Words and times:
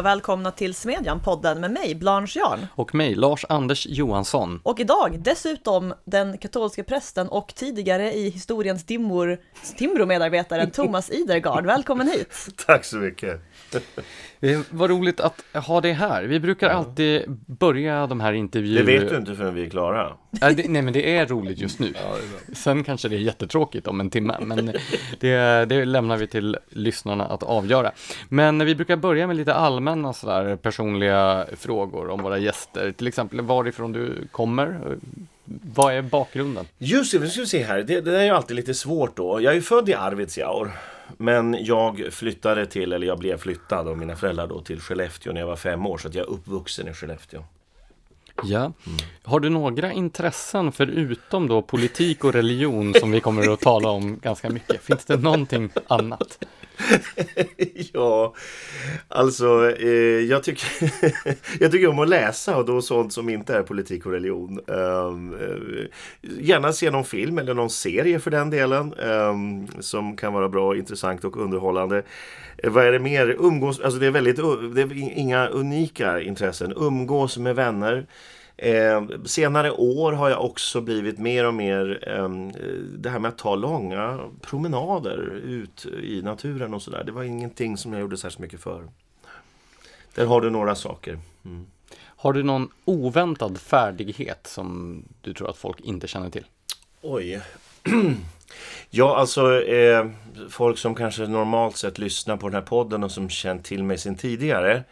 och 0.00 0.06
välkomna 0.06 0.50
till 0.50 0.74
Smedjan-podden 0.74 1.60
med 1.60 1.70
mig, 1.70 1.94
Blanche 1.94 2.38
Jarn. 2.38 2.66
Och 2.74 2.94
mig, 2.94 3.14
Lars-Anders 3.14 3.86
Johansson. 3.86 4.60
Och 4.62 4.80
idag 4.80 5.20
dessutom 5.22 5.94
den 6.04 6.38
katolska 6.38 6.84
prästen 6.84 7.28
och 7.28 7.54
tidigare 7.54 8.12
i 8.12 8.30
historiens 8.30 8.84
dimmor, 8.84 9.38
Timbro-medarbetaren 9.76 10.70
Thomas 10.72 11.10
Idergard. 11.10 11.66
Välkommen 11.66 12.08
hit! 12.08 12.48
Tack 12.66 12.84
så 12.84 12.96
mycket! 12.96 13.40
Vad 14.70 14.90
roligt 14.90 15.20
att 15.20 15.44
ha 15.54 15.80
dig 15.80 15.92
här. 15.92 16.22
Vi 16.22 16.40
brukar 16.40 16.68
alltid 16.68 17.22
börja 17.46 18.06
de 18.06 18.20
här 18.20 18.32
intervjuerna. 18.32 18.86
Det 18.86 18.98
vet 18.98 19.10
du 19.10 19.16
inte 19.16 19.34
förrän 19.34 19.54
vi 19.54 19.66
är 19.66 19.70
klara. 19.70 20.12
Nej, 20.30 20.54
det, 20.54 20.68
nej 20.68 20.82
men 20.82 20.92
det 20.92 21.16
är 21.16 21.26
roligt 21.26 21.58
just 21.58 21.78
nu. 21.78 21.86
Ja, 21.94 22.16
Sen 22.52 22.84
kanske 22.84 23.08
det 23.08 23.16
är 23.16 23.20
jättetråkigt 23.20 23.86
om 23.86 24.00
en 24.00 24.10
timme, 24.10 24.36
men 24.40 24.72
det, 25.20 25.64
det 25.68 25.84
lämnar 25.84 26.16
vi 26.16 26.26
till 26.26 26.56
lyssnarna 26.68 27.26
att 27.26 27.42
avgöra. 27.42 27.92
Men 28.28 28.64
vi 28.64 28.74
brukar 28.74 28.96
börja 28.96 29.26
med 29.26 29.36
lite 29.36 29.54
allmänna 29.54 30.12
sådär 30.12 30.56
personliga 30.56 31.46
frågor 31.56 32.10
om 32.10 32.22
våra 32.22 32.38
gäster. 32.38 32.92
Till 32.92 33.06
exempel 33.06 33.40
varifrån 33.40 33.92
du 33.92 34.26
kommer. 34.30 34.96
Vad 35.74 35.94
är 35.94 36.02
bakgrunden? 36.02 36.66
Just 36.78 37.12
det, 37.12 37.18
vi 37.18 37.28
ska 37.30 37.46
se 37.46 37.62
här. 37.62 37.76
Det, 37.82 38.00
det 38.00 38.10
där 38.10 38.18
är 38.18 38.24
ju 38.24 38.30
alltid 38.30 38.56
lite 38.56 38.74
svårt 38.74 39.16
då. 39.16 39.40
Jag 39.40 39.50
är 39.50 39.54
ju 39.54 39.62
född 39.62 39.88
i 39.88 39.94
Arvidsjaur. 39.94 40.70
Men 41.16 41.64
jag 41.64 42.08
flyttade 42.10 42.66
till, 42.66 42.92
eller 42.92 43.06
jag 43.06 43.18
blev 43.18 43.38
flyttad 43.38 43.88
av 43.88 43.98
mina 43.98 44.16
föräldrar 44.16 44.46
då 44.46 44.60
till 44.60 44.80
Skellefteå 44.80 45.32
när 45.32 45.40
jag 45.40 45.48
var 45.48 45.56
fem 45.56 45.86
år. 45.86 45.98
Så 45.98 46.08
att 46.08 46.14
jag 46.14 46.26
är 46.26 46.30
uppvuxen 46.30 46.88
i 46.88 46.94
Skellefteå. 46.94 47.44
Ja. 48.44 48.72
Har 49.22 49.40
du 49.40 49.48
några 49.48 49.92
intressen 49.92 50.72
förutom 50.72 51.48
då 51.48 51.62
politik 51.62 52.24
och 52.24 52.32
religion 52.32 52.94
som 52.94 53.10
vi 53.10 53.20
kommer 53.20 53.52
att 53.52 53.60
tala 53.60 53.88
om 53.88 54.18
ganska 54.18 54.50
mycket? 54.50 54.82
Finns 54.82 55.04
det 55.04 55.16
någonting 55.16 55.70
annat? 55.86 56.38
ja, 57.92 58.34
alltså 59.08 59.76
eh, 59.78 59.88
jag, 60.28 60.42
tycker, 60.42 60.92
jag 61.60 61.72
tycker 61.72 61.88
om 61.88 61.98
att 61.98 62.08
läsa 62.08 62.56
och 62.56 62.64
då 62.64 62.82
sånt 62.82 63.12
som 63.12 63.28
inte 63.28 63.54
är 63.54 63.62
politik 63.62 64.06
och 64.06 64.12
religion. 64.12 64.60
Um, 64.66 65.34
eh, 65.34 65.86
gärna 66.40 66.72
se 66.72 66.90
någon 66.90 67.04
film 67.04 67.38
eller 67.38 67.54
någon 67.54 67.70
serie 67.70 68.18
för 68.18 68.30
den 68.30 68.50
delen 68.50 68.94
um, 68.94 69.68
som 69.80 70.16
kan 70.16 70.32
vara 70.32 70.48
bra, 70.48 70.76
intressant 70.76 71.24
och 71.24 71.36
underhållande. 71.36 72.02
Vad 72.64 72.86
är 72.86 72.92
det 72.92 72.98
mer? 72.98 73.36
Umgås, 73.38 73.80
alltså 73.80 74.00
det 74.00 74.06
är 74.06 74.10
väldigt, 74.10 74.36
det 74.74 74.82
är 74.82 75.18
inga 75.18 75.46
unika 75.46 76.20
intressen. 76.20 76.72
Umgås 76.76 77.38
med 77.38 77.56
vänner. 77.56 78.06
Eh, 78.56 79.04
senare 79.24 79.70
år 79.70 80.12
har 80.12 80.30
jag 80.30 80.44
också 80.44 80.80
blivit 80.80 81.18
mer 81.18 81.46
och 81.46 81.54
mer 81.54 82.08
eh, 82.08 82.28
det 82.98 83.10
här 83.10 83.18
med 83.18 83.28
att 83.28 83.38
ta 83.38 83.54
långa 83.54 84.20
promenader 84.40 85.40
ut 85.44 85.86
i 86.02 86.22
naturen 86.22 86.74
och 86.74 86.82
sådär. 86.82 87.04
Det 87.04 87.12
var 87.12 87.22
ingenting 87.22 87.76
som 87.76 87.92
jag 87.92 88.00
gjorde 88.00 88.16
särskilt 88.16 88.38
mycket 88.38 88.60
för. 88.60 88.88
Där 90.14 90.26
har 90.26 90.40
du 90.40 90.50
några 90.50 90.74
saker. 90.74 91.18
Mm. 91.44 91.66
Har 92.00 92.32
du 92.32 92.42
någon 92.42 92.68
oväntad 92.84 93.58
färdighet 93.58 94.46
som 94.46 95.02
du 95.20 95.34
tror 95.34 95.50
att 95.50 95.56
folk 95.56 95.80
inte 95.80 96.06
känner 96.06 96.30
till? 96.30 96.44
Oj. 97.02 97.42
ja, 98.90 99.16
alltså 99.16 99.62
eh, 99.62 100.06
folk 100.50 100.78
som 100.78 100.94
kanske 100.94 101.26
normalt 101.26 101.76
sett 101.76 101.98
lyssnar 101.98 102.36
på 102.36 102.48
den 102.48 102.54
här 102.54 102.62
podden 102.62 103.04
och 103.04 103.10
som 103.10 103.28
känt 103.28 103.64
till 103.64 103.84
mig 103.84 103.98
sedan 103.98 104.14
tidigare 104.14 104.82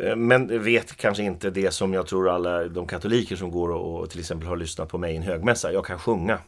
eh, 0.00 0.16
men 0.16 0.64
vet 0.64 0.96
kanske 0.96 1.22
inte 1.22 1.50
det 1.50 1.70
som 1.70 1.94
jag 1.94 2.06
tror 2.06 2.30
alla 2.30 2.64
de 2.64 2.86
katoliker 2.86 3.36
som 3.36 3.50
går 3.50 3.68
och, 3.68 4.00
och 4.00 4.10
till 4.10 4.20
exempel 4.20 4.48
har 4.48 4.56
lyssnat 4.56 4.88
på 4.88 4.98
mig 4.98 5.12
i 5.12 5.16
en 5.16 5.22
högmässa. 5.22 5.72
Jag 5.72 5.84
kan 5.84 5.98
sjunga. 5.98 6.38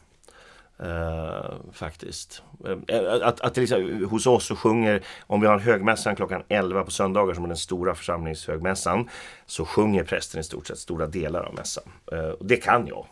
Uh, 0.83 1.71
faktiskt. 1.73 2.43
Uh, 2.67 3.13
att, 3.21 3.41
att 3.41 3.53
till 3.53 3.63
exempel, 3.63 4.05
hos 4.05 4.27
oss 4.27 4.45
så 4.45 4.55
sjunger, 4.55 5.03
om 5.27 5.41
vi 5.41 5.47
har 5.47 5.59
högmässan 5.59 6.15
klockan 6.15 6.43
11 6.47 6.83
på 6.83 6.91
söndagar 6.91 7.33
som 7.33 7.43
är 7.43 7.47
den 7.47 7.57
stora 7.57 7.95
församlingshögmässan, 7.95 9.09
så 9.45 9.65
sjunger 9.65 10.03
prästen 10.03 10.39
i 10.39 10.43
stort 10.43 10.67
sett 10.67 10.77
stora 10.77 11.07
delar 11.07 11.43
av 11.43 11.55
mässan. 11.55 11.83
Uh, 12.13 12.33
det 12.39 12.57
kan 12.57 12.87
jag. 12.87 13.05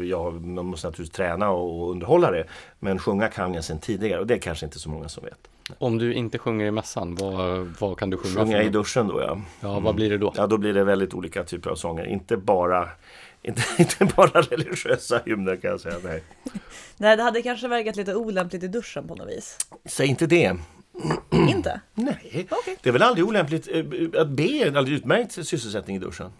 Jag 0.00 0.46
man 0.46 0.66
måste 0.66 0.86
naturligtvis 0.86 1.16
träna 1.16 1.50
och 1.50 1.90
underhålla 1.90 2.30
det. 2.30 2.44
Men 2.78 2.98
sjunga 2.98 3.28
kan 3.28 3.54
jag 3.54 3.64
sedan 3.64 3.78
tidigare 3.78 4.20
och 4.20 4.26
det 4.26 4.34
är 4.34 4.38
kanske 4.38 4.66
inte 4.66 4.78
så 4.78 4.90
många 4.90 5.08
som 5.08 5.24
vet. 5.24 5.48
Om 5.78 5.98
du 5.98 6.14
inte 6.14 6.38
sjunger 6.38 6.66
i 6.66 6.70
mässan, 6.70 7.14
vad, 7.14 7.74
vad 7.78 7.98
kan 7.98 8.10
du 8.10 8.16
sjunga? 8.16 8.34
Sjunga 8.34 8.62
i 8.62 8.68
duschen 8.68 9.08
då 9.08 9.20
ja. 9.20 9.40
Ja, 9.60 9.80
vad 9.80 9.94
blir 9.94 10.10
det 10.10 10.18
då? 10.18 10.32
Ja, 10.36 10.46
då 10.46 10.58
blir 10.58 10.74
det 10.74 10.84
väldigt 10.84 11.14
olika 11.14 11.44
typer 11.44 11.70
av 11.70 11.76
sånger. 11.76 12.04
Inte 12.04 12.36
bara, 12.36 12.88
inte, 13.42 13.62
inte 13.78 14.04
bara 14.16 14.40
religiösa 14.42 15.20
hymner 15.24 15.56
kan 15.56 15.70
jag 15.70 15.80
säga. 15.80 15.96
Nej. 16.04 16.22
Nej, 16.96 17.16
det 17.16 17.22
hade 17.22 17.42
kanske 17.42 17.68
verkat 17.68 17.96
lite 17.96 18.14
olämpligt 18.14 18.62
i 18.62 18.68
duschen 18.68 19.08
på 19.08 19.14
något 19.14 19.28
vis. 19.28 19.58
Säg 19.84 20.06
inte 20.06 20.26
det. 20.26 20.56
inte? 21.30 21.80
Nej, 21.94 22.46
okay. 22.50 22.76
det 22.82 22.88
är 22.88 22.92
väl 22.92 23.02
aldrig 23.02 23.26
olämpligt. 23.26 23.68
Eh, 23.68 24.20
att 24.20 24.28
be 24.28 24.42
är 24.42 24.66
en 24.66 24.76
alldeles 24.76 25.00
utmärkt 25.00 25.32
sysselsättning 25.32 25.96
i 25.96 25.98
duschen. 25.98 26.32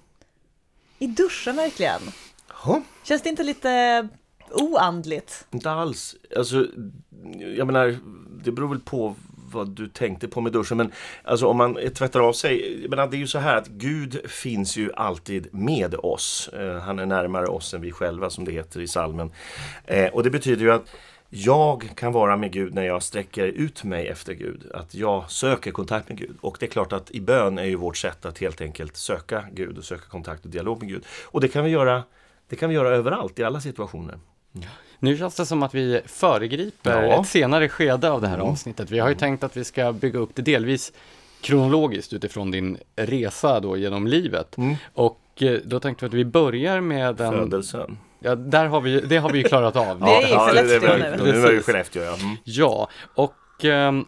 I 0.98 1.06
duschen 1.06 1.56
verkligen? 1.56 2.00
Ja. 2.64 2.82
Känns 3.04 3.22
det 3.22 3.28
inte 3.28 3.42
lite 3.42 4.08
oandligt? 4.50 5.46
Inte 5.50 5.70
alls. 5.70 6.16
Alltså, 6.36 6.66
jag 7.56 7.66
menar, 7.66 7.96
det 8.44 8.52
beror 8.52 8.68
väl 8.68 8.80
på 8.80 9.14
vad 9.52 9.68
du 9.68 9.88
tänkte 9.88 10.28
på 10.28 10.40
med 10.40 10.52
duschen. 10.52 10.76
Men 10.76 10.92
alltså 11.24 11.46
om 11.46 11.56
man 11.56 11.78
tvättar 11.94 12.20
av 12.20 12.32
sig. 12.32 12.86
Men 12.88 13.10
det 13.10 13.16
är 13.16 13.18
ju 13.18 13.26
så 13.26 13.38
här 13.38 13.56
att 13.56 13.68
Gud 13.68 14.30
finns 14.30 14.76
ju 14.76 14.92
alltid 14.92 15.48
med 15.54 15.94
oss. 15.94 16.50
Eh, 16.52 16.78
han 16.78 16.98
är 16.98 17.06
närmare 17.06 17.46
oss 17.46 17.74
än 17.74 17.80
vi 17.80 17.92
själva 17.92 18.30
som 18.30 18.44
det 18.44 18.52
heter 18.52 18.80
i 18.80 18.88
salmen. 18.88 19.30
Eh, 19.86 20.06
och 20.06 20.22
det 20.22 20.30
betyder 20.30 20.64
ju 20.64 20.72
att 20.72 20.90
jag 21.34 21.90
kan 21.94 22.12
vara 22.12 22.36
med 22.36 22.52
Gud 22.52 22.74
när 22.74 22.82
jag 22.82 23.02
sträcker 23.02 23.46
ut 23.46 23.84
mig 23.84 24.08
efter 24.08 24.32
Gud. 24.32 24.70
Att 24.74 24.94
jag 24.94 25.30
söker 25.30 25.70
kontakt 25.70 26.08
med 26.08 26.18
Gud. 26.18 26.36
Och 26.40 26.56
det 26.60 26.66
är 26.66 26.70
klart 26.70 26.92
att 26.92 27.10
i 27.10 27.20
bön 27.20 27.58
är 27.58 27.64
ju 27.64 27.76
vårt 27.76 27.96
sätt 27.96 28.26
att 28.26 28.38
helt 28.38 28.60
enkelt 28.60 28.96
söka 28.96 29.44
Gud 29.52 29.78
och 29.78 29.84
söka 29.84 30.04
kontakt 30.08 30.44
och 30.44 30.50
dialog 30.50 30.80
med 30.80 30.88
Gud. 30.88 31.04
Och 31.24 31.40
det 31.40 31.48
kan 31.48 31.64
vi 31.64 31.70
göra, 31.70 32.02
det 32.52 32.56
kan 32.56 32.68
vi 32.68 32.74
göra 32.74 32.88
överallt, 32.88 33.38
i 33.38 33.44
alla 33.44 33.60
situationer. 33.60 34.18
Mm. 34.54 34.68
Nu 34.98 35.16
känns 35.16 35.34
det 35.34 35.46
som 35.46 35.62
att 35.62 35.74
vi 35.74 36.00
föregriper 36.06 37.02
ja. 37.02 37.20
ett 37.20 37.28
senare 37.28 37.68
skede 37.68 38.10
av 38.10 38.20
det 38.20 38.28
här 38.28 38.34
mm. 38.34 38.46
avsnittet. 38.46 38.90
Vi 38.90 38.98
har 38.98 39.08
ju 39.08 39.14
tänkt 39.14 39.44
att 39.44 39.56
vi 39.56 39.64
ska 39.64 39.92
bygga 39.92 40.18
upp 40.18 40.30
det 40.34 40.42
delvis 40.42 40.92
kronologiskt 41.40 42.12
utifrån 42.12 42.50
din 42.50 42.78
resa 42.96 43.60
då 43.60 43.76
genom 43.76 44.06
livet. 44.06 44.56
Mm. 44.56 44.74
Och 44.94 45.20
eh, 45.40 45.58
då 45.64 45.80
tänkte 45.80 46.04
vi 46.04 46.08
att 46.08 46.14
vi 46.14 46.24
börjar 46.24 46.80
med 46.80 47.16
den... 47.16 47.32
Födelsen. 47.32 47.98
Ja, 48.18 48.34
där 48.34 48.66
har 48.66 48.80
vi, 48.80 49.00
det 49.00 49.16
har 49.16 49.30
vi 49.30 49.38
ju 49.38 49.44
klarat 49.44 49.76
av. 49.76 50.00
Vi 50.04 50.10
är 50.10 50.34
i 50.34 50.36
Skellefteå 50.36 50.96
nu. 50.96 51.32
Nu 51.32 51.46
är 51.46 51.52
vi 51.52 51.62
Skellefteå, 51.62 52.02
ja. 52.02 52.14
Mm. 52.14 52.36
Ja, 52.44 52.88
och 53.14 53.64
um, 53.64 54.06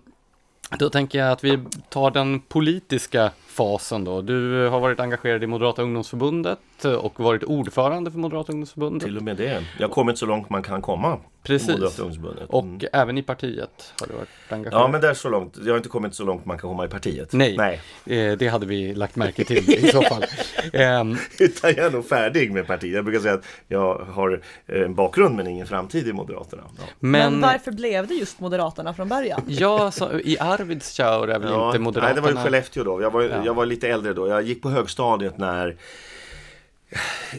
då 0.79 0.91
tänker 0.91 1.19
jag 1.19 1.33
att 1.33 1.45
vi 1.45 1.59
tar 1.89 2.11
den 2.11 2.41
politiska 2.41 3.31
fasen 3.55 4.05
då. 4.05 4.23
Du 4.23 4.69
har 4.69 4.81
varit 4.81 5.01
engagerad 5.01 5.45
i 5.45 5.47
Moderata 5.47 5.83
ungdomsförbundet 5.83 6.85
och 7.01 7.21
varit 7.21 7.45
ordförande 7.45 8.11
för 8.11 8.19
Moderata 8.19 8.53
ungdomsförbundet. 8.53 9.07
Till 9.07 9.17
och 9.17 9.23
med 9.23 9.37
det. 9.37 9.65
Jag 9.79 9.89
har 9.89 9.95
kommit 9.95 10.19
så 10.19 10.27
långt 10.27 10.51
man 10.51 10.63
kan 10.63 10.83
komma. 10.83 11.19
Precis. 11.45 12.01
Och 12.49 12.65
mm. 12.65 12.81
även 12.93 13.19
i 13.19 13.23
partiet 13.23 13.95
har 14.01 14.07
du 14.07 14.13
varit 14.13 14.29
engagerad. 14.49 14.83
Ja, 14.83 14.89
men 14.89 15.01
det 15.01 15.09
är 15.09 15.15
så 15.15 15.29
långt. 15.29 15.57
Jag 15.65 15.73
har 15.73 15.77
inte 15.77 15.89
kommit 15.89 16.15
så 16.15 16.25
långt 16.25 16.47
man 16.47 16.59
kan 16.59 16.71
komma 16.71 16.85
i 16.85 16.89
partiet. 16.89 17.33
Nej, 17.33 17.57
Nej. 17.57 17.81
Eh, 18.07 18.37
det 18.39 18.49
hade 18.49 18.67
vi 18.67 18.95
lagt 18.95 19.17
märke 19.17 19.45
till 19.45 19.71
i 19.71 19.89
så 19.89 20.03
fall. 20.03 20.25
um, 20.73 21.19
Utan 21.39 21.75
jag 21.77 21.87
är 21.87 21.91
nog 21.91 22.09
färdig 22.09 22.53
med 22.53 22.67
partiet. 22.67 22.95
Jag 22.95 23.05
brukar 23.05 23.21
säga 23.21 23.35
att 23.35 23.45
jag 23.69 23.99
har 23.99 24.41
en 24.67 24.95
bakgrund 24.95 25.37
men 25.37 25.47
ingen 25.47 25.67
framtid 25.67 26.09
i 26.09 26.13
Moderaterna. 26.13 26.63
Ja. 26.79 26.83
Men, 26.99 27.33
men, 27.33 27.41
varför 27.41 27.73
blev 27.73 28.07
det 28.07 28.15
just 28.15 28.41
Moderaterna 28.41 28.95
från 28.95 29.09
början? 29.09 29.43
Ja, 29.47 29.91
så, 29.91 30.21
i 30.21 30.39
Arvidsjaur 30.39 31.31
är 31.31 31.39
väl 31.39 31.51
ja, 31.53 31.67
inte 31.67 31.79
Moderaterna? 31.79 32.21
Nej, 32.21 32.23
det 32.23 32.35
var 32.35 32.41
i 32.41 32.45
Skellefteå 32.45 32.85
då. 32.85 33.03
Jag 33.03 33.11
var, 33.11 33.23
ja 33.23 33.44
jag 33.45 33.55
var 33.55 33.67
lite 33.67 33.89
äldre 33.89 34.13
då. 34.13 34.29
Jag 34.29 34.43
gick 34.43 34.63
på 34.63 34.71
högstadiet 34.71 35.39
när 35.39 35.77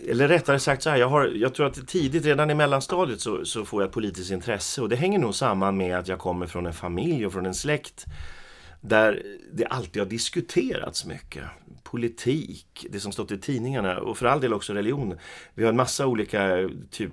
eller 0.10 0.28
rättare 0.28 0.60
sagt 0.60 0.84
så 0.84 0.90
här, 0.90 0.98
jag, 0.98 1.10
har, 1.10 1.26
jag 1.26 1.54
tror 1.54 1.68
att 1.68 1.88
tidigt, 1.88 2.26
redan 2.26 2.52
i 2.52 2.54
mellanstadiet 2.54 3.22
så, 3.22 3.46
så 3.46 3.66
får 3.66 3.82
jag 3.82 3.88
ett 3.88 3.94
politiskt 3.94 4.32
intresse 4.32 4.82
och 4.82 4.90
det 4.90 4.96
hänger 4.96 5.20
nog 5.20 5.36
samman 5.36 5.78
med 5.78 5.98
att 5.98 6.08
jag 6.08 6.20
kommer 6.20 6.48
från 6.48 6.66
en 6.66 6.74
familj 6.74 7.26
och 7.26 7.34
från 7.34 7.46
en 7.46 7.54
släkt 7.54 8.06
där 8.88 9.24
det 9.54 9.66
alltid 9.66 10.02
har 10.02 10.10
diskuterats 10.10 11.06
mycket 11.06 11.44
politik, 11.96 12.86
det 12.90 13.00
som 13.00 13.12
stått 13.12 13.32
i 13.32 13.38
tidningarna 13.38 14.00
och 14.00 14.18
för 14.18 14.26
all 14.26 14.42
del 14.42 14.54
också 14.54 14.74
religion. 14.74 15.18
Vi 15.54 15.64
har 15.64 15.70
en 15.70 15.76
massa 15.76 16.08
olika 16.08 16.70
typ, 16.92 17.12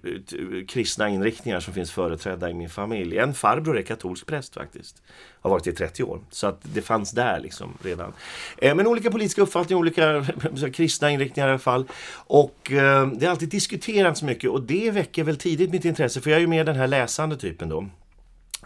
kristna 0.68 1.08
inriktningar 1.08 1.60
som 1.60 1.74
finns 1.74 1.92
företrädda 1.92 2.50
i 2.50 2.54
min 2.54 2.68
familj. 2.68 3.18
En 3.18 3.34
farbror 3.34 3.78
är 3.78 3.82
katolsk 3.82 4.26
präst 4.26 4.54
faktiskt. 4.54 5.02
Har 5.40 5.50
varit 5.50 5.66
i 5.66 5.72
30 5.72 6.02
år. 6.02 6.20
Så 6.30 6.46
att 6.46 6.60
det 6.62 6.82
fanns 6.82 7.10
där 7.10 7.40
liksom 7.40 7.78
redan. 7.82 8.12
Eh, 8.58 8.74
men 8.74 8.86
olika 8.86 9.10
politiska 9.10 9.42
uppfattningar, 9.42 9.80
olika 9.80 10.24
kristna 10.72 11.10
inriktningar 11.10 11.48
i 11.48 11.50
alla 11.50 11.58
fall. 11.58 11.84
Och 12.14 12.72
eh, 12.72 13.06
det 13.06 13.26
har 13.26 13.30
alltid 13.30 13.48
diskuterats 13.48 14.22
mycket 14.22 14.50
och 14.50 14.62
det 14.62 14.90
väcker 14.90 15.24
väl 15.24 15.36
tidigt 15.36 15.70
mitt 15.70 15.84
intresse 15.84 16.20
för 16.20 16.30
jag 16.30 16.36
är 16.36 16.40
ju 16.40 16.46
mer 16.46 16.64
den 16.64 16.76
här 16.76 16.86
läsande 16.86 17.36
typen 17.36 17.68
då. 17.68 17.88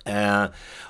Eh, 0.07 0.45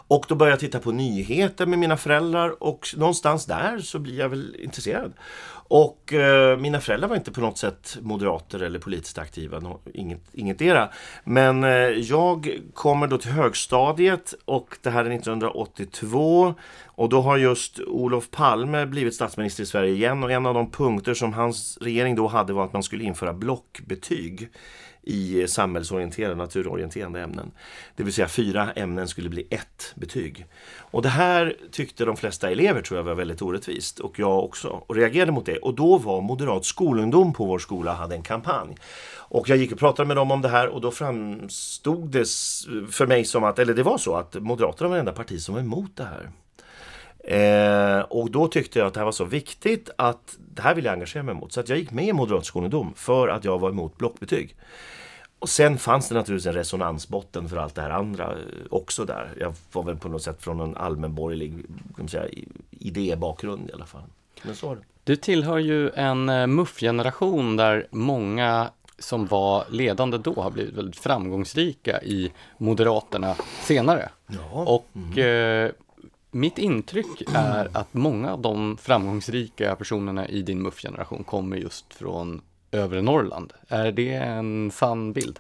och 0.09 0.25
då 0.29 0.35
började 0.35 0.53
jag 0.53 0.61
titta 0.61 0.79
på 0.79 0.93
nyheter 0.93 1.67
med 1.67 1.79
mina 1.79 1.97
föräldrar 1.97 2.63
och 2.63 2.89
någonstans 2.97 3.47
där 3.47 3.79
så 3.79 3.99
blir 3.99 4.19
jag 4.19 4.29
väl 4.29 4.57
intresserad. 4.59 5.13
Och 5.69 6.13
eh, 6.13 6.59
mina 6.59 6.81
föräldrar 6.81 7.09
var 7.09 7.17
inte 7.17 7.33
på 7.33 7.41
något 7.41 7.59
sätt 7.59 7.99
moderater 8.01 8.63
eller 8.63 8.79
politiskt 8.79 9.19
aktiva, 9.19 9.59
no, 9.61 9.81
inget, 9.95 10.21
ingetdera. 10.33 10.89
Men 11.25 11.65
eh, 11.65 11.71
jag 11.89 12.61
kommer 12.75 13.07
då 13.07 13.19
till 13.19 13.31
högstadiet 13.31 14.35
och 14.45 14.77
det 14.83 14.91
här 14.91 15.05
är 15.05 15.11
1982 15.11 16.55
och 16.85 17.09
då 17.09 17.21
har 17.21 17.37
just 17.37 17.81
Olof 17.81 18.31
Palme 18.31 18.87
blivit 18.87 19.15
statsminister 19.15 19.63
i 19.63 19.67
Sverige 19.67 19.95
igen 19.95 20.25
och 20.25 20.31
en 20.31 20.47
av 20.47 20.55
de 20.55 20.71
punkter 20.71 21.15
som 21.15 21.33
hans 21.33 21.79
regering 21.81 22.15
då 22.15 22.27
hade 22.27 22.53
var 22.53 22.65
att 22.65 22.73
man 22.73 22.83
skulle 22.83 23.05
införa 23.05 23.33
blockbetyg 23.33 24.49
i 25.07 25.49
samhällsorienterade, 25.49 26.35
naturorienterande 26.35 27.21
ämnen. 27.21 27.51
Det 27.97 28.03
vill 28.03 28.13
säga 28.13 28.29
fyra 28.29 28.73
ämnen 28.73 29.09
skulle 29.09 29.29
bli 29.29 29.47
ett 29.51 29.93
betyg. 29.95 30.47
Och 30.79 31.03
det 31.03 31.09
här 31.09 31.57
tyckte 31.71 32.05
de 32.05 32.17
flesta 32.17 32.51
elever 32.51 32.83
tror 32.83 32.99
jag 32.99 33.05
var 33.05 33.15
väldigt 33.15 33.43
orättvist 33.43 33.99
och 34.01 34.19
jag 34.19 34.45
också 34.45 34.69
och 34.69 34.97
reagerade 34.97 35.33
mot 35.33 35.47
det. 35.47 35.57
Och 35.57 35.75
då 35.75 35.99
var 35.99 36.21
Moderat 36.21 36.65
skolungdom 36.65 37.33
på 37.33 37.45
vår 37.45 37.59
skola 37.59 37.93
hade 37.93 38.15
en 38.15 38.23
kampanj. 38.23 38.77
Och 39.29 39.49
jag 39.49 39.59
gick 39.59 39.73
och 39.73 39.79
pratade 39.79 40.07
med 40.07 40.17
dem 40.17 40.31
om 40.31 40.43
det 40.43 40.49
här 40.49 40.69
och 40.69 40.81
då 40.81 40.91
framstod 40.91 42.09
det 42.09 42.29
för 42.91 43.07
mig 43.07 43.25
som 43.25 43.45
att, 43.45 43.59
eller 43.59 43.75
det 43.75 43.83
var 43.83 43.99
så 43.99 44.17
att 44.17 44.35
Moderaterna 44.35 44.89
var 44.89 44.97
det 44.97 45.01
enda 45.01 45.13
parti 45.13 45.41
som 45.41 45.55
var 45.55 45.63
emot 45.63 45.97
det 45.97 46.05
här. 46.05 46.31
Eh, 47.27 48.01
och 48.01 48.31
då 48.31 48.49
tyckte 48.49 48.79
jag 48.79 48.87
att 48.89 48.95
det 48.95 49.01
här 49.01 49.05
var 49.05 49.13
så 49.13 49.25
viktigt 49.25 49.91
att 49.99 50.39
det 50.55 50.63
här 50.63 50.75
vill 50.75 50.85
jag 50.85 50.93
engagera 50.93 51.23
mig 51.23 51.35
mot. 51.35 51.53
Så 51.53 51.61
att 51.61 51.69
jag 51.69 51.79
gick 51.79 51.91
med 51.91 52.05
i 52.05 52.13
Moderat 52.13 52.47
skolungdom 52.47 52.93
för 52.97 53.29
att 53.29 53.45
jag 53.45 53.59
var 53.59 53.71
emot 53.71 53.99
blockbetyg. 53.99 54.57
Och 55.39 55.49
sen 55.49 55.79
fanns 55.79 56.09
det 56.09 56.15
naturligtvis 56.15 56.47
en 56.47 56.55
resonansbotten 56.55 57.49
för 57.49 57.57
allt 57.57 57.75
det 57.75 57.83
här 57.83 57.91
andra 57.91 58.33
eh, 58.33 58.39
också 58.71 59.05
där. 59.05 59.33
Jag 59.41 59.55
var 59.73 59.83
väl 59.83 59.97
på 59.97 60.09
något 60.09 60.23
sätt 60.23 60.43
från 60.43 60.61
en 60.61 60.77
allmänborgerlig 60.77 61.55
säga, 62.09 62.29
idébakgrund 62.71 63.71
i 63.71 63.73
alla 63.73 63.87
fall. 63.87 64.03
Men 64.43 64.57
så 64.57 64.69
var 64.69 64.77
det. 64.77 64.83
Du 65.05 65.17
tillhör 65.17 65.59
ju 65.59 65.91
en 65.91 66.29
eh, 66.29 66.47
MUF-generation 66.47 67.57
där 67.57 67.87
många 67.91 68.71
som 68.99 69.27
var 69.27 69.65
ledande 69.71 70.19
då 70.19 70.43
har 70.43 70.51
blivit 70.51 70.75
väldigt 70.75 70.99
framgångsrika 70.99 72.03
i 72.03 72.33
Moderaterna 72.59 73.35
senare. 73.63 74.09
Ja. 74.27 74.65
Och 74.67 74.87
mm. 74.95 75.65
eh, 75.67 75.73
mitt 76.37 76.59
intryck 76.59 77.23
är 77.35 77.69
att 77.73 77.95
många 77.95 78.33
av 78.33 78.41
de 78.41 78.77
framgångsrika 78.77 79.77
personerna 79.77 80.29
i 80.29 80.43
din 80.43 80.63
MUF-generation 80.63 81.25
kommer 81.25 81.57
just 81.57 81.95
från 81.95 82.41
övre 82.71 83.03
Norrland. 83.03 83.53
Är 83.69 83.93
det 83.93 84.15
en 84.15 84.71
sann 84.71 85.13
bild? 85.13 85.39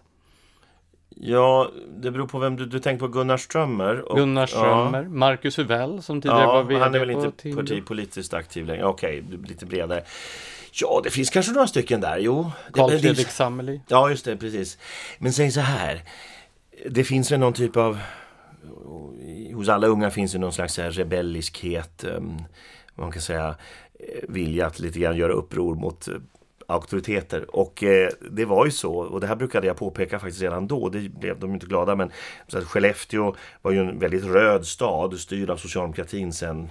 Ja, 1.08 1.70
det 1.96 2.10
beror 2.10 2.26
på 2.26 2.38
vem 2.38 2.56
du, 2.56 2.66
du 2.66 2.78
tänker 2.78 3.06
på 3.06 3.12
Gunnar 3.12 3.36
Strömmer. 3.36 4.00
Och, 4.00 4.16
Gunnar 4.16 4.46
Strömmer, 4.46 5.02
ja. 5.02 5.08
Marcus 5.08 5.58
Huvell 5.58 6.02
som 6.02 6.20
tidigare 6.20 6.42
ja, 6.42 6.52
var 6.52 6.62
VD 6.62 6.80
han 6.80 6.94
är 6.94 6.98
väl 6.98 7.10
inte 7.10 7.54
partipolitiskt 7.54 8.34
aktiv 8.34 8.66
längre. 8.66 8.84
Okej, 8.84 9.24
okay, 9.26 9.38
lite 9.48 9.66
bredare. 9.66 10.04
Ja, 10.72 11.00
det 11.04 11.10
finns 11.10 11.30
kanske 11.30 11.52
några 11.52 11.66
stycken 11.66 12.00
där, 12.00 12.18
jo. 12.18 12.50
Carl 12.72 12.90
Fredrik 12.90 13.28
Sammeli. 13.28 13.80
Ja, 13.88 14.10
just 14.10 14.24
det, 14.24 14.36
precis. 14.36 14.78
Men 15.18 15.32
säg 15.32 15.50
så 15.50 15.60
här. 15.60 16.02
Det 16.90 17.04
finns 17.04 17.32
väl 17.32 17.40
någon 17.40 17.52
typ 17.52 17.76
av... 17.76 17.98
Hos 19.54 19.68
alla 19.68 19.86
unga 19.86 20.10
finns 20.10 20.32
det 20.32 20.38
någon 20.38 20.52
slags 20.52 20.78
rebelliskhet. 20.78 22.04
Um, 22.04 22.42
man 22.94 23.12
kan 23.12 23.22
säga 23.22 23.56
eh, 23.98 24.24
vilja 24.28 24.66
att 24.66 24.78
lite 24.78 24.98
grann 24.98 25.16
göra 25.16 25.32
uppror 25.32 25.74
mot 25.74 26.08
eh, 26.08 26.14
auktoriteter. 26.66 27.56
Och 27.56 27.82
eh, 27.82 28.08
det 28.30 28.44
var 28.44 28.64
ju 28.64 28.70
så, 28.70 28.94
och 28.94 29.20
det 29.20 29.26
här 29.26 29.36
brukade 29.36 29.66
jag 29.66 29.76
påpeka 29.76 30.18
faktiskt 30.18 30.42
redan 30.42 30.66
då, 30.66 30.88
det 30.88 31.08
blev 31.08 31.38
de 31.38 31.54
inte 31.54 31.66
glada 31.66 31.96
men 31.96 32.10
så 32.48 32.58
att 32.58 32.64
Skellefteå 32.64 33.34
var 33.62 33.72
ju 33.72 33.78
en 33.78 33.98
väldigt 33.98 34.24
röd 34.24 34.66
stad, 34.66 35.18
styrd 35.18 35.50
av 35.50 35.56
socialdemokratin 35.56 36.32
sen 36.32 36.70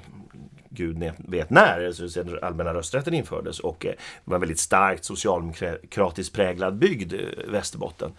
Gud 0.76 1.12
vet 1.18 1.50
när, 1.50 1.86
alltså 1.86 2.10
sen 2.10 2.40
allmänna 2.42 2.74
rösträtten 2.74 3.14
infördes 3.14 3.60
och 3.60 3.86
eh, 3.86 3.92
det 3.92 3.98
var 4.24 4.36
en 4.36 4.42
väldigt 4.42 4.60
starkt 4.60 5.06
socialdemokratiskt 5.06 6.36
präglad 6.36 6.78
bygd, 6.78 7.14
eh, 7.14 7.20
Västerbotten. 7.48 8.12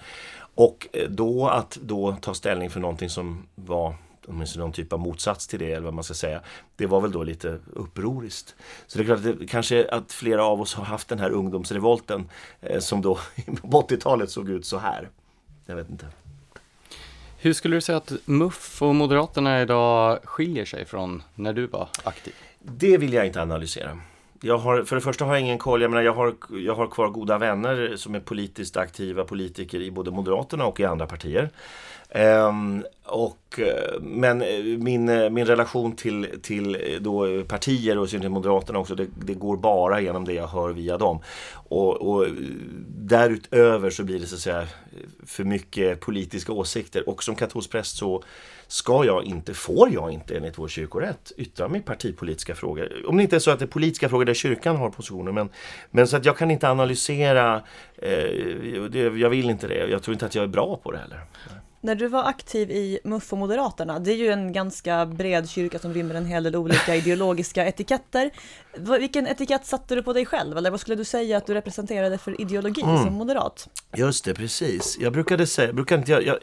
Och 0.57 0.89
eh, 0.93 1.09
då 1.09 1.49
att 1.49 1.79
då 1.83 2.17
ta 2.21 2.35
ställning 2.35 2.71
för 2.71 2.81
någonting 2.81 3.11
som 3.11 3.47
var 3.55 3.95
åtminstone 4.29 4.65
någon 4.65 4.73
typ 4.73 4.93
av 4.93 4.99
motsats 4.99 5.47
till 5.47 5.59
det 5.59 5.73
eller 5.73 5.85
vad 5.85 5.95
man 5.95 6.05
ska 6.05 6.15
säga. 6.15 6.41
Det 6.77 6.87
var 6.87 7.01
väl 7.01 7.13
då 7.13 7.23
lite 7.23 7.59
upproriskt. 7.73 8.55
Så 8.87 8.99
det 8.99 9.05
är 9.05 9.07
klart 9.07 9.19
att 9.19 9.39
det, 9.39 9.47
kanske 9.47 9.89
att 9.89 10.13
flera 10.13 10.45
av 10.45 10.61
oss 10.61 10.75
har 10.75 10.85
haft 10.85 11.09
den 11.09 11.19
här 11.19 11.31
ungdomsrevolten 11.31 12.29
eh, 12.61 12.81
som 12.81 13.03
då 13.03 13.15
på 13.63 13.83
80-talet 13.83 14.31
såg 14.31 14.51
ut 14.51 14.67
så 14.67 14.79
här. 14.79 15.09
Jag 15.67 15.77
vet 15.77 15.91
inte. 15.91 16.07
Hur 17.39 17.53
skulle 17.53 17.77
du 17.77 17.81
säga 17.81 17.99
att 17.99 18.13
MUF 18.25 18.83
och 18.83 18.95
Moderaterna 18.95 19.63
idag 19.63 20.19
skiljer 20.25 20.65
sig 20.65 20.85
från 20.85 21.23
när 21.35 21.53
du 21.53 21.67
var 21.67 21.89
aktiv? 22.05 22.35
Det 22.59 22.99
vill 22.99 23.13
jag 23.13 23.27
inte 23.27 23.43
analysera. 23.43 24.01
Jag 24.41 24.59
har, 24.59 24.83
för 24.83 24.97
det 24.97 25.03
första 25.03 25.25
har 25.25 25.33
jag 25.33 25.41
ingen 25.41 25.59
koll. 25.59 25.83
Jag, 25.83 25.91
menar, 25.91 26.03
jag, 26.03 26.13
har, 26.13 26.35
jag 26.51 26.75
har 26.75 26.87
kvar 26.87 27.09
goda 27.09 27.39
vänner 27.39 27.97
som 27.97 28.15
är 28.15 28.21
politiskt 28.21 28.77
aktiva 28.77 29.25
politiker 29.25 29.81
i 29.81 29.91
både 29.91 30.11
Moderaterna 30.11 30.67
och 30.67 30.81
i 30.81 30.85
andra 30.85 31.07
partier. 31.07 31.51
Ehm, 32.11 32.85
och, 33.05 33.61
men 34.01 34.43
eh, 34.43 34.65
min, 34.79 35.09
eh, 35.09 35.31
min 35.31 35.47
relation 35.47 35.97
till, 35.97 36.29
till 36.43 36.75
eh, 36.75 37.01
då 37.01 37.45
partier 37.45 37.99
och 37.99 38.09
synnerhet 38.09 38.33
Moderaterna 38.33 38.79
också, 38.79 38.95
det, 38.95 39.07
det, 39.25 39.35
går 39.35 39.57
bara 39.57 40.01
genom 40.01 40.25
det 40.25 40.33
jag 40.33 40.47
hör 40.47 40.71
via 40.71 40.99
dem. 40.99 41.21
Och, 41.53 41.97
och 41.97 42.27
därutöver 42.89 43.91
så 43.91 44.05
blir 44.05 44.19
det 44.19 44.27
så 44.27 44.35
att 44.35 44.41
säga 44.41 44.67
för 45.27 45.45
mycket 45.45 46.01
politiska 46.01 46.53
åsikter 46.53 47.09
och 47.09 47.23
som 47.23 47.35
katolsk 47.35 47.71
präst 47.71 47.97
så 47.97 48.23
ska 48.69 49.05
jag 49.05 49.25
inte, 49.25 49.55
får 49.55 49.93
jag 49.93 50.13
inte 50.13 50.37
enligt 50.37 50.59
vår 50.59 50.69
kyrkorätt 50.69 51.33
yttra 51.37 51.69
mig 51.69 51.81
i 51.81 51.85
partipolitiska 51.85 52.55
frågor. 52.55 53.07
Om 53.07 53.17
det 53.17 53.23
inte 53.23 53.37
är 53.37 53.41
så 53.41 53.51
att 53.51 53.59
det 53.59 53.65
är 53.65 53.67
politiska 53.67 54.09
frågor 54.09 54.25
där 54.25 54.35
kyrkan 54.35 54.77
har 54.77 54.91
positioner. 54.91 55.33
Men, 55.33 55.49
men 55.91 56.09
så 56.09 56.17
att 56.17 56.25
jag 56.25 56.37
kan 56.37 56.51
inte 56.51 56.71
analysera, 56.71 57.63
eh, 57.97 58.11
det, 58.91 59.01
jag 59.01 59.31
vill 59.31 59.51
inte 59.51 59.69
det. 59.69 59.87
Jag 59.87 60.03
tror 60.03 60.13
inte 60.13 60.27
att 60.27 60.35
jag 60.35 60.43
är 60.43 60.49
bra 60.49 60.81
på 60.83 60.93
det 60.93 60.99
heller. 60.99 61.21
När 61.87 61.95
du 61.95 62.09
var 62.09 62.25
aktiv 62.25 62.71
i 62.71 62.99
MUF 63.05 63.33
och 63.33 63.39
Moderaterna, 63.39 63.99
det 63.99 64.13
är 64.13 64.17
ju 64.17 64.29
en 64.29 64.53
ganska 64.53 65.07
bred 65.07 65.49
kyrka 65.49 65.79
som 65.79 65.95
rymmer 65.95 66.15
en 66.15 66.27
hel 66.27 66.43
del 66.43 66.57
olika 66.57 66.97
ideologiska 66.97 67.67
etiketter. 67.67 68.31
Vilken 68.99 69.27
etikett 69.27 69.67
satte 69.67 69.95
du 69.95 70.03
på 70.03 70.13
dig 70.13 70.27
själv? 70.27 70.59
Eller 70.59 70.71
vad 70.71 70.81
skulle 70.81 70.97
du 70.97 71.05
säga 71.05 71.37
att 71.37 71.47
du 71.47 71.55
representerade 71.55 72.19
för 72.19 72.41
ideologi 72.41 72.83
mm. 72.83 73.05
som 73.05 73.15
moderat? 73.15 73.69
Just 73.97 74.25
det, 74.25 74.35
precis. 74.35 74.99
Jag 75.01 75.13
brukade 75.13 75.47
säga, 75.47 75.73
brukar 75.73 75.99
inte 75.99 76.13
jag, 76.13 76.23
jag 76.23 76.37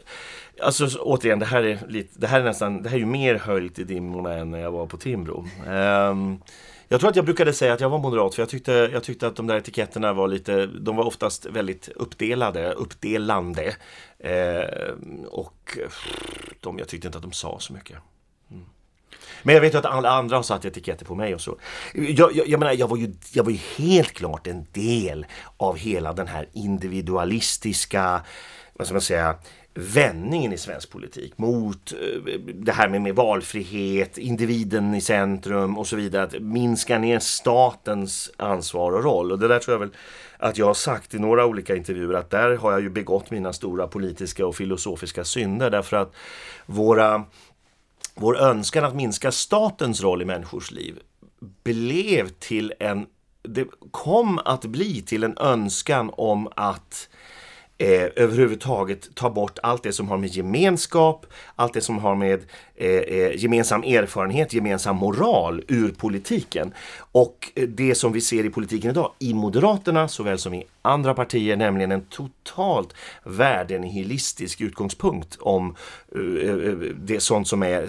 Alltså 0.62 0.86
återigen, 0.98 1.38
det 1.38 1.46
här 1.46 1.62
är, 1.62 1.78
lite, 1.88 2.18
det 2.18 2.26
här 2.26 2.40
är 2.40 2.44
nästan, 2.44 2.82
det 2.82 2.88
här 2.88 2.96
är 2.96 3.00
ju 3.00 3.06
mer 3.06 3.34
höljt 3.34 3.78
i 3.78 3.84
dimmorna 3.84 4.32
än 4.32 4.50
när 4.50 4.58
jag 4.58 4.70
var 4.70 4.86
på 4.86 4.96
Timbro. 4.96 5.46
Um, 5.68 6.40
jag 6.88 7.00
tror 7.00 7.10
att 7.10 7.16
jag 7.16 7.24
brukade 7.24 7.52
säga 7.52 7.72
att 7.72 7.80
jag 7.80 7.88
var 7.88 7.98
moderat 7.98 8.34
för 8.34 8.42
jag 8.42 8.48
tyckte, 8.48 8.72
jag 8.92 9.02
tyckte 9.02 9.26
att 9.26 9.36
de 9.36 9.46
där 9.46 9.56
etiketterna 9.56 10.12
var 10.12 10.28
lite, 10.28 10.66
de 10.66 10.96
var 10.96 11.04
oftast 11.04 11.46
väldigt 11.46 11.88
uppdelade, 11.88 12.72
uppdelande. 12.72 13.76
Eh, 14.18 14.94
och 15.28 15.78
de, 16.60 16.78
jag 16.78 16.88
tyckte 16.88 17.08
inte 17.08 17.18
att 17.18 17.22
de 17.22 17.32
sa 17.32 17.58
så 17.60 17.72
mycket. 17.72 17.96
Mm. 18.50 18.64
Men 19.42 19.54
jag 19.54 19.62
vet 19.62 19.74
att 19.74 19.86
alla 19.86 20.10
andra 20.10 20.36
har 20.36 20.42
satt 20.42 20.64
etiketter 20.64 21.04
på 21.04 21.14
mig 21.14 21.34
och 21.34 21.40
så. 21.40 21.58
Jag, 21.94 22.32
jag, 22.34 22.48
jag 22.48 22.60
menar, 22.60 22.72
jag 22.72 22.88
var, 22.88 22.96
ju, 22.96 23.14
jag 23.32 23.44
var 23.44 23.50
ju 23.50 23.58
helt 23.76 24.12
klart 24.12 24.46
en 24.46 24.66
del 24.72 25.26
av 25.56 25.76
hela 25.76 26.12
den 26.12 26.28
här 26.28 26.48
individualistiska, 26.52 28.22
vad 28.72 28.86
ska 28.86 28.94
man 28.94 29.00
säga, 29.00 29.36
vändningen 29.74 30.52
i 30.52 30.58
svensk 30.58 30.90
politik 30.90 31.38
mot 31.38 31.92
eh, 31.92 32.32
det 32.54 32.72
här 32.72 32.88
med, 32.88 33.02
med 33.02 33.14
valfrihet, 33.14 34.18
individen 34.18 34.94
i 34.94 35.00
centrum 35.00 35.78
och 35.78 35.86
så 35.86 35.96
vidare. 35.96 36.22
Att 36.22 36.42
minska 36.42 36.98
ner 36.98 37.18
statens 37.18 38.30
ansvar 38.36 38.92
och 38.92 39.04
roll. 39.04 39.32
Och 39.32 39.38
det 39.38 39.48
där 39.48 39.58
tror 39.58 39.74
jag 39.74 39.80
väl 39.80 39.94
att 40.38 40.58
jag 40.58 40.66
har 40.66 40.74
sagt 40.74 41.14
i 41.14 41.18
några 41.18 41.46
olika 41.46 41.76
intervjuer 41.76 42.14
att 42.14 42.30
där 42.30 42.56
har 42.56 42.72
jag 42.72 42.80
ju 42.80 42.90
begått 42.90 43.30
mina 43.30 43.52
stora 43.52 43.86
politiska 43.86 44.46
och 44.46 44.56
filosofiska 44.56 45.24
synder 45.24 45.70
därför 45.70 45.96
att 45.96 46.14
våra, 46.66 47.24
vår 48.14 48.38
önskan 48.38 48.84
att 48.84 48.94
minska 48.94 49.32
statens 49.32 50.02
roll 50.02 50.22
i 50.22 50.24
människors 50.24 50.70
liv 50.70 50.98
blev 51.62 52.28
till 52.28 52.72
en 52.80 53.06
det 53.48 53.66
kom 53.90 54.38
att 54.38 54.64
bli 54.64 55.02
till 55.02 55.24
en 55.24 55.38
önskan 55.38 56.10
om 56.12 56.48
att 56.56 57.08
eh, 57.78 58.08
överhuvudtaget 58.16 59.14
ta 59.14 59.30
bort 59.30 59.58
allt 59.62 59.82
det 59.82 59.92
som 59.92 60.08
har 60.08 60.18
med 60.18 60.30
gemenskap, 60.30 61.26
allt 61.56 61.74
det 61.74 61.80
som 61.80 61.98
har 61.98 62.14
med 62.14 62.44
Eh, 62.76 62.88
eh, 62.88 63.36
gemensam 63.36 63.82
erfarenhet, 63.82 64.52
gemensam 64.52 64.96
moral 64.96 65.62
ur 65.68 65.92
politiken. 65.92 66.72
Och 67.12 67.52
eh, 67.54 67.68
det 67.68 67.94
som 67.94 68.12
vi 68.12 68.20
ser 68.20 68.44
i 68.44 68.50
politiken 68.50 68.90
idag, 68.90 69.10
i 69.18 69.34
Moderaterna 69.34 70.08
såväl 70.08 70.38
som 70.38 70.54
i 70.54 70.64
andra 70.82 71.14
partier, 71.14 71.56
nämligen 71.56 71.92
en 71.92 72.04
totalt 72.04 72.94
värdenihilistisk 73.24 74.60
utgångspunkt 74.60 75.36
om 75.40 75.76
eh, 76.14 76.20
eh, 76.20 76.74
det 76.96 77.20
sånt 77.20 77.48
som 77.48 77.62
är 77.62 77.82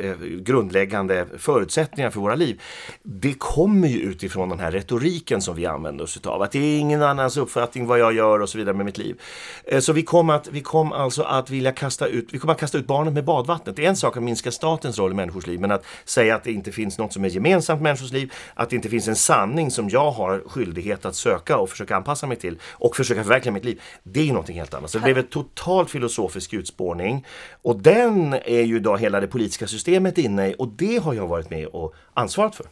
eh, 0.00 0.16
grundläggande 0.38 1.26
förutsättningar 1.38 2.10
för 2.10 2.20
våra 2.20 2.34
liv. 2.34 2.60
Det 3.02 3.34
kommer 3.34 3.88
ju 3.88 3.98
utifrån 3.98 4.48
den 4.48 4.60
här 4.60 4.70
retoriken 4.70 5.40
som 5.40 5.56
vi 5.56 5.66
använder 5.66 6.04
oss 6.04 6.26
av. 6.26 6.42
Att 6.42 6.52
det 6.52 6.58
är 6.58 6.78
ingen 6.78 7.02
annans 7.02 7.36
uppfattning 7.36 7.86
vad 7.86 7.98
jag 7.98 8.12
gör 8.12 8.40
och 8.40 8.48
så 8.48 8.58
vidare. 8.58 8.76
med 8.76 8.86
mitt 8.86 8.98
liv. 8.98 9.20
Eh, 9.64 9.80
så 9.80 9.92
vi 9.92 10.02
kom, 10.02 10.30
att, 10.30 10.48
vi 10.48 10.60
kom 10.60 10.92
alltså 10.92 11.22
att 11.22 11.50
vilja 11.50 11.72
kasta 11.72 12.06
ut, 12.06 12.28
vi 12.32 12.38
kom 12.38 12.50
att 12.50 12.60
kasta 12.60 12.78
ut 12.78 12.86
barnet 12.86 13.14
med 13.14 13.24
badvattnet. 13.24 13.78
Det 13.82 13.86
är 13.86 13.90
en 13.90 13.96
sak 13.96 14.16
att 14.16 14.22
minska 14.22 14.50
statens 14.50 14.98
roll 14.98 15.12
i 15.12 15.14
människors 15.14 15.46
liv, 15.46 15.60
men 15.60 15.70
att 15.70 15.84
säga 16.04 16.34
att 16.34 16.44
det 16.44 16.52
inte 16.52 16.72
finns 16.72 16.98
något 16.98 17.12
som 17.12 17.24
är 17.24 17.28
gemensamt 17.28 17.80
i 17.80 17.82
människors 17.82 18.12
liv, 18.12 18.32
att 18.54 18.70
det 18.70 18.76
inte 18.76 18.88
finns 18.88 19.08
en 19.08 19.16
sanning 19.16 19.70
som 19.70 19.88
jag 19.88 20.10
har 20.10 20.42
skyldighet 20.46 21.04
att 21.04 21.14
söka 21.14 21.56
och 21.56 21.70
försöka 21.70 21.96
anpassa 21.96 22.26
mig 22.26 22.36
till 22.36 22.58
och 22.64 22.96
försöka 22.96 23.22
förverkliga 23.22 23.52
mitt 23.52 23.64
liv. 23.64 23.80
Det 24.02 24.20
är 24.20 24.28
någonting 24.28 24.56
helt 24.56 24.74
annat. 24.74 24.90
Så 24.90 24.98
det 24.98 25.04
blev 25.04 25.18
en 25.18 25.26
totalt 25.26 25.90
filosofisk 25.90 26.52
utspårning 26.52 27.26
och 27.62 27.76
den 27.76 28.34
är 28.34 28.62
ju 28.62 28.80
då 28.80 28.96
hela 28.96 29.20
det 29.20 29.26
politiska 29.26 29.66
systemet 29.66 30.18
inne 30.18 30.48
i 30.48 30.54
och 30.58 30.68
det 30.68 30.96
har 30.96 31.14
jag 31.14 31.26
varit 31.26 31.50
med 31.50 31.66
och 31.66 31.94
ansvarat 32.14 32.54
för. 32.54 32.66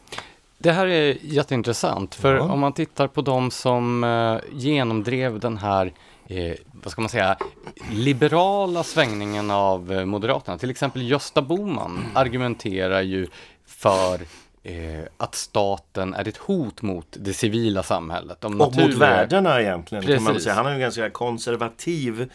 Det 0.57 0.71
här 0.71 0.87
är 0.87 1.17
jätteintressant, 1.21 2.15
för 2.15 2.35
ja. 2.35 2.41
om 2.41 2.59
man 2.59 2.73
tittar 2.73 3.07
på 3.07 3.21
de 3.21 3.51
som 3.51 4.03
eh, 4.03 4.37
genomdrev 4.59 5.39
den 5.39 5.57
här 5.57 5.93
eh, 6.27 6.55
vad 6.71 6.91
ska 6.91 7.01
man 7.01 7.09
säga, 7.09 7.37
liberala 7.91 8.83
svängningen 8.83 9.51
av 9.51 9.91
eh, 9.91 10.05
Moderaterna. 10.05 10.57
Till 10.57 10.69
exempel 10.69 11.01
Gösta 11.01 11.41
Boman 11.41 12.05
argumenterar 12.13 13.01
ju 13.01 13.27
för 13.65 14.21
eh, 14.63 15.03
att 15.17 15.35
staten 15.35 16.13
är 16.13 16.27
ett 16.27 16.37
hot 16.37 16.81
mot 16.81 17.17
det 17.19 17.33
civila 17.33 17.83
samhället. 17.83 18.43
och 18.43 18.55
naturliga... 18.55 18.87
mot 18.87 18.97
värdena 18.97 19.61
egentligen. 19.61 20.05
Kan 20.05 20.23
man 20.23 20.39
säga. 20.39 20.55
Han 20.55 20.65
har 20.65 20.73
en 20.73 20.79
ganska 20.79 21.09
konservativ 21.09 22.29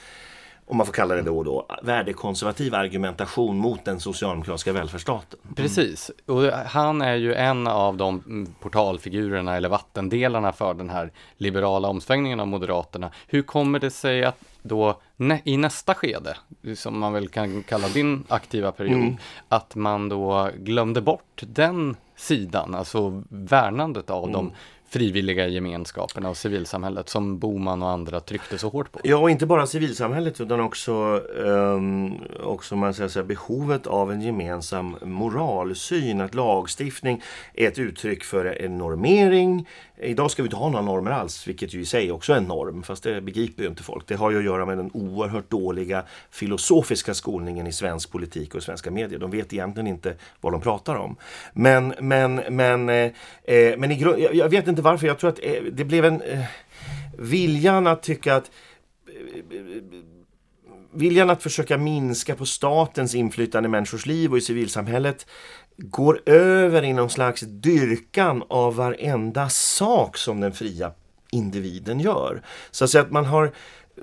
om 0.67 0.77
man 0.77 0.87
får 0.87 0.93
kalla 0.93 1.15
det 1.15 1.23
då 1.23 1.39
och 1.39 1.45
då, 1.45 1.67
värdekonservativ 1.83 2.75
argumentation 2.75 3.59
mot 3.59 3.85
den 3.85 4.01
socialdemokratiska 4.01 4.73
välfärdsstaten. 4.73 5.39
Mm. 5.45 5.55
Precis, 5.55 6.11
och 6.27 6.43
han 6.53 7.03
är 7.03 7.15
ju 7.15 7.35
en 7.35 7.67
av 7.67 7.97
de 7.97 8.47
portalfigurerna 8.61 9.57
eller 9.57 9.69
vattendelarna 9.69 10.53
för 10.53 10.75
den 10.75 10.91
här 10.91 11.13
liberala 11.37 11.89
omsvängningen 11.89 12.41
av 12.41 12.47
Moderaterna. 12.47 13.11
Hur 13.27 13.43
kommer 13.43 13.79
det 13.79 13.91
sig 13.91 14.25
att 14.25 14.39
då 14.63 15.01
i 15.45 15.57
nästa 15.57 15.95
skede, 15.95 16.37
som 16.75 16.99
man 16.99 17.13
väl 17.13 17.29
kan 17.29 17.63
kalla 17.63 17.89
din 17.89 18.25
aktiva 18.29 18.73
period, 18.73 19.01
mm. 19.01 19.17
att 19.49 19.75
man 19.75 20.09
då 20.09 20.51
glömde 20.59 21.01
bort 21.01 21.43
den 21.47 21.97
sidan, 22.17 22.75
alltså 22.75 23.23
värnandet 23.29 24.11
av 24.11 24.25
mm. 24.25 24.33
de 24.33 24.53
frivilliga 24.89 25.47
gemenskaperna 25.49 26.29
och 26.29 26.37
civilsamhället 26.37 27.09
som 27.09 27.39
Boman 27.39 27.83
och 27.83 27.91
andra 27.91 28.21
tryckte 28.21 28.59
så 28.59 28.69
hårt 28.69 28.93
på. 28.93 29.01
Ja, 29.05 29.17
och 29.17 29.31
inte 29.31 29.47
bara 29.47 29.67
civilsamhället 29.67 30.41
utan 30.41 30.61
också, 30.61 30.93
um, 31.37 32.15
också 32.43 32.77
man 32.77 32.95
säger 32.95 33.09
så 33.09 33.19
här, 33.19 33.27
behovet 33.27 33.87
av 33.87 34.13
en 34.13 34.21
gemensam 34.21 34.97
moralsyn. 35.03 36.21
Att 36.21 36.35
lagstiftning 36.35 37.23
är 37.55 37.69
ett 37.69 37.79
uttryck 37.79 38.25
för 38.25 38.45
en 38.45 38.79
normering, 38.79 39.69
Idag 39.99 40.31
ska 40.31 40.43
vi 40.43 40.47
inte 40.47 40.57
ha 40.57 40.69
några 40.69 40.85
normer 40.85 41.11
alls, 41.11 41.49
vilket 41.49 41.75
ju 41.75 41.81
i 41.81 41.85
sig 41.85 42.13
också 42.13 42.33
är 42.33 42.37
en 42.37 42.45
norm, 42.45 42.83
fast 42.83 43.03
det 43.03 43.21
begriper 43.21 43.63
ju 43.63 43.69
inte 43.69 43.83
folk. 43.83 44.07
Det 44.07 44.15
har 44.15 44.31
ju 44.31 44.39
att 44.39 44.45
göra 44.45 44.67
med 44.67 44.79
den 44.79 44.91
oerhört 44.95 45.51
dåliga 45.51 46.05
filosofiska 46.31 47.15
skolningen 47.15 47.67
i 47.67 47.73
svensk 47.73 48.13
politik 48.13 48.55
och 48.55 48.63
svenska 48.63 48.91
medier. 48.91 49.19
De 49.19 49.31
vet 49.31 49.53
egentligen 49.53 49.87
inte 49.87 50.17
vad 50.41 50.53
de 50.53 50.61
pratar 50.61 50.95
om. 50.95 51.17
Men, 51.53 51.95
men, 52.01 52.35
men, 52.35 52.89
eh, 52.89 53.11
eh 53.45 53.77
men 53.79 53.91
i 53.91 53.97
grund, 53.97 54.19
jag, 54.19 54.35
jag, 54.35 54.49
vet 54.49 54.69
inte 54.69 54.83
varför, 54.83 55.07
jag 55.07 55.19
tror 55.19 55.31
att 55.31 55.41
eh, 55.43 55.63
det 55.73 55.85
blev 55.85 56.05
en 56.05 56.23
eh, 56.23 56.45
viljan 57.19 57.87
att 57.87 58.03
tycka 58.03 58.37
att 58.37 58.51
eh, 59.09 59.63
viljan 60.93 61.31
att 61.31 61.43
försöka 61.43 61.79
minska 61.79 62.35
på 62.35 62.47
statens 62.47 63.15
inflytande 63.15 63.67
i 63.67 63.71
människors 63.71 64.07
liv 64.07 64.33
och 64.33 64.39
i 64.39 64.41
civilsamhället 64.41 65.27
går 65.77 66.21
över 66.27 66.83
i 66.85 66.93
någon 66.93 67.11
slags 67.11 67.41
dyrkan 67.41 68.43
av 68.49 68.77
varenda 68.77 69.49
sak 69.49 70.17
som 70.17 70.41
den 70.41 70.53
fria 70.53 70.93
individen 71.31 72.01
gör. 72.01 72.43
Så 72.71 72.85
att, 72.85 72.95
att 72.95 73.11
man 73.11 73.25
har 73.25 73.53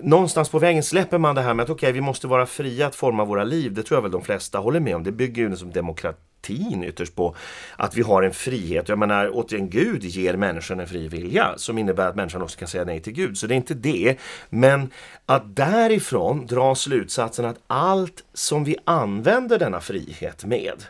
Någonstans 0.01 0.49
på 0.49 0.59
vägen 0.59 0.83
släpper 0.83 1.17
man 1.17 1.35
det 1.35 1.41
här 1.41 1.53
med 1.53 1.63
att 1.63 1.69
okej, 1.69 1.87
okay, 1.87 1.93
vi 1.93 2.01
måste 2.01 2.27
vara 2.27 2.45
fria 2.45 2.87
att 2.87 2.95
forma 2.95 3.25
våra 3.25 3.43
liv. 3.43 3.73
Det 3.73 3.83
tror 3.83 3.97
jag 3.97 4.01
väl 4.01 4.11
de 4.11 4.21
flesta 4.21 4.57
håller 4.57 4.79
med 4.79 4.95
om. 4.95 5.03
Det 5.03 5.11
bygger 5.11 5.41
ju 5.41 5.49
liksom 5.49 5.71
demokratin 5.71 6.83
ytterst 6.83 7.15
på 7.15 7.35
att 7.77 7.97
vi 7.97 8.01
har 8.01 8.23
en 8.23 8.33
frihet. 8.33 8.89
Jag 8.89 8.99
menar, 8.99 9.29
återigen, 9.33 9.69
Gud 9.69 10.03
ger 10.03 10.37
människan 10.37 10.79
en 10.79 10.87
fri 10.87 11.07
vilja 11.07 11.53
som 11.57 11.77
innebär 11.77 12.09
att 12.09 12.15
människan 12.15 12.41
också 12.41 12.59
kan 12.59 12.67
säga 12.67 12.83
nej 12.83 12.99
till 12.99 13.13
Gud. 13.13 13.37
Så 13.37 13.47
det 13.47 13.53
är 13.53 13.55
inte 13.55 13.73
det. 13.73 14.17
Men 14.49 14.91
att 15.25 15.55
därifrån 15.55 16.45
dra 16.45 16.75
slutsatsen 16.75 17.45
att 17.45 17.59
allt 17.67 18.23
som 18.33 18.63
vi 18.63 18.77
använder 18.85 19.59
denna 19.59 19.79
frihet 19.79 20.45
med 20.45 20.83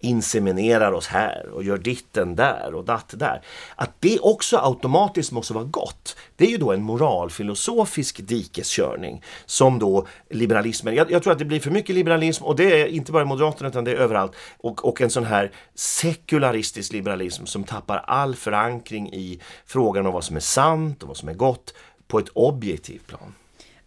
inseminerar 0.00 0.92
oss 0.92 1.06
här 1.06 1.48
och 1.48 1.64
gör 1.64 1.78
ditten 1.78 2.36
där 2.36 2.74
och 2.74 2.84
datt 2.84 3.14
där. 3.16 3.42
Att 3.76 3.90
det 4.00 4.18
också 4.18 4.58
automatiskt 4.58 5.32
måste 5.32 5.54
vara 5.54 5.64
gott. 5.64 6.16
Det 6.36 6.44
är 6.44 6.50
ju 6.50 6.56
då 6.56 6.72
en 6.72 6.82
moralfilosofisk 6.82 8.20
dikeskörning 8.20 9.22
som 9.46 9.78
då 9.78 10.06
liberalismen, 10.30 10.94
jag, 10.94 11.10
jag, 11.10 11.22
tror 11.22 11.32
att 11.32 11.38
det 11.38 11.44
blir 11.44 11.60
för 11.60 11.70
mycket 11.70 11.94
liberalism 11.94 12.44
och 12.44 12.56
det 12.56 12.80
är 12.82 12.86
inte 12.86 13.12
bara 13.12 13.24
Moderaterna 13.24 13.68
utan 13.68 13.84
det 13.84 13.90
är 13.90 13.96
överallt 13.96 14.32
och, 14.58 14.84
och 14.84 15.00
en 15.00 15.10
sån 15.10 15.24
här 15.24 15.52
sekularistisk 15.74 16.92
liberalism 16.92 17.44
som 17.44 17.64
tappar 17.64 17.98
all 17.98 18.34
förankring 18.34 19.12
i 19.12 19.40
frågan 19.66 20.06
om 20.06 20.12
vad 20.12 20.24
som 20.24 20.36
är 20.36 20.40
sant 20.40 21.02
och 21.02 21.08
vad 21.08 21.16
som 21.16 21.28
är 21.28 21.34
gott 21.34 21.74
på 22.08 22.18
ett 22.18 22.28
objektivt 22.28 23.06
plan. 23.06 23.34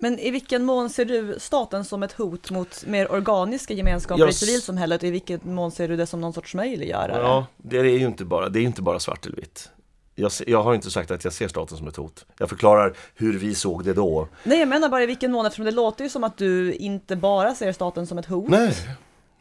Men 0.03 0.19
i 0.19 0.31
vilken 0.31 0.63
mån 0.63 0.89
ser 0.89 1.05
du 1.05 1.35
staten 1.39 1.85
som 1.85 2.03
ett 2.03 2.11
hot 2.13 2.51
mot 2.51 2.85
mer 2.85 3.11
organiska 3.11 3.73
gemenskaper 3.73 4.29
i 4.29 4.33
civilsamhället 4.33 5.01
och 5.01 5.07
i 5.07 5.11
vilken 5.11 5.39
mån 5.43 5.71
ser 5.71 5.87
du 5.87 5.95
det 5.95 6.05
som 6.05 6.21
någon 6.21 6.33
sorts 6.33 6.55
möjliggörare? 6.55 7.21
Ja, 7.21 7.45
det 7.57 7.77
är 7.77 7.83
ju 7.83 8.05
inte 8.05 8.25
bara, 8.25 8.49
det 8.49 8.59
är 8.59 8.63
inte 8.63 8.81
bara 8.81 8.99
svart 8.99 9.25
eller 9.25 9.35
vitt. 9.35 9.69
Jag, 10.15 10.31
jag, 10.47 10.63
har 10.63 10.73
inte 10.73 10.91
sagt 10.91 11.11
att 11.11 11.23
jag 11.23 11.33
ser 11.33 11.47
staten 11.47 11.77
som 11.77 11.87
ett 11.87 11.95
hot. 11.95 12.25
Jag 12.37 12.49
förklarar 12.49 12.93
hur 13.15 13.39
vi 13.39 13.55
såg 13.55 13.85
det 13.85 13.93
då. 13.93 14.27
Nej, 14.43 14.59
jag 14.59 14.67
menar 14.67 14.89
bara 14.89 15.03
i 15.03 15.05
vilken 15.05 15.31
mån, 15.31 15.45
eftersom 15.45 15.65
det 15.65 15.71
låter 15.71 16.03
ju 16.03 16.09
som 16.09 16.23
att 16.23 16.37
du 16.37 16.73
inte 16.73 17.15
bara 17.15 17.55
ser 17.55 17.71
staten 17.71 18.07
som 18.07 18.17
ett 18.17 18.25
hot. 18.25 18.49
Nej, 18.49 18.75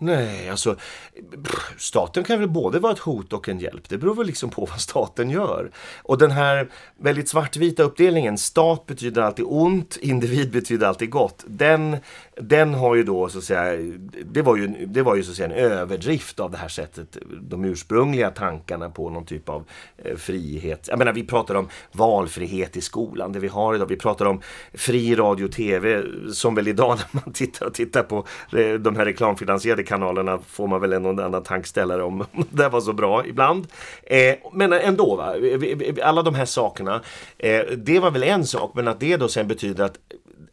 Nej, 0.02 0.50
alltså 0.50 0.76
staten 1.78 2.25
kan 2.25 2.38
väl 2.38 2.49
både 2.49 2.78
vara 2.78 2.92
ett 2.92 2.99
hot 2.99 3.32
och 3.32 3.49
en 3.49 3.59
hjälp. 3.59 3.88
Det 3.88 3.99
beror 3.99 4.14
väl 4.14 4.26
liksom 4.26 4.50
på 4.50 4.66
vad 4.66 4.80
staten 4.80 5.30
gör. 5.30 5.71
Och 6.02 6.18
den 6.18 6.30
här 6.30 6.68
väldigt 7.00 7.28
svartvita 7.28 7.82
uppdelningen, 7.82 8.38
stat 8.38 8.87
betyder 8.87 9.23
alltid 9.23 9.44
ont, 9.49 9.99
individ 10.00 10.52
betyder 10.52 10.87
alltid 10.87 11.11
gott. 11.11 11.44
Den, 11.47 11.97
den 12.49 12.75
har 12.75 12.94
ju 12.94 13.02
då 13.02 13.28
så 13.28 13.38
att 13.38 13.44
säga, 13.44 13.92
det 14.25 14.42
var 14.42 14.56
ju, 14.56 14.87
det 14.87 15.02
var 15.02 15.16
ju 15.16 15.22
så 15.22 15.30
att 15.30 15.37
säga 15.37 15.49
en 15.49 15.72
överdrift 15.72 16.40
av 16.40 16.50
det 16.50 16.56
här 16.56 16.68
sättet, 16.68 17.16
de 17.40 17.64
ursprungliga 17.64 18.30
tankarna 18.30 18.90
på 18.90 19.11
någon 19.11 19.25
typ 19.25 19.49
av 19.49 19.64
eh, 19.99 20.16
frihet. 20.16 20.87
Jag 20.88 20.99
menar, 20.99 21.12
vi 21.12 21.25
pratar 21.25 21.54
om 21.54 21.68
valfrihet 21.92 22.76
i 22.76 22.80
skolan, 22.80 23.32
det 23.32 23.38
vi 23.38 23.49
har 23.49 23.75
idag. 23.75 23.87
Vi 23.87 23.96
pratar 23.96 24.26
om 24.26 24.40
fri 24.75 25.14
radio 25.14 25.44
och 25.44 25.52
tv, 25.52 26.02
som 26.32 26.54
väl 26.54 26.68
idag 26.68 26.99
när 27.12 27.20
man 27.25 27.32
tittar 27.32 27.66
och 27.66 27.75
tittar 27.75 28.02
på 28.02 28.26
de 28.80 28.96
här 28.96 29.04
reklamfinansierade 29.04 29.82
kanalerna 29.82 30.38
får 30.49 30.66
man 30.66 30.80
väl 30.80 30.92
en 30.92 31.06
och 31.06 31.25
annan 31.25 31.42
tankställare 31.42 32.02
om 32.12 32.25
det 32.50 32.68
var 32.68 32.80
så 32.80 32.92
bra 32.92 33.26
ibland. 33.26 33.66
Eh, 34.02 34.34
men 34.52 34.72
ändå, 34.72 35.16
va? 35.16 35.34
alla 36.02 36.22
de 36.22 36.34
här 36.34 36.44
sakerna, 36.44 37.00
eh, 37.38 37.61
det 37.76 37.99
var 37.99 38.11
väl 38.11 38.22
en 38.22 38.46
sak, 38.46 38.72
men 38.75 38.88
att 38.88 39.00
det 39.00 39.16
då 39.16 39.28
sen 39.28 39.49
betyder 39.49 39.84
att 39.84 39.99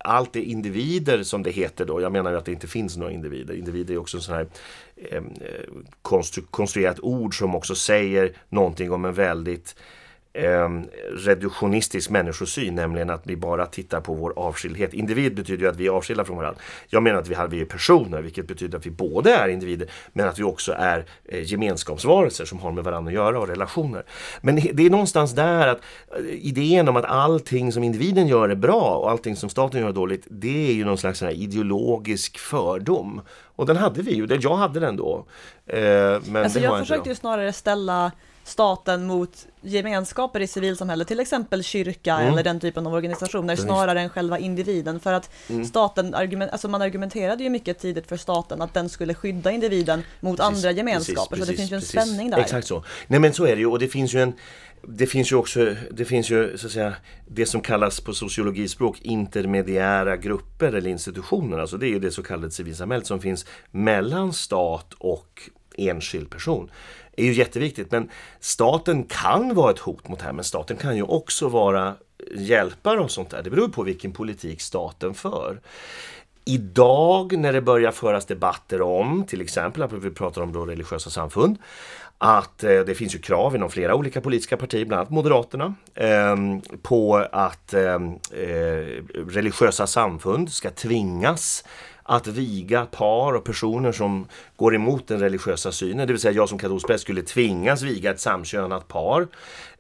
allt 0.04 0.36
är 0.36 0.42
individer 0.42 1.24
som 1.24 1.44
det 1.44 1.52
heter 1.52 1.86
då. 1.86 2.02
Jag 2.02 2.12
menar 2.12 2.32
ju 2.32 2.38
att 2.38 2.46
det 2.46 2.52
inte 2.52 2.68
finns 2.68 2.98
några 2.98 3.12
individer. 3.12 3.54
Individer 3.54 3.94
är 3.94 3.98
också 3.98 4.18
en 4.18 4.24
sån 4.24 4.36
här 4.36 4.48
eh, 4.96 5.18
eh 5.18 5.24
konstru 6.02 6.44
konstruerat 6.52 7.00
ord 7.00 7.38
som 7.38 7.56
också 7.56 7.76
säger 7.76 8.34
någonting 8.50 8.92
om 8.92 9.06
en 9.06 9.14
väldigt 9.14 9.76
eh, 10.34 10.70
reduktionistisk 11.12 12.10
människosyn, 12.10 12.76
nämligen 12.76 13.10
att 13.10 13.22
vi 13.24 13.36
bara 13.36 13.66
tittar 13.66 14.02
på 14.02 14.14
vår 14.14 14.34
avskildhet. 14.36 14.94
Individ 14.94 15.36
betyder 15.36 15.64
ju 15.64 15.70
att 15.70 15.78
vi 15.78 15.88
är 15.88 15.92
avskilda 15.92 16.26
från 16.26 16.38
varandra. 16.38 16.62
Jag 16.88 17.04
menar 17.04 17.20
att 17.20 17.28
vi, 17.28 17.36
vi 17.50 17.62
är 17.62 17.66
personer, 17.66 18.22
vilket 18.22 18.48
betyder 18.48 18.78
att 18.78 18.86
vi 18.86 18.92
både 18.92 19.34
är 19.34 19.48
individer, 19.50 19.90
men 20.14 20.28
att 20.28 20.40
vi 20.40 20.44
också 20.44 20.74
är 20.78 21.06
eh, 21.26 21.44
gemenskapsvarelser 21.44 22.46
som 22.46 22.60
har 22.60 22.72
med 22.72 22.84
varandra 22.84 23.10
att 23.10 23.16
göra 23.16 23.40
och 23.40 23.48
relationer. 23.48 24.04
Men 24.42 24.56
det 24.56 24.86
är 24.86 24.90
någonstans 24.90 25.36
där 25.36 25.68
att 25.68 25.82
eh, 26.18 26.26
idén 26.26 26.88
om 26.88 26.96
att 26.96 27.06
allting 27.06 27.72
som 27.72 27.84
individen 27.84 28.28
gör 28.28 28.50
är 28.50 28.56
bra 28.56 28.96
och 29.04 29.12
allting 29.12 29.36
som 29.36 29.50
staten 29.50 29.82
gör 29.82 29.90
är 29.90 29.94
dåligt, 29.94 30.28
det 30.30 30.70
är 30.70 30.74
ju 30.74 30.86
någon 30.86 30.98
slags 30.98 31.22
ideologisk 31.22 32.38
fördom. 32.38 33.22
Och 33.56 33.66
den 33.66 33.78
hade 33.78 34.02
vi 34.02 34.14
ju, 34.14 34.38
jag 34.42 34.56
hade 34.56 34.80
den 34.80 34.96
då. 34.96 35.26
Eh, 35.66 35.80
men 36.26 36.36
alltså 36.36 36.60
jag 36.60 36.80
försökte 36.80 37.10
ju 37.10 37.16
snarare 37.16 37.54
ställa 37.54 38.12
staten 38.44 39.08
mot 39.08 39.48
gemenskaper 39.62 40.40
i 40.40 40.48
civilsamhället, 40.48 41.08
till 41.08 41.20
exempel 41.20 41.64
kyrka 41.64 42.14
mm. 42.14 42.34
eller 42.34 42.44
den 42.44 42.60
typen 42.60 42.88
av 42.88 42.94
organisationer, 42.94 43.56
snarare 43.56 44.02
än 44.02 44.10
själva 44.10 44.40
individen. 44.40 45.00
För 45.00 45.14
att 45.14 45.30
mm. 45.50 45.66
staten, 45.66 46.16
argument, 46.16 46.52
alltså 46.52 46.68
man 46.68 46.82
argumenterade 46.82 47.44
ju 47.44 47.50
mycket 47.50 47.80
tidigt 47.80 48.08
för 48.08 48.18
staten 48.18 48.62
att 48.62 48.74
den 48.74 48.90
skulle 48.90 49.14
skydda 49.14 49.52
individen 49.52 50.04
mot 50.20 50.38
precis, 50.38 50.56
andra 50.56 50.72
gemenskaper, 50.72 51.36
precis, 51.36 51.46
så 51.46 51.52
det 51.52 51.58
finns 51.58 51.72
ju 51.72 51.76
en 51.76 51.82
precis. 51.82 52.02
spänning 52.02 52.30
där. 52.30 52.38
Exakt 52.38 52.68
så. 52.68 52.84
Nej 53.08 53.20
men 53.20 53.34
så 53.34 53.46
är 53.46 53.56
det 53.56 53.62
ju 53.62 53.68
och 53.68 53.80
det 53.80 53.88
finns 53.88 54.14
ju 54.14 54.22
en 54.22 54.34
det 54.82 55.08
finns 55.08 55.32
ju 55.32 55.36
också, 55.36 55.76
det 55.92 56.06
finns 56.06 56.30
ju 56.30 56.58
så 56.58 56.68
att 56.68 56.74
säga 56.74 56.94
det 57.28 57.46
som 57.46 57.62
kallas 57.62 58.00
på 58.00 58.14
sociologispråk 58.14 59.02
intermediära 59.02 60.18
grupper 60.18 60.74
eller 60.74 60.90
institutioner. 60.90 61.58
Alltså 61.58 61.78
det 61.78 61.88
är 61.88 61.90
ju 61.90 62.00
det 62.00 62.12
så 62.12 62.24
kallade 62.24 62.52
civilsamhället 62.52 63.08
som 63.08 63.22
finns 63.22 63.46
mellan 63.72 64.34
stat 64.34 64.94
och 64.98 65.42
enskild 65.78 66.30
person 66.30 66.72
är 67.22 67.26
ju 67.26 67.34
jätteviktigt. 67.34 67.92
Men 67.92 68.10
staten 68.40 69.04
kan 69.04 69.56
vara 69.56 69.72
ett 69.72 69.80
hot 69.80 70.08
mot 70.08 70.20
det 70.20 70.26
här, 70.26 70.34
men 70.34 70.44
staten 70.44 70.78
kan 70.78 70.96
ju 70.96 71.04
också 71.04 71.48
vara 71.48 71.96
hjälpare 72.36 73.00
och 73.00 73.12
sånt 73.12 73.30
där. 73.30 73.42
Det 73.44 73.50
beror 73.50 73.68
på 73.68 73.84
vilken 73.84 74.12
politik 74.12 74.62
staten 74.62 75.14
för. 75.14 75.62
Idag 76.46 77.38
när 77.38 77.54
det 77.54 77.62
börjar 77.62 77.92
föras 77.92 78.26
debatter 78.26 78.82
om, 78.82 79.24
till 79.24 79.42
exempel 79.42 79.84
att 79.84 79.94
vi 79.94 80.10
pratar 80.10 80.42
om 80.42 80.54
då 80.54 80.66
religiösa 80.66 81.10
samfund, 81.10 81.58
att 82.18 82.64
eh, 82.64 82.80
det 82.80 82.96
finns 82.96 83.16
ju 83.16 83.20
krav 83.20 83.56
inom 83.56 83.70
flera 83.70 83.96
olika 83.96 84.22
politiska 84.22 84.58
partier, 84.58 84.86
bland 84.86 85.00
annat 85.00 85.12
Moderaterna, 85.12 85.74
eh, 85.96 86.36
på 86.82 87.28
att 87.32 87.74
ehm, 87.74 88.14
eh, 88.32 89.04
religiösa 89.28 89.88
samfund 89.88 90.52
ska 90.52 90.70
tvingas 90.70 91.64
att 92.10 92.28
viga 92.28 92.86
par 92.86 93.34
och 93.34 93.44
personer 93.44 93.92
som 93.92 94.28
går 94.56 94.76
emot 94.76 95.08
den 95.08 95.20
religiösa 95.20 95.72
synen. 95.72 96.08
Det 96.08 96.14
vill 96.14 96.22
säga 96.22 96.32
jag 96.32 96.50
som 96.50 96.58
katolsk 96.58 96.88
präst 96.88 97.04
skulle 97.04 97.22
tvingas 97.22 97.82
viga 97.82 98.12
ett 98.12 98.20
samkönat 98.20 98.88
par. 98.88 99.28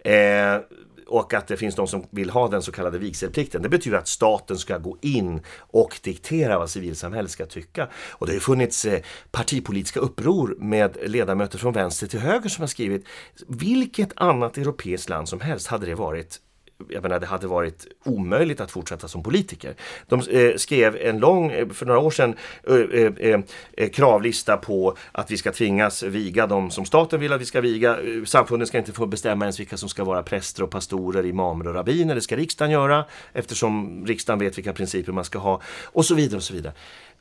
Eh, 0.03 0.62
och 1.07 1.33
att 1.33 1.48
det 1.48 1.57
finns 1.57 1.75
de 1.75 1.88
som 1.88 2.05
vill 2.09 2.29
ha 2.29 2.48
den 2.48 2.62
så 2.62 2.71
kallade 2.71 2.98
vigselplikten. 2.98 3.62
Det 3.62 3.69
betyder 3.69 3.98
att 3.98 4.07
staten 4.07 4.57
ska 4.57 4.77
gå 4.77 4.98
in 5.01 5.41
och 5.57 6.00
diktera 6.03 6.59
vad 6.59 6.69
civilsamhället 6.69 7.31
ska 7.31 7.45
tycka. 7.45 7.88
Och 7.93 8.27
det 8.27 8.33
har 8.33 8.39
funnits 8.39 8.86
eh, 8.86 9.01
partipolitiska 9.31 10.00
uppror 10.00 10.55
med 10.59 10.98
ledamöter 11.05 11.57
från 11.57 11.74
vänster 11.74 12.07
till 12.07 12.19
höger 12.19 12.50
som 12.50 12.62
har 12.62 12.67
skrivit 12.67 13.05
vilket 13.48 14.12
annat 14.15 14.57
europeiskt 14.57 15.09
land 15.09 15.29
som 15.29 15.41
helst 15.41 15.67
hade 15.67 15.86
det 15.86 15.95
varit 15.95 16.39
jag 16.88 17.03
menar, 17.03 17.19
det 17.19 17.25
hade 17.25 17.48
varit 17.48 17.88
omöjligt 18.05 18.62
att 18.62 18.71
fortsätta 18.71 19.07
som 19.07 19.24
politiker. 19.24 19.75
De 20.07 20.19
eh, 20.19 20.55
skrev 20.55 20.95
en 20.95 21.19
lång, 21.19 21.51
eh, 21.51 21.69
för 21.69 21.86
några 21.86 22.00
år 22.00 22.12
sedan, 22.12 22.36
eh 22.67 22.75
eh, 22.75 23.13
eh, 23.17 23.39
eh, 23.77 23.89
kravlista 23.89 24.57
på 24.57 24.98
att 25.12 25.31
vi 25.31 25.38
ska 25.38 25.51
tvingas 25.51 26.03
viga 26.03 26.48
de 26.48 26.71
som 26.71 26.86
staten 26.86 27.19
vill 27.19 27.33
att 27.33 27.41
vi 27.41 27.45
ska 27.45 27.62
viga. 27.62 27.98
Samfunden 28.25 28.67
ska 28.67 28.77
inte 28.77 28.91
få 28.91 29.05
bestämma 29.05 29.45
ens 29.45 29.59
vilka 29.59 29.77
som 29.77 29.89
ska 29.89 30.03
vara 30.03 30.24
präster 30.24 30.63
och 30.63 30.69
pastorer, 30.69 31.25
imamer 31.25 31.67
och 31.67 31.74
rabbiner. 31.74 32.15
Det 32.15 32.21
ska 32.21 32.36
riksdagen 32.36 32.71
göra 32.71 33.05
eftersom 33.33 34.03
riksdagen 34.05 34.39
vet 34.39 34.57
vilka 34.57 34.74
principer 34.74 35.12
man 35.12 35.24
ska 35.24 35.39
ha 35.39 35.62
och 35.86 36.05
så 36.05 36.15
vidare 36.15 36.38
och 36.38 36.43
så 36.43 36.53
vidare. 36.53 36.74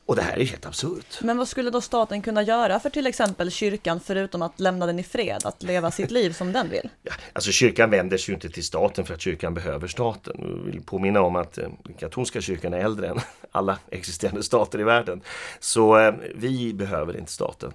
Och 0.09 0.15
det 0.15 0.21
här 0.21 0.39
är 0.39 0.45
helt 0.45 0.65
absurt. 0.65 1.21
Men 1.21 1.37
vad 1.37 1.47
skulle 1.47 1.69
då 1.69 1.81
staten 1.81 2.21
kunna 2.21 2.43
göra 2.43 2.79
för 2.79 2.89
till 2.89 3.07
exempel 3.07 3.51
kyrkan 3.51 3.99
förutom 3.99 4.41
att 4.41 4.59
lämna 4.59 4.85
den 4.85 4.99
i 4.99 5.03
fred, 5.03 5.41
att 5.45 5.63
leva 5.63 5.91
sitt 5.91 6.11
liv 6.11 6.31
som 6.31 6.51
den 6.51 6.69
vill? 6.69 6.89
Ja, 7.03 7.11
alltså 7.33 7.51
kyrkan 7.51 7.89
vänder 7.89 8.17
sig 8.17 8.31
ju 8.31 8.35
inte 8.35 8.49
till 8.49 8.63
staten 8.63 9.05
för 9.05 9.13
att 9.13 9.21
kyrkan 9.21 9.53
behöver 9.53 9.87
staten. 9.87 10.35
Jag 10.39 10.71
vill 10.71 10.81
påminna 10.81 11.21
om 11.21 11.35
att 11.35 11.57
eh, 11.57 11.67
katolska 11.99 12.41
kyrkan 12.41 12.73
är 12.73 12.77
äldre 12.77 13.07
än 13.07 13.19
alla 13.51 13.77
existerande 13.91 14.43
stater 14.43 14.79
i 14.79 14.83
världen. 14.83 15.21
Så 15.59 15.97
eh, 15.99 16.13
vi 16.35 16.73
behöver 16.73 17.17
inte 17.17 17.31
staten. 17.31 17.73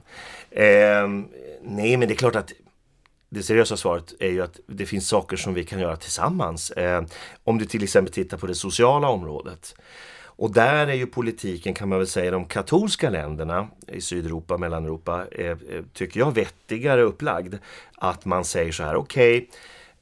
Eh, 0.50 1.08
nej, 1.62 1.96
men 1.96 2.00
det 2.00 2.14
är 2.14 2.16
klart 2.16 2.36
att 2.36 2.52
det 3.28 3.42
seriösa 3.42 3.76
svaret 3.76 4.14
är 4.20 4.30
ju 4.30 4.42
att 4.42 4.60
det 4.66 4.86
finns 4.86 5.08
saker 5.08 5.36
som 5.36 5.54
vi 5.54 5.64
kan 5.64 5.80
göra 5.80 5.96
tillsammans. 5.96 6.70
Eh, 6.70 7.04
om 7.44 7.58
du 7.58 7.66
till 7.66 7.82
exempel 7.82 8.12
tittar 8.14 8.36
på 8.36 8.46
det 8.46 8.54
sociala 8.54 9.08
området 9.08 9.74
och 10.36 10.52
där 10.52 10.86
är 10.86 10.94
ju 10.94 11.06
politiken 11.06 11.74
kan 11.74 11.88
man 11.88 11.98
väl 11.98 12.06
säga 12.06 12.30
de 12.30 12.44
katolska 12.44 13.10
länderna 13.10 13.68
i 13.86 14.00
Sydeuropa, 14.00 14.58
Mellaneuropa, 14.58 15.26
eh, 15.32 15.46
eh, 15.46 15.56
tycker 15.92 16.20
jag 16.20 16.34
vettigare 16.34 17.02
upplagd. 17.02 17.54
Att 17.96 18.24
man 18.24 18.44
säger 18.44 18.72
så 18.72 18.82
här, 18.82 18.96
okej, 18.96 19.48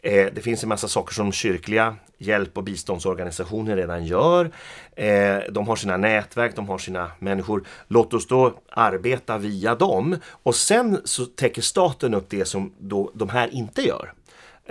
okay, 0.01 0.19
eh, 0.19 0.33
det 0.35 0.41
finns 0.41 0.63
en 0.63 0.69
massa 0.69 0.89
saker 0.89 1.15
som 1.15 1.33
kyrkliga 1.33 1.97
hjälp 2.19 2.59
och 2.59 2.65
biståndsorganisationer 2.65 3.77
redan 3.77 4.07
gör. 4.07 4.51
Eh, 4.97 5.39
de 5.51 5.69
har 5.69 5.77
sina 5.77 5.97
nätverk, 5.97 6.57
de 6.57 6.69
har 6.69 6.79
sina 6.79 7.11
människor. 7.19 7.65
Låt 7.89 8.15
oss 8.15 8.27
då 8.27 8.55
arbeta 8.71 9.39
via 9.39 9.75
dem 9.75 10.17
och 10.43 10.55
sen 10.55 11.01
så 11.05 11.25
täcker 11.25 11.63
staten 11.63 12.15
upp 12.15 12.27
det 12.29 12.45
som 12.45 12.73
då 12.79 13.11
de 13.15 13.29
här 13.29 13.55
inte 13.55 13.83
gör. 13.83 14.13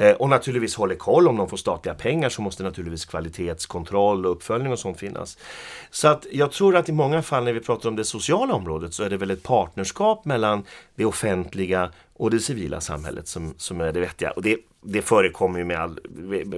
Eh, 0.01 0.11
och 0.11 0.29
naturligtvis 0.29 0.75
håller 0.75 0.95
koll 0.95 1.27
om 1.27 1.37
de 1.37 1.49
får 1.49 1.57
statliga 1.57 1.95
pengar 1.95 2.29
så 2.29 2.41
måste 2.41 2.63
naturligtvis 2.63 3.05
kvalitetskontroll 3.05 4.25
och 4.25 4.31
uppföljning 4.31 4.71
och 4.71 4.79
sånt 4.79 4.99
finnas. 4.99 5.37
Så 5.91 6.07
att 6.07 6.25
jag 6.31 6.51
tror 6.51 6.75
att 6.75 6.89
i 6.89 6.91
många 6.91 7.21
fall 7.21 7.43
när 7.43 7.53
vi 7.53 7.59
pratar 7.59 7.89
om 7.89 7.95
det 7.95 8.05
sociala 8.05 8.53
området 8.53 8.93
så 8.93 9.03
är 9.03 9.09
det 9.09 9.17
väl 9.17 9.31
ett 9.31 9.43
partnerskap 9.43 10.25
mellan 10.25 10.63
det 10.95 11.05
offentliga 11.05 11.91
och 12.21 12.31
det 12.31 12.39
civila 12.39 12.81
samhället 12.81 13.27
som, 13.27 13.53
som 13.57 13.81
är 13.81 13.91
det 13.91 13.99
vettiga. 13.99 14.31
Och 14.31 14.41
det, 14.41 14.57
det 14.81 15.01
förekommer 15.01 15.59
ju 15.59 15.65
med 15.65 15.79
all, 15.79 15.99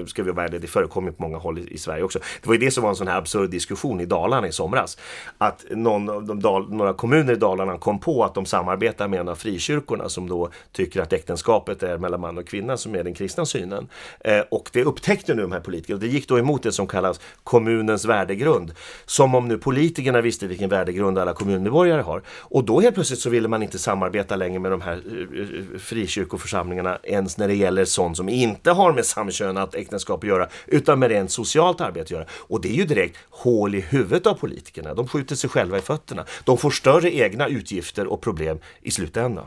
ska 0.08 0.24
vi 0.24 0.32
vara 0.32 0.46
ärliga, 0.46 0.60
det 0.60 0.68
förekommer 0.68 1.12
på 1.12 1.22
många 1.22 1.38
håll 1.38 1.60
i, 1.60 1.74
i, 1.74 1.78
Sverige 1.78 2.04
också. 2.04 2.20
Det 2.42 2.48
var 2.48 2.54
ju 2.54 2.60
det 2.60 2.72
som 2.72 2.84
var 2.84 2.90
en 2.90 2.96
sån 2.96 3.08
här 3.08 3.18
absurd 3.18 3.50
diskussion 3.50 4.02
i 4.02 4.06
Dalarna 4.06 4.48
i 4.48 4.52
somras. 4.52 4.98
Att 5.38 5.66
någon 5.70 6.10
av 6.10 6.26
de 6.26 6.40
Dal, 6.40 6.74
några 6.74 6.94
kommuner 6.94 7.34
i 7.34 7.36
Dalarna 7.36 7.78
kom 7.78 8.00
på 8.00 8.24
att 8.24 8.36
de 8.36 8.46
samarbetar 8.46 9.08
med 9.08 9.20
en 9.20 9.30
av 9.30 9.36
frikyrkorna 9.36 10.10
som 10.10 10.30
då 10.30 10.50
tycker 10.72 11.02
att 11.02 11.14
äktenskapet 11.14 11.84
är 11.84 11.98
mellan 11.98 12.22
man 12.22 12.38
och 12.38 12.48
kvinna 12.48 12.78
som 12.78 12.96
är 12.96 13.04
den 13.04 13.14
kristna 13.14 13.46
synen. 13.46 13.88
Eh, 14.20 14.40
och 14.52 14.70
det 14.74 14.84
upptäckte 14.84 15.34
nu 15.34 15.42
de 15.42 15.52
här 15.52 15.60
politikerna. 15.60 16.00
Det 16.00 16.08
gick 16.08 16.28
då 16.28 16.40
emot 16.40 16.64
det 16.64 16.72
som 16.72 16.88
kallas 16.88 17.20
kommunens 17.44 18.06
värdegrund. 18.06 18.74
Som 19.06 19.36
om 19.36 19.48
nu 19.48 19.58
politikerna 19.58 20.22
visste 20.22 20.48
vilken 20.48 20.70
värdegrund 20.70 21.18
alla 21.18 21.34
kommunmedborgare 21.34 22.02
har. 22.02 22.22
Och 22.28 22.64
då 22.64 22.80
helt 22.80 22.96
plötsligt 22.96 23.20
så 23.20 23.30
ville 23.30 23.48
man 23.48 23.64
inte 23.64 23.80
samarbeta 23.80 24.36
längre 24.36 24.60
med 24.60 24.72
de 24.72 24.82
här 24.82 24.94
eh, 24.94 25.53
frikyrkoförsamlingarna 25.80 26.98
ens 27.04 27.38
när 27.38 27.48
det 27.48 27.56
gäller 27.56 27.86
sånt 27.86 28.18
som 28.18 28.30
inte 28.30 28.72
har 28.72 28.94
med 28.94 29.06
samkönat 29.06 29.76
äktenskap 29.76 30.24
att 30.24 30.30
göra 30.30 30.48
utan 30.68 31.00
med 31.00 31.10
rent 31.10 31.32
socialt 31.32 31.82
arbete 31.82 32.02
att 32.02 32.12
göra. 32.12 32.26
Och 32.32 32.62
det 32.62 32.70
är 32.70 32.76
ju 32.76 32.86
direkt 32.86 33.18
hål 33.30 33.76
i 33.76 33.82
huvudet 33.82 34.28
av 34.28 34.34
politikerna. 34.34 34.94
De 34.94 35.08
skjuter 35.08 35.36
sig 35.36 35.50
själva 35.50 35.78
i 35.78 35.82
fötterna. 35.82 36.26
De 36.44 36.58
får 36.58 36.70
större 36.70 37.16
egna 37.16 37.48
utgifter 37.48 38.08
och 38.08 38.22
problem 38.22 38.60
i 38.82 38.92
slutändan. 38.92 39.46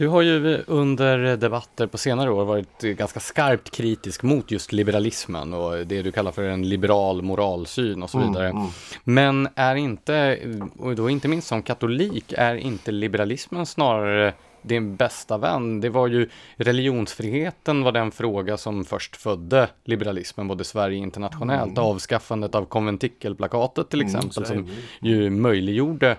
Du 0.00 0.08
har 0.08 0.22
ju 0.22 0.62
under 0.66 1.36
debatter 1.36 1.86
på 1.86 1.98
senare 1.98 2.30
år 2.30 2.44
varit 2.44 2.80
ganska 2.80 3.20
skarpt 3.20 3.70
kritisk 3.70 4.22
mot 4.22 4.50
just 4.50 4.72
liberalismen 4.72 5.54
och 5.54 5.86
det 5.86 6.02
du 6.02 6.12
kallar 6.12 6.32
för 6.32 6.42
en 6.42 6.68
liberal 6.68 7.22
moralsyn 7.22 8.02
och 8.02 8.10
så 8.10 8.18
mm, 8.18 8.32
vidare. 8.32 8.48
Mm, 8.48 8.60
mm. 8.60 8.70
Men 9.04 9.48
är 9.54 9.74
inte, 9.74 10.38
och 10.78 10.94
då 10.94 11.10
inte 11.10 11.28
minst 11.28 11.48
som 11.48 11.62
katolik, 11.62 12.32
är 12.36 12.54
inte 12.54 12.92
liberalismen 12.92 13.66
snarare 13.66 14.34
din 14.62 14.96
bästa 14.96 15.38
vän. 15.38 15.80
Det 15.80 15.88
var 15.88 16.06
ju 16.06 16.28
religionsfriheten 16.56 17.82
var 17.82 17.92
den 17.92 18.10
fråga 18.10 18.56
som 18.56 18.84
först 18.84 19.16
födde 19.16 19.68
liberalismen, 19.84 20.48
både 20.48 20.64
Sverige 20.64 20.98
och 20.98 21.02
internationellt. 21.02 21.78
Mm. 21.78 21.84
Avskaffandet 21.84 22.54
av 22.54 22.64
konventikelplakatet 22.64 23.90
till 23.90 24.00
mm, 24.00 24.16
exempel, 24.16 24.52
mm, 24.52 24.66
som 24.66 24.74
ju 25.00 25.30
möjliggjorde 25.30 26.16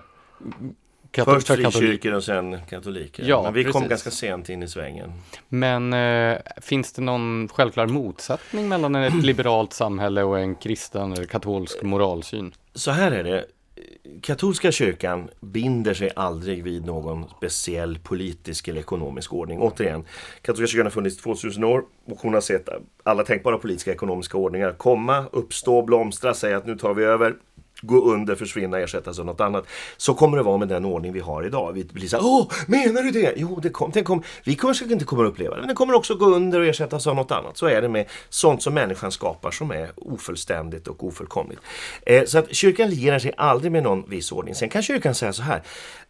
Först 1.24 1.46
frikyrkor 1.46 2.12
och 2.12 2.24
sen 2.24 2.58
katoliker. 2.70 3.24
Ja, 3.26 3.42
Men 3.42 3.54
vi 3.54 3.64
precis. 3.64 3.80
kom 3.80 3.88
ganska 3.88 4.10
sent 4.10 4.48
in 4.48 4.62
i 4.62 4.68
svängen. 4.68 5.12
Men 5.48 5.92
eh, 5.92 6.38
finns 6.60 6.92
det 6.92 7.02
någon 7.02 7.48
självklar 7.48 7.86
motsättning 7.86 8.68
mellan 8.68 8.94
ett 8.94 9.14
liberalt 9.22 9.72
samhälle 9.72 10.22
och 10.22 10.38
en 10.38 10.54
kristen 10.54 11.12
eller 11.12 11.24
katolsk 11.24 11.82
moralsyn? 11.82 12.54
Så 12.74 12.90
här 12.90 13.12
är 13.12 13.24
det 13.24 13.44
katolska 14.22 14.72
kyrkan 14.72 15.28
binder 15.40 15.94
sig 15.94 16.10
aldrig 16.16 16.64
vid 16.64 16.86
någon 16.86 17.28
speciell 17.28 17.98
politisk 17.98 18.68
eller 18.68 18.80
ekonomisk 18.80 19.32
ordning. 19.32 19.58
Återigen, 19.60 20.04
katolska 20.42 20.66
kyrkan 20.66 20.86
har 20.86 20.90
funnits 20.90 21.16
2000 21.16 21.64
år 21.64 21.84
och 22.04 22.18
hon 22.18 22.34
har 22.34 22.40
sett 22.40 22.68
alla 23.02 23.24
tänkbara 23.24 23.58
politiska 23.58 23.90
och 23.90 23.94
ekonomiska 23.94 24.38
ordningar 24.38 24.72
komma, 24.72 25.24
uppstå, 25.32 25.82
blomstra, 25.82 26.34
säga 26.34 26.56
att 26.56 26.66
nu 26.66 26.78
tar 26.78 26.94
vi 26.94 27.04
över 27.04 27.34
gå 27.82 28.00
under, 28.12 28.34
försvinna, 28.34 28.78
ersättas 28.78 29.18
av 29.18 29.26
något 29.26 29.40
annat. 29.40 29.64
Så 29.96 30.14
kommer 30.14 30.36
det 30.36 30.42
vara 30.42 30.58
med 30.58 30.68
den 30.68 30.84
ordning 30.84 31.12
vi 31.12 31.20
har 31.20 31.46
idag. 31.46 31.72
Vi 31.72 31.84
blir 31.84 32.08
så 32.08 32.16
här, 32.16 32.24
åh, 32.26 32.46
menar 32.66 33.02
du 33.02 33.10
det? 33.10 33.34
Jo, 33.36 33.60
det 33.62 33.68
kom, 33.68 33.90
det 33.90 34.02
kom. 34.02 34.22
vi 34.44 34.54
kanske 34.54 34.84
inte 34.84 35.04
kommer 35.04 35.24
att 35.24 35.30
uppleva 35.30 35.54
det, 35.54 35.60
men 35.60 35.68
det 35.68 35.74
kommer 35.74 35.94
också 35.94 36.14
gå 36.14 36.26
under 36.26 36.60
och 36.60 36.66
ersättas 36.66 37.06
av 37.06 37.16
något 37.16 37.30
annat. 37.30 37.56
Så 37.56 37.66
är 37.66 37.82
det 37.82 37.88
med 37.88 38.06
sånt 38.28 38.62
som 38.62 38.74
människan 38.74 39.12
skapar 39.12 39.50
som 39.50 39.70
är 39.70 39.90
ofullständigt 39.96 40.88
och 40.88 41.04
ofullkomligt. 41.04 41.60
Eh, 42.06 42.24
så 42.24 42.38
att 42.38 42.54
kyrkan 42.54 42.90
lierar 42.90 43.18
sig 43.18 43.32
aldrig 43.36 43.72
med 43.72 43.82
någon 43.82 44.10
viss 44.10 44.32
ordning. 44.32 44.54
Sen 44.54 44.68
kan 44.68 44.82
kyrkan 44.82 45.14
säga 45.14 45.32
så 45.32 45.42
här, 45.42 45.62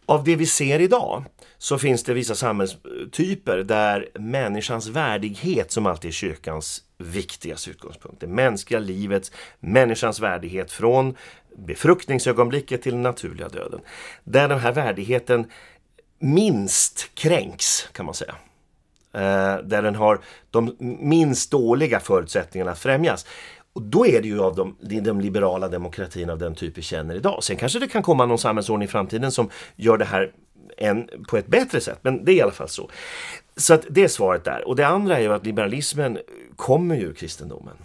av 0.05 0.23
det 0.23 0.35
vi 0.35 0.45
ser 0.45 0.79
idag 0.79 1.23
så 1.57 1.77
finns 1.77 2.03
det 2.03 2.13
vissa 2.13 2.35
samhällstyper 2.35 3.57
där 3.57 4.09
människans 4.19 4.87
värdighet 4.87 5.71
som 5.71 5.85
alltid 5.85 6.09
är 6.09 6.13
kyrkans 6.13 6.83
viktigaste 6.97 7.69
utgångspunkt. 7.69 8.21
Det 8.21 8.27
mänskliga 8.27 8.79
livets, 8.79 9.31
människans 9.59 10.19
värdighet 10.19 10.71
från 10.71 11.15
befruktningsögonblicket 11.55 12.81
till 12.81 12.91
den 12.91 13.01
naturliga 13.01 13.49
döden. 13.49 13.79
Där 14.23 14.47
den 14.47 14.59
här 14.59 14.71
värdigheten 14.71 15.45
minst 16.19 17.15
kränks 17.15 17.89
kan 17.91 18.05
man 18.05 18.15
säga. 18.15 18.35
Eh, 19.13 19.57
där 19.63 19.81
den 19.81 19.95
har 19.95 20.19
de 20.51 20.75
minst 20.99 21.51
dåliga 21.51 21.99
förutsättningarna 21.99 22.71
att 22.71 22.79
främjas. 22.79 23.25
Och 23.73 23.81
då 23.81 24.07
är 24.07 24.21
det 24.21 24.27
ju 24.27 24.41
av 24.41 24.55
de, 24.55 24.75
de 25.01 25.21
liberala 25.21 25.67
demokratierna 25.67 26.33
av 26.33 26.39
den 26.39 26.55
typ 26.55 26.77
vi 26.77 26.81
känner 26.81 27.15
idag. 27.15 27.43
Sen 27.43 27.57
kanske 27.57 27.79
det 27.79 27.87
kan 27.87 28.03
komma 28.03 28.25
någon 28.25 28.39
samhällsordning 28.39 28.87
i 28.87 28.91
framtiden 28.91 29.31
som 29.31 29.49
gör 29.75 29.97
det 29.97 30.05
här 30.05 30.31
en, 30.77 31.09
på 31.27 31.37
ett 31.37 31.47
bättre 31.47 31.81
sätt, 31.81 31.99
men 32.01 32.25
det 32.25 32.31
är 32.31 32.35
i 32.35 32.41
alla 32.41 32.51
fall 32.51 32.69
så. 32.69 32.89
Så 33.57 33.73
att 33.73 33.85
det 33.89 34.03
är 34.03 34.07
svaret 34.07 34.43
där. 34.43 34.67
Och 34.67 34.75
det 34.75 34.87
andra 34.87 35.17
är 35.17 35.21
ju 35.21 35.33
att 35.33 35.45
liberalismen 35.45 36.17
kommer 36.55 36.95
ju 36.95 37.01
ur 37.01 37.13
kristendomen. 37.13 37.75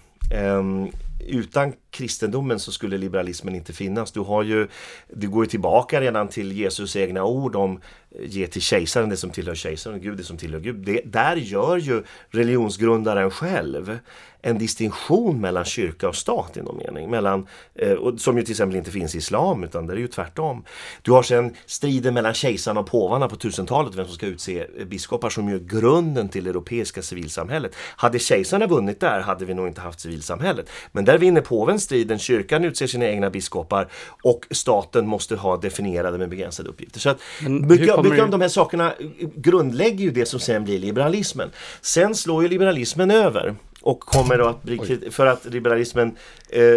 Um, 0.44 0.90
utan 1.28 1.72
kristendomen 1.90 2.60
så 2.60 2.72
skulle 2.72 2.98
liberalismen 2.98 3.54
inte 3.54 3.72
finnas. 3.72 4.12
Du 4.12 4.20
har 4.20 4.42
ju, 4.42 4.68
du 5.12 5.28
går 5.28 5.44
ju 5.44 5.50
tillbaka 5.50 6.00
redan 6.00 6.28
till 6.28 6.52
Jesus 6.52 6.96
egna 6.96 7.24
ord 7.24 7.56
om 7.56 7.80
eh, 8.10 8.24
ge 8.24 8.46
till 8.46 8.62
kejsaren 8.62 9.08
det 9.08 9.16
som 9.16 9.30
tillhör 9.30 9.54
kejsaren 9.54 9.96
och 9.96 10.02
Gud 10.02 10.16
det 10.16 10.24
som 10.24 10.36
tillhör 10.36 10.60
Gud. 10.60 10.76
Det, 10.76 11.00
där 11.04 11.36
gör 11.36 11.76
ju 11.76 12.02
religionsgrundaren 12.30 13.30
själv 13.30 13.98
en 14.42 14.58
distinktion 14.58 15.40
mellan 15.40 15.64
kyrka 15.64 16.08
och 16.08 16.16
stat 16.16 16.56
i 16.56 16.62
någon 16.62 16.76
mening. 16.76 17.10
Mellan, 17.10 17.46
eh, 17.74 17.96
som 18.16 18.36
ju 18.36 18.42
till 18.42 18.52
exempel 18.52 18.76
inte 18.76 18.90
finns 18.90 19.14
i 19.14 19.18
islam 19.18 19.64
utan 19.64 19.86
det 19.86 19.92
är 19.92 19.96
ju 19.96 20.08
tvärtom. 20.08 20.64
Du 21.02 21.12
har 21.12 21.22
sen 21.22 21.54
striden 21.66 22.14
mellan 22.14 22.34
kejsaren 22.34 22.76
och 22.76 22.86
påvarna 22.86 23.28
på 23.28 23.36
1000-talet 23.36 23.94
vem 23.94 24.06
som 24.06 24.14
ska 24.14 24.26
utse 24.26 24.66
eh, 24.78 24.84
biskopar 24.84 25.30
som 25.30 25.48
ju 25.48 25.58
grunden 25.58 26.28
till 26.28 26.44
det 26.44 26.50
europeiska 26.50 27.02
civilsamhället. 27.02 27.76
Hade 27.96 28.18
kejsarna 28.18 28.66
vunnit 28.66 29.00
där 29.00 29.20
hade 29.20 29.44
vi 29.44 29.54
nog 29.54 29.66
inte 29.66 29.80
haft 29.80 30.00
civilsamhället. 30.00 30.70
Men 30.92 31.04
där 31.04 31.18
vinner 31.18 31.40
påven 31.40 31.77
striden, 31.80 32.18
kyrkan 32.18 32.64
utser 32.64 32.86
sina 32.86 33.06
egna 33.06 33.30
biskopar 33.30 33.88
och 34.22 34.46
staten 34.50 35.06
måste 35.06 35.36
ha 35.36 35.56
definierade 35.56 36.18
med 36.18 36.28
begränsade 36.28 36.68
uppgifter. 36.68 37.00
Så 37.00 37.10
att 37.10 37.20
mycket, 37.40 38.02
mycket 38.02 38.22
av 38.22 38.30
de 38.30 38.40
här 38.40 38.48
sakerna 38.48 38.92
grundlägger 39.34 40.04
ju 40.04 40.10
det 40.10 40.26
som 40.26 40.40
sen 40.40 40.64
blir 40.64 40.78
liberalismen. 40.78 41.50
Sen 41.80 42.14
slår 42.14 42.42
ju 42.42 42.48
liberalismen 42.48 43.10
över 43.10 43.54
och 43.82 44.00
kommer 44.00 44.50
att 44.50 44.62
bli, 44.62 45.10
för 45.10 45.26
att 45.26 45.44
liberalismen 45.44 46.16
eh, 46.48 46.76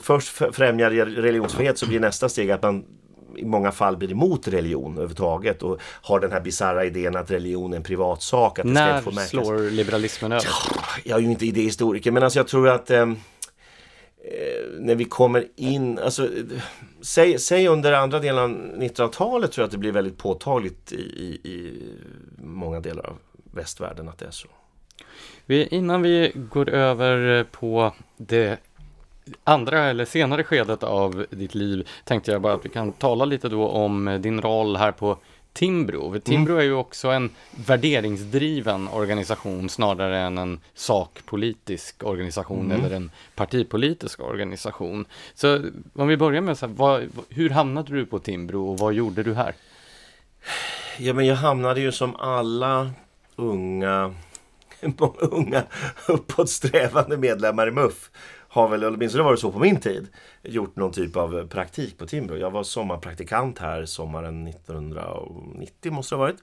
först 0.00 0.28
främjar 0.28 0.90
religionsfrihet 0.90 1.78
så 1.78 1.86
blir 1.86 2.00
nästa 2.00 2.28
steg 2.28 2.50
att 2.50 2.62
man 2.62 2.84
i 3.36 3.44
många 3.44 3.72
fall 3.72 3.96
blir 3.96 4.10
emot 4.10 4.48
religion 4.48 4.92
överhuvudtaget 4.92 5.62
och 5.62 5.78
har 5.82 6.20
den 6.20 6.32
här 6.32 6.40
bisarra 6.40 6.84
idén 6.84 7.16
att 7.16 7.30
religion 7.30 7.72
är 7.72 7.76
en 7.76 7.82
privatsak. 7.82 8.58
Att 8.58 8.64
När 8.64 8.94
det 8.94 9.12
ska 9.12 9.26
slår 9.26 9.70
liberalismen 9.70 10.32
över? 10.32 10.46
Ja, 10.46 10.82
jag 11.04 11.18
är 11.18 11.22
ju 11.22 11.30
inte 11.30 11.46
idéhistoriker 11.46 12.10
men 12.10 12.22
alltså 12.22 12.38
jag 12.38 12.48
tror 12.48 12.68
att 12.68 12.90
eh, 12.90 13.12
Eh, 14.30 14.80
när 14.80 14.94
vi 14.94 15.04
kommer 15.04 15.46
in, 15.56 15.98
alltså 15.98 16.28
säg, 17.00 17.38
säg 17.38 17.68
under 17.68 17.92
andra 17.92 18.18
delen 18.18 18.42
av 18.42 18.50
1900-talet 18.50 19.52
tror 19.52 19.62
jag 19.62 19.66
att 19.66 19.72
det 19.72 19.78
blir 19.78 19.92
väldigt 19.92 20.18
påtagligt 20.18 20.92
i, 20.92 20.96
i, 20.96 21.50
i 21.50 21.82
många 22.42 22.80
delar 22.80 23.06
av 23.06 23.16
västvärlden 23.54 24.08
att 24.08 24.18
det 24.18 24.26
är 24.26 24.30
så. 24.30 24.48
Vi, 25.46 25.66
innan 25.66 26.02
vi 26.02 26.32
går 26.34 26.68
över 26.68 27.38
eh, 27.38 27.44
på 27.44 27.92
det 28.16 28.58
andra 29.44 29.80
eller 29.80 30.04
senare 30.04 30.44
skedet 30.44 30.82
av 30.82 31.26
ditt 31.30 31.54
liv 31.54 31.88
tänkte 32.04 32.32
jag 32.32 32.42
bara 32.42 32.54
att 32.54 32.64
vi 32.64 32.68
kan 32.68 32.92
tala 32.92 33.24
lite 33.24 33.48
då 33.48 33.68
om 33.68 34.08
eh, 34.08 34.20
din 34.20 34.40
roll 34.40 34.76
här 34.76 34.92
på 34.92 35.18
Timbro. 35.52 36.20
Timbro 36.20 36.52
mm. 36.52 36.60
är 36.60 36.64
ju 36.64 36.72
också 36.72 37.08
en 37.08 37.30
värderingsdriven 37.66 38.88
organisation 38.88 39.68
snarare 39.68 40.18
än 40.18 40.38
en 40.38 40.60
sakpolitisk 40.74 42.04
organisation 42.04 42.72
mm. 42.72 42.84
eller 42.84 42.96
en 42.96 43.10
partipolitisk 43.34 44.20
organisation. 44.20 45.04
Så 45.34 45.64
om 45.94 46.08
vi 46.08 46.16
börjar 46.16 46.40
med 46.40 46.58
så 46.58 46.66
här, 46.66 46.74
vad, 46.74 47.08
hur 47.28 47.50
hamnade 47.50 47.92
du 47.92 48.06
på 48.06 48.18
Timbro 48.18 48.70
och 48.70 48.78
vad 48.78 48.94
gjorde 48.94 49.22
du 49.22 49.34
här? 49.34 49.54
Ja, 50.98 51.14
men 51.14 51.26
jag 51.26 51.36
hamnade 51.36 51.80
ju 51.80 51.92
som 51.92 52.16
alla 52.16 52.90
unga 53.36 54.14
unga 55.20 55.62
uppåtsträvande 56.08 57.16
medlemmar 57.16 57.68
i 57.68 57.70
MUF 57.70 58.10
har 58.52 58.68
väl, 58.68 58.84
åtminstone 58.84 59.24
var 59.24 59.30
det 59.30 59.38
så 59.38 59.52
på 59.52 59.58
min 59.58 59.80
tid, 59.80 60.08
gjort 60.42 60.76
någon 60.76 60.92
typ 60.92 61.16
av 61.16 61.46
praktik 61.46 61.98
på 61.98 62.06
Timbro. 62.06 62.36
Jag 62.36 62.50
var 62.50 62.62
sommarpraktikant 62.62 63.58
här 63.58 63.84
sommaren 63.84 64.46
1990 64.46 65.92
måste 65.92 66.14
det 66.14 66.18
ha 66.18 66.26
varit. 66.26 66.36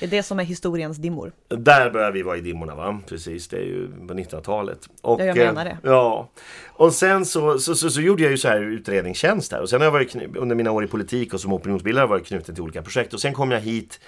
Det 0.00 0.06
är 0.06 0.10
det 0.10 0.22
som 0.22 0.38
är 0.38 0.44
historiens 0.44 0.96
dimmor. 0.96 1.32
Där 1.48 1.90
börjar 1.90 2.12
vi 2.12 2.22
vara 2.22 2.36
i 2.36 2.40
dimmorna 2.40 2.74
va? 2.74 3.00
Precis, 3.08 3.48
det 3.48 3.56
är 3.56 3.64
ju 3.64 3.88
på 4.08 4.14
1900-talet. 4.14 4.88
Och, 5.00 5.20
ja, 5.20 5.24
jag 5.24 5.36
menar 5.36 5.64
det. 5.64 5.70
Eh, 5.70 5.76
ja. 5.82 6.30
Och 6.66 6.92
sen 6.92 7.24
så, 7.24 7.58
så, 7.58 7.74
så, 7.74 7.90
så, 7.90 8.00
gjorde 8.00 8.22
jag 8.22 8.30
ju 8.30 8.38
så 8.38 8.48
här 8.48 8.60
utredningstjänst 8.60 9.52
här 9.52 9.60
och 9.60 9.70
sen 9.70 9.80
har 9.80 9.86
jag 9.86 9.92
varit 9.92 10.16
under 10.36 10.56
mina 10.56 10.70
år 10.70 10.84
i 10.84 10.86
politik 10.86 11.34
och 11.34 11.40
som 11.40 11.52
opinionsbildare 11.52 12.06
varit 12.06 12.26
knuten 12.26 12.54
till 12.54 12.64
olika 12.64 12.82
projekt 12.82 13.14
och 13.14 13.20
sen 13.20 13.34
kom 13.34 13.50
jag 13.50 13.60
hit 13.60 14.00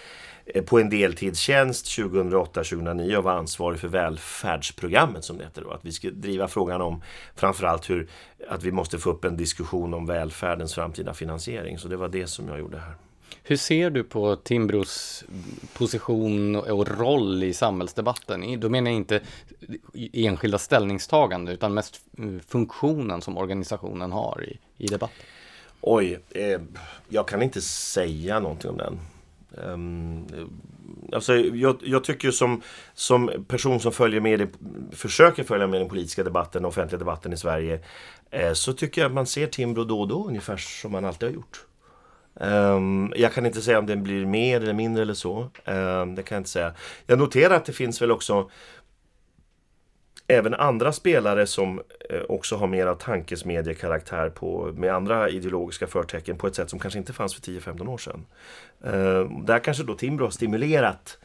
på 0.67 0.79
en 0.79 0.91
deltidstjänst 0.91 1.87
2008-2009 1.87 3.17
och 3.17 3.25
var 3.25 3.33
ansvarig 3.33 3.81
för 3.81 3.89
välfärdsprogrammet 3.89 5.25
som 5.25 5.39
det 5.39 5.45
heter 5.45 5.63
då. 5.63 5.71
Att 5.71 5.85
vi 5.85 5.93
ska 5.93 6.11
driva 6.11 6.49
frågan 6.49 6.81
om 6.81 7.03
framförallt 7.37 7.91
hur 7.91 8.09
att 8.49 8.63
vi 8.63 8.73
måste 8.73 8.99
få 8.99 9.11
upp 9.11 9.25
en 9.25 9.37
diskussion 9.37 9.95
om 9.95 10.07
välfärdens 10.07 10.75
framtida 10.75 11.15
finansiering. 11.15 11.79
Så 11.79 11.89
det 11.89 11.97
var 11.97 12.09
det 12.09 12.27
som 12.27 12.49
jag 12.49 12.59
gjorde 12.59 12.79
här. 12.79 12.95
Hur 13.43 13.57
ser 13.57 13.91
du 13.91 14.05
på 14.05 14.37
Timbros 14.37 15.25
position 15.73 16.57
och 16.57 16.89
roll 16.89 17.43
i 17.43 17.55
samhällsdebatten? 17.55 18.61
Då 18.61 18.69
menar 18.69 18.91
jag 18.91 18.97
inte 18.97 19.21
enskilda 20.13 20.59
ställningstagande 20.59 21.53
utan 21.53 21.75
mest 21.75 22.01
funktionen 22.47 23.21
som 23.23 23.39
organisationen 23.39 24.13
har 24.13 24.45
i, 24.45 24.59
i 24.85 24.87
debatten. 24.87 25.27
Oj, 25.81 26.21
eh, 26.31 26.61
jag 27.09 27.29
kan 27.29 27.43
inte 27.43 27.61
säga 27.61 28.41
någonting 28.41 28.71
om 28.71 28.77
den. 28.77 28.99
Um, 29.57 30.27
alltså 31.13 31.37
jag, 31.37 31.77
jag, 31.81 32.05
tycker 32.05 32.31
som, 32.31 32.63
som 32.95 33.31
person 33.49 33.81
som 33.81 33.93
följer 33.93 34.21
med, 34.21 34.49
försöker 34.93 35.45
följa 35.45 35.67
med 35.67 35.81
den 35.81 35.89
politiska 35.89 36.25
debatten, 36.25 36.63
den 36.63 36.69
offentliga 36.69 36.99
debatten 36.99 37.33
i 37.33 37.37
Sverige, 37.37 37.81
eh, 38.31 38.53
så 38.53 38.73
tycker 38.73 39.01
jag 39.01 39.09
att 39.09 39.15
man 39.15 39.27
ser 39.27 39.47
Timbro 39.47 39.85
då 39.85 40.01
och 40.01 40.09
då 40.09 40.27
ungefär 40.29 40.57
som 40.57 40.93
man 40.93 41.05
alltid 41.05 41.29
har 41.29 41.35
gjort. 41.35 41.65
Um, 42.37 43.13
jag 43.17 43.33
kan 43.33 43.47
inte 43.47 43.61
säga 43.61 43.79
om 43.79 43.87
den 43.87 44.03
blir 44.03 44.27
mer 44.27 44.61
eller 44.61 44.73
mindre 44.73 45.03
eller 45.03 45.15
så. 45.15 45.51
Um, 45.65 46.15
det 46.15 46.23
kan 46.23 46.37
jag 46.37 46.41
inte 46.41 46.51
säga. 46.51 46.75
Jag 47.07 47.19
noterar 47.19 47.55
att 47.55 47.65
det 47.65 47.73
finns 47.73 48.03
väl 48.03 48.11
också 48.11 48.51
även 50.27 50.55
andra 50.55 50.93
spelare 50.93 51.47
som 51.47 51.83
eh, 52.11 52.21
också 52.29 52.57
har 52.57 52.67
mer 52.67 52.87
av 52.87 52.95
tankesmediekaraktär 52.95 54.31
på, 54.31 54.73
med 54.77 54.95
andra 54.95 55.29
ideologiska 55.29 55.87
förtecken 55.87 56.39
på 56.39 56.47
ett 56.47 56.55
sätt 56.55 56.71
som 56.71 56.79
kanske 56.79 56.99
inte 56.99 57.13
fanns 57.13 57.35
för 57.35 57.43
10-15 57.43 57.89
år 57.89 57.99
sedan. 57.99 58.27
Eh, 58.85 59.45
där 59.45 59.59
kanske 59.59 59.83
då 59.83 59.95
Timbro 59.95 60.25
har 60.25 60.31
stimulerat 60.31 61.19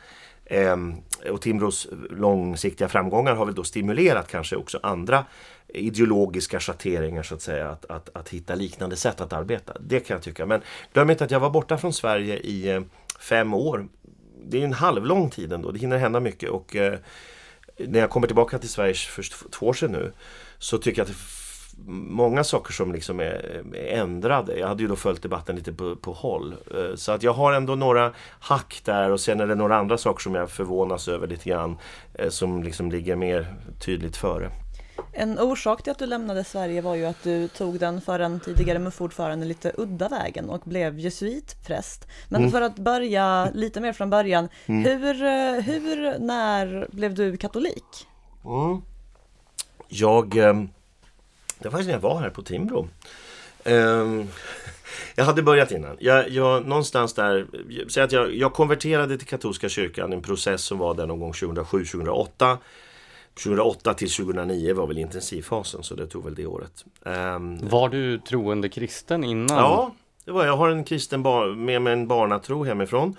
ehm, 0.46 0.96
och 1.32 1.42
Timbros 1.42 1.88
långsiktiga 2.10 2.88
framgångar 2.88 3.36
har 3.36 3.46
väl 3.46 3.56
då 3.56 3.64
stimulerat 3.64 4.28
kanske 4.28 4.56
också 4.56 4.80
andra 4.84 5.26
ideologiska 5.68 6.60
schatteringar 6.60 7.24
så 7.24 7.36
att 7.36 7.42
säga, 7.42 7.70
att, 7.70 7.86
att, 7.86 8.10
att 8.14 8.30
hitta 8.30 8.56
liknande 8.56 8.96
sätt 8.96 9.22
att 9.22 9.34
arbeta. 9.34 9.74
Det 9.80 10.00
kan 10.00 10.16
jag 10.16 10.24
tycka. 10.24 10.46
Men 10.46 10.62
glöm 10.94 11.10
inte 11.10 11.24
att 11.24 11.32
jag 11.32 11.40
var 11.40 11.50
borta 11.50 11.78
från 11.78 11.94
Sverige 11.94 12.38
i 12.38 12.70
eh, 12.70 12.82
fem 13.20 13.54
år. 13.54 13.88
Det 14.46 14.60
är 14.60 14.64
en 14.64 14.74
halvlång 14.74 15.30
tid 15.30 15.54
ändå, 15.54 15.72
det 15.72 15.80
hinner 15.80 15.98
hända 15.98 16.20
mycket 16.20 16.50
och 16.50 16.76
när 17.88 18.00
jag 18.00 18.10
kommer 18.10 18.28
tillbaka 18.28 18.60
till 18.60 18.70
Sverige 18.70 18.94
för 18.94 19.50
två 19.50 19.68
år 19.68 19.74
sedan 19.74 19.92
nu 19.92 20.12
så 20.58 20.78
tycker 20.78 21.02
jag 21.02 21.04
att 21.04 21.10
det 21.10 21.14
är 21.14 21.40
många 21.92 22.44
saker 22.44 22.74
som 22.74 22.94
liksom 22.94 23.20
är, 23.20 23.64
ändrade. 23.76 24.60
Jag 24.60 24.68
hade 24.68 24.84
ju 24.84 24.90
då 24.90 24.96
följt 24.96 25.22
debatten 25.22 25.56
lite 25.56 25.74
på, 25.74 25.96
på 25.96 26.14
håll. 26.14 26.56
Eh, 26.76 26.96
så 26.96 27.12
att 27.12 27.24
jag 27.24 27.34
har 27.34 27.54
ändå 27.54 27.76
några 27.76 28.14
hack 28.40 28.82
där 28.86 29.12
och 29.12 29.20
sen 29.20 29.40
är 29.40 29.48
det 29.48 29.56
några 29.56 29.78
andra 29.78 29.98
saker 29.98 30.22
som 30.22 30.36
jag 30.36 30.50
förvånas 30.50 31.08
över 31.08 31.28
lite 31.28 31.50
grann 31.50 31.78
eh, 32.14 32.30
som 32.30 32.64
liksom 32.64 32.92
ligger 32.92 33.16
mer 33.16 33.56
tydligt 33.80 34.18
före. 34.18 34.52
En 35.14 35.40
orsak 35.40 35.84
till 35.84 35.92
att 35.92 36.00
du 36.00 36.06
lämnade 36.06 36.44
Sverige 36.44 36.82
var 36.82 36.96
ju 36.96 37.06
att 37.06 37.24
du 37.24 37.48
tog 37.48 37.80
den 37.80 38.02
för 38.02 38.20
en 38.20 38.40
tidigare 38.40 38.80
MUF-ordförande 38.80 39.46
lite 39.46 39.72
udda 39.78 40.10
vägen 40.10 40.50
och 40.50 40.62
blev 40.66 41.00
jesuitpräst. 41.00 42.08
Men 42.30 42.42
mm. 42.42 42.52
för 42.52 42.62
att 42.62 42.76
börja 42.76 43.50
lite 43.54 43.82
mer 43.82 43.94
från 43.94 44.10
början, 44.10 44.50
mm. 44.66 44.84
hur, 44.84 45.24
eh, 45.24 45.62
hur, 45.62 46.20
när 46.20 46.88
blev 46.92 47.14
du 47.14 47.38
katolik? 47.38 48.08
Mm. 48.46 48.82
Jag, 49.88 50.38
eh, 50.38 50.54
det 51.60 51.70
var 51.70 51.72
faktiskt 51.72 51.88
när 51.88 51.94
jag 51.94 52.02
var 52.02 52.22
här 52.22 52.30
på 52.30 52.42
Timbro. 52.42 52.88
Um, 53.64 54.28
jag 55.16 55.26
hade 55.26 55.44
börjat 55.44 55.72
innan. 55.72 55.98
Jag, 56.00 56.30
jag, 56.30 56.68
någonstans 56.68 57.14
där, 57.14 57.48
säg 57.90 58.04
att 58.04 58.12
jag, 58.12 58.36
jag 58.36 58.54
konverterade 58.54 59.18
till 59.18 59.28
katolska 59.28 59.70
kyrkan, 59.70 60.14
en 60.14 60.22
process 60.22 60.62
som 60.62 60.78
var 60.78 60.94
där 60.94 61.08
någon 61.08 61.20
gång 61.20 61.32
2007-2008. 61.32 62.58
2008 63.44 63.94
till 63.94 64.12
2009 64.12 64.74
var 64.74 64.88
väl 64.88 64.98
intensivfasen 64.98 65.84
så 65.84 65.96
det 65.96 66.08
tog 66.08 66.24
väl 66.24 66.36
det 66.36 66.46
året. 66.46 66.86
Um, 67.04 67.68
var 67.68 67.90
du 67.90 68.20
troende 68.20 68.70
kristen 68.70 69.24
innan? 69.24 69.58
Ja, 69.58 69.96
det 70.26 70.32
var 70.32 70.46
jag. 70.46 70.58
har 70.58 70.70
en 70.70 70.84
kristen 70.84 71.24
bar, 71.24 71.48
med 71.48 71.82
mig 71.82 71.94
en 71.94 72.08
barnatro 72.08 72.64
hemifrån. 72.64 73.16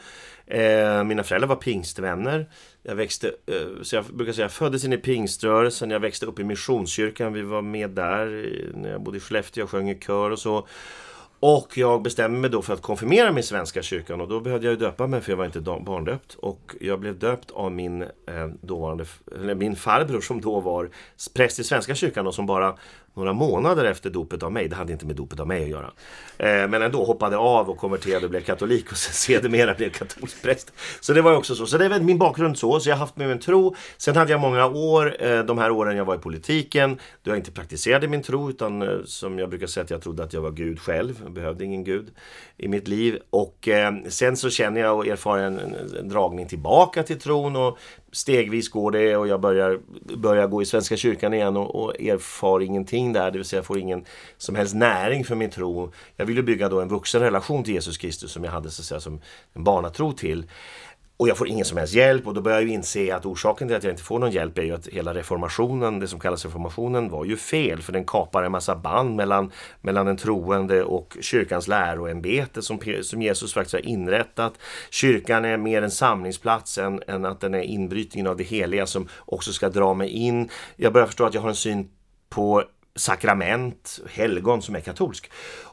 Eh, 0.47 1.05
mina 1.05 1.23
föräldrar 1.23 1.49
var 1.49 1.57
pingstvänner. 1.57 2.47
Jag 2.83 2.95
växte, 2.95 3.29
eh, 3.47 3.83
så 3.83 3.97
jag 3.97 4.05
brukar 4.05 4.33
säga, 4.33 4.45
jag 4.45 4.53
föddes 4.53 4.85
in 4.85 4.93
i 4.93 4.97
pingströrelsen. 4.97 5.91
Jag 5.91 6.01
växte 6.01 6.27
upp 6.27 6.39
i 6.39 6.45
Missionskyrkan. 6.45 7.33
Vi 7.33 7.43
var 7.43 7.63
med 7.63 7.91
där 7.91 8.27
när 8.75 8.91
jag 8.91 9.03
bodde 9.03 9.17
i 9.17 9.21
Skellefteå. 9.21 9.63
Jag 9.63 9.71
sjöng 9.71 9.91
i 9.91 9.99
kör 9.99 10.31
och 10.31 10.39
så. 10.39 10.67
Och 11.41 11.79
jag 11.79 12.03
bestämde 12.03 12.39
mig 12.39 12.51
då 12.51 12.63
för 12.63 12.75
att 12.75 12.83
konfirmera 12.83 13.33
mig 13.33 13.41
i 13.41 13.43
Svenska 13.43 13.83
kyrkan 13.83 14.21
och 14.21 14.29
då 14.29 14.41
behövde 14.41 14.67
jag 14.67 14.79
döpa 14.79 15.07
mig 15.07 15.21
för 15.21 15.33
jag 15.33 15.37
var 15.37 15.45
inte 15.45 15.61
barndöpt. 15.61 16.35
Och 16.35 16.75
jag 16.81 17.01
blev 17.01 17.19
döpt 17.19 17.51
av 17.51 17.73
min, 17.73 18.03
eh, 18.03 18.47
dåvarande, 18.61 19.05
eller 19.35 19.55
min 19.55 19.77
farbror 19.77 20.21
som 20.21 20.41
då 20.41 20.61
var 20.61 20.91
präst 21.35 21.59
i 21.59 21.65
Svenska 21.65 21.95
kyrkan 21.95 22.27
och 22.27 22.35
som 22.35 22.47
bara 22.47 22.75
några 23.15 23.33
månader 23.33 23.85
efter 23.85 24.11
dopet 24.11 24.43
av 24.43 24.53
mig, 24.53 24.69
det 24.69 24.77
hade 24.77 24.93
inte 24.93 25.07
med 25.07 25.17
dopet 25.17 25.41
av 25.41 25.47
mig 25.47 25.63
att 25.63 25.69
göra. 25.69 25.91
Eh, 26.39 26.69
men 26.69 26.83
ändå 26.83 27.05
hoppade 27.05 27.37
av 27.37 27.71
och 27.71 27.77
konverterade 27.77 28.25
och 28.25 28.31
blev 28.31 28.41
katolik 28.41 28.93
och 28.93 28.97
sen 28.97 29.13
sedermera 29.41 29.75
blev 29.75 29.91
katolsk 29.91 30.43
präst. 30.43 30.73
Så 31.01 31.13
det 31.13 31.23
var 31.23 31.37
också 31.37 31.55
så. 31.55 31.67
Så 31.67 31.79
det 31.79 31.85
är 31.85 31.89
väl 31.89 32.03
min 32.03 32.19
bakgrund 32.19 32.59
så. 32.59 32.81
Så 32.81 32.89
jag 32.89 32.97
har 32.97 33.01
haft 33.01 33.17
med 33.17 33.29
min 33.29 33.39
tro. 33.39 33.75
Sen 33.97 34.17
hade 34.17 34.33
jag 34.33 34.41
många 34.41 34.67
år, 34.67 35.23
eh, 35.25 35.45
de 35.45 35.59
här 35.59 35.71
åren 35.71 35.97
jag 35.97 36.05
var 36.05 36.15
i 36.15 36.19
politiken, 36.19 36.99
då 37.23 37.31
jag 37.31 37.39
inte 37.39 37.53
praktiserade 37.53 38.09
min 38.09 38.23
tro 38.23 38.51
utan 38.51 38.83
eh, 38.83 38.89
som 39.05 39.39
jag 39.39 39.49
brukar 39.51 39.67
säga 39.67 39.85
att 39.85 39.91
jag 39.91 40.03
trodde 40.03 40.25
att 40.25 40.33
jag 40.33 40.41
var 40.41 40.51
Gud 40.51 40.81
själv. 40.81 41.21
Jag 41.23 41.33
behövde 41.33 41.65
ingen 41.65 41.85
Gud 41.85 42.11
i 42.57 42.69
mitt 42.69 42.89
liv. 42.89 43.19
Och 43.31 43.69
eh, 43.69 43.95
sen 44.09 44.37
så 44.37 44.51
känner 44.51 44.81
jag 44.81 44.97
och 44.97 45.07
erfar 45.07 45.39
en, 45.39 45.59
en, 45.59 45.75
en 46.01 46.09
dragning 46.09 46.49
tillbaka 46.49 47.03
till 47.03 47.21
tron 47.21 47.57
och 47.57 47.79
stegvis 48.13 48.69
går 48.69 48.91
det 48.91 49.17
och 49.17 49.29
jag 49.29 49.41
börjar, 49.41 49.81
börjar 50.17 50.47
gå 50.47 50.63
i 50.63 50.67
Svenska 50.67 50.97
kyrkan 50.97 51.35
igen 51.35 51.57
och, 51.57 51.75
och 51.75 52.01
erfar 52.01 52.63
ingenting 52.63 53.13
där, 53.13 53.31
det 53.31 53.39
vill 53.39 53.45
säga 53.45 53.59
jag 53.59 53.67
får 53.67 53.79
ingen 53.79 54.05
som 54.37 54.55
helst 54.55 54.75
näring 54.75 55.25
för 55.25 55.35
min 55.35 55.51
tro. 55.51 55.93
Jag 56.17 56.27
ville 56.27 56.43
bygga 56.43 56.69
då 56.69 56.81
en 56.81 56.89
vuxen 56.89 57.21
relation 57.21 57.65
till 57.65 57.75
Jesus 57.75 57.99
Kristus 57.99 58.33
som 58.33 58.45
jag 58.45 58.53
hade 58.53 58.71
så 58.71 58.83
att 58.83 58.87
säga, 58.87 59.01
som 59.01 59.21
en 59.53 59.65
barnatro 59.65 60.13
till. 60.13 60.45
Och 61.21 61.29
jag 61.29 61.37
får 61.37 61.49
ingen 61.49 61.65
som 61.65 61.79
helst 61.79 61.95
hjälp 61.95 62.27
och 62.27 62.35
då 62.35 62.41
börjar 62.41 62.61
jag 62.61 62.69
inse 62.69 63.15
att 63.15 63.27
orsaken 63.27 63.69
till 63.69 63.77
att 63.77 63.85
jag 63.85 63.93
inte 63.93 64.03
får 64.03 64.19
någon 64.19 64.31
hjälp 64.31 64.59
är 64.59 64.63
ju 64.63 64.75
att 64.75 64.87
hela 64.87 65.15
reformationen, 65.15 66.01
det 66.01 66.09
som 66.09 66.21
kallas 66.21 66.45
reformationen, 66.45 67.09
var 67.09 67.25
ju 67.25 67.37
fel. 67.37 67.83
För 67.83 67.93
den 67.93 68.05
kapar 68.05 68.43
en 68.43 68.53
massa 68.53 68.77
band 68.77 69.17
mellan, 69.17 69.53
mellan 69.81 70.07
den 70.07 70.17
troende 70.17 70.85
och 70.85 71.17
kyrkans 71.21 71.69
läroämbete 71.69 72.63
som, 72.63 72.79
som 73.03 73.23
Jesus 73.23 73.55
faktiskt 73.55 73.73
har 73.73 73.87
inrättat. 73.87 74.53
Kyrkan 74.91 75.45
är 75.45 75.57
mer 75.57 75.83
en 75.83 75.91
samlingsplats 75.91 76.79
än, 76.79 77.03
än 77.07 77.25
att 77.25 77.41
den 77.41 77.55
är 77.55 77.63
inbrytningen 77.63 78.27
av 78.27 78.37
det 78.37 78.45
heliga 78.45 78.87
som 78.87 79.09
också 79.19 79.53
ska 79.53 79.69
dra 79.69 79.95
mig 79.95 80.09
in. 80.09 80.49
Jag 80.77 80.93
börjar 80.93 81.07
förstå 81.07 81.25
att 81.25 81.35
jag 81.35 81.43
har 81.43 81.49
en 81.49 81.55
syn 81.55 81.91
på 82.29 82.65
sakrament, 82.97 84.01
helgon 84.11 84.63
som 84.63 84.75
är 84.75 84.81
katolsk. 84.81 85.31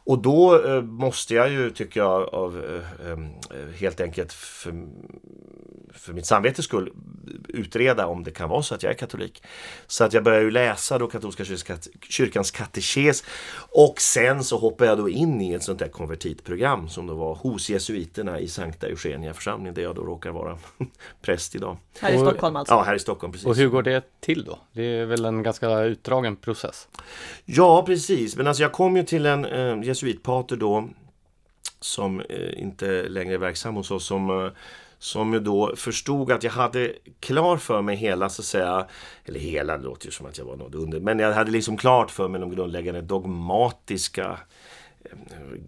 Och 0.07 0.19
då 0.19 0.65
eh, 0.65 0.81
måste 0.81 1.35
jag 1.35 1.51
ju, 1.51 1.69
tycker 1.69 1.99
jag, 1.99 2.33
av, 2.33 2.63
eh, 2.65 3.11
eh, 3.11 3.17
helt 3.79 4.01
enkelt 4.01 4.33
för, 4.33 4.73
för 5.93 6.13
mitt 6.13 6.25
samvetes 6.25 6.65
skull 6.65 6.91
utreda 7.47 8.07
om 8.07 8.23
det 8.23 8.31
kan 8.31 8.49
vara 8.49 8.63
så 8.63 8.75
att 8.75 8.83
jag 8.83 8.91
är 8.91 8.97
katolik. 8.97 9.43
Så 9.87 10.03
att 10.03 10.13
jag 10.13 10.23
börjar 10.23 10.41
ju 10.41 10.51
läsa 10.51 10.97
då 10.97 11.07
katolska 11.07 11.43
kyrkans 12.09 12.51
katekes 12.51 13.23
och 13.71 14.01
sen 14.01 14.43
så 14.43 14.57
hoppar 14.57 14.85
jag 14.85 14.97
då 14.97 15.09
in 15.09 15.41
i 15.41 15.53
ett 15.53 15.63
sånt 15.63 15.79
där 15.79 15.87
konvertitprogram 15.87 16.89
som 16.89 17.07
då 17.07 17.13
var 17.13 17.35
hos 17.35 17.69
jesuiterna 17.69 18.39
i 18.39 18.47
Sankta 18.47 18.87
Eugenia 18.87 19.33
församling 19.33 19.73
där 19.73 19.81
jag 19.81 19.95
då 19.95 20.01
råkar 20.01 20.31
vara 20.31 20.57
präst 21.21 21.55
idag. 21.55 21.77
Här 21.99 22.13
i 22.13 22.17
Stockholm 22.17 22.55
alltså? 22.55 22.73
Ja, 22.73 22.83
här 22.83 22.95
i 22.95 22.99
Stockholm. 22.99 23.31
Precis. 23.31 23.47
Och 23.47 23.55
hur 23.55 23.67
går 23.67 23.83
det 23.83 24.03
till 24.19 24.43
då? 24.43 24.59
Det 24.73 24.83
är 24.83 25.05
väl 25.05 25.25
en 25.25 25.43
ganska 25.43 25.79
utdragen 25.79 26.35
process? 26.35 26.87
Ja, 27.45 27.83
precis. 27.85 28.35
Men 28.35 28.47
alltså 28.47 28.63
jag 28.63 28.71
kom 28.71 28.97
ju 28.97 29.03
till 29.03 29.25
en 29.25 29.45
eh, 29.45 29.81
jesuitpater 29.97 30.55
då 30.55 30.89
som 31.79 32.19
eh, 32.19 32.61
inte 32.61 33.09
längre 33.09 33.33
är 33.33 33.37
verksam 33.37 33.75
hos 33.75 33.91
oss 33.91 34.05
som 34.05 34.29
eh, 34.29 34.51
som 34.99 35.33
ju 35.33 35.39
då 35.39 35.75
förstod 35.75 36.31
att 36.31 36.43
jag 36.43 36.51
hade 36.51 36.93
klar 37.19 37.57
för 37.57 37.81
mig 37.81 37.95
hela, 37.95 38.29
så 38.29 38.41
att 38.41 38.45
säga, 38.45 38.85
eller 39.25 39.39
hela, 39.39 39.77
det 39.77 39.83
låter 39.83 40.05
ju 40.05 40.11
som 40.11 40.25
att 40.25 40.37
jag 40.37 40.45
var 40.45 40.55
något 40.55 40.75
under, 40.75 40.99
men 40.99 41.19
jag 41.19 41.33
hade 41.33 41.51
liksom 41.51 41.77
klart 41.77 42.11
för 42.11 42.27
mig 42.27 42.41
de 42.41 42.55
grundläggande 42.55 43.01
dogmatiska 43.01 44.39
eh, 45.03 45.11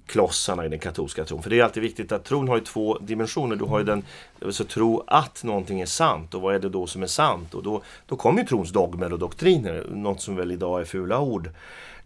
klossarna 0.06 0.66
i 0.66 0.70
den 0.70 0.80
katolska 0.80 1.26
tron. 1.26 1.44
För 1.44 1.50
det 1.50 1.60
är 1.60 1.64
alltid 1.64 1.84
viktigt 1.84 2.12
att 2.12 2.26
tron 2.26 2.48
har 2.48 2.58
ju 2.58 2.64
två 2.64 2.98
dimensioner. 2.98 3.56
Du 3.56 3.66
har 3.66 3.80
ju 3.80 3.86
den, 3.86 4.04
alltså 4.46 4.64
tro 4.64 5.04
att 5.08 5.44
någonting 5.44 5.82
är 5.82 5.86
sant 5.86 6.34
och 6.34 6.42
vad 6.42 6.56
är 6.56 6.60
det 6.60 6.70
då 6.70 6.88
som 6.88 7.04
är 7.04 7.08
sant? 7.08 7.54
Och 7.54 7.64
då, 7.64 7.82
då 8.06 8.16
kommer 8.16 8.42
ju 8.42 8.48
trons 8.48 8.72
dogmer 8.72 9.14
och 9.14 9.20
doktriner, 9.20 9.88
något 9.92 10.22
som 10.22 10.36
väl 10.36 10.52
idag 10.52 10.82
är 10.82 10.86
fula 10.86 11.20
ord. 11.20 11.50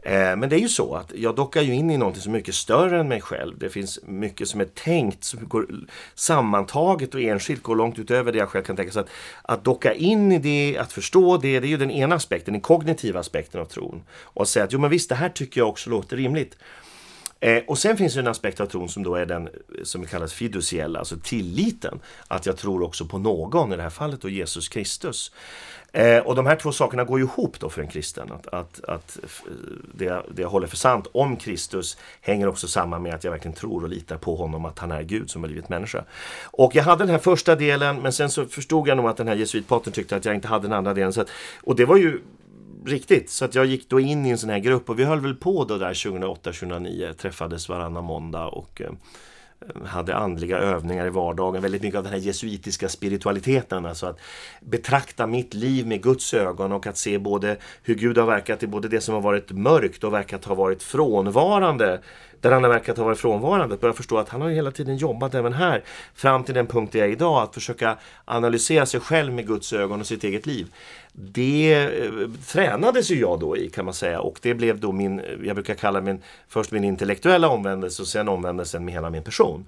Eh, 0.06 0.36
men 0.36 0.50
det 0.50 0.56
är 0.56 0.60
ju 0.60 0.70
så 0.70 0.96
att 0.96 1.12
jag 1.16 1.36
dockar 1.36 1.62
ju 1.62 1.74
in 1.74 1.92
i 1.92 1.98
något 1.98 2.18
som 2.18 2.34
är 2.34 2.38
mycket 2.38 2.56
större 2.56 3.00
än 3.00 3.08
mig 3.08 3.22
själv. 3.22 3.58
Det 3.58 3.70
finns 3.70 4.00
mycket 4.04 4.48
som 4.48 4.62
är 4.62 4.66
tänkt, 4.66 5.24
som 5.24 5.48
går 5.48 5.68
sammantaget 6.16 7.16
och 7.16 7.22
enskilt 7.22 7.63
går 7.63 7.76
långt 7.76 8.00
utöver 8.00 8.32
det 8.32 8.38
jag 8.38 8.50
själv 8.50 8.63
kan 8.63 8.76
tänka. 8.76 8.92
Så 8.92 9.00
att, 9.00 9.10
att 9.42 9.63
docka 9.63 9.94
in 9.94 10.32
i 10.32 10.39
det, 10.39 10.78
att 10.78 10.94
förstå 10.94 11.38
det, 11.38 11.60
det 11.60 11.68
är 11.68 11.70
ju 11.70 11.78
den 11.78 11.92
ena 11.92 12.16
aspekten, 12.16 12.54
den 12.54 12.62
kognitiva 12.62 13.20
aspekten 13.20 13.62
av 13.62 13.66
tron. 13.66 14.04
Och 14.24 14.48
säga 14.48 14.66
att 14.66 14.74
jo 14.74 14.80
men 14.80 14.89
visst, 14.89 15.10
det 15.10 15.16
här 15.16 15.30
tycker 15.30 15.62
jag 15.62 15.70
också 15.70 15.89
låter 15.89 16.18
rimligt. 16.18 16.58
Eh, 17.44 17.63
och 17.68 17.78
sen 17.78 17.98
finns 17.98 18.13
det 18.13 18.20
en 18.20 18.28
aspekt 18.28 18.60
av 18.60 18.66
tron 18.66 18.89
som 18.89 19.04
då 19.04 19.16
är 19.16 19.26
den 19.26 19.50
som 19.84 20.06
kallas 20.06 20.34
fiduciella, 20.34 21.00
alltså 21.00 21.18
tilliten. 21.24 22.00
Att 22.28 22.46
jag 22.46 22.58
tror 22.58 22.82
också 22.82 23.06
på 23.06 23.18
någon, 23.18 23.74
i 23.74 23.76
det 23.76 23.84
här 23.84 23.89
fallet 23.89 24.22
då 24.22 24.30
Jesus 24.30 24.70
Kristus. 24.70 25.32
Eh, 25.95 26.19
och 26.19 26.36
de 26.36 26.45
här 26.45 26.56
två 26.56 26.71
sakerna 26.71 27.03
går 27.03 27.19
ju 27.19 27.25
ihop 27.25 27.60
då 27.60 27.69
för 27.69 27.82
en 27.82 27.88
kristen. 27.88 28.32
Att, 28.32 28.47
att, 28.47 28.84
att 28.84 29.17
eh, 29.23 29.51
det, 29.93 30.21
det 30.32 30.41
jag 30.41 30.49
håller 30.49 30.67
för 30.67 30.77
sant 30.77 31.08
om 31.12 31.36
Kristus 31.36 31.97
hänger 32.21 32.47
också 32.47 32.67
samman 32.67 33.01
med 33.01 33.13
att 33.13 33.23
jag 33.23 33.32
verkligen 33.32 33.56
tror 33.56 33.84
och 33.84 33.89
litar 33.89 34.17
på 34.17 34.36
honom, 34.36 34.65
att 34.65 34.79
han 34.79 34.91
är 34.91 35.03
Gud 35.03 35.29
som 35.29 35.43
har 35.43 35.47
blivit 35.47 35.69
människa. 35.69 36.03
Och 36.43 36.75
jag 36.75 36.84
hade 36.84 37.03
den 37.03 37.10
här 37.10 37.17
första 37.17 37.56
delen 37.56 38.01
men 38.01 38.13
sen 38.13 38.29
så 38.29 38.45
förstod 38.45 38.88
jag 38.88 38.97
nog 38.97 39.08
att 39.08 39.17
den 39.17 39.27
här 39.27 39.36
jesuitpatern 39.36 39.93
tyckte 39.93 40.15
att 40.15 40.25
jag 40.25 40.36
inte 40.36 40.47
hade 40.47 40.67
den 40.67 40.73
andra 40.73 40.93
delen. 40.93 41.13
Så 41.13 41.21
att, 41.21 41.29
och 41.63 41.75
det 41.75 41.86
var 41.86 41.97
ju 41.97 42.19
riktigt. 42.86 43.29
Så 43.29 43.45
att 43.45 43.56
jag 43.56 43.65
gick 43.65 43.89
då 43.89 43.99
in 43.99 44.25
i 44.25 44.29
en 44.29 44.38
sån 44.38 44.49
här 44.49 44.60
grupp 44.60 44.89
och 44.89 44.99
vi 44.99 45.03
höll 45.03 45.19
väl 45.19 45.36
på 45.36 45.65
då 45.65 45.77
där 45.77 45.93
2008-2009, 45.93 47.13
träffades 47.13 47.69
varannan 47.69 48.03
måndag 48.03 48.45
och 48.45 48.82
eh, 48.82 48.91
hade 49.86 50.15
andliga 50.15 50.58
övningar 50.58 51.08
i 51.08 51.10
vardagen. 51.10 51.62
Väldigt 51.62 51.82
mycket 51.82 51.97
av 51.97 52.04
den 52.04 52.13
här 52.13 52.19
jesuitiska 52.19 52.89
spiritualiteten. 52.89 53.86
Alltså 53.86 54.06
att 54.06 54.19
betrakta 54.62 55.28
mitt 55.28 55.54
liv 55.54 55.88
med 55.88 56.04
Guds 56.04 56.34
ögon 56.34 56.71
och 56.71 56.88
att 56.88 56.97
se 56.97 57.17
både 57.17 57.58
hur 57.84 57.95
Gud 57.95 58.17
har 58.17 58.26
verkat 58.26 58.63
i 58.63 58.67
både 58.67 58.88
det 58.88 59.02
som 59.02 59.13
har 59.13 59.21
varit 59.21 59.52
mörkt 59.52 60.04
och 60.04 60.13
verkat 60.13 60.45
ha 60.45 60.56
varit 60.56 60.84
frånvarande 60.84 62.02
där 62.43 62.51
han 62.51 62.63
har 62.63 62.69
verkat 62.69 62.97
ha 62.97 63.03
varit 63.03 63.19
frånvarande. 63.19 63.77
börjar 63.77 63.93
förstå 63.93 64.17
att 64.17 64.29
han 64.29 64.41
har 64.41 64.49
hela 64.49 64.71
tiden 64.71 64.97
jobbat 64.97 65.36
även 65.36 65.53
här 65.53 65.84
fram 66.13 66.43
till 66.43 66.56
den 66.56 66.67
punkt 66.67 66.91
där 66.91 66.99
jag 66.99 67.08
är 67.08 67.12
idag. 67.12 67.43
Att 67.43 67.53
försöka 67.53 67.97
analysera 68.25 68.86
sig 68.86 68.99
själv 68.99 69.34
med 69.34 69.47
Guds 69.47 69.73
ögon 69.73 69.99
och 69.99 70.08
sitt 70.08 70.23
eget 70.23 70.45
liv. 70.45 70.67
Det 71.12 71.73
eh, 71.73 72.12
tränades 72.47 73.12
ju 73.12 73.19
jag 73.19 73.39
då 73.39 73.58
i 73.58 73.69
kan 73.69 73.86
man 73.86 73.93
säga 73.93 74.21
och 74.21 74.39
det 74.41 74.53
blev 74.53 74.79
då 74.79 74.91
min, 74.91 75.19
eh, 75.19 75.25
jag 75.43 75.56
brukar 75.56 75.75
kalla 75.75 76.01
min, 76.01 76.21
först 76.47 76.71
min 76.71 76.84
intellektuella 76.84 77.49
omvändelse 77.49 78.01
och 78.01 78.08
sen 78.08 78.29
omvändelsen 78.29 78.86
med 78.86 78.93
hela 78.93 79.10
min 79.10 79.23
person. 79.23 79.65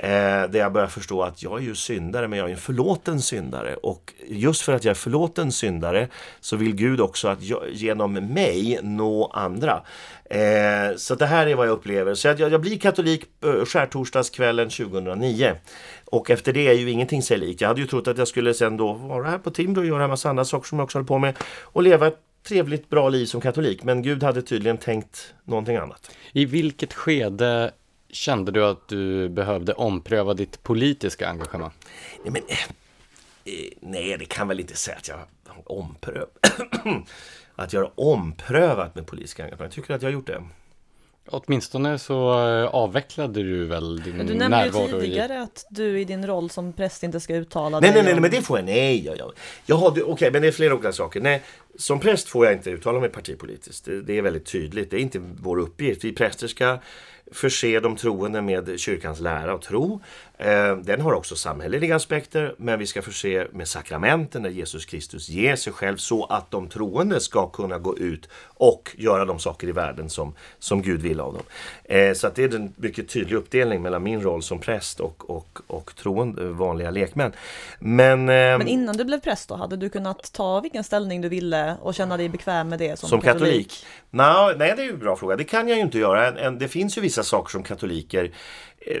Eh, 0.00 0.50
där 0.50 0.58
jag 0.58 0.72
börjar 0.72 0.88
förstå 0.88 1.22
att 1.22 1.42
jag 1.42 1.58
är 1.58 1.62
ju 1.62 1.74
syndare 1.74 2.28
men 2.28 2.38
jag 2.38 2.48
är 2.48 2.52
en 2.52 2.58
förlåten 2.58 3.20
syndare 3.20 3.74
och 3.74 4.12
just 4.28 4.62
för 4.62 4.72
att 4.72 4.84
jag 4.84 4.90
är 4.90 4.94
förlåten 4.94 5.52
syndare 5.52 6.08
så 6.40 6.56
vill 6.56 6.74
Gud 6.74 7.00
också 7.00 7.28
att 7.28 7.42
jag, 7.42 7.62
genom 7.72 8.12
mig 8.12 8.78
nå 8.82 9.26
andra. 9.26 9.82
Eh, 10.24 10.96
så 10.96 11.14
det 11.14 11.26
här 11.26 11.46
är 11.46 11.54
vad 11.54 11.66
jag 11.66 11.72
upplever. 11.72 12.14
Så 12.14 12.28
jag, 12.28 12.40
jag 12.40 12.60
blir 12.60 12.78
katolik 12.78 13.24
eh, 13.44 13.64
skärtorsdagskvällen 13.64 14.68
2009. 14.68 15.54
Och 16.04 16.30
efter 16.30 16.52
det 16.52 16.68
är 16.68 16.74
ju 16.74 16.90
ingenting 16.90 17.22
sig 17.22 17.38
likt. 17.38 17.60
Jag 17.60 17.68
hade 17.68 17.80
ju 17.80 17.86
trott 17.86 18.08
att 18.08 18.18
jag 18.18 18.28
skulle 18.28 18.54
sen 18.54 18.76
då 18.76 18.92
vara 18.92 19.28
här 19.28 19.38
på 19.38 19.50
Timbro 19.50 19.80
och 19.80 19.86
göra 19.86 20.04
en 20.04 20.10
massa 20.10 20.30
andra 20.30 20.44
saker 20.44 20.68
som 20.68 20.78
jag 20.78 20.84
också 20.84 20.98
håller 20.98 21.06
på 21.06 21.18
med. 21.18 21.34
Och 21.62 21.82
leva 21.82 22.06
ett 22.06 22.18
trevligt, 22.48 22.88
bra 22.88 23.08
liv 23.08 23.26
som 23.26 23.40
katolik. 23.40 23.84
Men 23.84 24.02
Gud 24.02 24.22
hade 24.22 24.42
tydligen 24.42 24.78
tänkt 24.78 25.34
någonting 25.44 25.76
annat. 25.76 26.10
I 26.32 26.44
vilket 26.44 26.94
skede 26.94 27.70
kände 28.10 28.52
du 28.52 28.64
att 28.64 28.88
du 28.88 29.28
behövde 29.28 29.72
ompröva 29.72 30.34
ditt 30.34 30.62
politiska 30.62 31.28
engagemang? 31.28 31.72
Nej, 32.24 32.32
men, 32.32 32.42
eh, 32.48 33.72
nej 33.80 34.16
det 34.18 34.24
kan 34.24 34.48
väl 34.48 34.60
inte 34.60 34.76
säga 34.76 34.96
att 34.96 35.08
jag 35.08 35.18
omprövat. 35.64 36.38
att 37.54 37.72
jag 37.72 37.80
har 37.80 37.92
omprövat 37.94 38.94
med 38.94 39.06
politiska 39.06 39.44
engagemang. 39.44 39.64
Jag 39.66 39.72
tycker 39.72 39.94
att 39.94 40.02
jag 40.02 40.08
har 40.08 40.14
gjort 40.14 40.26
det. 40.26 40.42
Åtminstone 41.30 41.98
så 41.98 42.48
eh, 42.48 42.66
avvecklade 42.66 43.42
du 43.42 43.64
väl 43.64 44.02
din 44.02 44.16
närvaro? 44.16 44.28
Du 44.28 44.34
nämnde 44.34 44.96
ju 44.96 45.00
tidigare 45.00 45.34
i... 45.34 45.36
att 45.36 45.66
du 45.70 46.00
i 46.00 46.04
din 46.04 46.26
roll 46.26 46.50
som 46.50 46.72
präst 46.72 47.02
inte 47.02 47.20
ska 47.20 47.34
uttala 47.34 47.80
nej, 47.80 47.90
dig 47.90 47.94
Nej, 47.94 48.02
nej, 48.02 48.12
nej, 48.12 48.22
men 48.22 48.30
det 48.30 48.42
får 48.42 48.58
jag. 48.58 48.64
Nej, 48.64 49.04
jag, 49.04 49.18
jag, 49.18 49.32
jag 49.66 49.76
har, 49.76 49.90
okej, 49.90 50.02
okay, 50.02 50.30
men 50.30 50.42
det 50.42 50.48
är 50.48 50.52
flera 50.52 50.74
olika 50.74 50.92
saker. 50.92 51.20
Nej, 51.20 51.42
som 51.76 52.00
präst 52.00 52.28
får 52.28 52.46
jag 52.46 52.54
inte 52.54 52.70
uttala 52.70 53.00
mig 53.00 53.08
partipolitiskt. 53.08 53.84
Det, 53.84 54.02
det 54.02 54.18
är 54.18 54.22
väldigt 54.22 54.46
tydligt. 54.46 54.90
Det 54.90 54.96
är 54.96 55.00
inte 55.00 55.20
vår 55.42 55.58
uppgift. 55.58 56.04
Vi 56.04 56.12
präster 56.12 56.46
ska 56.46 56.78
förse 57.32 57.80
de 57.80 57.96
troende 57.96 58.42
med 58.42 58.80
kyrkans 58.80 59.20
lära 59.20 59.54
och 59.54 59.62
tro. 59.62 60.00
Eh, 60.38 60.76
den 60.76 61.00
har 61.00 61.12
också 61.12 61.36
samhälleliga 61.36 61.96
aspekter, 61.96 62.54
men 62.58 62.78
vi 62.78 62.86
ska 62.86 63.02
förse 63.02 63.46
med 63.52 63.68
sakramenten 63.68 64.42
där 64.42 64.50
Jesus 64.50 64.84
Kristus 64.84 65.28
ger 65.28 65.56
sig 65.56 65.72
själv 65.72 65.96
så 65.96 66.24
att 66.24 66.50
de 66.50 66.68
troende 66.68 67.20
ska 67.20 67.48
kunna 67.48 67.78
gå 67.78 67.98
ut 67.98 68.28
och 68.44 68.94
göra 68.98 69.24
de 69.24 69.38
saker 69.38 69.68
i 69.68 69.72
världen 69.72 70.10
som, 70.10 70.34
som 70.58 70.82
Gud 70.82 71.02
vill 71.02 71.20
av 71.20 71.32
dem. 71.32 71.42
Eh, 71.84 72.12
så 72.12 72.26
att 72.26 72.34
det 72.34 72.44
är 72.44 72.54
en 72.54 72.72
mycket 72.76 73.08
tydlig 73.08 73.36
uppdelning 73.36 73.82
mellan 73.82 74.02
min 74.02 74.22
roll 74.22 74.42
som 74.42 74.58
präst 74.58 75.00
och, 75.00 75.30
och, 75.30 75.60
och 75.66 75.94
troende, 75.96 76.48
vanliga 76.48 76.90
lekmän. 76.90 77.32
Men, 77.78 78.24
men 78.24 78.68
innan 78.68 78.96
du 78.96 79.04
blev 79.04 79.20
präst 79.20 79.48
då, 79.48 79.54
hade 79.54 79.76
du 79.76 79.88
kunnat 79.88 80.32
ta 80.32 80.60
vilken 80.60 80.84
ställning 80.84 81.20
du 81.20 81.28
ville 81.28 81.76
och 81.82 81.94
känna 81.94 82.16
dig 82.16 82.28
bekväm 82.28 82.68
med 82.68 82.78
det 82.78 82.98
som, 82.98 83.08
som 83.08 83.20
katolik? 83.20 83.68
katolik? 83.68 83.86
No, 84.10 84.58
nej, 84.58 84.72
det 84.76 84.82
är 84.82 84.86
ju 84.86 84.92
en 84.92 84.98
bra 84.98 85.16
fråga. 85.16 85.36
Det 85.36 85.44
kan 85.44 85.68
jag 85.68 85.76
ju 85.76 85.82
inte 85.82 85.98
göra. 85.98 86.50
Det 86.50 86.68
finns 86.68 86.98
ju 86.98 87.00
vissa 87.00 87.22
saker 87.22 87.50
som 87.50 87.62
katoliker 87.62 88.32
Eh, 88.80 89.00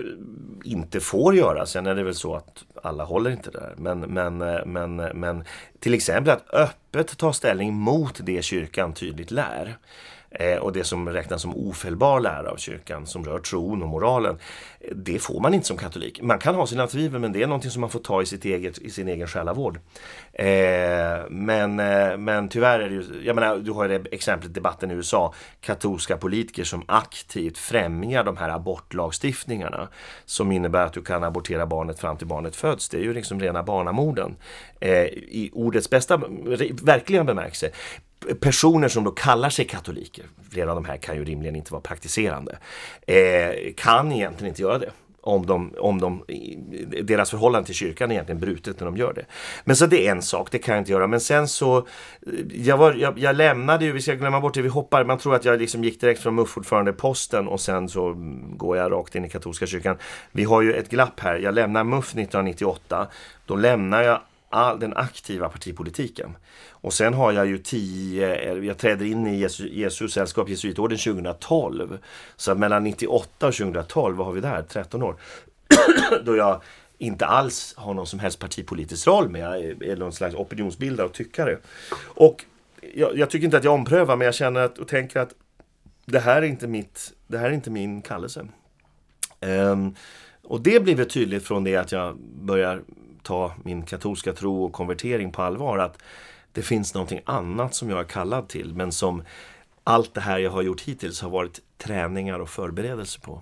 inte 0.64 1.00
får 1.00 1.34
göra. 1.34 1.66
Sen 1.66 1.86
är 1.86 1.94
det 1.94 2.02
väl 2.02 2.14
så 2.14 2.34
att 2.34 2.64
alla 2.82 3.04
håller 3.04 3.30
inte 3.30 3.50
där. 3.50 3.74
Men, 3.76 4.00
men, 4.00 4.42
eh, 4.42 4.64
men, 4.66 5.00
eh, 5.00 5.14
men 5.14 5.44
till 5.78 5.94
exempel 5.94 6.32
att 6.32 6.54
öppet 6.54 7.18
ta 7.18 7.32
ställning 7.32 7.74
mot 7.74 8.20
det 8.22 8.42
kyrkan 8.42 8.92
tydligt 8.92 9.30
lär. 9.30 9.78
Eh, 10.30 10.56
och 10.56 10.72
det 10.72 10.84
som 10.84 11.08
räknas 11.08 11.42
som 11.42 11.56
ofelbar 11.56 12.20
lära 12.20 12.50
av 12.50 12.56
kyrkan 12.56 13.06
som 13.06 13.24
rör 13.24 13.38
tron 13.38 13.82
och 13.82 13.88
moralen. 13.88 14.38
Eh, 14.80 14.96
det 14.96 15.18
får 15.18 15.40
man 15.40 15.54
inte 15.54 15.66
som 15.66 15.76
katolik. 15.76 16.22
Man 16.22 16.38
kan 16.38 16.54
ha 16.54 16.66
sina 16.66 16.86
tvivel 16.86 17.20
men 17.20 17.32
det 17.32 17.42
är 17.42 17.46
någonting 17.46 17.70
som 17.70 17.80
man 17.80 17.90
får 17.90 18.00
ta 18.00 18.22
i, 18.22 18.26
sitt 18.26 18.44
eget, 18.44 18.78
i 18.78 18.90
sin 18.90 19.08
egen 19.08 19.26
själavård. 19.26 19.80
Eh, 20.32 20.46
men, 21.30 21.80
eh, 21.80 22.16
men 22.16 22.48
tyvärr 22.48 22.80
är 22.80 22.88
det 22.88 22.94
ju, 22.94 23.04
jag 23.24 23.34
menar 23.34 23.56
du 23.56 23.70
har 23.70 23.88
ju 23.88 23.98
det 23.98 24.14
exemplet 24.14 24.54
debatten 24.54 24.90
i 24.90 24.94
USA, 24.94 25.34
katolska 25.60 26.16
politiker 26.16 26.64
som 26.64 26.84
aktivt 26.86 27.58
främjar 27.58 28.24
de 28.24 28.36
här 28.36 28.48
abortlagstiftningarna 28.48 29.88
som 30.24 30.52
innebär 30.52 30.86
att 30.86 30.92
du 30.92 31.02
kan 31.02 31.24
abortera 31.24 31.66
barnet 31.66 32.00
fram 32.00 32.16
till 32.16 32.26
barnet 32.26 32.56
föds. 32.56 32.88
Det 32.88 32.96
är 32.96 33.02
ju 33.02 33.14
liksom 33.14 33.40
rena 33.40 33.62
barnamorden. 33.62 34.36
Eh, 34.80 35.04
I 35.04 35.50
ordets 35.52 35.90
bästa, 35.90 36.16
verkligen 36.82 37.26
bemärkelse 37.26 37.70
personer 38.40 38.88
som 38.88 39.04
då 39.04 39.10
kallar 39.10 39.50
sig 39.50 39.64
katoliker, 39.64 40.24
flera 40.50 40.70
av 40.70 40.74
de 40.74 40.84
här 40.84 40.96
kan 40.96 41.16
ju 41.16 41.24
rimligen 41.24 41.56
inte 41.56 41.72
vara 41.72 41.82
praktiserande, 41.82 42.58
eh, 43.06 43.74
kan 43.76 44.12
egentligen 44.12 44.48
inte 44.48 44.62
göra 44.62 44.78
det. 44.78 44.90
Om, 45.20 45.46
de, 45.46 45.74
om 45.78 46.00
de, 46.00 46.24
deras 47.02 47.30
förhållande 47.30 47.66
till 47.66 47.74
kyrkan 47.74 48.10
är 48.10 48.14
egentligen 48.14 48.40
brutet 48.40 48.80
när 48.80 48.86
de 48.86 48.96
gör 48.96 49.12
det. 49.12 49.24
Men 49.64 49.76
så 49.76 49.86
det 49.86 50.06
är 50.06 50.12
en 50.12 50.22
sak, 50.22 50.48
det 50.50 50.58
kan 50.58 50.74
jag 50.74 50.82
inte 50.82 50.92
göra. 50.92 51.06
Men 51.06 51.20
sen 51.20 51.48
så, 51.48 51.78
eh, 51.78 51.84
jag, 52.52 52.76
var, 52.76 52.92
jag, 52.94 53.18
jag 53.18 53.36
lämnade 53.36 53.84
ju, 53.84 53.92
vi 53.92 54.00
ska 54.00 54.14
glömma 54.14 54.40
bort 54.40 54.54
det, 54.54 54.62
vi 54.62 54.68
hoppar, 54.68 55.04
man 55.04 55.18
tror 55.18 55.34
att 55.34 55.44
jag 55.44 55.58
liksom 55.58 55.84
gick 55.84 56.00
direkt 56.00 56.22
från 56.22 56.34
MUF-ordförandeposten 56.34 57.48
och 57.48 57.60
sen 57.60 57.88
så 57.88 58.14
går 58.56 58.76
jag 58.76 58.92
rakt 58.92 59.14
in 59.14 59.24
i 59.24 59.28
katolska 59.28 59.66
kyrkan. 59.66 59.96
Vi 60.32 60.44
har 60.44 60.62
ju 60.62 60.72
ett 60.72 60.90
glapp 60.90 61.20
här, 61.20 61.38
jag 61.38 61.54
lämnar 61.54 61.84
MUF 61.84 62.06
1998, 62.06 63.08
då 63.46 63.56
lämnar 63.56 64.02
jag 64.02 64.20
all 64.48 64.80
den 64.80 64.96
aktiva 64.96 65.48
partipolitiken. 65.48 66.36
Och 66.70 66.92
sen 66.92 67.14
har 67.14 67.32
jag 67.32 67.46
ju 67.46 67.58
tio, 67.58 68.34
eh, 68.34 68.64
jag 68.66 68.78
träder 68.78 69.06
in 69.06 69.26
i 69.26 69.36
Jesu, 69.36 69.68
Jesu 69.68 70.08
sällskap, 70.08 70.48
Jesuitorden 70.48 70.98
2012. 70.98 71.98
Så 72.36 72.54
mellan 72.54 72.84
98 72.84 73.46
och 73.46 73.54
2012, 73.54 74.16
vad 74.16 74.26
har 74.26 74.32
vi 74.32 74.40
där? 74.40 74.62
13 74.62 75.02
år. 75.02 75.16
Då 76.24 76.36
jag 76.36 76.60
inte 76.98 77.26
alls 77.26 77.74
har 77.76 77.94
någon 77.94 78.06
som 78.06 78.18
helst 78.18 78.38
partipolitisk 78.38 79.06
roll, 79.06 79.28
men 79.28 79.40
jag 79.40 79.60
är 79.64 79.96
någon 79.96 80.12
slags 80.12 80.34
opinionsbildare 80.34 81.06
och 81.06 81.12
tyckare. 81.12 81.58
Och 82.02 82.44
jag, 82.94 83.18
jag, 83.18 83.30
tycker 83.30 83.44
inte 83.44 83.56
att 83.56 83.64
jag 83.64 83.74
omprövar, 83.74 84.16
men 84.16 84.24
jag 84.24 84.34
känner 84.34 84.60
att, 84.60 84.78
och 84.78 84.88
tänker 84.88 85.20
att 85.20 85.34
det 86.04 86.18
här 86.18 86.42
är 86.42 86.46
inte, 86.46 86.66
mitt, 86.66 87.12
det 87.26 87.38
här 87.38 87.46
är 87.46 87.52
inte 87.52 87.70
min 87.70 88.02
kallelse. 88.02 88.46
Um, 89.40 89.94
och 90.42 90.60
det 90.60 90.80
blir 90.80 90.94
väl 90.94 91.08
tydligt 91.08 91.44
från 91.44 91.64
det 91.64 91.76
att 91.76 91.92
jag 91.92 92.16
börjar 92.20 92.82
ta 93.28 93.52
min 93.64 93.82
katolska 93.82 94.32
tro 94.32 94.64
och 94.64 94.72
konvertering 94.72 95.32
på 95.32 95.42
allvar. 95.42 95.78
Att 95.78 95.98
det 96.52 96.62
finns 96.62 96.94
någonting 96.94 97.20
annat 97.24 97.74
som 97.74 97.90
jag 97.90 98.00
är 98.00 98.04
kallad 98.04 98.48
till 98.48 98.74
men 98.74 98.92
som 98.92 99.22
allt 99.84 100.14
det 100.14 100.20
här 100.20 100.38
jag 100.38 100.50
har 100.50 100.62
gjort 100.62 100.80
hittills 100.80 101.20
har 101.20 101.30
varit 101.30 101.60
träningar 101.78 102.38
och 102.38 102.48
förberedelser 102.48 103.20
på. 103.20 103.40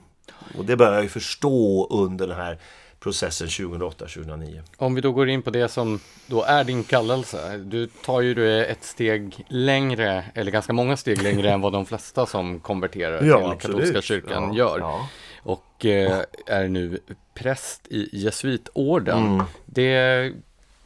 Och 0.58 0.64
det 0.64 0.76
börjar 0.76 0.92
jag 0.92 1.02
ju 1.02 1.08
förstå 1.08 1.86
under 1.90 2.26
den 2.26 2.36
här 2.36 2.58
processen 3.00 3.46
2008-2009. 3.46 4.62
Om 4.76 4.94
vi 4.94 5.00
då 5.00 5.12
går 5.12 5.28
in 5.28 5.42
på 5.42 5.50
det 5.50 5.68
som 5.68 6.00
då 6.26 6.42
är 6.42 6.64
din 6.64 6.84
kallelse. 6.84 7.56
Du 7.58 7.86
tar 7.86 8.20
ju 8.20 8.64
ett 8.64 8.84
steg 8.84 9.44
längre, 9.48 10.24
eller 10.34 10.50
ganska 10.50 10.72
många 10.72 10.96
steg 10.96 11.22
längre 11.22 11.50
än 11.50 11.60
vad 11.60 11.72
de 11.72 11.86
flesta 11.86 12.26
som 12.26 12.60
konverterar 12.60 13.24
ja, 13.24 13.38
till 13.38 13.46
absolut. 13.46 13.76
katolska 13.76 14.02
kyrkan 14.02 14.54
ja, 14.54 14.58
gör. 14.58 14.78
Ja. 14.78 15.08
Och 15.42 15.86
eh, 15.86 16.22
är 16.46 16.68
nu 16.68 17.00
präst 17.36 17.86
i 17.90 18.08
jesuitorden. 18.12 19.26
Mm. 19.26 19.46
Det 19.66 20.32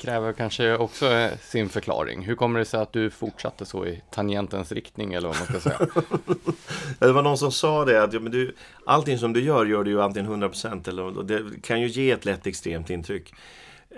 kräver 0.01 0.33
kanske 0.33 0.77
också 0.77 1.29
sin 1.43 1.69
förklaring. 1.69 2.23
Hur 2.23 2.35
kommer 2.35 2.59
det 2.59 2.65
sig 2.65 2.81
att 2.81 2.93
du 2.93 3.11
fortsatte 3.11 3.65
så 3.65 3.87
i 3.87 4.03
tangentens 4.11 4.73
riktning 4.73 5.15
eller 5.15 5.29
vad 5.29 5.37
man 5.37 5.47
ska 5.47 5.61
säga? 5.61 5.79
det 6.99 7.13
var 7.13 7.23
någon 7.23 7.39
som 7.39 7.53
sa 7.53 7.85
det 7.85 8.03
att 8.03 8.13
ja, 8.13 8.21
men 8.21 8.33
du, 8.33 8.55
allting 8.87 9.19
som 9.19 9.33
du 9.33 9.43
gör 9.43 9.67
gör 9.67 9.85
du 9.85 9.91
ju 9.91 10.03
antingen 10.03 10.43
100% 10.43 10.89
eller 10.89 11.23
det 11.23 11.63
kan 11.63 11.81
ju 11.81 11.89
ge 11.89 12.11
ett 12.11 12.25
lätt 12.25 12.47
extremt 12.47 12.91
intryck. 12.91 13.35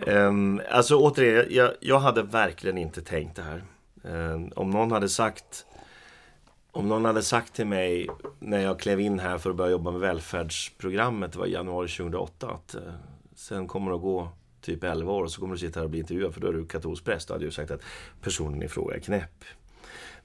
Um, 0.07 0.61
alltså 0.71 0.97
återigen, 0.97 1.47
jag, 1.51 1.71
jag 1.81 1.99
hade 1.99 2.23
verkligen 2.23 2.79
inte 2.79 3.03
tänkt 3.03 3.37
det 3.37 3.43
här. 3.43 3.63
Um, 4.03 4.53
om 4.57 4.71
någon 4.71 4.93
hade 4.93 5.09
sagt 5.09 5.67
om 6.73 6.89
någon 6.89 7.05
hade 7.05 7.23
sagt 7.23 7.55
till 7.55 7.67
mig 7.67 8.09
när 8.39 8.59
jag 8.59 8.81
klev 8.81 9.01
in 9.01 9.19
här 9.19 9.39
för 9.39 9.51
att 9.51 9.57
börja 9.57 9.71
jobba 9.71 9.91
med 9.91 10.01
välfärdsprogrammet, 10.01 11.33
det 11.33 11.39
var 11.39 11.47
i 11.47 11.53
januari 11.53 11.89
2008, 11.89 12.51
att 12.51 12.75
eh, 12.75 12.81
sen 13.35 13.69
kommer 13.69 13.91
det 13.91 13.97
att 13.97 14.03
gå 14.03 14.29
typ 14.61 14.85
11 14.85 15.13
år 15.13 15.23
och 15.23 15.31
så 15.31 15.41
kommer 15.41 15.55
du 15.55 15.59
sitta 15.59 15.81
här 15.81 15.85
och 15.85 15.91
bli 15.91 16.01
intervjuad 16.01 16.35
för 16.35 16.41
då 16.41 16.49
är 16.49 16.53
du 16.53 16.67
katolsk 16.67 17.05
präst. 17.05 17.29
Då 17.29 17.35
hade 17.35 17.45
jag 17.45 17.53
sagt 17.53 17.71
att 17.71 17.83
personen 18.23 18.63
i 18.63 18.69
fråga 18.69 18.95
är 18.95 19.01
knäpp. 19.01 19.45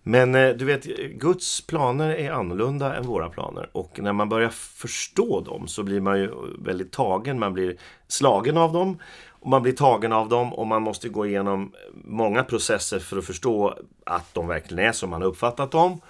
Men 0.04 0.36
eh, 0.36 0.50
du 0.50 0.66
vet, 0.66 0.84
Guds 1.14 1.68
planer 1.68 2.10
är 2.10 2.32
annorlunda 2.32 2.96
än 2.96 3.08
våra 3.08 3.30
planer 3.30 3.70
och 3.72 4.00
när 4.00 4.14
man 4.14 4.30
börjar 4.30 4.50
förstå 4.50 5.42
dem 5.42 5.68
så 5.68 5.84
blir 5.84 6.02
man 6.02 6.20
ju 6.20 6.32
väldigt 6.60 6.92
tagen, 6.92 7.40
man 7.40 7.54
blir 7.54 7.78
slagen 8.08 8.58
av 8.58 8.74
dem 8.74 8.98
och 9.30 9.50
man 9.50 9.62
blir 9.62 9.74
tagen 9.74 10.14
av 10.14 10.30
dem 10.30 10.54
och 10.54 10.68
man 10.68 10.82
måste 10.82 11.10
gå 11.10 11.26
igenom 11.26 11.72
många 11.94 12.44
processer 12.44 13.00
för 13.00 13.18
att 13.18 13.26
förstå 13.26 13.78
att 14.06 14.34
de 14.34 14.48
verkligen 14.48 14.86
är 14.86 14.92
som 14.92 15.10
man 15.10 15.22
har 15.22 15.30
uppfattat 15.30 15.72
dem 15.72 16.02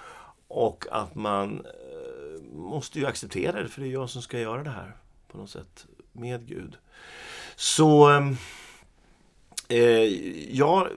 och 0.48 0.86
att 0.92 1.16
man 1.16 1.66
eh, 1.66 2.44
måste 2.54 3.00
ju 3.00 3.06
acceptera 3.06 3.64
det 3.64 3.70
för 3.70 3.82
det 3.82 3.88
är 3.88 3.92
jag 3.92 4.10
som 4.10 4.22
ska 4.22 4.40
göra 4.40 4.64
det 4.64 4.70
här 4.70 4.96
på 5.28 5.38
något 5.38 5.50
sätt 5.50 5.86
med 6.12 6.48
Gud. 6.48 6.78
Så 7.56 8.10
eh, 8.10 8.32
eh 9.70 10.04
jag 10.56 10.88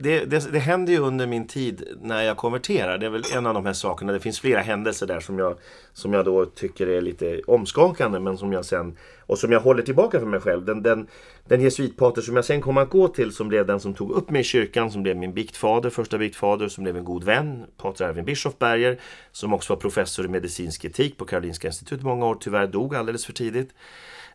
det, 0.00 0.24
det, 0.24 0.52
det 0.52 0.58
händer 0.58 0.92
ju 0.92 0.98
under 0.98 1.26
min 1.26 1.46
tid 1.46 1.88
när 2.02 2.22
jag 2.22 2.36
konverterar. 2.36 2.98
Det 2.98 3.06
är 3.06 3.10
väl 3.10 3.22
en 3.34 3.46
av 3.46 3.54
de 3.54 3.66
här 3.66 3.72
sakerna. 3.72 4.12
Det 4.12 4.20
finns 4.20 4.40
flera 4.40 4.60
händelser 4.60 5.06
där 5.06 5.20
som 5.20 5.38
jag, 5.38 5.58
som 5.92 6.12
jag 6.12 6.24
då 6.24 6.46
tycker 6.46 6.86
är 6.86 7.00
lite 7.00 7.40
omskakande 7.46 8.18
men 8.20 8.38
som 8.38 8.52
jag 8.52 8.64
sen 8.64 8.96
och 9.26 9.38
som 9.38 9.52
jag 9.52 9.60
håller 9.60 9.82
tillbaka 9.82 10.18
för 10.18 10.26
mig 10.26 10.40
själv. 10.40 10.64
Den, 10.64 10.82
den, 10.82 11.06
den 11.48 11.60
jesuitpater 11.60 12.22
som 12.22 12.36
jag 12.36 12.44
sen 12.44 12.60
kom 12.60 12.78
att 12.78 12.90
gå 12.90 13.08
till 13.08 13.32
som 13.32 13.48
blev 13.48 13.66
den 13.66 13.80
som 13.80 13.94
tog 13.94 14.10
upp 14.10 14.30
mig 14.30 14.40
i 14.40 14.44
kyrkan, 14.44 14.90
som 14.90 15.02
blev 15.02 15.16
min 15.16 15.34
biktfader, 15.34 15.90
första 15.90 16.18
biktfader, 16.18 16.68
som 16.68 16.84
blev 16.84 16.96
en 16.96 17.04
god 17.04 17.24
vän, 17.24 17.64
pater 17.76 18.04
Erwin 18.04 18.24
Bischofberger, 18.24 18.98
som 19.32 19.54
också 19.54 19.72
var 19.72 19.80
professor 19.80 20.24
i 20.24 20.28
medicinsk 20.28 20.84
etik 20.84 21.16
på 21.16 21.24
Karolinska 21.24 21.68
institutet 21.68 22.04
många 22.04 22.26
år, 22.26 22.36
tyvärr 22.40 22.66
dog 22.66 22.94
alldeles 22.94 23.26
för 23.26 23.32
tidigt. 23.32 23.70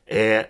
Eh, 0.05 0.41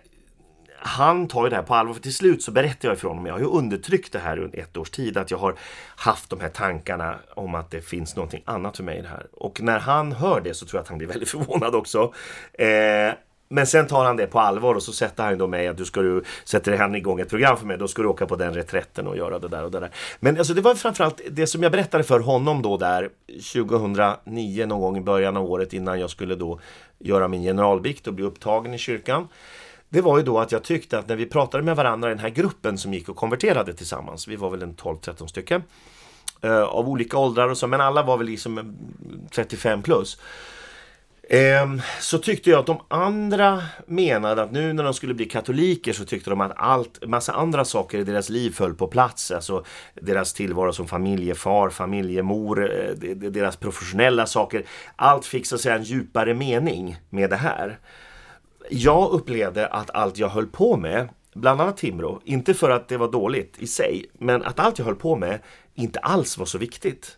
han 0.86 1.28
tar 1.28 1.44
ju 1.44 1.50
det 1.50 1.56
här 1.56 1.64
på 1.64 1.76
allvar. 1.76 1.94
För 1.94 2.02
till 2.02 2.14
slut 2.14 2.44
så 2.44 2.52
berättar 2.52 2.90
jag 2.90 2.98
för 2.98 3.08
honom, 3.08 3.26
jag 3.26 3.34
har 3.34 3.40
ju 3.40 3.46
undertryckt 3.46 4.12
det 4.12 4.20
här 4.20 4.40
under 4.40 4.60
ett 4.60 4.78
års 4.78 4.90
tid, 4.90 5.18
att 5.18 5.32
jag 5.32 5.38
har 5.38 5.56
haft 5.96 6.30
de 6.30 6.40
här 6.40 6.50
tankarna 6.50 7.16
om 7.34 7.56
att 7.56 7.72
det 7.72 7.82
finns 7.82 8.16
någonting 8.16 8.44
annat 8.46 8.78
för 8.78 8.84
mig 8.84 9.00
i 9.00 9.02
det 9.02 9.08
här. 9.08 9.28
Och 9.32 9.62
när 9.62 9.80
han 9.80 10.12
hör 10.12 10.42
det 10.42 10.54
så 10.54 10.66
tror 10.66 10.78
jag 10.78 10.84
att 10.84 10.90
han 10.90 10.98
blir 10.98 11.08
väldigt 11.08 11.30
förvånad 11.36 11.76
också. 11.76 12.14
Eh, 12.54 13.14
men 13.50 13.68
sen 13.68 13.88
tar 13.88 14.06
han 14.06 14.18
det 14.18 14.28
på 14.28 14.40
allvar 14.40 14.76
och 14.76 14.84
så 14.84 14.92
sätter 14.92 15.24
han 15.24 15.38
då 15.38 15.48
mig 15.48 15.68
att 15.68 15.78
du 15.78 15.86
ska 15.86 16.02
du, 16.02 16.24
sätter 16.44 16.78
han 16.78 16.96
igång 16.96 17.20
ett 17.20 17.30
program 17.30 17.58
för 17.58 17.66
mig, 17.66 17.78
då 17.78 17.88
ska 17.88 18.02
du 18.02 18.08
åka 18.08 18.26
på 18.26 18.36
den 18.36 18.54
reträtten 18.54 19.08
och 19.08 19.18
göra 19.18 19.40
det 19.40 19.48
där 19.48 19.64
och 19.64 19.72
det 19.72 19.80
där. 19.80 19.90
Men 20.20 20.38
alltså 20.38 20.54
det 20.54 20.62
var 20.62 20.76
framförallt 20.76 21.22
det 21.32 21.48
som 21.48 21.64
jag 21.64 21.72
berättade 21.72 22.04
för 22.04 22.20
honom 22.20 22.62
då 22.62 22.78
där 22.78 23.10
2009 23.54 24.66
någon 24.66 24.82
gång 24.82 24.98
i 24.98 25.02
början 25.02 25.38
av 25.38 25.52
året 25.52 25.74
innan 25.74 26.00
jag 26.00 26.10
skulle 26.10 26.36
då 26.36 26.60
göra 27.00 27.28
min 27.28 27.42
generalbikt 27.42 28.08
och 28.08 28.14
bli 28.14 28.26
upptagen 28.26 28.74
i 28.74 28.78
kyrkan 28.78 29.28
det 29.94 30.02
var 30.02 30.18
ju 30.18 30.24
då 30.24 30.40
att 30.40 30.52
jag 30.52 30.64
tyckte 30.64 31.00
att 31.00 31.08
när 31.08 31.16
vi 31.16 31.26
pratade 31.26 31.64
med 31.64 31.76
varandra 31.76 32.10
i 32.10 32.14
den 32.14 32.20
här 32.20 32.30
gruppen 32.30 32.78
som 32.78 32.94
gick 32.94 33.10
och 33.10 33.16
konverterade 33.16 33.74
tillsammans, 33.74 34.28
vi 34.28 34.36
var 34.36 34.50
väl 34.50 34.62
en 34.62 34.76
12-13 34.76 35.28
stycken, 35.28 35.64
eh, 36.42 36.62
av 36.62 36.90
olika 36.90 37.18
åldrar 37.18 37.50
och 37.50 37.58
så, 37.58 37.68
men 37.68 37.82
alla 37.82 38.04
var 38.04 38.18
väl 38.18 38.28
liksom 38.28 38.58
eh, 38.58 38.64
35 39.32 39.82
plus. 39.82 40.18
Eh, 41.30 41.76
så 42.00 42.18
tyckte 42.18 42.50
jag 42.50 42.60
att 42.60 42.66
de 42.66 42.80
andra 42.88 43.64
menade 43.86 44.44
att 44.44 44.52
nu 44.52 44.74
när 44.74 44.84
de 44.84 44.94
skulle 44.94 45.14
bli 45.14 45.26
katoliker 45.26 45.94
så 45.94 46.06
tyckte 46.06 46.30
de 46.30 46.42
att 46.42 46.54
allt, 46.56 47.06
massa 47.06 47.34
andra 47.34 47.66
saker 47.66 48.00
i 48.00 48.04
deras 48.04 48.30
liv 48.30 48.52
föll 48.52 48.74
på 48.74 48.88
plats. 48.88 49.32
Alltså 49.32 49.64
deras 49.94 50.34
tillvaro 50.34 50.74
som 50.74 50.88
familjefar, 50.88 51.70
familjemor, 51.70 52.72
eh, 52.72 53.16
deras 53.16 53.58
professionella 53.58 54.26
saker. 54.26 54.66
Allt 54.96 55.26
fick 55.26 55.46
så 55.46 55.56
att 55.56 55.62
säga 55.62 55.76
en 55.76 55.84
djupare 55.84 56.34
mening 56.34 56.98
med 57.10 57.30
det 57.30 57.36
här 57.36 57.80
jag 58.70 59.12
upplevde 59.12 59.68
att 59.68 59.90
allt 59.90 60.18
jag 60.18 60.30
höll 60.30 60.48
på 60.48 60.78
med, 60.78 61.10
bland 61.34 61.62
annat 61.62 61.78
Timrå, 61.78 62.22
inte 62.24 62.54
för 62.54 62.70
att 62.70 62.88
det 62.88 62.98
var 62.98 63.12
dåligt 63.12 63.56
i 63.60 63.68
sig, 63.68 64.06
men 64.14 64.44
att 64.44 64.60
allt 64.60 64.80
jag 64.80 64.86
höll 64.86 64.96
på 64.96 65.16
med 65.16 65.40
inte 65.74 66.00
alls 66.00 66.38
var 66.38 66.46
så 66.46 66.58
viktigt. 66.58 67.18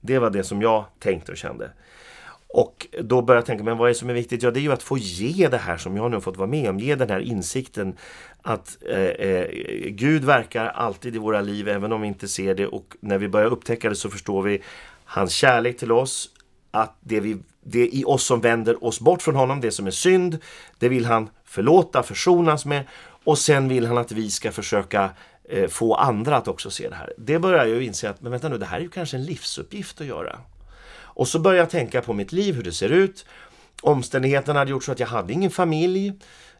Det 0.00 0.18
var 0.18 0.30
det 0.30 0.44
som 0.44 0.62
jag 0.62 0.84
tänkte 0.98 1.32
och 1.32 1.38
kände. 1.38 1.70
Och 2.48 2.86
då 3.02 3.22
började 3.22 3.38
jag 3.38 3.46
tänka, 3.46 3.64
men 3.64 3.78
vad 3.78 3.86
är 3.86 3.88
det 3.88 3.98
som 3.98 4.10
är 4.10 4.14
viktigt? 4.14 4.42
Ja, 4.42 4.50
det 4.50 4.60
är 4.60 4.62
ju 4.62 4.72
att 4.72 4.82
få 4.82 4.98
ge 4.98 5.48
det 5.48 5.58
här 5.58 5.76
som 5.76 5.96
jag 5.96 6.10
nu 6.10 6.16
har 6.16 6.20
fått 6.20 6.36
vara 6.36 6.48
med 6.48 6.70
om, 6.70 6.78
ge 6.78 6.94
den 6.94 7.10
här 7.10 7.20
insikten 7.20 7.96
att 8.42 8.78
eh, 8.88 9.00
eh, 9.00 9.46
Gud 9.88 10.24
verkar 10.24 10.66
alltid 10.66 11.16
i 11.16 11.18
våra 11.18 11.40
liv, 11.40 11.68
även 11.68 11.92
om 11.92 12.00
vi 12.00 12.08
inte 12.08 12.28
ser 12.28 12.54
det. 12.54 12.66
Och 12.66 12.96
när 13.00 13.18
vi 13.18 13.28
börjar 13.28 13.46
upptäcka 13.46 13.88
det 13.88 13.94
så 13.94 14.10
förstår 14.10 14.42
vi 14.42 14.62
hans 15.04 15.32
kärlek 15.32 15.78
till 15.78 15.92
oss, 15.92 16.30
att 16.70 16.96
det 17.00 17.20
vi 17.20 17.36
det 17.68 17.88
i 17.96 18.04
oss 18.04 18.24
som 18.24 18.40
vänder 18.40 18.84
oss 18.84 19.00
bort 19.00 19.22
från 19.22 19.34
honom, 19.34 19.60
det 19.60 19.70
som 19.70 19.86
är 19.86 19.90
synd, 19.90 20.38
det 20.78 20.88
vill 20.88 21.04
han 21.04 21.28
förlåta, 21.44 22.02
försonas 22.02 22.64
med 22.64 22.84
och 23.24 23.38
sen 23.38 23.68
vill 23.68 23.86
han 23.86 23.98
att 23.98 24.12
vi 24.12 24.30
ska 24.30 24.52
försöka 24.52 25.10
eh, 25.48 25.68
få 25.68 25.94
andra 25.94 26.36
att 26.36 26.48
också 26.48 26.70
se 26.70 26.88
det 26.88 26.94
här. 26.94 27.12
Det 27.18 27.38
börjar 27.38 27.66
jag 27.66 27.82
inse 27.82 28.10
att, 28.10 28.20
men 28.20 28.32
vänta 28.32 28.48
nu, 28.48 28.58
det 28.58 28.66
här 28.66 28.78
är 28.78 28.82
ju 28.82 28.88
kanske 28.88 29.16
en 29.16 29.24
livsuppgift 29.24 30.00
att 30.00 30.06
göra. 30.06 30.38
Och 31.16 31.28
så 31.28 31.38
börjar 31.38 31.58
jag 31.58 31.70
tänka 31.70 32.02
på 32.02 32.12
mitt 32.12 32.32
liv, 32.32 32.54
hur 32.54 32.62
det 32.62 32.72
ser 32.72 32.88
ut. 32.88 33.26
Omständigheterna 33.82 34.58
hade 34.58 34.70
gjort 34.70 34.84
så 34.84 34.92
att 34.92 35.00
jag 35.00 35.06
hade 35.06 35.32
ingen 35.32 35.50
familj. 35.50 36.12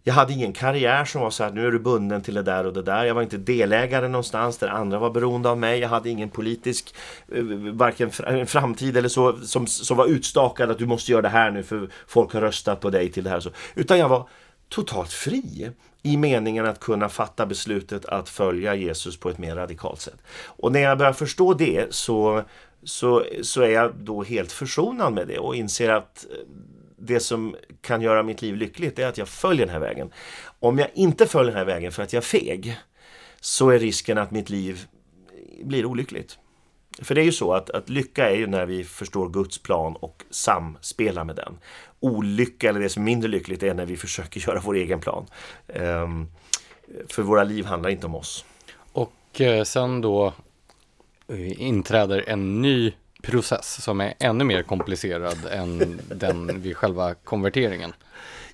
Jag 0.06 0.14
hade 0.14 0.32
ingen 0.32 0.52
karriär 0.52 1.04
som 1.04 1.20
var 1.20 1.30
så 1.30 1.44
här, 1.44 1.50
nu 1.50 1.66
är 1.66 1.70
du 1.70 1.78
bunden 1.78 2.22
till 2.22 2.34
det 2.34 2.42
där 2.42 2.66
och 2.66 2.72
det 2.72 2.82
där. 2.82 3.04
Jag 3.04 3.14
var 3.14 3.22
inte 3.22 3.36
delägare 3.36 4.08
någonstans 4.08 4.58
där 4.58 4.68
andra 4.68 4.98
var 4.98 5.10
beroende 5.10 5.48
av 5.48 5.58
mig. 5.58 5.80
Jag 5.80 5.88
hade 5.88 6.10
ingen 6.10 6.28
politisk, 6.30 6.94
eh, 7.32 7.42
varken 7.72 8.10
eh, 8.26 8.44
framtid 8.44 8.96
eller 8.96 9.08
så, 9.08 9.36
som, 9.36 9.66
som 9.66 9.96
var 9.96 10.06
utstakad 10.06 10.70
att 10.70 10.78
du 10.78 10.86
måste 10.86 11.12
göra 11.12 11.22
det 11.22 11.28
här 11.28 11.50
nu 11.50 11.62
för 11.62 11.90
folk 12.06 12.32
har 12.32 12.40
röstat 12.40 12.80
på 12.80 12.90
dig 12.90 13.12
till 13.12 13.24
det 13.24 13.30
här. 13.30 13.40
Så. 13.40 13.50
Utan 13.74 13.98
jag 13.98 14.08
var 14.08 14.28
totalt 14.68 15.12
fri 15.12 15.70
i 16.02 16.16
meningen 16.16 16.66
att 16.66 16.80
kunna 16.80 17.08
fatta 17.08 17.46
beslutet 17.46 18.04
att 18.04 18.28
följa 18.28 18.74
Jesus 18.74 19.16
på 19.16 19.30
ett 19.30 19.38
mer 19.38 19.56
radikalt 19.56 20.00
sätt. 20.00 20.22
Och 20.46 20.72
när 20.72 20.80
jag 20.80 20.98
börjar 20.98 21.12
förstå 21.12 21.54
det 21.54 21.94
så, 21.94 22.42
så, 22.84 23.24
så 23.42 23.62
är 23.62 23.70
jag 23.70 23.94
då 23.94 24.22
helt 24.22 24.52
försonad 24.52 25.12
med 25.12 25.28
det 25.28 25.38
och 25.38 25.56
inser 25.56 25.88
att 25.88 26.26
eh, 26.30 26.36
det 27.06 27.20
som 27.20 27.56
kan 27.80 28.02
göra 28.02 28.22
mitt 28.22 28.42
liv 28.42 28.56
lyckligt 28.56 28.98
är 28.98 29.06
att 29.06 29.18
jag 29.18 29.28
följer 29.28 29.66
den 29.66 29.72
här 29.72 29.80
vägen. 29.80 30.10
Om 30.60 30.78
jag 30.78 30.88
inte 30.94 31.26
följer 31.26 31.52
den 31.52 31.58
här 31.58 31.74
vägen 31.74 31.92
för 31.92 32.02
att 32.02 32.12
jag 32.12 32.20
är 32.20 32.26
feg 32.26 32.76
så 33.40 33.70
är 33.70 33.78
risken 33.78 34.18
att 34.18 34.30
mitt 34.30 34.50
liv 34.50 34.86
blir 35.64 35.86
olyckligt. 35.86 36.38
För 37.02 37.14
det 37.14 37.20
är 37.20 37.24
ju 37.24 37.32
så 37.32 37.52
att, 37.52 37.70
att 37.70 37.88
lycka 37.88 38.30
är 38.30 38.36
ju 38.36 38.46
när 38.46 38.66
vi 38.66 38.84
förstår 38.84 39.28
Guds 39.28 39.58
plan 39.58 39.96
och 39.96 40.24
samspelar 40.30 41.24
med 41.24 41.36
den. 41.36 41.58
Olycka, 42.00 42.68
eller 42.68 42.80
det 42.80 42.88
som 42.88 43.02
är 43.02 43.04
mindre 43.04 43.28
lyckligt, 43.28 43.62
är 43.62 43.74
när 43.74 43.86
vi 43.86 43.96
försöker 43.96 44.48
göra 44.48 44.60
vår 44.64 44.74
egen 44.74 45.00
plan. 45.00 45.26
Um, 45.66 46.28
för 47.08 47.22
våra 47.22 47.44
liv 47.44 47.64
handlar 47.64 47.90
inte 47.90 48.06
om 48.06 48.14
oss. 48.14 48.44
Och 48.92 49.40
eh, 49.40 49.64
sen 49.64 50.00
då 50.00 50.32
eh, 51.28 51.60
inträder 51.62 52.24
en 52.26 52.62
ny 52.62 52.92
process 53.26 53.82
som 53.82 54.00
är 54.00 54.14
ännu 54.18 54.44
mer 54.44 54.62
komplicerad 54.62 55.38
än 55.50 56.00
den 56.08 56.60
vid 56.60 56.76
själva 56.76 57.14
konverteringen. 57.14 57.92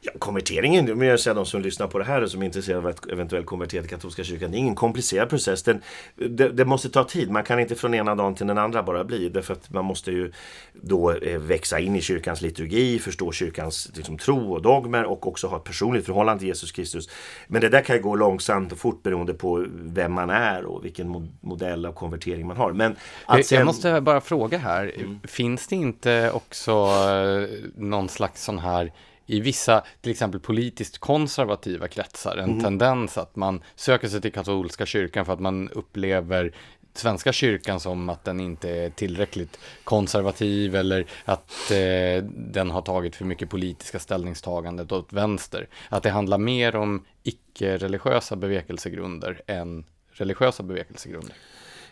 Ja, 0.04 0.12
konverteringen, 0.18 0.98
men 0.98 1.08
jag 1.08 1.20
säger 1.20 1.34
de 1.34 1.46
som 1.46 1.62
lyssnar 1.62 1.86
på 1.86 1.98
det 1.98 2.04
här 2.04 2.22
och 2.22 2.30
som 2.30 2.42
är 2.42 2.46
intresserade 2.46 2.82
av 2.82 2.86
att 2.86 3.06
eventuellt 3.06 3.46
konvertera 3.46 3.82
till 3.82 3.90
katolska 3.90 4.24
kyrkan, 4.24 4.50
det 4.50 4.56
är 4.56 4.58
ingen 4.58 4.74
komplicerad 4.74 5.28
process. 5.28 5.62
Den, 5.62 5.82
det, 6.16 6.48
det, 6.48 6.64
måste 6.64 6.90
ta 6.90 7.04
tid, 7.04 7.30
man 7.30 7.44
kan 7.44 7.60
inte 7.60 7.74
från 7.74 7.94
ena 7.94 8.14
dagen 8.14 8.34
till 8.34 8.46
den 8.46 8.58
andra 8.58 8.82
bara 8.82 9.04
bli. 9.04 9.28
Därför 9.28 9.52
att 9.52 9.70
man 9.70 9.84
måste 9.84 10.10
ju 10.10 10.32
då 10.72 11.12
eh, 11.12 11.38
växa 11.38 11.80
in 11.80 11.96
i 11.96 12.00
kyrkans 12.00 12.40
liturgi, 12.40 12.98
förstå 12.98 13.32
kyrkans 13.32 13.90
liksom, 13.94 14.18
tro 14.18 14.52
och 14.52 14.62
dogmer 14.62 15.04
och 15.04 15.26
också 15.26 15.46
ha 15.46 15.56
ett 15.56 15.64
personligt 15.64 16.06
förhållande 16.06 16.38
till 16.38 16.48
Jesus 16.48 16.72
Kristus. 16.72 17.08
Men 17.46 17.60
det 17.60 17.68
där 17.68 17.80
kan 17.80 17.96
ju 17.96 18.02
gå 18.02 18.16
långsamt 18.16 18.72
och 18.72 18.78
fort 18.78 19.02
beroende 19.02 19.34
på 19.34 19.66
vem 19.72 20.12
man 20.12 20.30
är 20.30 20.64
och 20.64 20.84
vilken 20.84 21.30
modell 21.40 21.86
av 21.86 21.92
konvertering 21.92 22.46
man 22.46 22.56
har. 22.56 22.72
Men 22.72 22.96
jag, 23.28 23.44
sen... 23.44 23.58
jag 23.58 23.66
måste 23.66 24.00
bara 24.00 24.20
fråga 24.20 24.58
här, 24.58 24.92
mm. 24.96 25.20
finns 25.24 25.66
det 25.66 25.76
inte 25.76 26.30
också 26.30 26.72
eh, 26.72 27.48
någon 27.76 28.08
slags 28.08 28.44
sån 28.44 28.58
här 28.58 28.92
i 29.32 29.40
vissa, 29.40 29.82
till 30.00 30.12
exempel 30.12 30.40
politiskt 30.40 30.98
konservativa 30.98 31.88
kretsar, 31.88 32.36
en 32.36 32.50
mm. 32.50 32.60
tendens 32.60 33.18
att 33.18 33.36
man 33.36 33.62
söker 33.74 34.08
sig 34.08 34.20
till 34.20 34.32
katolska 34.32 34.86
kyrkan 34.86 35.24
för 35.26 35.32
att 35.32 35.40
man 35.40 35.68
upplever 35.68 36.52
Svenska 36.94 37.32
kyrkan 37.32 37.80
som 37.80 38.08
att 38.08 38.24
den 38.24 38.40
inte 38.40 38.70
är 38.70 38.90
tillräckligt 38.90 39.58
konservativ 39.84 40.76
eller 40.76 41.06
att 41.24 41.70
eh, 41.70 42.24
den 42.28 42.70
har 42.70 42.82
tagit 42.82 43.16
för 43.16 43.24
mycket 43.24 43.50
politiska 43.50 43.98
ställningstagandet 43.98 44.92
åt 44.92 45.12
vänster. 45.12 45.68
Att 45.88 46.02
det 46.02 46.10
handlar 46.10 46.38
mer 46.38 46.76
om 46.76 47.04
icke-religiösa 47.22 48.36
bevekelsegrunder 48.36 49.42
än 49.46 49.84
religiösa 50.12 50.62
bevekelsegrunder. 50.62 51.34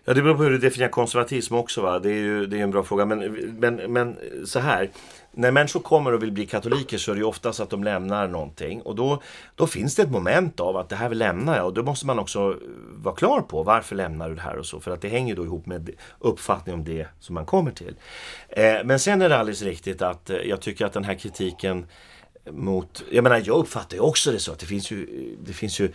Ja, 0.05 0.15
det 0.15 0.23
beror 0.23 0.35
på 0.35 0.43
hur 0.43 0.51
du 0.51 0.59
definierar 0.59 0.91
konservatism 0.91 1.55
också. 1.55 1.83
Va? 1.83 1.99
Det 1.99 2.11
är 2.11 2.23
ju 2.23 2.47
det 2.47 2.59
är 2.59 2.63
en 2.63 2.71
bra 2.71 2.83
fråga. 2.83 3.05
Men, 3.05 3.19
men, 3.59 3.75
men 3.77 4.17
så 4.45 4.59
här 4.59 4.91
när 5.33 5.51
människor 5.51 5.81
kommer 5.81 6.13
och 6.13 6.23
vill 6.23 6.33
bli 6.33 6.47
katoliker 6.47 6.99
så 6.99 7.11
är 7.11 7.15
det 7.15 7.19
ju 7.19 7.27
oftast 7.27 7.61
att 7.61 7.71
de 7.71 7.85
lämnar 7.85 8.29
någonting 8.29 8.83
och 8.83 8.97
då, 8.97 9.23
då 9.55 9.67
finns 9.67 9.95
det 9.95 10.03
ett 10.03 10.11
moment 10.11 10.61
av 10.61 10.77
att 10.77 10.89
det 10.89 10.97
här 10.97 11.09
vill 11.09 11.19
lämna 11.19 11.57
jag 11.57 11.67
och 11.67 11.75
då 11.75 11.83
måste 11.83 12.07
man 12.07 12.19
också 12.19 12.51
eh, 12.51 12.57
vara 12.95 13.15
klar 13.15 13.41
på 13.41 13.63
varför 13.63 13.97
lämnar 13.97 14.29
du 14.29 14.35
det 14.35 14.41
här 14.41 14.57
och 14.57 14.67
så 14.67 14.81
för 14.81 14.91
att 14.91 15.01
det 15.01 15.09
hänger 15.09 15.37
då 15.37 15.45
ihop 15.45 15.67
med 15.67 15.91
uppfattning 16.19 16.75
om 16.75 16.85
det 16.85 17.07
som 17.21 17.35
man 17.35 17.47
kommer 17.47 17.71
till. 17.71 17.95
Eh, 18.49 18.75
men 18.85 18.99
sen 18.99 19.23
är 19.23 19.29
det 19.29 19.39
alldeles 19.39 19.63
riktigt 19.63 20.03
att 20.03 20.31
eh, 20.31 20.37
jag 20.37 20.61
tycker 20.61 20.87
att 20.87 20.93
den 20.93 21.05
här 21.05 21.15
kritiken 21.15 21.87
mot, 22.51 23.05
jag 23.11 23.25
menar 23.25 23.43
jag 23.45 23.59
uppfattar 23.59 23.97
ju 23.97 24.01
också 24.01 24.33
det 24.33 24.39
så 24.39 24.53
att 24.53 24.59
det 24.59 24.67
finns 24.67 24.91
ju, 24.91 25.03
eh, 25.03 25.45
det 25.47 25.53
finns 25.53 25.81
ju 25.81 25.93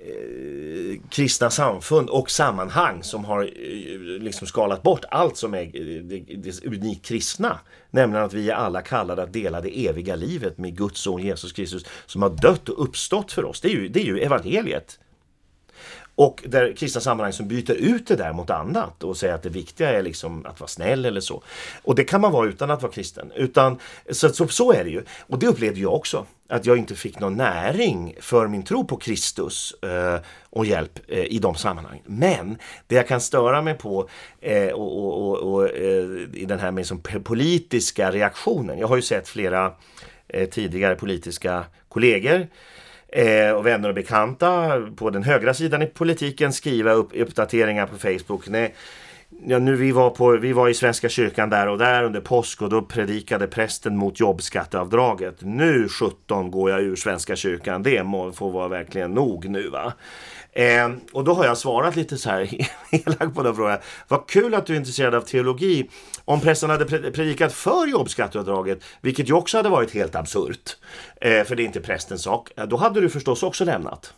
eh, 0.00 1.00
kristna 1.10 1.50
samfund 1.50 2.10
och 2.10 2.30
sammanhang 2.30 3.02
som 3.02 3.24
har 3.24 3.42
eh, 3.42 3.98
liksom 4.00 4.46
skalat 4.46 4.82
bort 4.82 5.04
allt 5.10 5.36
som 5.36 5.54
är 5.54 5.62
eh, 5.62 6.02
det, 6.02 6.18
det 6.18 6.66
unikt 6.66 7.06
kristna. 7.06 7.58
Nämligen 7.90 8.24
att 8.24 8.32
vi 8.32 8.50
är 8.50 8.54
alla 8.54 8.82
kallade 8.82 9.22
att 9.22 9.32
dela 9.32 9.60
det 9.60 9.86
eviga 9.86 10.16
livet 10.16 10.58
med 10.58 10.76
Guds 10.76 11.00
son 11.00 11.22
Jesus 11.22 11.52
Kristus 11.52 11.84
som 12.06 12.22
har 12.22 12.30
dött 12.30 12.68
och 12.68 12.82
uppstått 12.82 13.32
för 13.32 13.44
oss. 13.44 13.60
Det 13.60 13.68
är 13.68 13.72
ju, 13.72 13.88
det 13.88 14.00
är 14.00 14.04
ju 14.04 14.18
evangeliet. 14.18 14.98
Och 16.14 16.44
där 16.46 16.72
kristna 16.76 17.00
sammanhang 17.00 17.32
som 17.32 17.48
byter 17.48 17.72
ut 17.72 18.06
det 18.06 18.16
där 18.16 18.32
mot 18.32 18.50
annat 18.50 19.04
och 19.04 19.16
säger 19.16 19.34
att 19.34 19.42
det 19.42 19.48
viktiga 19.48 19.90
är 19.90 20.02
liksom 20.02 20.46
att 20.46 20.60
vara 20.60 20.68
snäll 20.68 21.04
eller 21.04 21.20
så. 21.20 21.42
Och 21.82 21.94
det 21.94 22.04
kan 22.04 22.20
man 22.20 22.32
vara 22.32 22.48
utan 22.48 22.70
att 22.70 22.82
vara 22.82 22.92
kristen. 22.92 23.32
Utan, 23.36 23.78
så, 24.10 24.28
så, 24.28 24.48
så 24.48 24.72
är 24.72 24.84
det 24.84 24.90
ju. 24.90 25.04
Och 25.26 25.38
det 25.38 25.46
upplevde 25.46 25.80
jag 25.80 25.94
också. 25.94 26.26
Att 26.50 26.66
jag 26.66 26.76
inte 26.76 26.94
fick 26.94 27.20
någon 27.20 27.36
näring 27.36 28.14
för 28.20 28.48
min 28.48 28.62
tro 28.62 28.84
på 28.84 28.96
Kristus 28.96 29.74
eh, 29.82 30.20
och 30.50 30.66
hjälp 30.66 30.98
eh, 31.08 31.24
i 31.24 31.38
de 31.38 31.54
sammanhangen. 31.54 32.04
Men 32.06 32.58
det 32.86 32.94
jag 32.94 33.08
kan 33.08 33.20
störa 33.20 33.62
mig 33.62 33.74
på 33.74 34.08
eh, 34.40 34.68
och, 34.68 34.98
och, 34.98 35.28
och, 35.28 35.54
och 35.54 35.70
eh, 35.70 36.06
i 36.32 36.44
den 36.48 36.58
här 36.58 36.70
med 36.70 36.86
som 36.86 37.00
politiska 37.24 38.10
reaktionen. 38.10 38.78
Jag 38.78 38.88
har 38.88 38.96
ju 38.96 39.02
sett 39.02 39.28
flera 39.28 39.72
eh, 40.28 40.48
tidigare 40.48 40.94
politiska 40.94 41.64
kollegor 41.88 42.46
eh, 43.08 43.50
och 43.50 43.66
vänner 43.66 43.88
och 43.88 43.94
bekanta 43.94 44.80
på 44.96 45.10
den 45.10 45.22
högra 45.22 45.54
sidan 45.54 45.82
i 45.82 45.86
politiken 45.86 46.52
skriva 46.52 46.92
upp 46.92 47.10
uppdateringar 47.14 47.86
på 47.86 47.98
Facebook. 47.98 48.48
Nej, 48.48 48.74
ja, 49.46 49.58
nu 49.58 49.76
vi, 49.76 49.92
var 49.92 50.10
på, 50.10 50.30
vi 50.30 50.52
var 50.52 50.68
i 50.68 50.74
Svenska 50.74 51.08
kyrkan 51.08 51.50
där 51.50 51.68
och 51.68 51.78
där 51.78 52.04
under 52.04 52.20
påsk 52.20 52.62
och 52.62 52.70
då 52.70 52.82
predikade 52.82 53.46
prästen 53.46 53.96
mot 53.96 54.20
jobbskatteavdraget. 54.20 55.36
Nu 55.40 55.88
17 55.88 56.50
går 56.50 56.70
jag 56.70 56.80
ur 56.80 56.96
Svenska 56.96 57.36
kyrkan, 57.36 57.82
det 57.82 58.02
må, 58.02 58.32
får 58.32 58.50
vara 58.50 58.68
verkligen 58.68 59.10
nog 59.10 59.48
nu 59.48 59.68
va. 59.68 59.92
Eh, 60.52 60.90
och 61.12 61.24
då 61.24 61.34
har 61.34 61.44
jag 61.44 61.58
svarat 61.58 61.96
lite 61.96 62.16
så 62.16 62.30
här 62.30 62.48
elakt 62.90 63.34
på 63.34 63.42
den 63.42 63.54
frågan. 63.54 63.78
Vad 64.08 64.26
kul 64.26 64.54
att 64.54 64.66
du 64.66 64.72
är 64.72 64.78
intresserad 64.78 65.14
av 65.14 65.20
teologi. 65.20 65.90
Om 66.24 66.40
prästen 66.40 66.70
hade 66.70 66.84
predikat 67.10 67.52
för 67.52 67.86
jobbskatteavdraget, 67.86 68.84
vilket 69.00 69.28
ju 69.28 69.32
också 69.32 69.56
hade 69.56 69.68
varit 69.68 69.94
helt 69.94 70.14
absurt, 70.14 70.76
eh, 71.20 71.44
för 71.44 71.56
det 71.56 71.62
är 71.62 71.66
inte 71.66 71.80
prästens 71.80 72.22
sak, 72.22 72.50
då 72.68 72.76
hade 72.76 73.00
du 73.00 73.08
förstås 73.08 73.42
också 73.42 73.64
lämnat. 73.64 74.14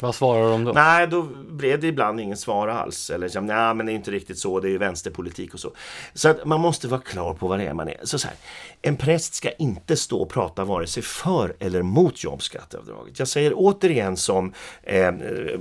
Vad 0.00 0.14
svarar 0.14 0.50
de 0.50 0.64
då? 0.64 0.72
Nej, 0.72 1.06
då 1.06 1.22
blev 1.48 1.80
det 1.80 1.86
ibland 1.86 2.20
ingen 2.20 2.36
svar 2.36 2.68
alls. 2.68 3.10
Eller 3.10 3.40
nej, 3.40 3.74
men 3.74 3.86
det 3.86 3.92
är 3.92 3.94
inte 3.94 4.10
riktigt 4.10 4.38
så, 4.38 4.60
det 4.60 4.68
är 4.68 4.70
ju 4.70 4.78
vänsterpolitik 4.78 5.54
och 5.54 5.60
så. 5.60 5.70
Så 6.14 6.28
att 6.28 6.44
man 6.44 6.60
måste 6.60 6.88
vara 6.88 7.00
klar 7.00 7.34
på 7.34 7.48
vad 7.48 7.58
det 7.58 7.66
är 7.66 7.74
man 7.74 7.88
är. 7.88 8.00
Så, 8.02 8.18
så 8.18 8.28
här, 8.28 8.36
en 8.82 8.96
präst 8.96 9.34
ska 9.34 9.50
inte 9.50 9.96
stå 9.96 10.22
och 10.22 10.28
prata 10.28 10.64
vare 10.64 10.86
sig 10.86 11.02
för 11.02 11.54
eller 11.58 11.82
mot 11.82 12.24
jobbskatteavdraget. 12.24 13.18
Jag 13.18 13.28
säger 13.28 13.52
återigen 13.54 14.16
som 14.16 14.52
eh, 14.82 15.12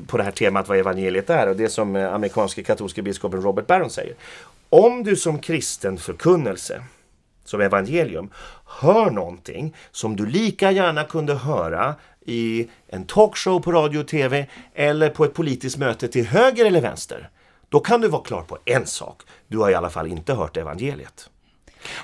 på 0.08 0.18
det 0.18 0.24
här 0.24 0.32
temat 0.32 0.68
vad 0.68 0.78
evangeliet 0.78 1.30
är 1.30 1.50
och 1.50 1.56
det 1.56 1.70
som 1.70 1.96
eh, 1.96 2.14
amerikanske 2.14 2.64
katolske 2.64 3.02
biskopen 3.02 3.42
Robert 3.42 3.68
Barron 3.68 3.90
säger. 3.90 4.16
Om 4.70 5.04
du 5.04 5.16
som 5.16 5.40
kristen 5.40 5.98
förkunnelse 5.98 6.84
som 7.46 7.62
evangelium 7.62 8.30
hör 8.66 9.12
någonting 9.12 9.76
som 9.92 10.16
du 10.16 10.26
lika 10.26 10.72
gärna 10.72 11.04
kunde 11.04 11.34
höra 11.34 11.96
i 12.26 12.70
en 12.88 13.06
talkshow 13.06 13.60
på 13.60 13.72
radio 13.72 14.00
och 14.00 14.08
tv 14.08 14.48
eller 14.74 15.10
på 15.10 15.26
ett 15.26 15.34
politiskt 15.34 15.78
möte 15.78 16.08
till 16.08 16.28
höger 16.28 16.66
eller 16.66 16.82
vänster. 16.82 17.30
Då 17.70 17.80
kan 17.80 18.02
du 18.02 18.08
vara 18.08 18.24
klar 18.24 18.42
på 18.42 18.58
en 18.66 18.86
sak. 18.86 19.22
Du 19.48 19.58
har 19.58 19.70
i 19.70 19.76
alla 19.76 19.90
fall 19.90 20.08
inte 20.08 20.34
hört 20.34 20.58
evangeliet. 20.58 21.30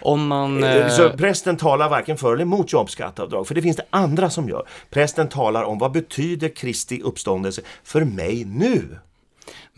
Om 0.01 0.27
man... 0.27 0.63
Eh, 0.63 0.89
så 0.89 1.05
eh, 1.05 1.15
prästen 1.15 1.57
talar 1.57 1.89
varken 1.89 2.17
för 2.17 2.33
eller 2.33 2.41
emot 2.41 2.73
jobbskatteavdrag, 2.73 3.47
för 3.47 3.55
det 3.55 3.61
finns 3.61 3.77
det 3.77 3.85
andra 3.89 4.29
som 4.29 4.49
gör. 4.49 4.67
Prästen 4.89 5.29
talar 5.29 5.63
om 5.63 5.77
vad 5.77 5.91
betyder 5.91 6.49
Kristi 6.49 7.01
uppståndelse 7.01 7.61
för 7.83 8.03
mig 8.03 8.45
nu? 8.45 8.99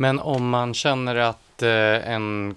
Men 0.01 0.19
om 0.19 0.49
man 0.49 0.73
känner 0.73 1.15
att 1.15 1.61
eh, 1.61 2.11
en 2.11 2.55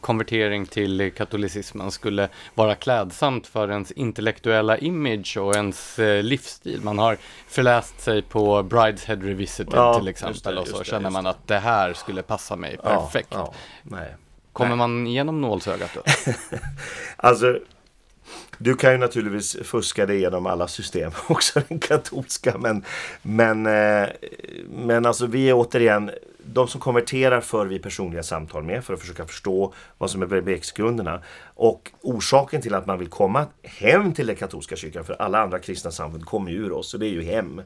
konvertering 0.00 0.66
till 0.66 1.12
katolicismen 1.16 1.90
skulle 1.90 2.28
vara 2.54 2.74
klädsamt 2.74 3.46
för 3.46 3.70
ens 3.70 3.92
intellektuella 3.92 4.78
image 4.78 5.36
och 5.36 5.54
ens 5.54 5.98
eh, 5.98 6.22
livsstil. 6.22 6.80
Man 6.82 6.98
har 6.98 7.18
förläst 7.48 8.00
sig 8.00 8.22
på 8.22 8.62
Brideshead 8.62 9.16
Revisited 9.16 9.74
ja, 9.74 9.98
till 9.98 10.08
exempel 10.08 10.54
det, 10.54 10.60
och 10.60 10.68
så 10.68 10.78
det, 10.78 10.84
känner 10.84 11.10
man 11.10 11.26
att 11.26 11.46
det 11.46 11.58
här 11.58 11.92
skulle 11.92 12.22
passa 12.22 12.56
mig 12.56 12.76
perfekt. 12.76 13.28
Ja, 13.30 13.54
ja, 13.90 13.96
Kommer 14.52 14.68
nej. 14.68 14.78
man 14.78 15.06
igenom 15.06 15.40
nålsögat 15.40 15.90
då? 15.94 16.02
alltså 17.16 17.58
du 18.58 18.74
kan 18.74 18.92
ju 18.92 18.98
naturligtvis 18.98 19.56
fuska 19.64 20.06
dig 20.06 20.16
igenom 20.16 20.46
alla 20.46 20.68
system, 20.68 21.10
också 21.28 21.60
den 21.68 21.78
katolska. 21.78 22.58
Men, 22.58 22.84
men, 23.22 23.66
eh, 23.66 24.08
men 24.68 25.06
alltså 25.06 25.26
vi 25.26 25.48
är 25.48 25.54
återigen 25.54 26.10
de 26.52 26.68
som 26.68 26.80
konverterar 26.80 27.40
för 27.40 27.66
vi 27.66 27.78
personliga 27.78 28.22
samtal 28.22 28.62
med 28.62 28.84
för 28.84 28.94
att 28.94 29.00
försöka 29.00 29.26
förstå 29.26 29.74
vad 29.98 30.10
som 30.10 30.22
är 30.22 30.26
bevekelsegrunderna. 30.26 31.22
Och 31.54 31.90
orsaken 32.02 32.62
till 32.62 32.74
att 32.74 32.86
man 32.86 32.98
vill 32.98 33.08
komma 33.08 33.46
hem 33.62 34.14
till 34.14 34.26
den 34.26 34.36
katolska 34.36 34.76
kyrkan, 34.76 35.04
för 35.04 35.14
alla 35.14 35.42
andra 35.42 35.58
kristna 35.58 35.90
samfund 35.90 36.24
kommer 36.24 36.50
ju 36.50 36.56
ur 36.56 36.72
oss, 36.72 36.94
och 36.94 37.00
det 37.00 37.06
är 37.06 37.10
ju 37.10 37.22
hem. 37.22 37.62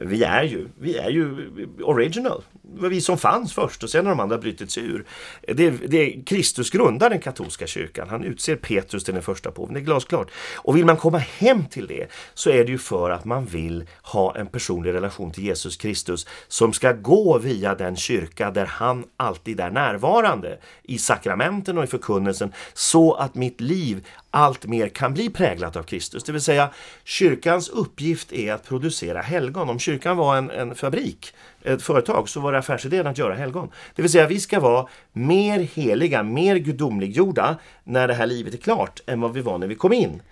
Vi 0.00 0.22
är 0.22 0.42
ju, 0.42 0.68
vi 0.80 0.96
är 0.96 1.10
ju 1.10 1.50
original. 1.82 2.42
Det 2.62 2.82
var 2.82 2.88
vi 2.88 3.00
som 3.00 3.18
fanns 3.18 3.54
först 3.54 3.82
och 3.82 3.90
sen 3.90 4.06
har 4.06 4.12
de 4.12 4.20
andra 4.20 4.38
brutits 4.38 4.78
ur. 4.78 5.04
Det, 5.42 5.70
det, 5.70 6.22
Kristus 6.26 6.70
grundar 6.70 7.10
den 7.10 7.20
katolska 7.20 7.66
kyrkan. 7.66 8.08
Han 8.08 8.24
utser 8.24 8.56
Petrus 8.56 9.04
till 9.04 9.14
den 9.14 9.22
första 9.22 9.50
påven. 9.50 9.74
Det 9.74 9.80
är 9.80 9.84
glasklart. 9.84 10.30
Och 10.56 10.76
vill 10.76 10.84
man 10.84 10.96
komma 10.96 11.18
hem 11.18 11.64
till 11.66 11.86
det 11.86 12.06
så 12.34 12.50
är 12.50 12.64
det 12.64 12.70
ju 12.70 12.78
för 12.78 13.10
att 13.10 13.24
man 13.24 13.44
vill 13.44 13.84
ha 14.02 14.36
en 14.36 14.46
personlig 14.46 14.92
relation 14.92 15.30
till 15.30 15.44
Jesus 15.44 15.76
Kristus 15.76 16.26
som 16.48 16.72
ska 16.72 16.92
gå 16.92 17.38
via 17.38 17.74
den 17.74 17.96
kyrkan 17.96 18.19
kyrka 18.20 18.50
där 18.50 18.66
han 18.66 19.04
alltid 19.16 19.60
är 19.60 19.70
närvarande 19.70 20.58
i 20.82 20.98
sakramenten 20.98 21.78
och 21.78 21.84
i 21.84 21.86
förkunnelsen 21.86 22.52
så 22.74 23.14
att 23.14 23.34
mitt 23.34 23.60
liv 23.60 24.06
allt 24.30 24.66
mer 24.66 24.88
kan 24.88 25.14
bli 25.14 25.30
präglat 25.30 25.76
av 25.76 25.82
Kristus. 25.82 26.24
Det 26.24 26.32
vill 26.32 26.40
säga 26.40 26.70
kyrkans 27.04 27.68
uppgift 27.68 28.32
är 28.32 28.52
att 28.52 28.68
producera 28.68 29.20
helgon. 29.20 29.68
Om 29.68 29.78
kyrkan 29.78 30.16
var 30.16 30.36
en, 30.36 30.50
en 30.50 30.74
fabrik, 30.74 31.34
ett 31.62 31.82
företag, 31.82 32.28
så 32.28 32.40
var 32.40 32.52
det 32.52 32.58
affärsidén 32.58 33.06
att 33.06 33.18
göra 33.18 33.34
helgon. 33.34 33.70
Det 33.94 34.02
vill 34.02 34.10
säga 34.10 34.26
vi 34.26 34.40
ska 34.40 34.60
vara 34.60 34.86
mer 35.12 35.58
heliga, 35.58 36.22
mer 36.22 36.56
gudomliggjorda 36.56 37.56
när 37.84 38.08
det 38.08 38.14
här 38.14 38.26
livet 38.26 38.54
är 38.54 38.58
klart 38.58 39.00
än 39.06 39.20
vad 39.20 39.32
vi 39.32 39.40
var 39.40 39.58
när 39.58 39.66
vi 39.66 39.74
kom 39.74 39.92
in. 39.92 40.22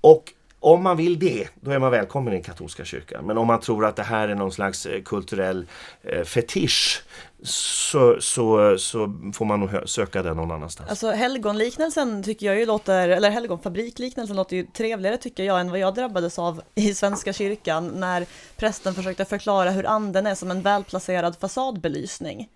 Och 0.00 0.32
om 0.60 0.82
man 0.82 0.96
vill 0.96 1.18
det, 1.18 1.48
då 1.60 1.70
är 1.70 1.78
man 1.78 1.90
välkommen 1.90 2.32
i 2.32 2.36
den 2.36 2.42
katolska 2.42 2.84
kyrkan. 2.84 3.26
Men 3.26 3.38
om 3.38 3.46
man 3.46 3.60
tror 3.60 3.86
att 3.86 3.96
det 3.96 4.02
här 4.02 4.28
är 4.28 4.34
någon 4.34 4.52
slags 4.52 4.86
eh, 4.86 5.02
kulturell 5.02 5.66
eh, 6.02 6.22
fetisch 6.22 7.02
så, 7.42 8.16
så, 8.20 8.78
så 8.78 9.14
får 9.34 9.44
man 9.44 9.60
nog 9.60 9.88
söka 9.88 10.22
den 10.22 10.36
någon 10.36 10.50
annanstans. 10.50 10.90
Alltså 10.90 11.10
helgonliknelsen 11.10 12.22
tycker 12.22 12.46
jag 12.46 12.58
ju 12.58 12.66
låter, 12.66 13.08
eller 13.08 13.30
helgonfabrikliknelsen 13.30 14.36
låter 14.36 14.56
ju 14.56 14.66
trevligare 14.66 15.16
tycker 15.16 15.44
jag 15.44 15.60
än 15.60 15.70
vad 15.70 15.78
jag 15.78 15.94
drabbades 15.94 16.38
av 16.38 16.62
i 16.74 16.94
Svenska 16.94 17.32
kyrkan 17.32 17.88
när 17.88 18.26
prästen 18.56 18.94
försökte 18.94 19.24
förklara 19.24 19.70
hur 19.70 19.86
anden 19.86 20.26
är 20.26 20.34
som 20.34 20.50
en 20.50 20.62
välplacerad 20.62 21.36
fasadbelysning. 21.36 22.48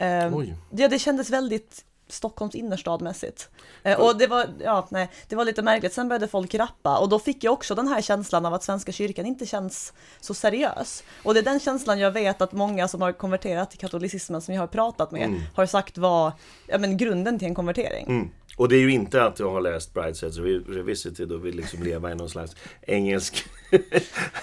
Um, 0.00 0.54
ja, 0.70 0.88
det 0.88 0.98
kändes 0.98 1.30
väldigt 1.30 1.84
Stockholms 2.08 2.54
innerstadmässigt. 2.54 3.48
Eh, 3.82 4.00
och 4.00 4.18
det 4.18 4.26
var, 4.26 4.46
ja, 4.64 4.86
nej, 4.90 5.10
det 5.28 5.36
var 5.36 5.44
lite 5.44 5.62
märkligt. 5.62 5.92
Sen 5.92 6.08
började 6.08 6.28
folk 6.28 6.54
rappa 6.54 6.98
och 6.98 7.08
då 7.08 7.18
fick 7.18 7.44
jag 7.44 7.52
också 7.52 7.74
den 7.74 7.88
här 7.88 8.02
känslan 8.02 8.46
av 8.46 8.54
att 8.54 8.62
Svenska 8.62 8.92
kyrkan 8.92 9.26
inte 9.26 9.46
känns 9.46 9.92
så 10.20 10.34
seriös. 10.34 11.04
Och 11.22 11.34
det 11.34 11.40
är 11.40 11.44
den 11.44 11.60
känslan 11.60 11.98
jag 11.98 12.10
vet 12.10 12.42
att 12.42 12.52
många 12.52 12.88
som 12.88 13.02
har 13.02 13.12
konverterat 13.12 13.70
till 13.70 13.78
katolicismen 13.78 14.42
som 14.42 14.54
jag 14.54 14.62
har 14.62 14.66
pratat 14.66 15.10
med 15.10 15.22
mm. 15.22 15.42
har 15.54 15.66
sagt 15.66 15.98
var 15.98 16.32
ja, 16.66 16.78
men 16.78 16.96
grunden 16.96 17.38
till 17.38 17.48
en 17.48 17.54
konvertering. 17.54 18.06
Mm. 18.06 18.30
Och 18.56 18.68
det 18.68 18.76
är 18.76 18.80
ju 18.80 18.92
inte 18.92 19.24
att 19.24 19.38
jag 19.38 19.50
har 19.50 19.60
läst 19.60 19.94
Bridesheads 19.94 20.38
Revisited 20.68 21.32
och 21.32 21.46
vill 21.46 21.56
liksom 21.56 21.82
leva 21.82 22.12
i 22.12 22.14
någon 22.14 22.30
slags 22.30 22.56
engelsk 22.82 23.44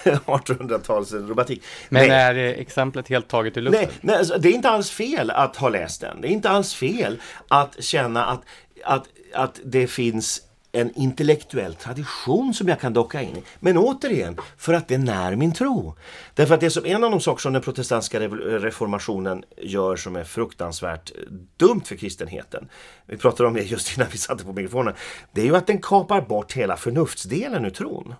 1800-tals 0.04 1.12
romantik. 1.12 1.62
Men 1.88 2.08
nej. 2.08 2.20
är 2.20 2.34
exemplet 2.34 3.08
helt 3.08 3.28
taget 3.28 3.56
i 3.56 3.60
luften? 3.60 3.82
Nej, 3.82 3.98
nej 4.00 4.16
alltså, 4.16 4.38
det 4.38 4.48
är 4.48 4.52
inte 4.52 4.68
alls 4.68 4.90
fel 4.90 5.30
att 5.30 5.56
ha 5.56 5.68
läst 5.68 6.00
den. 6.00 6.20
Det 6.20 6.28
är 6.28 6.30
inte 6.30 6.50
alls 6.50 6.74
fel 6.74 7.20
att 7.60 7.84
känna 7.84 8.24
att, 8.24 8.42
att, 8.84 9.08
att 9.32 9.60
det 9.64 9.86
finns 9.86 10.42
en 10.74 10.94
intellektuell 10.94 11.74
tradition 11.74 12.54
som 12.54 12.68
jag 12.68 12.80
kan 12.80 12.92
docka 12.92 13.22
in 13.22 13.36
i. 13.36 13.42
Men 13.60 13.78
återigen, 13.78 14.36
för 14.56 14.74
att 14.74 14.88
det 14.88 14.98
när 14.98 15.36
min 15.36 15.52
tro. 15.52 15.94
Därför 16.34 16.54
att 16.54 16.60
det 16.60 16.70
som 16.70 16.86
en 16.86 17.04
av 17.04 17.10
de 17.10 17.20
saker 17.20 17.40
som 17.40 17.52
den 17.52 17.62
protestantiska 17.62 18.20
reformationen 18.20 19.44
gör 19.56 19.96
som 19.96 20.16
är 20.16 20.24
fruktansvärt 20.24 21.12
dumt 21.56 21.80
för 21.84 21.96
kristenheten. 21.96 22.68
Vi 23.06 23.16
pratade 23.16 23.48
om 23.48 23.54
det 23.54 23.62
just 23.62 23.96
innan 23.96 24.08
vi 24.12 24.18
satte 24.18 24.44
på 24.44 24.52
mikrofonen. 24.52 24.94
Det 25.32 25.40
är 25.40 25.44
ju 25.44 25.56
att 25.56 25.66
den 25.66 25.80
kapar 25.80 26.20
bort 26.20 26.52
hela 26.52 26.76
förnuftsdelen 26.76 27.64
ur 27.64 27.70
tron. 27.70 28.14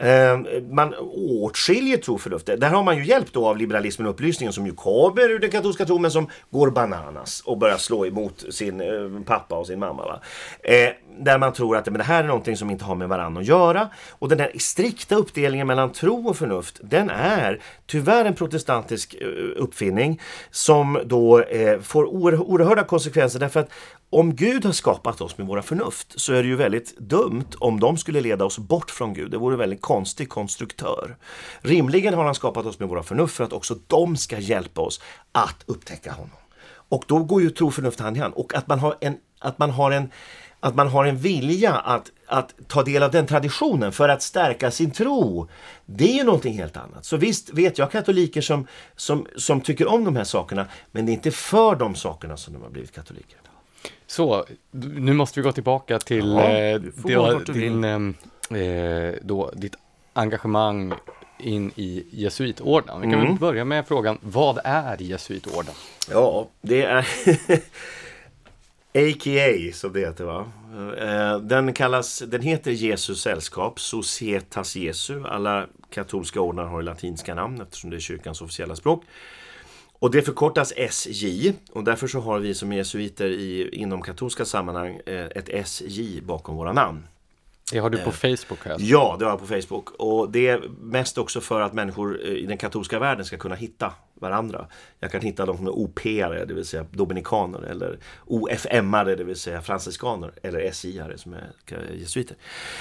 Ehm, 0.00 0.46
man 0.70 0.94
åtskiljer 1.14 1.96
tro 1.96 2.18
förnuft. 2.18 2.46
Där 2.46 2.68
har 2.68 2.82
man 2.82 2.96
ju 2.96 3.04
hjälp 3.04 3.32
då 3.32 3.48
av 3.48 3.56
liberalismen 3.56 4.06
och 4.06 4.14
upplysningen 4.14 4.52
som 4.52 4.66
ju 4.66 4.72
kommer 4.72 5.30
ur 5.30 5.38
den 5.38 5.50
katolska 5.50 5.84
tron 5.84 6.02
men 6.02 6.10
som 6.10 6.28
går 6.50 6.70
bananas 6.70 7.40
och 7.40 7.58
börjar 7.58 7.76
slå 7.76 8.06
emot 8.06 8.44
sin 8.50 8.80
eh, 8.80 9.22
pappa 9.26 9.54
och 9.54 9.66
sin 9.66 9.78
mamma. 9.78 10.04
Va? 10.04 10.20
Ehm, 10.62 10.92
där 11.24 11.38
man 11.38 11.52
tror 11.52 11.76
att 11.76 11.86
men 11.86 11.94
det 11.94 12.04
här 12.04 12.24
är 12.24 12.28
någonting 12.28 12.56
som 12.56 12.70
inte 12.70 12.84
har 12.84 12.94
med 12.94 13.08
varandra 13.08 13.40
att 13.40 13.46
göra. 13.46 13.88
Och 14.10 14.28
den 14.28 14.38
där 14.38 14.52
strikta 14.58 15.14
uppdelningen 15.14 15.66
mellan 15.66 15.92
tro 15.92 16.28
och 16.28 16.36
förnuft 16.36 16.80
den 16.82 17.10
är 17.10 17.62
tyvärr 17.86 18.24
en 18.24 18.34
protestantisk 18.34 19.14
eh, 19.14 19.26
uppfinning 19.56 20.20
som 20.50 21.00
då 21.04 21.40
eh, 21.40 21.80
får 21.80 22.06
oerhörda 22.06 22.84
konsekvenser 22.84 23.40
därför 23.40 23.60
att 23.60 23.70
om 24.12 24.34
Gud 24.34 24.64
har 24.64 24.72
skapat 24.72 25.20
oss 25.20 25.38
med 25.38 25.46
våra 25.46 25.62
förnuft 25.62 26.20
så 26.20 26.32
är 26.32 26.42
det 26.42 26.48
ju 26.48 26.56
väldigt 26.56 26.98
dumt 26.98 27.48
om 27.58 27.80
de 27.80 27.96
skulle 27.96 28.20
leda 28.20 28.44
oss 28.44 28.58
bort 28.58 28.90
från 28.90 29.14
Gud. 29.14 29.30
Det 29.30 29.38
vore 29.38 29.54
en 29.54 29.58
väldigt 29.58 29.80
konstig 29.80 30.28
konstruktör. 30.28 31.16
Rimligen 31.60 32.14
har 32.14 32.24
han 32.24 32.34
skapat 32.34 32.66
oss 32.66 32.78
med 32.78 32.88
våra 32.88 33.02
förnuft 33.02 33.36
för 33.36 33.44
att 33.44 33.52
också 33.52 33.78
de 33.86 34.16
ska 34.16 34.38
hjälpa 34.38 34.80
oss 34.80 35.00
att 35.32 35.64
upptäcka 35.66 36.12
honom. 36.12 36.36
Och 36.90 37.04
då 37.06 37.18
går 37.18 37.42
ju 37.42 37.50
tro 37.50 37.66
och 37.66 37.74
förnuft 37.74 38.00
hand 38.00 38.16
i 38.16 38.20
hand. 38.20 38.34
Och 38.34 38.54
att 38.54 38.66
man 38.66 38.78
har 38.78 38.96
en, 39.00 39.16
att 39.38 39.58
man 39.58 39.70
har 39.70 39.90
en, 39.90 40.10
att 40.60 40.74
man 40.74 40.88
har 40.88 41.04
en 41.04 41.16
vilja 41.16 41.72
att, 41.72 42.10
att 42.26 42.54
ta 42.66 42.82
del 42.82 43.02
av 43.02 43.10
den 43.10 43.26
traditionen 43.26 43.92
för 43.92 44.08
att 44.08 44.22
stärka 44.22 44.70
sin 44.70 44.90
tro. 44.90 45.48
Det 45.86 46.04
är 46.04 46.14
ju 46.14 46.24
någonting 46.24 46.54
helt 46.54 46.76
annat. 46.76 47.04
Så 47.04 47.16
visst 47.16 47.50
vet 47.52 47.78
jag 47.78 47.90
katoliker 47.90 48.40
som, 48.40 48.66
som, 48.96 49.26
som 49.36 49.60
tycker 49.60 49.88
om 49.88 50.04
de 50.04 50.16
här 50.16 50.24
sakerna 50.24 50.66
men 50.92 51.06
det 51.06 51.12
är 51.12 51.14
inte 51.14 51.30
för 51.30 51.74
de 51.74 51.94
sakerna 51.94 52.36
som 52.36 52.54
de 52.54 52.62
har 52.62 52.70
blivit 52.70 52.92
katoliker. 52.92 53.36
Så, 54.06 54.44
nu 54.70 55.12
måste 55.12 55.40
vi 55.40 55.44
gå 55.44 55.52
tillbaka 55.52 55.98
till 55.98 56.28
ja, 56.28 56.50
eh, 56.50 56.80
då, 56.94 57.38
din, 57.38 57.84
ehm, 57.84 58.14
eh, 58.50 59.14
då, 59.22 59.50
ditt 59.56 59.76
engagemang 60.12 60.94
in 61.38 61.72
i 61.76 62.06
jesuitorden. 62.10 63.00
Vi 63.00 63.06
kan 63.06 63.14
mm. 63.14 63.26
väl 63.26 63.38
börja 63.38 63.64
med 63.64 63.88
frågan, 63.88 64.18
vad 64.22 64.58
är 64.64 65.02
jesuitorden? 65.02 65.74
Ja, 66.10 66.48
det 66.60 66.82
är 66.82 67.08
A.k.a. 68.94 69.72
som 69.72 69.92
det 69.92 70.00
heter 70.00 70.24
va. 70.24 70.46
Eh, 70.98 71.38
den, 71.38 71.72
kallas, 71.72 72.18
den 72.18 72.42
heter 72.42 72.70
Jesus 72.70 73.22
sällskap, 73.22 73.80
Societas 73.80 74.76
Jesu. 74.76 75.24
Alla 75.24 75.66
katolska 75.90 76.40
ordnar 76.40 76.64
har 76.64 76.82
latinska 76.82 77.34
namn 77.34 77.60
eftersom 77.60 77.90
det 77.90 77.96
är 77.96 78.00
kyrkans 78.00 78.42
officiella 78.42 78.76
språk. 78.76 79.04
Och 79.98 80.10
det 80.10 80.22
förkortas 80.22 80.72
SJ 80.76 81.52
och 81.72 81.84
därför 81.84 82.06
så 82.06 82.20
har 82.20 82.38
vi 82.38 82.54
som 82.54 82.72
jesuiter 82.72 83.28
i, 83.28 83.68
inom 83.72 84.02
katolska 84.02 84.44
sammanhang 84.44 85.00
eh, 85.06 85.26
ett 85.26 85.48
SJ 85.48 86.20
bakom 86.20 86.56
våra 86.56 86.72
namn. 86.72 87.06
Det 87.72 87.78
har 87.78 87.90
du 87.90 87.98
på 87.98 88.10
eh, 88.10 88.36
Facebook? 88.36 88.58
Här. 88.64 88.76
Ja, 88.78 89.16
det 89.18 89.24
har 89.24 89.32
jag 89.32 89.40
på 89.40 89.46
Facebook. 89.46 89.90
Och 89.90 90.30
det 90.30 90.48
är 90.48 90.62
mest 90.80 91.18
också 91.18 91.40
för 91.40 91.60
att 91.60 91.72
människor 91.72 92.20
i 92.20 92.46
den 92.46 92.58
katolska 92.58 92.98
världen 92.98 93.24
ska 93.24 93.36
kunna 93.36 93.54
hitta 93.54 93.92
varandra. 94.14 94.66
Jag 95.00 95.12
kan 95.12 95.20
hitta 95.20 95.46
de 95.46 95.56
som 95.56 95.66
är 95.66 95.70
OP-are, 95.70 96.44
det 96.44 96.54
vill 96.54 96.64
säga 96.64 96.86
dominikaner, 96.90 97.62
eller 97.62 97.98
OFM-are, 98.26 99.16
det 99.16 99.24
vill 99.24 99.36
säga 99.36 99.62
franciskaner, 99.62 100.32
eller 100.42 100.70
SI-are 100.70 101.16
som 101.16 101.32
är 101.32 101.50
jesuiter. 101.94 102.36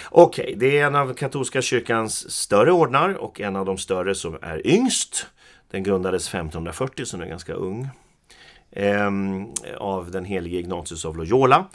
Okej, 0.09 0.43
okay, 0.43 0.55
det 0.55 0.79
är 0.79 0.85
en 0.85 0.95
av 0.95 1.13
katolska 1.13 1.61
kyrkans 1.61 2.31
större 2.31 2.71
ordnar 2.71 3.13
och 3.13 3.41
en 3.41 3.55
av 3.55 3.65
de 3.65 3.77
större 3.77 4.15
som 4.15 4.37
är 4.41 4.67
yngst. 4.67 5.25
Den 5.71 5.83
grundades 5.83 6.27
1540, 6.27 7.05
så 7.05 7.17
den 7.17 7.25
är 7.25 7.29
ganska 7.29 7.53
ung. 7.53 7.89
Eh, 8.71 9.09
av 9.77 10.11
den 10.11 10.25
helige 10.25 10.57
Ignatius 10.57 11.05
av 11.05 11.17
Loyola. 11.17 11.65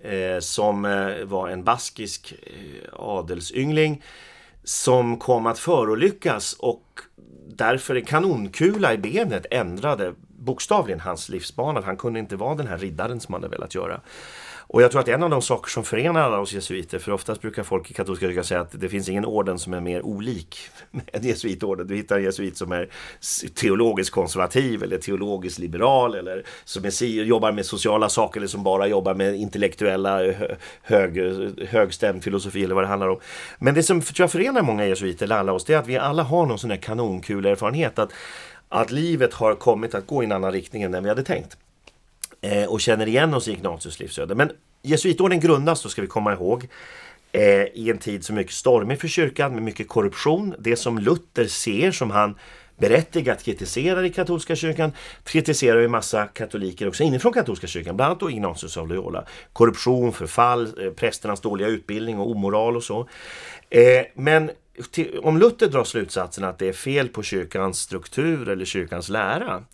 Eh, 0.00 0.40
som 0.40 0.84
eh, 0.84 1.24
var 1.24 1.48
en 1.48 1.64
baskisk 1.64 2.34
eh, 2.42 2.88
adelsyngling 2.92 4.02
som 4.64 5.18
kom 5.18 5.46
att 5.46 5.58
förolyckas 5.58 6.52
och 6.52 7.00
därför 7.48 7.94
en 7.94 8.04
kanonkula 8.04 8.94
i 8.94 8.98
benet 8.98 9.46
ändrade 9.50 10.14
bokstavligen 10.28 11.00
hans 11.00 11.28
livsbana. 11.28 11.80
Han 11.80 11.96
kunde 11.96 12.20
inte 12.20 12.36
vara 12.36 12.54
den 12.54 12.66
här 12.66 12.78
riddaren 12.78 13.20
som 13.20 13.34
han 13.34 13.42
hade 13.42 13.56
velat 13.56 13.74
göra. 13.74 14.00
Och 14.70 14.82
jag 14.82 14.90
tror 14.90 15.00
att 15.00 15.08
en 15.08 15.22
av 15.22 15.30
de 15.30 15.42
saker 15.42 15.70
som 15.70 15.84
förenar 15.84 16.20
alla 16.20 16.38
oss 16.38 16.52
jesuiter, 16.52 16.98
för 16.98 17.12
oftast 17.12 17.40
brukar 17.40 17.62
folk 17.62 17.90
i 17.90 17.94
katolska 17.94 18.26
kyrkan 18.26 18.44
säga 18.44 18.60
att 18.60 18.80
det 18.80 18.88
finns 18.88 19.08
ingen 19.08 19.24
orden 19.24 19.58
som 19.58 19.74
är 19.74 19.80
mer 19.80 20.06
olik 20.06 20.58
än 21.12 21.22
jesuitorden. 21.22 21.86
Du 21.86 21.96
hittar 21.96 22.16
en 22.18 22.24
jesuit 22.24 22.56
som 22.56 22.72
är 22.72 22.88
teologiskt 23.54 24.10
konservativ 24.10 24.82
eller 24.82 24.98
teologiskt 24.98 25.58
liberal 25.58 26.14
eller 26.14 26.44
som 26.64 26.84
är, 26.84 27.02
jobbar 27.24 27.52
med 27.52 27.66
sociala 27.66 28.08
saker 28.08 28.40
eller 28.40 28.48
som 28.48 28.62
bara 28.62 28.86
jobbar 28.86 29.14
med 29.14 29.34
intellektuella 29.34 30.20
hög, 30.82 31.18
högstämd 31.68 32.24
filosofi 32.24 32.64
eller 32.64 32.74
vad 32.74 32.84
det 32.84 32.88
handlar 32.88 33.08
om. 33.08 33.20
Men 33.58 33.74
det 33.74 33.82
som 33.82 34.00
tror 34.00 34.24
jag 34.24 34.32
förenar 34.32 34.62
många 34.62 34.86
jesuiter, 34.86 35.26
eller 35.26 35.36
alla 35.36 35.52
oss, 35.52 35.64
det 35.64 35.74
är 35.74 35.78
att 35.78 35.86
vi 35.86 35.98
alla 35.98 36.22
har 36.22 36.46
någon 36.46 36.58
sån 36.58 36.70
här 36.70 36.78
kanonkulerfarenhet 36.78 37.98
att, 37.98 38.12
att 38.68 38.90
livet 38.90 39.34
har 39.34 39.54
kommit 39.54 39.94
att 39.94 40.06
gå 40.06 40.22
i 40.22 40.26
en 40.26 40.32
annan 40.32 40.52
riktning 40.52 40.82
än 40.82 40.92
den 40.92 41.02
vi 41.02 41.08
hade 41.08 41.22
tänkt 41.22 41.56
eh, 42.40 42.64
och 42.64 42.80
känner 42.80 43.08
igen 43.08 43.34
oss 43.34 43.48
i 43.48 43.52
Ignatius 43.52 44.00
livsöde. 44.00 44.34
Men 44.34 44.50
jesuitorden 44.82 45.40
grundas, 45.40 45.82
då 45.82 45.88
ska 45.88 46.02
vi 46.02 46.08
komma 46.08 46.32
ihåg, 46.32 46.68
eh, 47.32 47.42
i 47.64 47.90
en 47.90 47.98
tid 47.98 48.24
som 48.24 48.36
är 48.36 48.40
mycket 48.40 48.54
stormig 48.54 49.00
för 49.00 49.08
kyrkan 49.08 49.54
med 49.54 49.62
mycket 49.62 49.88
korruption. 49.88 50.54
Det 50.58 50.76
som 50.76 50.98
Luther 50.98 51.46
ser 51.46 51.90
som 51.90 52.10
han 52.10 52.34
berättigat 52.78 53.42
kritiserar 53.42 54.04
i 54.04 54.10
katolska 54.10 54.56
kyrkan, 54.56 54.92
kritiserar 55.24 55.80
ju 55.80 55.88
massa 55.88 56.26
katoliker 56.26 56.88
också 56.88 57.02
inifrån 57.02 57.32
katolska 57.32 57.66
kyrkan, 57.66 57.96
bland 57.96 58.10
annat 58.10 58.20
då 58.20 58.30
Ignatius 58.30 58.76
av 58.76 58.88
Loyola. 58.88 59.24
Korruption, 59.52 60.12
förfall, 60.12 60.84
eh, 60.84 60.90
prästernas 60.90 61.40
dåliga 61.40 61.68
utbildning 61.68 62.18
och 62.18 62.30
omoral 62.30 62.76
och 62.76 62.84
så. 62.84 63.08
Eh, 63.70 64.06
men 64.14 64.50
om 65.22 65.38
Luther 65.38 65.66
drar 65.66 65.84
slutsatsen 65.84 66.44
att 66.44 66.58
det 66.58 66.68
är 66.68 66.72
fel 66.72 67.08
på 67.08 67.22
kyrkans 67.22 67.78
struktur 67.78 68.48
eller 68.48 68.64
kyrkans 68.64 69.08
lära 69.08 69.64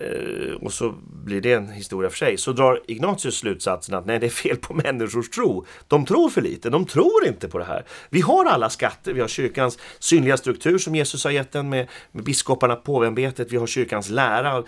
Eh, 0.00 0.54
och 0.54 0.72
så 0.72 0.94
blir 1.24 1.40
det 1.40 1.52
en 1.52 1.68
historia 1.68 2.10
för 2.10 2.16
sig, 2.16 2.38
så 2.38 2.52
drar 2.52 2.80
Ignatius 2.86 3.38
slutsatsen 3.38 3.94
att 3.94 4.06
nej, 4.06 4.18
det 4.18 4.26
är 4.26 4.30
fel 4.30 4.56
på 4.56 4.74
människors 4.74 5.30
tro. 5.30 5.66
De 5.88 6.06
tror 6.06 6.28
för 6.28 6.40
lite, 6.40 6.70
de 6.70 6.84
tror 6.84 7.26
inte 7.26 7.48
på 7.48 7.58
det 7.58 7.64
här. 7.64 7.84
Vi 8.10 8.20
har 8.20 8.44
alla 8.44 8.70
skatter, 8.70 9.12
vi 9.12 9.20
har 9.20 9.28
kyrkans 9.28 9.78
synliga 9.98 10.36
struktur 10.36 10.78
som 10.78 10.94
Jesus 10.94 11.24
har 11.24 11.30
gett 11.30 11.52
den 11.52 11.68
med, 11.68 11.88
med 12.12 12.24
biskoparna, 12.24 12.76
påveämbetet, 12.76 13.52
vi 13.52 13.56
har 13.56 13.66
kyrkans 13.66 14.10
lära, 14.10 14.64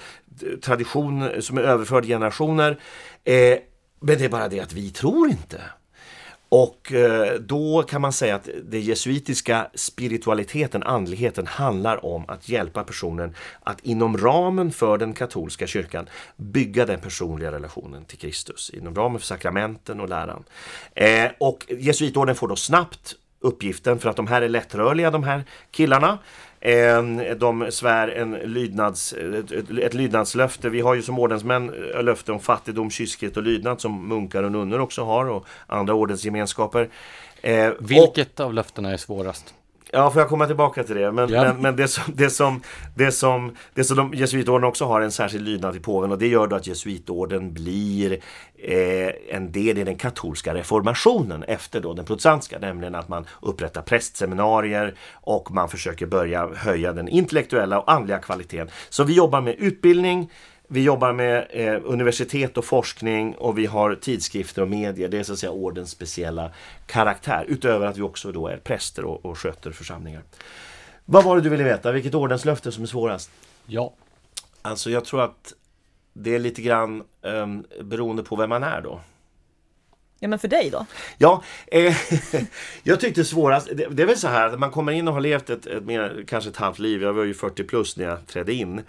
tradition 0.62 1.42
som 1.42 1.58
är 1.58 1.62
överförd 1.62 2.04
generationer. 2.04 2.80
Eh, 3.24 3.58
men 4.00 4.18
det 4.18 4.24
är 4.24 4.28
bara 4.28 4.48
det 4.48 4.60
att 4.60 4.72
vi 4.72 4.90
tror 4.90 5.28
inte. 5.28 5.60
Och 6.56 6.92
eh, 6.92 7.34
då 7.40 7.82
kan 7.82 8.00
man 8.00 8.12
säga 8.12 8.34
att 8.34 8.48
den 8.62 8.80
jesuitiska 8.80 9.66
spiritualiteten, 9.74 10.82
andligheten, 10.82 11.46
handlar 11.46 12.04
om 12.04 12.24
att 12.28 12.48
hjälpa 12.48 12.84
personen 12.84 13.34
att 13.62 13.80
inom 13.80 14.18
ramen 14.18 14.72
för 14.72 14.98
den 14.98 15.12
katolska 15.12 15.66
kyrkan 15.66 16.08
bygga 16.36 16.86
den 16.86 17.00
personliga 17.00 17.52
relationen 17.52 18.04
till 18.04 18.18
Kristus, 18.18 18.70
inom 18.70 18.94
ramen 18.94 19.18
för 19.18 19.26
sakramenten 19.26 20.00
och 20.00 20.08
läran. 20.08 20.44
Eh, 20.94 21.30
och 21.38 21.66
jesuitorden 21.68 22.34
får 22.34 22.48
då 22.48 22.56
snabbt 22.56 23.14
uppgiften, 23.40 23.98
för 23.98 24.10
att 24.10 24.16
de 24.16 24.26
här 24.26 24.42
är 24.42 24.48
lättrörliga 24.48 25.10
de 25.10 25.22
här 25.22 25.44
killarna, 25.70 26.18
Ehm, 26.66 27.38
de 27.38 27.66
svär 27.70 28.08
en 28.08 28.32
lydnads, 28.32 29.12
ett 29.82 29.94
lydnadslöfte. 29.94 30.68
Vi 30.68 30.80
har 30.80 30.94
ju 30.94 31.02
som 31.02 31.18
ordensmän 31.18 31.90
eh, 31.94 32.02
löfte 32.02 32.32
om 32.32 32.40
fattigdom, 32.40 32.90
kyskhet 32.90 33.36
och 33.36 33.42
lydnad 33.42 33.80
som 33.80 34.08
munkar 34.08 34.42
och 34.42 34.52
nunnor 34.52 34.78
också 34.78 35.04
har 35.04 35.26
och 35.26 35.46
andra 35.66 35.94
ordensgemenskaper. 35.94 36.88
Ehm, 37.42 37.74
Vilket 37.80 38.40
och, 38.40 38.46
av 38.46 38.54
löftena 38.54 38.92
är 38.92 38.96
svårast? 38.96 39.54
Ja, 39.94 40.10
får 40.10 40.22
jag 40.22 40.28
komma 40.28 40.46
tillbaka 40.46 40.84
till 40.84 40.96
det. 40.96 41.12
Men, 41.12 41.28
ja. 41.28 41.42
men, 41.42 41.62
men, 41.62 41.76
det 41.76 41.88
som, 41.88 42.04
det 42.16 42.30
som, 42.30 42.62
det 42.94 43.12
som, 43.12 43.56
det 43.74 43.84
som 43.84 43.96
de, 43.96 44.14
jesuitorden 44.14 44.64
också 44.64 44.84
har 44.84 45.00
en 45.00 45.12
särskild 45.12 45.44
lydnad 45.44 45.72
till 45.72 45.82
påven 45.82 46.12
och 46.12 46.18
det 46.18 46.26
gör 46.26 46.46
då 46.46 46.56
att 46.56 46.66
jesuitorden 46.66 47.52
blir 47.52 48.12
eh, 48.58 49.10
en 49.30 49.52
del 49.52 49.78
i 49.78 49.84
den 49.84 49.96
katolska 49.96 50.54
reformationen 50.54 51.42
efter 51.42 51.80
då 51.80 51.94
den 51.94 52.04
protestantiska, 52.04 52.58
nämligen 52.58 52.94
att 52.94 53.08
man 53.08 53.26
upprättar 53.42 53.82
prästseminarier 53.82 54.94
och 55.12 55.50
man 55.50 55.68
försöker 55.68 56.06
börja 56.06 56.48
höja 56.54 56.92
den 56.92 57.08
intellektuella 57.08 57.80
och 57.80 57.92
andliga 57.92 58.18
kvaliteten. 58.18 58.68
Så 58.88 59.04
vi 59.04 59.14
jobbar 59.14 59.40
med 59.40 59.54
utbildning, 59.58 60.30
vi 60.68 60.82
jobbar 60.82 61.12
med 61.12 61.46
eh, 61.50 61.80
universitet 61.84 62.58
och 62.58 62.64
forskning 62.64 63.34
och 63.34 63.58
vi 63.58 63.66
har 63.66 63.94
tidskrifter 63.94 64.62
och 64.62 64.68
medier. 64.68 65.08
Det 65.08 65.18
är 65.18 65.22
så 65.22 65.32
att 65.32 65.38
säga 65.38 65.52
ordens 65.52 65.90
speciella 65.90 66.50
karaktär. 66.86 67.44
Utöver 67.48 67.86
att 67.86 67.96
vi 67.96 68.02
också 68.02 68.32
då 68.32 68.48
är 68.48 68.56
präster 68.56 69.04
och, 69.04 69.24
och 69.24 69.38
sköter 69.38 69.70
församlingar. 69.70 70.22
Vad 71.04 71.24
var 71.24 71.36
det 71.36 71.42
du 71.42 71.48
ville 71.48 71.64
veta? 71.64 71.92
Vilket 71.92 72.14
ordenslöfte 72.14 72.72
som 72.72 72.82
är 72.82 72.86
svårast? 72.86 73.30
Ja. 73.66 73.94
Alltså 74.62 74.90
jag 74.90 75.04
tror 75.04 75.22
att 75.22 75.52
det 76.12 76.34
är 76.34 76.38
lite 76.38 76.62
grann 76.62 77.04
eh, 77.22 77.46
beroende 77.82 78.22
på 78.22 78.36
vem 78.36 78.48
man 78.48 78.62
är 78.62 78.80
då. 78.80 79.00
Ja 80.18 80.28
men 80.28 80.38
för 80.38 80.48
dig 80.48 80.70
då? 80.70 80.86
Ja, 81.18 81.42
eh, 81.66 81.96
jag 82.82 83.00
tyckte 83.00 83.24
svårast, 83.24 83.68
det, 83.72 83.88
det, 83.90 84.02
är 84.02 84.06
väl 84.06 84.18
så 84.18 84.28
här 84.28 84.46
att 84.46 84.58
man 84.58 84.70
kommer 84.70 84.92
in 84.92 85.08
och 85.08 85.14
har 85.14 85.20
levt 85.20 85.50
ett, 85.50 85.66
ett 85.66 85.84
mer, 85.84 86.24
kanske 86.28 86.50
ett 86.50 86.56
halvt 86.56 86.78
liv. 86.78 87.02
Jag 87.02 87.12
var 87.12 87.24
ju 87.24 87.34
40 87.34 87.64
plus 87.64 87.96
när 87.96 88.04
jag 88.04 88.26
trädde 88.26 88.52
in. 88.52 88.82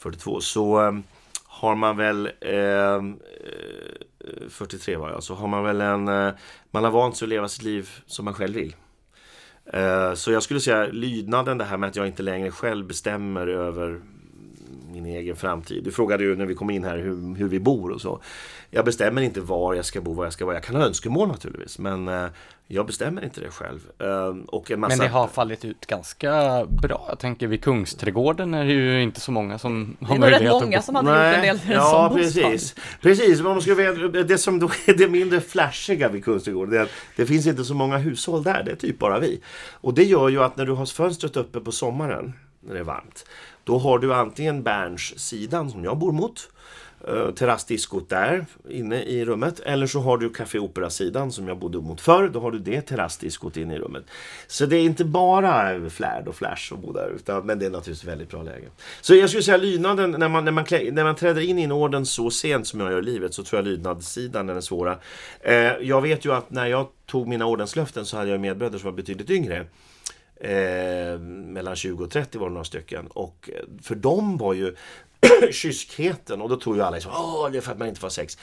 42 0.00 0.40
så 0.40 0.78
ehm, 0.78 1.02
har 1.44 1.74
man 1.74 1.96
väl 1.96 2.30
ehm, 2.40 3.18
eh, 3.44 4.48
43 4.48 4.96
var 4.96 5.10
jag, 5.10 5.22
så 5.22 5.34
har 5.34 5.48
man 5.48 5.64
väl 5.64 5.80
en 5.80 6.08
eh, 6.08 6.32
man 6.70 6.84
har 6.84 6.90
vant 6.90 7.16
sig 7.16 7.26
att 7.26 7.30
leva 7.30 7.48
sitt 7.48 7.62
liv 7.62 7.90
som 8.06 8.24
man 8.24 8.34
själv 8.34 8.54
vill. 8.54 8.76
Eh, 9.72 10.14
så 10.14 10.32
jag 10.32 10.42
skulle 10.42 10.60
säga 10.60 10.86
lydnaden, 10.86 11.58
det 11.58 11.64
här 11.64 11.76
med 11.76 11.88
att 11.88 11.96
jag 11.96 12.06
inte 12.06 12.22
längre 12.22 12.50
själv 12.50 12.86
bestämmer 12.86 13.46
över 13.46 14.00
min 14.92 15.06
egen 15.06 15.36
framtid. 15.36 15.84
Du 15.84 15.90
frågade 15.92 16.24
ju 16.24 16.36
när 16.36 16.46
vi 16.46 16.54
kom 16.54 16.70
in 16.70 16.84
här 16.84 16.98
hur, 16.98 17.34
hur 17.34 17.48
vi 17.48 17.60
bor 17.60 17.90
och 17.90 18.00
så. 18.00 18.20
Jag 18.70 18.84
bestämmer 18.84 19.22
inte 19.22 19.40
var 19.40 19.74
jag 19.74 19.84
ska 19.84 20.00
bo, 20.00 20.12
var 20.12 20.24
jag 20.24 20.32
ska 20.32 20.44
vara. 20.44 20.56
Jag 20.56 20.62
kan 20.62 20.76
ha 20.76 20.86
önskemål 20.86 21.28
naturligtvis, 21.28 21.78
men 21.78 22.08
eh, 22.08 22.26
jag 22.72 22.86
bestämmer 22.86 23.24
inte 23.24 23.40
det 23.40 23.50
själv. 23.50 23.80
Ehm, 23.98 24.42
och 24.44 24.70
en 24.70 24.80
massa... 24.80 24.96
Men 24.96 25.06
det 25.06 25.12
har 25.12 25.28
fallit 25.28 25.64
ut 25.64 25.86
ganska 25.86 26.64
bra. 26.82 27.06
Jag 27.08 27.18
tänker 27.18 27.46
vid 27.46 27.62
Kungsträdgården 27.62 28.54
är 28.54 28.64
det 28.64 28.72
ju 28.72 29.02
inte 29.02 29.20
så 29.20 29.32
många 29.32 29.58
som 29.58 29.96
har 30.00 30.18
möjlighet 30.18 30.34
att 30.34 30.40
Det 30.40 30.46
är 30.46 30.50
nog 30.50 30.60
rätt 30.60 30.62
många 30.62 30.82
som 30.82 30.94
hade 30.94 31.10
Nej, 31.10 31.28
gjort 31.28 31.36
en 31.36 31.42
del 31.42 31.58
för 31.58 31.72
en 31.72 31.74
ja, 31.74 32.08
sån 32.08 32.18
precis. 32.18 32.42
Bostad. 32.42 32.84
Precis, 33.00 33.40
men 33.40 33.60
ska 33.60 33.74
veta, 33.74 34.22
det 34.22 34.38
som 34.38 34.58
då 34.58 34.70
är 34.86 34.94
det 34.94 35.08
mindre 35.08 35.40
flashiga 35.40 36.08
vid 36.08 36.24
Kungsträdgården 36.24 36.74
är 36.74 36.82
att 36.82 36.90
det 37.16 37.26
finns 37.26 37.46
inte 37.46 37.64
så 37.64 37.74
många 37.74 37.98
hushåll 37.98 38.42
där. 38.42 38.62
Det 38.62 38.70
är 38.70 38.76
typ 38.76 38.98
bara 38.98 39.18
vi. 39.18 39.40
Och 39.70 39.94
det 39.94 40.04
gör 40.04 40.28
ju 40.28 40.42
att 40.42 40.56
när 40.56 40.66
du 40.66 40.72
har 40.72 40.86
fönstret 40.86 41.36
uppe 41.36 41.60
på 41.60 41.72
sommaren, 41.72 42.32
när 42.60 42.74
det 42.74 42.80
är 42.80 42.84
varmt, 42.84 43.24
då 43.64 43.78
har 43.78 43.98
du 43.98 44.14
antingen 44.14 44.62
Berns 44.62 45.18
sidan 45.18 45.70
som 45.70 45.84
jag 45.84 45.98
bor 45.98 46.12
mot 46.12 46.48
eh, 47.08 47.30
terrassdiskot 47.30 48.08
där 48.08 48.46
inne 48.70 49.02
i 49.02 49.24
rummet. 49.24 49.60
Eller 49.60 49.86
så 49.86 50.00
har 50.00 50.18
du 50.18 50.30
Café 50.30 50.58
Opera-sidan 50.58 51.32
som 51.32 51.48
jag 51.48 51.58
bodde 51.58 51.78
mot 51.78 52.00
förr. 52.00 52.28
Då 52.28 52.40
har 52.40 52.50
du 52.50 52.58
det 52.58 52.80
terrassdiskot 52.80 53.56
inne 53.56 53.74
i 53.74 53.78
rummet. 53.78 54.04
Så 54.46 54.66
det 54.66 54.76
är 54.76 54.82
inte 54.82 55.04
bara 55.04 55.90
flärd 55.90 56.28
och 56.28 56.34
flash 56.34 56.72
att 56.72 56.78
bo 56.78 56.92
där. 56.92 57.10
Utan, 57.16 57.46
men 57.46 57.58
det 57.58 57.66
är 57.66 57.70
naturligtvis 57.70 58.08
väldigt 58.08 58.30
bra 58.30 58.42
läge. 58.42 58.66
Så 59.00 59.14
jag 59.14 59.30
skulle 59.30 59.42
säga 59.42 59.56
lydnaden, 59.56 60.10
när 60.10 60.28
man, 60.28 60.44
när 60.44 60.52
man, 60.52 60.64
när 60.70 61.04
man 61.04 61.14
träder 61.14 61.40
in 61.40 61.58
i 61.58 61.62
en 61.62 61.72
orden 61.72 62.06
så 62.06 62.30
sent 62.30 62.66
som 62.66 62.80
jag 62.80 62.92
gör 62.92 62.98
i 62.98 63.02
livet 63.02 63.34
så 63.34 63.44
tror 63.44 63.58
jag 63.58 63.66
lydnadssidan 63.66 64.48
är 64.48 64.52
den 64.52 64.62
svåra. 64.62 64.98
Eh, 65.40 65.54
jag 65.80 66.02
vet 66.02 66.24
ju 66.24 66.32
att 66.32 66.50
när 66.50 66.66
jag 66.66 66.86
tog 67.06 67.28
mina 67.28 67.46
ordenslöften 67.46 68.06
så 68.06 68.16
hade 68.16 68.30
jag 68.30 68.40
medbröder 68.40 68.78
som 68.78 68.90
var 68.90 68.96
betydligt 68.96 69.30
yngre. 69.30 69.66
Eh, 70.40 71.18
mellan 71.18 71.76
20 71.76 72.04
och 72.04 72.10
30 72.10 72.38
var 72.38 72.48
det 72.48 72.52
några 72.52 72.64
stycken. 72.64 73.06
Och 73.06 73.50
eh, 73.52 73.64
för 73.82 73.94
dem 73.94 74.36
var 74.36 74.54
ju 74.54 74.76
kyskheten 75.52 76.40
och 76.40 76.48
då 76.48 76.60
tror 76.60 76.76
ju 76.76 76.82
alla 76.82 76.94
liksom, 76.94 77.12
Åh, 77.14 77.50
det 77.50 77.58
är 77.58 77.62
för 77.62 77.72
att 77.72 77.78
man 77.78 77.88
inte 77.88 78.00
får 78.00 78.08
sex. 78.08 78.38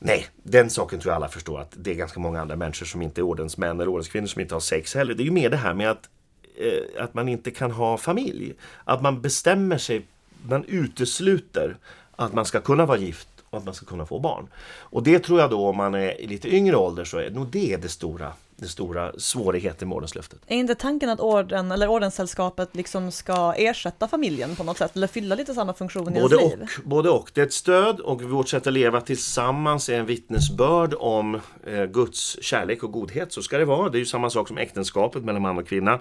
Nej, 0.00 0.26
den 0.42 0.70
saken 0.70 1.00
tror 1.00 1.10
jag 1.10 1.16
alla 1.16 1.28
förstår 1.28 1.60
att 1.60 1.72
det 1.76 1.90
är 1.90 1.94
ganska 1.94 2.20
många 2.20 2.40
andra 2.40 2.56
människor 2.56 2.86
som 2.86 3.02
inte 3.02 3.20
är 3.20 3.22
ordensmän 3.22 3.80
eller 3.80 3.92
ordenskvinnor 3.92 4.26
som 4.26 4.40
inte 4.40 4.54
har 4.54 4.60
sex 4.60 4.94
heller. 4.94 5.14
Det 5.14 5.22
är 5.22 5.24
ju 5.24 5.30
mer 5.30 5.50
det 5.50 5.56
här 5.56 5.74
med 5.74 5.90
att, 5.90 6.08
eh, 6.56 7.04
att 7.04 7.14
man 7.14 7.28
inte 7.28 7.50
kan 7.50 7.70
ha 7.70 7.98
familj. 7.98 8.54
Att 8.84 9.02
man 9.02 9.20
bestämmer 9.20 9.78
sig, 9.78 10.06
man 10.48 10.64
utesluter 10.64 11.76
att 12.16 12.32
man 12.32 12.44
ska 12.44 12.60
kunna 12.60 12.86
vara 12.86 12.98
gift 12.98 13.28
och 13.50 13.58
att 13.58 13.64
man 13.64 13.74
ska 13.74 13.86
kunna 13.86 14.06
få 14.06 14.18
barn. 14.18 14.48
Och 14.66 15.02
det 15.02 15.18
tror 15.18 15.40
jag 15.40 15.50
då 15.50 15.66
om 15.66 15.76
man 15.76 15.94
är 15.94 16.20
i 16.20 16.26
lite 16.26 16.54
yngre 16.54 16.76
ålder 16.76 17.04
så 17.04 17.18
är 17.18 17.30
nog 17.30 17.46
det 17.46 17.76
det 17.76 17.88
stora 17.88 18.32
den 18.58 18.68
stora 18.68 19.12
svårigheten 19.18 19.88
med 19.88 19.96
ordenslöftet. 19.96 20.40
Är 20.46 20.56
inte 20.56 20.74
tanken 20.74 21.10
att 21.10 21.20
orden, 21.20 21.72
eller 21.72 21.88
ordenssällskapet 21.88 22.76
liksom 22.76 23.12
ska 23.12 23.54
ersätta 23.56 24.08
familjen 24.08 24.56
på 24.56 24.64
något 24.64 24.78
sätt 24.78 24.96
eller 24.96 25.06
fylla 25.06 25.34
lite 25.34 25.54
samma 25.54 25.74
funktion 25.74 26.04
både 26.04 26.16
i 26.16 26.38
ens 26.38 26.56
liv? 26.56 26.62
Och, 26.62 26.88
både 26.88 27.10
och. 27.10 27.30
Det 27.34 27.40
är 27.40 27.46
ett 27.46 27.52
stöd 27.52 28.00
och 28.00 28.22
vårt 28.22 28.48
sätt 28.48 28.66
att 28.66 28.72
leva 28.72 29.00
tillsammans 29.00 29.88
är 29.88 29.98
en 29.98 30.06
vittnesbörd 30.06 30.94
om 30.98 31.40
eh, 31.66 31.84
Guds 31.84 32.42
kärlek 32.42 32.82
och 32.82 32.92
godhet. 32.92 33.32
Så 33.32 33.42
ska 33.42 33.58
det 33.58 33.64
vara. 33.64 33.88
Det 33.88 33.98
är 33.98 34.00
ju 34.00 34.06
samma 34.06 34.30
sak 34.30 34.48
som 34.48 34.58
äktenskapet 34.58 35.24
mellan 35.24 35.42
man 35.42 35.58
och 35.58 35.68
kvinna. 35.68 36.00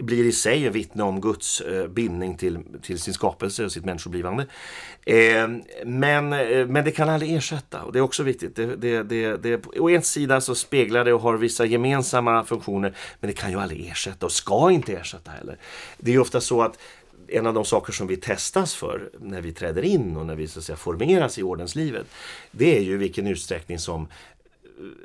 Blir 0.00 0.24
i 0.24 0.32
sig 0.32 0.66
ett 0.66 0.74
vittne 0.74 1.02
om 1.02 1.20
Guds 1.20 1.60
eh, 1.60 1.88
bindning 1.88 2.36
till, 2.36 2.58
till 2.82 2.98
sin 2.98 3.14
skapelse 3.14 3.64
och 3.64 3.72
sitt 3.72 3.84
människoblivande. 3.84 4.46
Eh, 5.06 5.48
men, 5.84 6.28
men 6.72 6.84
det 6.84 6.90
kan 6.90 7.08
aldrig 7.08 7.34
ersätta 7.34 7.82
och 7.82 7.92
det 7.92 7.98
är 7.98 8.02
också 8.02 8.22
viktigt. 8.22 8.56
Det, 8.56 8.76
det, 8.76 9.02
det, 9.02 9.36
det, 9.36 9.66
å 9.66 9.90
en 9.90 10.02
sida 10.02 10.40
så 10.40 10.54
speglar 10.54 11.04
det 11.04 11.12
och 11.12 11.20
har 11.20 11.36
vissa 11.36 11.64
gemensamma 11.64 11.97
gemensamma 11.98 12.44
funktioner 12.44 12.94
men 13.20 13.28
det 13.28 13.34
kan 13.34 13.50
ju 13.50 13.60
aldrig 13.60 13.88
ersätta 13.88 14.26
och 14.26 14.32
ska 14.32 14.70
inte 14.70 14.92
ersätta 14.92 15.30
heller. 15.30 15.58
Det 15.98 16.10
är 16.10 16.12
ju 16.12 16.20
ofta 16.20 16.40
så 16.40 16.62
att 16.62 16.78
en 17.28 17.46
av 17.46 17.54
de 17.54 17.64
saker 17.64 17.92
som 17.92 18.06
vi 18.06 18.16
testas 18.16 18.74
för 18.74 19.10
när 19.20 19.40
vi 19.40 19.52
träder 19.52 19.82
in 19.82 20.16
och 20.16 20.26
när 20.26 20.36
vi 20.36 20.48
så 20.48 20.58
att 20.58 20.64
säga, 20.64 20.76
formeras 20.76 21.38
i 21.38 21.42
ordenslivet 21.42 22.06
det 22.50 22.76
är 22.78 22.82
ju 22.82 22.96
vilken 22.96 23.26
utsträckning 23.26 23.78
som 23.78 24.02
eh, 24.02 24.08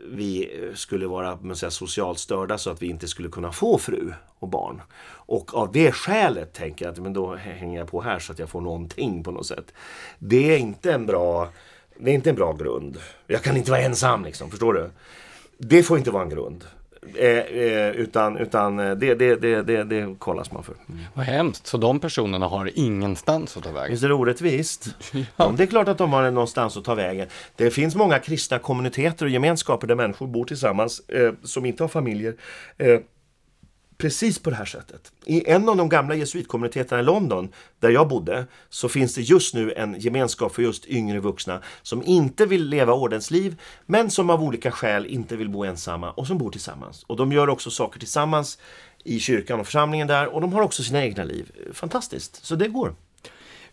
vi 0.08 0.50
skulle 0.76 1.08
vara 1.08 1.56
säga, 1.56 1.72
socialt 1.72 2.20
störda 2.20 2.58
så 2.58 2.70
att 2.70 2.82
vi 2.82 2.88
inte 2.88 3.08
skulle 3.08 3.30
kunna 3.30 3.52
få 3.52 3.78
fru 3.78 4.14
och 4.40 4.50
barn. 4.50 4.82
Och 5.26 5.54
av 5.54 5.72
det 5.72 5.92
skälet 5.92 6.54
tänker 6.54 6.86
jag 6.86 6.92
att 6.92 7.00
men 7.00 7.14
då 7.14 7.36
hänger 7.36 7.80
jag 7.80 7.88
på 7.88 8.02
här 8.02 8.20
så 8.20 8.32
att 8.32 8.40
jag 8.40 8.50
får 8.50 8.62
någonting 8.62 9.24
på 9.24 9.32
något 9.32 9.48
sätt. 9.48 9.74
Det 10.20 10.54
är 10.54 10.58
inte 10.58 10.94
en 10.94 11.06
bra, 11.06 11.50
det 11.98 12.12
är 12.12 12.16
inte 12.16 12.30
en 12.30 12.36
bra 12.36 12.54
grund. 12.54 12.98
Jag 13.28 13.42
kan 13.42 13.58
inte 13.58 13.72
vara 13.72 13.82
ensam 13.82 14.26
liksom, 14.26 14.50
förstår 14.50 14.74
du? 14.74 14.90
Det 15.58 15.84
får 15.84 15.98
inte 15.98 16.12
vara 16.12 16.24
en 16.24 16.30
grund. 16.30 16.66
Eh, 17.16 17.28
eh, 17.28 17.90
utan 17.90 18.38
utan 18.38 18.80
eh, 18.80 18.92
det, 18.92 19.16
det, 19.16 19.36
det, 19.36 19.62
det, 19.62 19.84
det 19.84 20.16
kollas 20.20 20.52
man 20.52 20.64
för. 20.64 20.76
Mm. 20.90 21.02
Vad 21.14 21.26
hemskt, 21.26 21.68
så 21.68 21.78
de 21.78 22.00
personerna 22.00 22.48
har 22.48 22.72
ingenstans 22.76 23.58
att 23.58 23.64
ta 23.64 23.72
vägen? 23.72 23.92
Visst 23.92 24.04
är 24.04 24.08
det 24.08 24.14
orättvist? 24.14 24.88
ja. 25.36 25.54
Det 25.58 25.64
är 25.64 25.68
klart 25.68 25.88
att 25.88 25.98
de 25.98 26.14
har 26.14 26.32
någonstans 26.32 26.78
att 26.78 26.84
ta 26.84 26.96
vägen. 26.96 27.28
Det 27.56 27.72
finns 27.72 27.96
många 27.96 28.20
kristna 28.20 28.60
kommuniteter 28.60 29.26
och 29.26 29.32
gemenskaper 29.32 29.88
där 29.88 29.96
människor 29.96 30.28
bor 30.28 30.46
tillsammans 30.46 31.00
eh, 31.10 31.34
som 31.44 31.66
inte 31.66 31.84
har 31.84 31.88
familjer. 31.88 32.36
Eh, 32.78 33.00
precis 34.04 34.40
på 34.40 34.50
det 34.50 34.56
här 34.56 34.66
sättet. 34.66 35.12
I 35.26 35.50
en 35.50 35.70
av 35.70 35.78
de 35.78 35.90
gamla 35.90 36.16
jesuitkommuniteterna 36.16 37.02
i 37.02 37.04
London, 37.04 37.50
där 37.80 37.90
jag 37.90 38.08
bodde, 38.08 38.46
så 38.70 38.90
finns 38.90 39.16
det 39.16 39.22
just 39.22 39.54
nu 39.54 39.72
en 39.72 40.00
gemenskap 40.00 40.56
för 40.56 40.62
just 40.62 40.86
yngre 40.86 41.20
vuxna 41.20 41.62
som 41.82 42.04
inte 42.04 42.46
vill 42.46 42.70
leva 42.70 42.94
ordensliv, 42.94 43.62
men 43.86 44.10
som 44.10 44.30
av 44.30 44.44
olika 44.44 44.72
skäl 44.72 45.06
inte 45.06 45.36
vill 45.36 45.50
bo 45.50 45.64
ensamma 45.64 46.12
och 46.12 46.28
som 46.28 46.38
bor 46.38 46.52
tillsammans. 46.52 47.04
Och 47.04 47.18
de 47.18 47.32
gör 47.32 47.50
också 47.50 47.70
saker 47.72 48.00
tillsammans 48.00 48.58
i 49.04 49.20
kyrkan 49.20 49.60
och 49.60 49.66
församlingen 49.66 50.08
där 50.08 50.28
och 50.28 50.42
de 50.42 50.54
har 50.54 50.62
också 50.62 50.84
sina 50.84 51.04
egna 51.04 51.24
liv. 51.24 51.52
Fantastiskt, 51.74 52.46
så 52.46 52.56
det 52.56 52.68
går. 52.68 52.96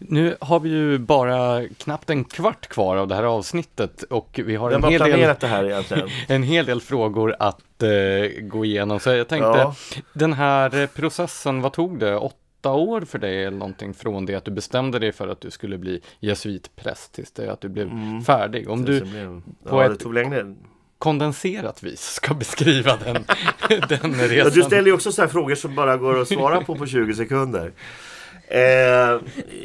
Nu 0.08 0.36
har 0.40 0.60
vi 0.60 0.68
ju 0.68 0.98
bara 0.98 1.68
knappt 1.68 2.10
en 2.10 2.24
kvart 2.24 2.66
kvar 2.66 2.96
av 2.96 3.08
det 3.08 3.14
här 3.14 3.22
avsnittet 3.22 4.02
och 4.02 4.40
vi 4.44 4.56
har 4.56 4.70
en 4.70 4.84
hel, 4.84 5.00
del, 5.00 5.34
det 5.40 5.46
här 5.46 5.64
egentligen. 5.64 6.08
en 6.28 6.42
hel 6.42 6.66
del 6.66 6.80
frågor 6.80 7.36
att 7.38 7.82
uh, 7.82 8.40
gå 8.42 8.64
igenom. 8.64 9.00
Så 9.00 9.10
jag 9.10 9.28
tänkte, 9.28 9.48
ja. 9.48 9.74
den 10.12 10.32
här 10.32 10.86
processen, 10.86 11.60
vad 11.60 11.72
tog 11.72 11.98
det? 11.98 12.16
Åtta 12.16 12.72
år 12.72 13.00
för 13.00 13.18
dig 13.18 13.44
eller 13.44 13.58
någonting 13.58 13.94
från 13.94 14.26
det 14.26 14.34
att 14.34 14.44
du 14.44 14.50
bestämde 14.50 14.98
dig 14.98 15.12
för 15.12 15.28
att 15.28 15.40
du 15.40 15.50
skulle 15.50 15.78
bli 15.78 16.00
jesuitpräst 16.20 17.12
tills 17.12 17.32
det 17.32 17.52
att 17.52 17.60
du 17.60 17.68
blev 17.68 17.86
mm. 17.86 18.22
färdig. 18.22 18.68
Om 18.68 18.84
du 18.84 19.00
blev... 19.00 19.42
på 19.68 19.82
ja, 19.82 19.92
ett 19.92 20.00
tog 20.00 20.14
längre 20.14 20.54
kondenserat 21.00 21.82
vis 21.82 22.00
ska 22.00 22.34
beskriva 22.34 22.96
den, 22.96 23.24
den 23.88 24.14
resan. 24.14 24.36
Ja, 24.36 24.50
du 24.50 24.62
ställer 24.62 24.86
ju 24.86 24.92
också 24.92 25.12
så 25.12 25.28
frågor 25.28 25.54
som 25.54 25.74
bara 25.74 25.96
går 25.96 26.20
att 26.20 26.28
svara 26.28 26.60
på 26.60 26.74
på 26.74 26.86
20 26.86 27.14
sekunder. 27.14 27.72
Eh, 28.50 29.20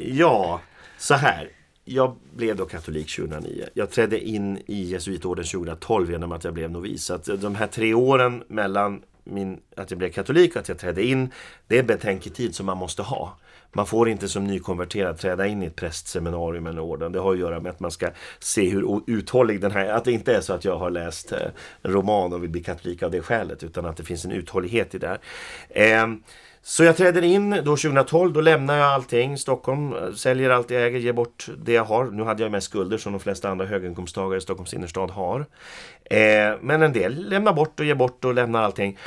ja, 0.06 0.62
så 0.98 1.14
här. 1.14 1.50
Jag 1.88 2.16
blev 2.36 2.56
då 2.56 2.66
katolik 2.66 3.16
2009. 3.16 3.66
Jag 3.74 3.92
trädde 3.92 4.20
in 4.20 4.62
i 4.66 4.84
jesuitorden 4.84 5.46
2012 5.46 6.12
genom 6.12 6.32
att 6.32 6.44
jag 6.44 6.54
blev 6.54 6.72
novis. 6.72 7.04
Så 7.04 7.14
att 7.14 7.26
de 7.42 7.56
här 7.56 7.68
tre 7.68 7.94
åren 7.94 8.44
mellan 8.48 9.02
min, 9.24 9.60
att 9.76 9.92
jag 9.92 9.98
blev 9.98 10.12
katolik 10.12 10.56
och 10.56 10.62
att 10.62 10.70
jag 10.70 10.80
trädde 10.80 11.04
in, 11.04 11.32
det 11.68 11.80
är 11.80 11.84
betänketid 11.84 12.56
som 12.56 12.66
man 12.66 12.78
måste 12.78 13.02
ha. 13.02 13.38
Man 13.74 13.86
får 13.86 14.10
inte 14.10 14.28
som 14.28 14.44
nykonverterad 14.44 15.18
träda 15.18 15.48
in 15.48 15.64
i 15.64 15.66
ett 15.66 15.76
prästseminarium 15.76 16.68
eller 16.68 16.82
orden. 16.82 17.12
Det 17.12 17.20
har 17.20 17.34
att 17.34 17.40
göra 17.40 17.60
med 17.60 17.70
att 17.70 17.80
man 17.80 17.92
ska 17.92 18.10
se 18.40 18.70
hur 18.70 19.02
uthållig 19.08 19.62
den 19.62 19.72
här, 19.72 19.88
att 19.88 20.06
det 20.06 20.12
inte 20.12 20.36
är 20.36 20.42
så 20.42 20.54
att 20.54 20.66
jag 20.66 20.78
har 20.78 20.90
läst 20.90 21.32
eh, 21.32 21.40
en 21.82 21.92
roman 21.92 22.34
och 22.34 22.44
vill 22.44 22.50
bli 22.50 22.64
katolik 22.64 23.04
av 23.04 23.12
det 23.12 23.22
skälet, 23.22 23.64
utan 23.64 23.86
att 23.86 23.98
det 23.98 24.04
finns 24.04 24.26
en 24.26 24.32
uthållighet 24.32 24.96
i 24.96 24.98
det 24.98 25.08
här. 25.08 25.20
Eh, 25.70 26.08
så 26.68 26.84
jag 26.84 26.98
träder 26.98 27.22
in 27.22 27.50
då 27.50 27.64
2012, 27.64 28.34
då 28.34 28.42
lämnar 28.42 28.78
jag 28.78 28.88
allting, 28.88 29.38
Stockholm, 29.38 29.94
eh, 29.94 30.12
säljer 30.12 30.50
allt 30.50 30.70
jag 30.72 30.86
äger, 30.86 31.00
ger 31.00 31.14
bort 31.14 31.48
det 31.58 31.74
jag 31.74 31.86
har. 31.86 32.06
Nu 32.06 32.24
hade 32.24 32.44
jag 32.44 32.52
mest 32.52 32.68
skulder 32.68 32.98
som 32.98 33.12
de 33.14 33.20
flesta 33.20 33.50
andra 33.50 33.66
höginkomsttagare 33.66 34.38
i 34.38 34.42
Stockholms 34.42 34.74
innerstad 34.74 35.12
har. 35.12 35.40
Eh, 36.04 36.18
men 36.62 36.82
en 36.82 36.94
del 36.94 37.30
lämnar 37.30 37.54
bort 37.54 37.80
och 37.80 37.86
ger 37.86 37.96
bort 37.96 38.26
och 38.26 38.34
lämnar 38.34 38.62
allting. 38.62 38.98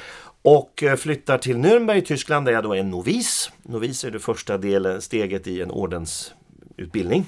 Och 0.43 0.83
eh, 0.83 0.97
flyttar 0.97 1.39
till 1.39 1.57
Nürnberg 1.57 1.97
i 1.97 2.03
Tyskland 2.03 2.47
där 2.47 2.53
jag 2.53 2.63
då 2.63 2.75
är 2.75 2.83
novis. 2.83 3.51
Novis 3.63 4.05
är 4.05 4.11
det 4.11 4.19
första 4.19 4.59
delen, 4.59 5.01
steget 5.03 5.47
i 5.47 5.63
en 5.63 5.71
ordensutbildning. 5.71 7.27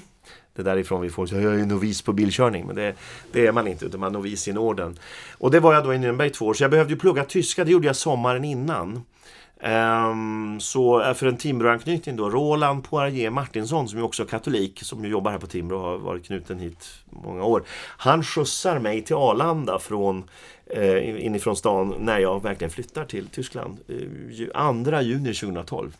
Det 0.55 0.61
är 0.61 0.65
därifrån 0.65 1.01
vi 1.01 1.09
får 1.09 1.25
säga 1.25 1.41
jag 1.41 1.59
är 1.59 1.65
novis 1.65 2.01
på 2.01 2.13
bilkörning. 2.13 2.67
Men 2.67 2.75
det, 2.75 2.95
det, 3.31 3.47
är 3.47 3.51
man 3.51 3.67
inte, 3.67 3.85
utan 3.85 3.99
man 3.99 4.09
är 4.09 4.13
novis 4.13 4.47
i 4.47 4.51
en 4.51 4.57
orden. 4.57 4.99
Och 5.37 5.51
det 5.51 5.59
var 5.59 5.73
jag 5.73 5.83
då 5.83 5.93
i 5.93 5.97
Nürnberg 5.97 6.25
i 6.25 6.29
två 6.29 6.45
år, 6.45 6.53
så 6.53 6.63
jag 6.63 6.71
behövde 6.71 6.93
ju 6.93 6.99
plugga 6.99 7.23
tyska. 7.23 7.63
Det 7.63 7.71
gjorde 7.71 7.87
jag 7.87 7.95
sommaren 7.95 8.43
innan. 8.43 9.03
Um, 9.63 10.59
så 10.59 11.01
eh, 11.01 11.13
för 11.13 11.27
en 11.27 11.37
Timbroanknytning 11.37 12.15
då, 12.15 12.29
Roland 12.29 12.83
Poirier 12.83 13.29
Martinsson 13.29 13.87
som 13.87 13.99
är 13.99 14.03
också 14.03 14.25
katolik, 14.25 14.79
som 14.83 15.05
jobbar 15.05 15.31
här 15.31 15.37
på 15.37 15.47
Timbro 15.47 15.75
och 15.75 15.81
har 15.81 15.97
varit 15.97 16.25
knuten 16.25 16.59
hit 16.59 16.89
många 17.09 17.43
år. 17.43 17.63
Han 17.97 18.23
skjutsar 18.23 18.79
mig 18.79 19.01
till 19.01 19.15
Arlanda 19.15 19.79
från 19.79 20.23
uh, 20.77 21.25
inifrån 21.25 21.55
stan 21.55 21.95
när 21.99 22.19
jag 22.19 22.43
verkligen 22.43 22.71
flyttar 22.71 23.05
till 23.05 23.27
Tyskland. 23.27 23.77
Eh, 23.87 23.95
uh, 24.75 24.83
2 24.83 25.01
juni 25.01 25.33
2012. 25.33 25.95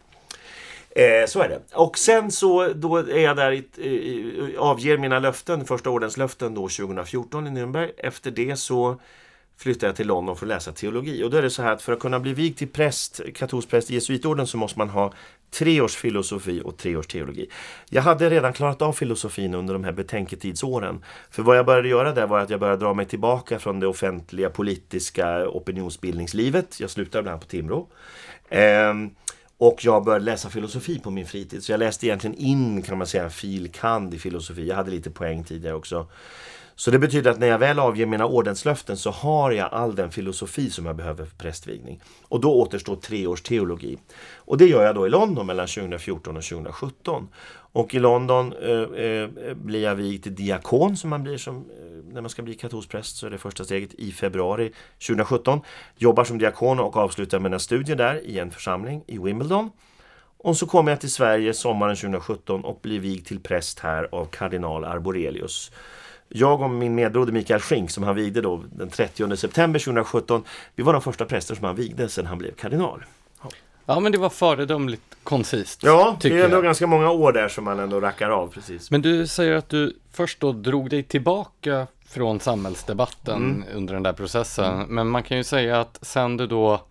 Eh, 0.96 1.28
så 1.28 1.42
är 1.42 1.50
det. 1.50 1.62
Och 1.74 1.98
sen 1.98 2.32
så 2.32 2.74
då 2.74 2.98
är 2.98 3.20
jag 3.20 3.36
där, 3.36 3.52
i, 3.52 4.56
avger 4.58 4.98
mina 4.98 5.20
löften, 5.20 5.66
första 5.66 5.90
ordenslöften 5.90 6.54
då 6.54 6.62
2014 6.62 7.48
i 7.48 7.50
Nürnberg. 7.50 7.92
Efter 7.98 8.32
det 8.32 8.56
så 8.56 9.00
flyttade 9.62 9.86
jag 9.88 9.96
till 9.96 10.08
London 10.08 10.36
för 10.36 10.46
att 10.46 10.50
läsa 10.50 10.72
teologi. 10.72 11.24
Och 11.24 11.30
då 11.30 11.38
är 11.38 11.42
det 11.42 11.50
så 11.50 11.62
här 11.62 11.72
att 11.72 11.82
för 11.82 11.94
att 11.94 12.00
kunna 12.00 12.20
bli 12.20 12.34
vigd 12.34 12.58
till 12.58 12.68
präst, 12.68 13.22
katolsk 13.36 13.70
präst 13.70 13.92
i 13.92 13.94
jesuitorden 13.94 14.48
så 14.48 14.58
måste 14.58 14.80
man 14.80 14.90
ha 14.90 15.14
tre 15.52 15.82
års 15.82 15.96
filosofi 15.96 16.62
och 16.66 16.78
tre 16.78 16.96
års 16.96 17.08
teologi. 17.08 17.50
Jag 17.90 18.02
hade 18.02 18.30
redan 18.30 18.54
klarat 18.54 18.82
av 18.82 18.94
filosofin 18.94 19.54
under 19.54 19.74
de 19.74 19.84
här 19.84 19.92
betänketidsåren. 19.92 21.04
För 21.30 21.44
vad 21.44 21.58
jag 21.58 21.66
började 21.66 21.88
göra 21.88 22.14
där 22.14 22.28
var 22.28 22.40
att 22.40 22.50
jag 22.50 22.60
började 22.60 22.86
dra 22.86 22.94
mig 22.94 23.06
tillbaka 23.06 23.60
från 23.60 23.80
det 23.80 23.88
offentliga 23.88 24.50
politiska 24.50 25.48
opinionsbildningslivet. 25.50 26.80
Jag 26.80 26.90
slutade 26.90 27.22
bland 27.22 27.34
annat 27.34 27.42
på 27.42 27.48
Timrå. 27.48 27.88
Ehm, 28.50 29.10
och 29.58 29.86
jag 29.86 30.04
började 30.04 30.26
läsa 30.26 30.50
filosofi 30.50 31.00
på 31.00 31.12
min 31.12 31.26
fritid. 31.26 31.64
Så 31.64 31.72
jag 31.72 31.80
läste 31.80 32.08
egentligen 32.08 32.36
in 32.36 32.82
kan 32.82 32.98
man 32.98 33.08
säga 33.08 33.30
fil. 33.30 33.72
kand 33.72 34.14
i 34.14 34.20
filosofi. 34.20 34.68
Jag 34.68 34.76
hade 34.76 34.92
lite 34.92 35.12
poäng 35.12 35.44
tidigare 35.44 35.76
också. 35.76 36.08
Så 36.82 36.92
det 36.92 37.00
betyder 37.00 37.32
att 37.32 37.40
när 37.40 37.48
jag 37.48 37.60
väl 37.60 37.80
avger 37.80 38.06
mina 38.06 38.26
ordenslöften 38.26 38.98
så 38.98 39.12
har 39.12 39.52
jag 39.52 39.74
all 39.74 39.96
den 39.96 40.12
filosofi 40.12 40.70
som 40.70 40.86
jag 40.86 40.96
behöver 40.96 41.26
för 41.26 41.36
prästvigning. 41.36 42.02
Och 42.24 42.42
då 42.42 42.54
återstår 42.54 42.96
tre 42.96 43.28
års 43.28 43.42
teologi. 43.42 43.98
Och 44.36 44.58
det 44.58 44.66
gör 44.66 44.84
jag 44.84 44.96
då 44.96 45.08
i 45.08 45.10
London 45.10 45.48
mellan 45.48 45.68
2014 45.68 46.38
och 46.38 46.44
2017. 46.44 47.28
Och 47.52 47.96
i 47.96 48.00
London 48.00 48.54
eh, 48.54 49.06
eh, 49.06 49.30
blir 49.54 49.84
jag 49.84 49.96
vigd 49.96 50.24
till 50.24 50.36
diakon 50.36 50.98
som 50.98 51.10
man 51.10 51.24
blir 51.24 51.38
som, 51.38 51.56
eh, 51.56 52.14
när 52.14 52.22
man 52.22 52.30
ska 52.30 52.42
bli 52.42 52.54
katolsk 52.54 52.90
präst 52.90 53.18
så 53.18 53.26
är 53.26 53.30
det 53.30 53.38
första 53.38 53.64
steget 53.64 53.94
i 53.94 54.12
februari 54.12 54.72
2017. 55.08 55.62
Jobbar 55.98 56.24
som 56.24 56.38
diakon 56.38 56.80
och 56.80 56.98
avslutar 56.98 57.40
mina 57.40 57.60
studier 57.60 57.96
där 57.96 58.26
i 58.26 58.40
en 58.40 58.52
församling 58.52 59.04
i 59.08 59.18
Wimbledon. 59.18 59.70
Och 60.38 60.58
så 60.58 60.68
kommer 60.68 60.92
jag 60.92 61.00
till 61.00 61.12
Sverige 61.12 61.54
sommaren 61.54 61.96
2017 61.96 62.66
och 62.66 62.80
blir 62.82 63.00
vigd 63.00 63.28
till 63.28 63.40
präst 63.40 63.80
här 63.80 64.10
av 64.12 64.26
kardinal 64.26 64.86
Arborelius. 64.86 65.72
Jag 66.34 66.62
och 66.62 66.70
min 66.70 66.96
medbroder 66.96 67.34
Mikael 67.34 67.60
Schink 67.60 67.92
som 67.92 68.04
han 68.04 68.16
vigde 68.16 68.42
då 68.42 68.64
den 68.72 68.90
30 68.90 69.38
september 69.38 69.80
2017. 69.80 70.44
Vi 70.76 70.84
var 70.84 70.94
de 70.94 71.02
första 71.02 71.26
präster 71.26 71.56
som 71.56 71.66
han 71.66 71.76
vigde 71.76 72.10
sedan 72.10 72.26
han 72.26 72.38
blev 72.38 72.52
kardinal. 72.52 73.04
Ja, 73.44 73.50
ja 73.86 74.00
men 74.00 74.12
det 74.12 74.18
var 74.18 74.30
föredömligt 74.30 75.04
koncist. 75.24 75.84
Ja, 75.84 76.18
det 76.22 76.40
är 76.40 76.44
ändå 76.44 76.58
jag. 76.58 76.64
ganska 76.64 76.88
många 76.88 77.12
år 77.12 77.34
där 77.34 77.48
som 77.48 77.64
man 77.64 77.80
ändå 77.80 78.00
rackar 78.00 78.30
av. 78.30 78.48
precis. 78.48 78.92
Men 78.92 79.02
du 79.02 79.28
säger 79.28 79.54
att 79.54 79.70
du 79.70 79.98
först 80.12 80.40
då 80.40 80.52
drog 80.52 80.90
dig 80.90 81.04
tillbaka 81.04 81.88
från 82.10 82.40
samhällsdebatten 82.40 83.36
mm. 83.36 83.64
under 83.76 83.94
den 83.94 84.04
där 84.04 84.14
processen. 84.14 84.74
Mm. 84.74 84.96
Men 84.96 85.08
man 85.08 85.24
kan 85.24 85.38
ju 85.38 85.44
säga 85.44 85.82
att 85.82 86.00
sen 86.02 86.38
du 86.38 86.48
då 86.48 86.82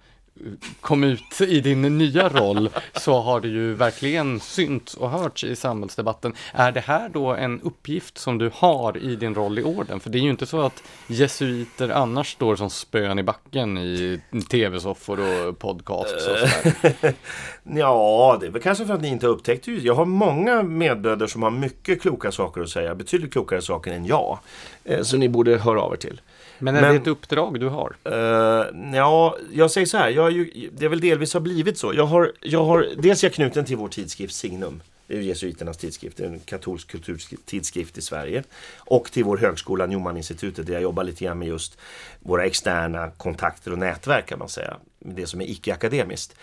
kom 0.81 1.05
ut 1.05 1.41
i 1.41 1.61
din 1.61 1.99
nya 1.99 2.29
roll 2.29 2.71
så 2.93 3.21
har 3.21 3.41
det 3.41 3.49
ju 3.49 3.75
verkligen 3.75 4.41
synts 4.41 4.95
och 4.95 5.11
hörts 5.11 5.45
i 5.45 5.57
samhällsdebatten. 5.57 6.35
Är 6.53 6.73
det 6.73 6.81
här 6.81 7.09
då 7.09 7.35
en 7.35 7.61
uppgift 7.61 8.19
som 8.19 8.39
du 8.39 8.51
har 8.55 8.97
i 8.97 9.17
din 9.17 9.35
roll 9.35 9.59
i 9.59 9.63
orden? 9.63 10.01
För 10.01 10.11
det 10.11 10.19
är 10.19 10.21
ju 10.21 10.31
inte 10.31 10.47
så 10.47 10.61
att 10.61 10.83
jesuiter 11.07 11.89
annars 11.89 12.33
står 12.33 12.57
som 12.57 12.71
spön 12.71 13.19
i 13.19 13.23
backen 13.23 13.79
i 13.79 14.21
tv-soffor 14.51 15.21
och 15.21 15.59
podcasts 15.59 16.13
och 16.15 16.21
sådär. 16.21 17.15
ja, 17.63 18.37
det 18.41 18.47
är 18.47 18.51
väl 18.51 18.63
kanske 18.63 18.87
för 18.87 18.95
att 18.95 19.03
ni 19.03 19.09
inte 19.09 19.27
upptäckt 19.27 19.65
det. 19.65 19.73
Jag 19.73 19.95
har 19.95 20.05
många 20.05 20.63
medbröder 20.63 21.27
som 21.27 21.43
har 21.43 21.51
mycket 21.51 22.03
kloka 22.03 22.33
saker 22.33 22.61
att 22.61 22.69
säga, 22.69 22.95
betydligt 22.95 23.33
klokare 23.33 23.63
saker 23.63 23.93
än 23.93 24.07
jag. 24.07 24.39
Eh, 24.85 25.03
så 25.03 25.17
ni 25.17 25.29
borde 25.29 25.59
höra 25.59 25.81
av 25.81 25.93
er 25.93 25.97
till. 25.97 26.21
Men 26.61 26.77
är 26.77 26.81
Men, 26.81 26.91
det 26.91 27.01
ett 27.01 27.07
uppdrag 27.07 27.61
du 27.61 27.69
har? 27.69 27.97
Uh, 28.07 28.95
ja, 28.97 29.37
jag 29.53 29.71
säger 29.71 29.87
så 29.87 29.97
här. 29.97 30.11
Jag 30.11 30.31
ju, 30.31 30.71
det 30.73 30.85
är 30.85 30.89
väl 30.89 31.01
delvis 31.01 31.35
har 31.35 31.41
blivit 31.41 31.79
så. 31.79 31.95
Jag 31.95 32.07
har, 32.07 32.33
jag 32.41 32.65
har, 32.65 32.87
dels 32.99 33.25
är 33.25 33.29
jag 33.29 33.35
knuten 33.35 33.65
till 33.65 33.77
vår 33.77 33.89
tidskrift 33.89 34.35
Signum. 34.35 34.83
Det 35.11 35.17
är 35.17 35.21
jesuiternas 35.21 35.77
tidskrift, 35.77 36.21
en 36.21 36.41
katolsk 36.41 36.89
kulturtidskrift 36.89 37.99
i 37.99 38.03
Sverige. 38.03 38.43
Och 38.79 39.13
till 39.13 39.25
vår 39.25 39.37
högskola 39.37 39.87
Newman-institutet 39.87 40.67
där 40.67 40.73
jag 40.73 40.83
jobbar 40.83 41.05
lite 41.05 41.25
grann 41.25 41.39
med 41.39 41.49
just 41.49 41.79
våra 42.21 42.45
externa 42.45 43.11
kontakter 43.11 43.73
och 43.73 43.79
nätverk 43.79 44.27
kan 44.27 44.39
man 44.39 44.49
säga. 44.49 44.77
Det 44.99 45.27
som 45.27 45.41
är 45.41 45.45
icke-akademiskt. 45.45 46.37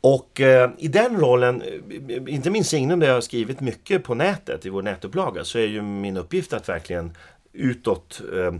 Och 0.00 0.40
eh, 0.40 0.70
i 0.78 0.88
den 0.88 1.20
rollen, 1.20 1.62
eh, 2.08 2.34
inte 2.34 2.50
minst 2.50 2.70
Signum 2.70 3.00
där 3.00 3.06
jag 3.06 3.14
har 3.14 3.20
skrivit 3.20 3.60
mycket 3.60 4.04
på 4.04 4.14
nätet 4.14 4.66
i 4.66 4.68
vår 4.68 4.82
nätupplaga, 4.82 5.44
så 5.44 5.58
är 5.58 5.66
ju 5.66 5.82
min 5.82 6.16
uppgift 6.16 6.52
att 6.52 6.68
verkligen 6.68 7.12
utåt 7.58 8.20
eh, 8.32 8.54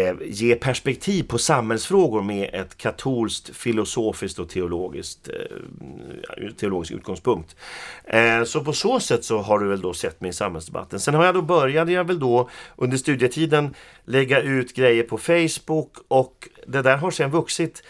eh, 0.00 0.14
ge 0.22 0.54
perspektiv 0.54 1.22
på 1.22 1.38
samhällsfrågor 1.38 2.22
med 2.22 2.50
ett 2.52 2.76
katolskt, 2.76 3.56
filosofiskt 3.56 4.38
och 4.38 4.48
teologiskt 4.48 5.28
eh, 5.28 6.50
teologisk 6.56 6.92
utgångspunkt. 6.92 7.56
Eh, 8.04 8.44
så 8.44 8.64
på 8.64 8.72
så 8.72 9.00
sätt 9.00 9.24
så 9.24 9.38
har 9.38 9.58
du 9.58 9.68
väl 9.68 9.80
då 9.80 9.94
sett 9.94 10.20
mig 10.20 10.30
i 10.30 10.32
samhällsdebatten. 10.32 11.00
Sen 11.00 11.14
har 11.14 11.24
jag 11.24 11.34
då 11.34 11.42
började 11.42 11.92
jag 11.92 12.04
väl 12.04 12.18
då 12.18 12.50
under 12.76 12.96
studietiden 12.96 13.74
lägga 14.04 14.40
ut 14.40 14.74
grejer 14.74 15.02
på 15.02 15.18
Facebook 15.18 15.96
och 16.08 16.48
det 16.66 16.82
där 16.82 16.96
har 16.96 17.10
sen 17.10 17.30
vuxit. 17.30 17.82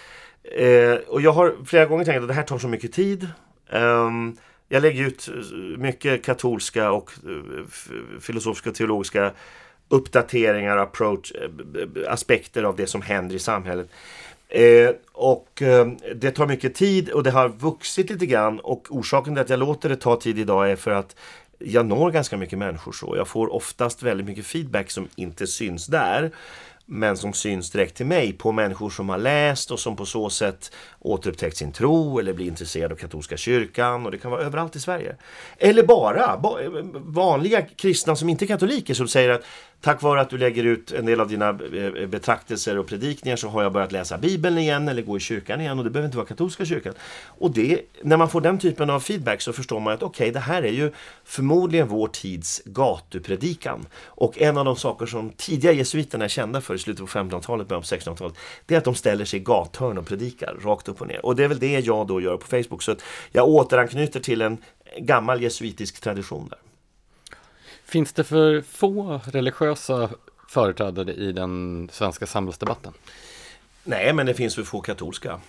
Eh, 0.42 0.94
och 0.94 1.20
jag 1.20 1.32
har 1.32 1.56
flera 1.64 1.86
gånger 1.86 2.04
tänkt 2.04 2.22
att 2.22 2.28
det 2.28 2.34
här 2.34 2.42
tar 2.42 2.58
så 2.58 2.68
mycket 2.68 2.92
tid. 2.92 3.28
Ehm, 3.70 4.36
jag 4.68 4.82
lägger 4.82 5.06
ut 5.06 5.28
eh, 5.28 5.78
mycket 5.78 6.24
katolska 6.24 6.90
och 6.90 7.10
eh, 7.26 8.20
filosofiska 8.20 8.70
och 8.70 8.76
teologiska 8.76 9.32
uppdateringar, 9.88 10.76
approach, 10.76 11.32
eh, 11.32 12.12
aspekter 12.12 12.62
av 12.62 12.76
det 12.76 12.86
som 12.86 13.02
händer 13.02 13.36
i 13.36 13.38
samhället. 13.38 13.88
Eh, 14.48 14.90
och 15.12 15.62
eh, 15.62 15.86
det 16.14 16.30
tar 16.30 16.46
mycket 16.46 16.74
tid 16.74 17.08
och 17.10 17.22
det 17.22 17.30
har 17.30 17.48
vuxit 17.48 18.10
lite 18.10 18.26
grann 18.26 18.60
och 18.60 18.86
orsaken 18.90 19.34
till 19.34 19.40
att 19.40 19.50
jag 19.50 19.58
låter 19.58 19.88
det 19.88 19.96
ta 19.96 20.16
tid 20.16 20.38
idag 20.38 20.70
är 20.70 20.76
för 20.76 20.90
att 20.90 21.16
jag 21.58 21.86
når 21.86 22.10
ganska 22.10 22.36
mycket 22.36 22.58
människor 22.58 22.92
så. 22.92 23.14
Jag 23.16 23.28
får 23.28 23.54
oftast 23.54 24.02
väldigt 24.02 24.26
mycket 24.26 24.46
feedback 24.46 24.90
som 24.90 25.08
inte 25.16 25.46
syns 25.46 25.86
där 25.86 26.30
men 26.90 27.16
som 27.16 27.32
syns 27.32 27.70
direkt 27.70 27.96
till 27.96 28.06
mig 28.06 28.32
på 28.32 28.52
människor 28.52 28.90
som 28.90 29.08
har 29.08 29.18
läst 29.18 29.70
och 29.70 29.80
som 29.80 29.96
på 29.96 30.06
så 30.06 30.30
sätt 30.30 30.72
återupptäckt 30.98 31.56
sin 31.56 31.72
tro 31.72 32.18
eller 32.18 32.32
blir 32.32 32.46
intresserade 32.46 32.94
av 32.94 32.98
katolska 32.98 33.36
kyrkan 33.36 34.06
och 34.06 34.12
det 34.12 34.18
kan 34.18 34.30
vara 34.30 34.42
överallt 34.42 34.76
i 34.76 34.80
Sverige. 34.80 35.16
Eller 35.58 35.82
bara 35.82 36.32
eh, 36.62 36.70
vanliga 36.94 37.62
kristna 37.62 38.16
som 38.16 38.28
inte 38.28 38.44
är 38.44 38.46
katoliker 38.46 38.94
som 38.94 39.08
säger 39.08 39.30
att 39.30 39.44
tack 39.80 40.02
vare 40.02 40.20
att 40.20 40.30
du 40.30 40.38
lägger 40.38 40.64
ut 40.64 40.92
en 40.92 41.06
del 41.06 41.20
av 41.20 41.28
dina 41.28 41.48
eh, 41.48 42.06
betraktelser 42.06 42.78
och 42.78 42.86
predikningar 42.86 43.36
så 43.36 43.48
har 43.48 43.62
jag 43.62 43.72
börjat 43.72 43.92
läsa 43.92 44.18
Bibeln 44.18 44.58
igen 44.58 44.88
eller 44.88 45.02
gå 45.02 45.16
i 45.16 45.20
kyrkan 45.20 45.60
igen 45.60 45.78
och 45.78 45.84
det 45.84 45.90
behöver 45.90 46.06
inte 46.06 46.16
vara 46.16 46.26
katolska 46.26 46.64
kyrkan. 46.64 46.94
Och 47.24 47.50
det, 47.50 47.80
när 48.02 48.16
man 48.16 48.28
får 48.28 48.40
den 48.40 48.58
typen 48.58 48.90
av 48.90 49.00
feedback 49.00 49.40
så 49.40 49.52
förstår 49.52 49.80
man 49.80 49.94
att 49.94 50.02
okej, 50.02 50.24
okay, 50.24 50.32
det 50.32 50.40
här 50.40 50.62
är 50.62 50.72
ju 50.72 50.92
förmodligen 51.24 51.88
vår 51.88 52.08
tids 52.08 52.62
gatupredikan. 52.64 53.86
Och 54.04 54.38
en 54.38 54.58
av 54.58 54.64
de 54.64 54.76
saker 54.76 55.06
som 55.06 55.30
tidiga 55.30 55.72
jesuiterna 55.72 56.24
är 56.24 56.28
kända 56.28 56.60
för 56.60 56.74
i 56.74 56.78
slutet 56.78 57.00
på 57.00 57.18
1500-talet, 57.18 57.68
början 57.68 57.82
på 57.82 57.86
1600-talet, 57.86 58.34
det 58.66 58.74
är 58.74 58.78
att 58.78 58.84
de 58.84 58.94
ställer 58.94 59.24
sig 59.24 59.40
i 59.40 59.42
gathörn 59.42 59.98
och 59.98 60.06
predikar 60.06 60.56
rakt 60.60 60.88
upp 60.88 61.00
och 61.00 61.08
ner. 61.08 61.26
Och 61.26 61.36
det 61.36 61.44
är 61.44 61.48
väl 61.48 61.58
det 61.58 61.80
jag 61.80 62.06
då 62.06 62.20
gör 62.20 62.36
på 62.36 62.46
Facebook. 62.46 62.82
Så 62.82 62.96
jag 63.32 63.48
återanknyter 63.48 64.20
till 64.20 64.42
en 64.42 64.58
gammal 64.98 65.42
jesuitisk 65.42 66.00
tradition 66.00 66.48
där. 66.48 66.58
Finns 67.88 68.12
det 68.12 68.24
för 68.24 68.60
få 68.60 69.20
religiösa 69.24 70.10
företrädare 70.48 71.12
i 71.12 71.32
den 71.32 71.88
svenska 71.92 72.26
samhällsdebatten? 72.26 72.92
Nej, 73.84 74.12
men 74.12 74.26
det 74.26 74.34
finns 74.34 74.54
för 74.54 74.62
få 74.62 74.80
katolska. 74.80 75.40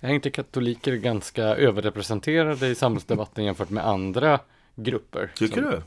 Är 0.00 0.10
inte 0.10 0.30
katoliker 0.30 0.94
ganska 0.94 1.42
överrepresenterade 1.42 2.66
i 2.66 2.74
samhällsdebatten 2.74 3.44
jämfört 3.44 3.70
med 3.70 3.86
andra 3.86 4.40
grupper? 4.74 5.32
Tycker 5.36 5.62
som... 5.62 5.70
du? 5.70 5.82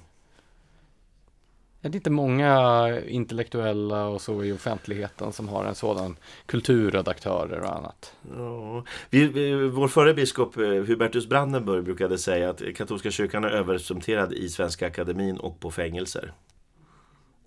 Är 1.81 1.89
det 1.89 1.95
inte 1.95 2.09
många 2.09 3.01
intellektuella 3.07 4.05
och 4.05 4.21
så 4.21 4.43
i 4.43 4.51
offentligheten 4.51 5.33
som 5.33 5.47
har 5.49 5.65
en 5.65 5.75
sådan 5.75 6.17
kulturredaktörer 6.45 7.59
och 7.59 7.75
annat? 7.75 8.13
Ja. 8.37 8.83
Vi, 9.09 9.27
vi, 9.27 9.53
vår 9.53 9.87
förre 9.87 10.13
biskop 10.13 10.57
eh, 10.57 10.63
Hubertus 10.63 11.27
Brandenburg 11.27 11.83
brukade 11.83 12.17
säga 12.17 12.49
att 12.49 12.61
katolska 12.75 13.11
kyrkan 13.11 13.43
är 13.43 13.49
överrepresenterad 13.49 14.33
i 14.33 14.49
Svenska 14.49 14.87
Akademin 14.87 15.37
och 15.37 15.59
på 15.59 15.71
fängelser. 15.71 16.33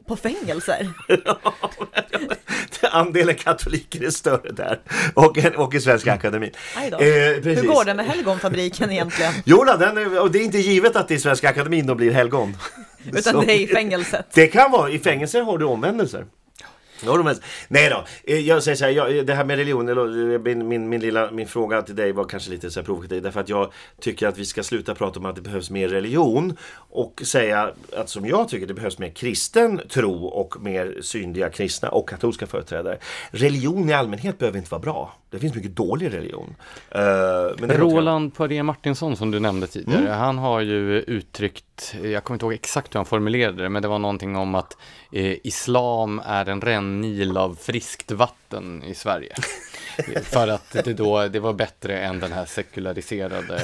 På 0.07 0.17
fängelser? 0.17 0.89
Andelen 2.91 3.35
katoliker 3.35 4.05
är 4.05 4.11
större 4.11 4.53
där 4.53 4.81
och, 5.15 5.39
och 5.57 5.75
i 5.75 5.81
Svenska 5.81 6.13
Akademin. 6.13 6.51
Eh, 6.77 6.89
Hur 6.91 7.67
går 7.67 7.85
det 7.85 7.95
med 7.95 8.07
helgonfabriken 8.07 8.91
egentligen? 8.91 9.33
Jo, 9.45 9.65
den 9.65 9.99
är, 9.99 10.21
och 10.21 10.31
det 10.31 10.39
är 10.39 10.45
inte 10.45 10.59
givet 10.59 10.97
att 10.97 11.09
det 11.09 11.15
i 11.15 11.19
Svenska 11.19 11.49
Akademin 11.49 11.87
då 11.87 11.95
blir 11.95 12.11
helgon. 12.11 12.57
Utan 13.13 13.47
det 13.47 13.53
är 13.53 13.61
i 13.61 13.67
fängelset. 13.67 14.27
Det 14.35 14.47
kan 14.47 14.71
vara, 14.71 14.91
i 14.91 14.99
fängelser 14.99 15.43
har 15.43 15.59
du 15.59 15.65
omvändelser. 15.65 16.27
Nej 17.69 17.91
då, 17.91 18.05
eh, 18.25 18.39
jag 18.39 18.63
säger 18.63 18.77
så 18.77 18.85
här, 18.85 18.93
jag, 18.93 19.27
det 19.27 19.35
här 19.35 19.45
med 19.45 19.57
religion, 19.57 19.89
eh, 19.89 20.39
min, 20.39 20.69
min, 20.69 20.89
min, 20.89 21.01
lilla, 21.01 21.31
min 21.31 21.47
fråga 21.47 21.83
till 21.83 21.97
dig 21.97 22.13
var 22.13 22.25
kanske 22.25 22.51
lite 22.51 22.71
så 22.71 22.81
här 22.81 22.85
provokativ 22.85 23.23
därför 23.23 23.41
att 23.41 23.49
jag 23.49 23.73
tycker 24.01 24.29
att 24.29 24.39
vi 24.39 24.45
ska 24.45 24.63
sluta 24.63 24.95
prata 24.95 25.19
om 25.19 25.27
att 25.27 25.37
det 25.37 25.43
behövs 25.43 25.71
mer 25.71 25.89
religion 25.89 26.57
och 26.75 27.23
säga 27.25 27.73
att 27.97 28.09
som 28.09 28.27
jag 28.27 28.49
tycker 28.49 28.67
det 28.67 28.75
behövs 28.75 28.99
mer 28.99 29.11
kristen 29.11 29.81
tro 29.89 30.25
och 30.25 30.63
mer 30.63 30.99
synliga 31.01 31.51
kristna 31.51 31.89
och 31.89 32.09
katolska 32.09 32.47
företrädare. 32.47 32.99
Religion 33.31 33.91
i 33.91 33.93
allmänhet 33.93 34.39
behöver 34.39 34.59
inte 34.59 34.71
vara 34.71 34.83
bra. 34.83 35.22
Det 35.33 35.39
finns 35.39 35.55
mycket 35.55 35.77
dålig 35.77 36.13
religion. 36.13 36.55
Uh, 36.95 37.67
Roland 37.67 38.35
Poirier 38.35 38.63
Martinsson 38.63 39.17
som 39.17 39.31
du 39.31 39.41
nämnde 39.41 39.67
tidigare, 39.67 40.01
mm. 40.01 40.19
han 40.19 40.39
har 40.39 40.61
ju 40.61 41.01
uttryckt, 41.01 41.95
jag 42.03 42.25
kommer 42.25 42.35
inte 42.35 42.45
ihåg 42.45 42.53
exakt 42.53 42.95
hur 42.95 42.99
han 42.99 43.07
formulerade 43.07 43.63
det, 43.63 43.69
men 43.69 43.83
det 43.83 43.89
var 43.89 43.99
någonting 43.99 44.37
om 44.37 44.55
att 44.55 44.77
eh, 45.13 45.37
islam 45.47 46.23
är 46.27 46.49
en 46.49 46.61
rännil 46.61 47.37
av 47.37 47.59
friskt 47.61 48.11
vatten 48.11 48.83
i 48.83 48.95
Sverige. 48.95 49.35
För 50.23 50.49
att 50.49 50.71
det 50.85 50.95
då, 50.95 51.29
det 51.29 51.41
var 51.41 51.53
bättre 51.53 51.99
än 51.99 52.21
den 52.21 52.33
här 52.33 52.45
sekulariserade 52.45 53.61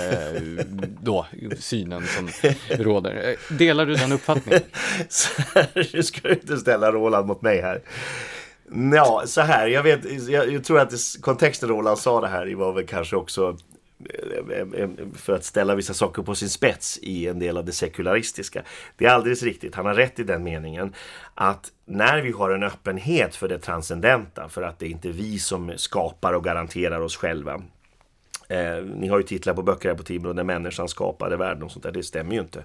då, 1.01 1.27
synen 1.59 2.07
som 2.07 2.29
råder. 2.69 3.37
Delar 3.59 3.87
du 3.87 3.95
den 3.95 4.13
uppfattningen? 4.13 4.63
nu 5.93 6.03
ska 6.03 6.29
du 6.29 6.35
inte 6.35 6.57
ställa 6.57 6.93
Roland 6.93 7.27
mot 7.27 7.43
mig 7.43 7.61
här. 7.63 7.81
Ja, 8.95 9.23
så 9.27 9.41
här, 9.41 9.67
jag, 9.67 9.83
vet, 9.83 10.29
jag, 10.29 10.53
jag 10.53 10.65
tror 10.65 10.79
att 10.81 10.91
det, 10.91 10.99
kontexten 11.21 11.69
Roland 11.69 11.99
sa 11.99 12.21
det 12.21 12.29
här 12.29 12.55
var 12.55 12.73
väl 12.73 12.87
kanske 12.87 13.17
också 13.17 13.57
eh, 14.11 14.57
eh, 14.57 14.83
eh, 14.83 14.89
för 15.15 15.33
att 15.33 15.45
ställa 15.45 15.75
vissa 15.75 15.95
saker 15.95 16.23
på 16.23 16.35
sin 16.35 16.49
spets 16.49 16.99
i 17.03 17.29
en 17.29 17.39
del 17.39 17.57
av 17.57 17.65
det 17.65 17.73
sekularistiska. 17.73 18.63
Det 18.97 19.07
är 19.07 19.11
alldeles 19.11 19.43
riktigt, 19.43 19.75
han 19.75 19.87
har 19.87 19.95
rätt 19.95 20.19
i 20.19 20.23
den 20.23 20.45
meningen 20.45 20.95
att 21.35 21.73
när 21.85 22.23
vi 22.23 22.31
har 22.31 22.51
en 22.51 22.63
öppenhet 22.63 23.37
för 23.37 23.49
det 23.49 23.59
transcendenta, 23.59 24.49
för 24.49 24.63
att 24.63 24.79
det 24.79 24.87
är 24.87 24.91
inte 24.91 25.09
vi 25.09 25.39
som 25.39 25.73
skapar 25.77 26.33
och 26.33 26.45
garanterar 26.45 27.01
oss 27.01 27.17
själva, 27.17 27.63
Eh, 28.49 28.85
ni 28.85 29.09
har 29.09 29.19
ju 29.19 29.25
titlar 29.25 29.55
på 29.55 29.63
böcker 29.63 29.89
här 29.89 29.97
på 29.97 30.03
Timbro 30.03 30.33
där 30.33 30.45
människan 30.45 30.89
skapade 30.89 31.37
världen 31.37 31.63
och 31.63 31.71
sånt 31.71 31.83
där. 31.83 31.93
Det 31.93 32.03
stämmer 32.03 32.35
ju 32.35 32.41
inte. 32.41 32.65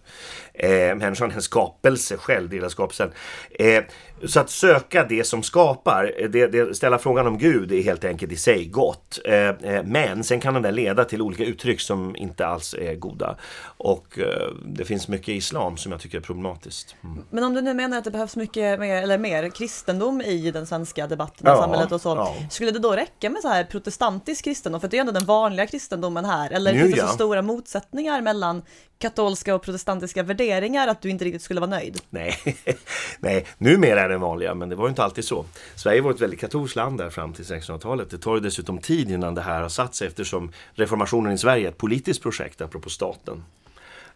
Eh, 0.53 0.95
människan 0.95 1.31
är 1.31 1.35
en 1.35 1.41
skapelse 1.41 2.17
själv, 2.17 2.49
delar 2.49 2.69
skapelsen. 2.69 3.11
Eh, 3.51 3.83
så 4.25 4.39
att 4.39 4.49
söka 4.49 5.03
det 5.03 5.23
som 5.23 5.43
skapar, 5.43 6.13
eh, 6.17 6.29
det, 6.29 6.47
det, 6.47 6.75
ställa 6.75 6.97
frågan 6.97 7.27
om 7.27 7.37
Gud 7.37 7.71
är 7.71 7.83
helt 7.83 8.05
enkelt 8.05 8.31
i 8.31 8.35
sig 8.35 8.65
gott. 8.65 9.19
Eh, 9.25 9.33
eh, 9.33 9.83
men 9.83 10.23
sen 10.23 10.39
kan 10.39 10.61
den 10.61 10.75
leda 10.75 11.05
till 11.05 11.21
olika 11.21 11.43
uttryck 11.43 11.81
som 11.81 12.15
inte 12.15 12.45
alls 12.47 12.73
är 12.73 12.95
goda. 12.95 13.37
Och 13.77 14.19
det 14.65 14.85
finns 14.85 15.07
mycket 15.07 15.29
i 15.29 15.33
islam 15.33 15.77
som 15.77 15.91
jag 15.91 16.01
tycker 16.01 16.17
är 16.17 16.21
problematiskt. 16.21 16.95
Mm. 17.03 17.23
Men 17.29 17.43
om 17.43 17.53
du 17.53 17.61
nu 17.61 17.73
menar 17.73 17.97
att 17.97 18.03
det 18.03 18.11
behövs 18.11 18.35
mycket 18.35 18.79
mer, 18.79 19.03
eller 19.03 19.17
mer 19.17 19.49
kristendom 19.49 20.21
i 20.21 20.51
den 20.51 20.67
svenska 20.67 21.07
debatten 21.07 21.47
och 21.47 21.53
ja, 21.53 21.61
samhället 21.61 21.91
och 21.91 22.01
så. 22.01 22.09
Ja. 22.09 22.35
Skulle 22.51 22.71
det 22.71 22.79
då 22.79 22.91
räcka 22.91 23.29
med 23.29 23.41
så 23.41 23.47
här 23.47 23.63
protestantisk 23.63 24.43
kristendom? 24.43 24.81
För 24.81 24.87
det 24.87 24.97
är 24.97 25.01
ändå 25.01 25.11
den 25.11 25.25
vanliga 25.25 25.67
kristendomen 25.73 26.25
här? 26.25 26.51
Eller 26.51 26.73
nu, 26.73 26.79
finns 26.79 26.91
det 26.91 26.97
ja. 26.97 27.07
så 27.07 27.13
stora 27.13 27.41
motsättningar 27.41 28.21
mellan 28.21 28.61
katolska 28.99 29.55
och 29.55 29.61
protestantiska 29.61 30.23
värderingar 30.23 30.87
att 30.87 31.01
du 31.01 31.09
inte 31.09 31.25
riktigt 31.25 31.41
skulle 31.41 31.59
vara 31.59 31.69
nöjd? 31.69 32.01
Nej, 32.09 32.37
Nej 33.19 33.45
numera 33.57 34.01
är 34.01 34.09
den 34.09 34.21
vanliga, 34.21 34.53
men 34.53 34.69
det 34.69 34.75
var 34.75 34.85
ju 34.85 34.89
inte 34.89 35.03
alltid 35.03 35.25
så. 35.25 35.45
Sverige 35.75 36.01
var 36.01 36.11
ett 36.11 36.21
väldigt 36.21 36.39
katolskt 36.39 36.75
land 36.75 36.97
där 36.97 37.09
fram 37.09 37.33
till 37.33 37.45
1600-talet. 37.45 38.09
Det 38.09 38.17
tar 38.17 38.39
dessutom 38.39 38.77
tid 38.77 39.11
innan 39.11 39.35
det 39.35 39.41
här 39.41 39.61
har 39.61 39.69
satt 39.69 39.95
sig 39.95 40.07
eftersom 40.07 40.51
reformationen 40.73 41.31
i 41.31 41.37
Sverige 41.37 41.67
är 41.67 41.69
ett 41.69 41.77
politiskt 41.77 42.21
projekt, 42.21 42.61
apropå 42.61 42.89
staten. 42.89 43.43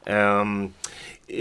Um, 0.06 0.74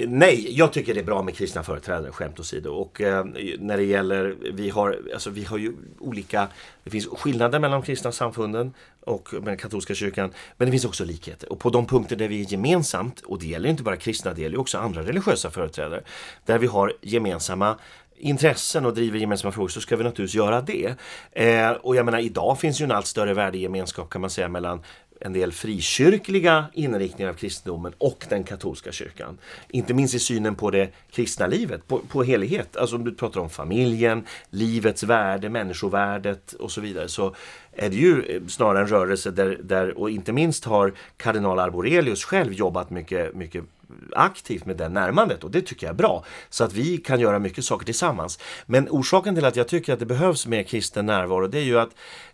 Nej, 0.06 0.58
jag 0.58 0.72
tycker 0.72 0.94
det 0.94 1.00
är 1.00 1.04
bra 1.04 1.22
med 1.22 1.34
kristna 1.34 1.62
företrädare, 1.62 2.12
skämt 2.12 2.40
åsido. 2.40 2.70
Och 2.70 3.00
eh, 3.00 3.24
när 3.58 3.76
det 3.76 3.82
gäller, 3.82 4.36
vi 4.52 4.70
har, 4.70 4.98
alltså, 5.14 5.30
vi 5.30 5.44
har 5.44 5.58
ju 5.58 5.72
olika, 5.98 6.48
det 6.84 6.90
finns 6.90 7.06
skillnader 7.06 7.58
mellan 7.58 7.80
de 7.80 7.86
kristna 7.86 8.12
samfunden 8.12 8.72
och 9.06 9.34
med 9.42 9.60
katolska 9.60 9.94
kyrkan. 9.94 10.30
Men 10.56 10.66
det 10.66 10.72
finns 10.72 10.84
också 10.84 11.04
likheter. 11.04 11.52
Och 11.52 11.58
på 11.58 11.70
de 11.70 11.86
punkter 11.86 12.16
där 12.16 12.28
vi 12.28 12.40
är 12.40 12.52
gemensamt, 12.52 13.20
och 13.20 13.38
det 13.38 13.46
gäller 13.46 13.68
inte 13.68 13.82
bara 13.82 13.96
kristna, 13.96 14.32
det 14.32 14.42
gäller 14.42 14.60
också 14.60 14.78
andra 14.78 15.02
religiösa 15.02 15.50
företrädare. 15.50 16.02
Där 16.44 16.58
vi 16.58 16.66
har 16.66 16.92
gemensamma 17.02 17.76
intressen 18.18 18.86
och 18.86 18.94
driver 18.94 19.18
gemensamma 19.18 19.52
frågor 19.52 19.68
så 19.68 19.80
ska 19.80 19.96
vi 19.96 20.04
naturligtvis 20.04 20.34
göra 20.34 20.60
det. 20.60 20.94
Eh, 21.32 21.70
och 21.70 21.96
jag 21.96 22.04
menar 22.04 22.18
idag 22.18 22.60
finns 22.60 22.80
ju 22.80 22.84
en 22.84 22.90
allt 22.90 23.06
större 23.06 23.34
värdegemenskap 23.34 24.10
kan 24.10 24.20
man 24.20 24.30
säga 24.30 24.48
mellan 24.48 24.82
en 25.20 25.32
del 25.32 25.52
frikyrkliga 25.52 26.66
inriktningar 26.72 27.30
av 27.30 27.34
kristendomen 27.34 27.92
och 27.98 28.26
den 28.28 28.44
katolska 28.44 28.92
kyrkan. 28.92 29.38
Inte 29.68 29.94
minst 29.94 30.14
i 30.14 30.18
synen 30.18 30.54
på 30.54 30.70
det 30.70 30.90
kristna 31.10 31.46
livet, 31.46 31.88
på, 31.88 31.98
på 31.98 32.22
helighet. 32.22 32.76
Alltså 32.76 32.96
om 32.96 33.04
du 33.04 33.14
pratar 33.14 33.40
om 33.40 33.50
familjen, 33.50 34.26
livets 34.50 35.02
värde, 35.02 35.48
människovärdet 35.48 36.52
och 36.52 36.70
så 36.70 36.80
vidare. 36.80 37.08
Så 37.08 37.34
är 37.76 37.88
det 37.88 37.96
ju 37.96 38.22
eh, 38.22 38.46
snarare 38.46 38.82
en 38.82 38.88
rörelse 38.88 39.30
där, 39.30 39.60
där 39.62 39.98
och 39.98 40.10
inte 40.10 40.32
minst 40.32 40.64
har 40.64 40.92
kardinal 41.16 41.58
Arborelius 41.58 42.24
själv 42.24 42.52
jobbat 42.52 42.90
mycket, 42.90 43.34
mycket 43.34 43.64
aktivt 44.12 44.66
med 44.66 44.76
det 44.76 44.88
närmandet 44.88 45.44
och 45.44 45.50
det 45.50 45.62
tycker 45.62 45.86
jag 45.86 45.92
är 45.92 45.98
bra. 45.98 46.24
Så 46.50 46.64
att 46.64 46.72
vi 46.72 46.98
kan 46.98 47.20
göra 47.20 47.38
mycket 47.38 47.64
saker 47.64 47.84
tillsammans. 47.84 48.38
Men 48.66 48.88
orsaken 48.90 49.34
till 49.34 49.44
att 49.44 49.56
jag 49.56 49.68
tycker 49.68 49.92
att 49.92 49.98
det 49.98 50.06
behövs 50.06 50.46
mer 50.46 50.62
kristen 50.62 51.06
närvaro 51.06 51.46
det 51.46 51.58
är 51.58 51.62
ju 51.62 51.78
att 51.78 51.90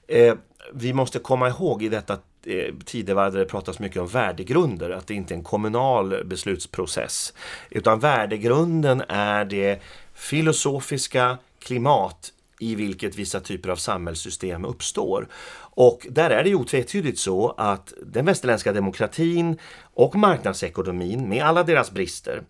eh, 0.07 0.35
vi 0.73 0.93
måste 0.93 1.19
komma 1.19 1.49
ihåg 1.49 1.83
i 1.83 1.89
detta 1.89 2.19
eh, 2.47 2.75
tidevarv 2.85 3.33
där 3.33 3.39
det 3.39 3.45
pratas 3.45 3.79
mycket 3.79 4.03
om 4.03 4.07
värdegrunder, 4.07 4.91
att 4.91 5.07
det 5.07 5.15
inte 5.15 5.35
är 5.35 5.37
en 5.37 5.45
kommunal 5.45 6.25
beslutsprocess. 6.25 7.35
Utan 7.71 7.99
värdegrunden 7.99 9.03
är 9.09 9.45
det 9.45 9.83
filosofiska 10.15 11.39
klimat 11.59 12.33
i 12.63 12.75
vilket 12.75 13.17
vissa 13.17 13.41
typer 13.41 13.69
av 13.69 13.77
samhällssystem 13.77 14.65
uppstår. 14.65 15.29
Och 15.75 16.07
där 16.11 16.31
är 16.31 16.43
det 16.43 16.49
ju 16.49 16.55
otvetydigt 16.55 17.19
så 17.19 17.55
att 17.57 17.93
den 18.07 18.25
västerländska 18.25 18.73
demokratin 18.73 19.59
och 19.95 20.15
marknadsekonomin 20.15 21.29
med 21.29 21.45
alla 21.45 21.63
deras 21.63 21.91
brister, 21.91 22.43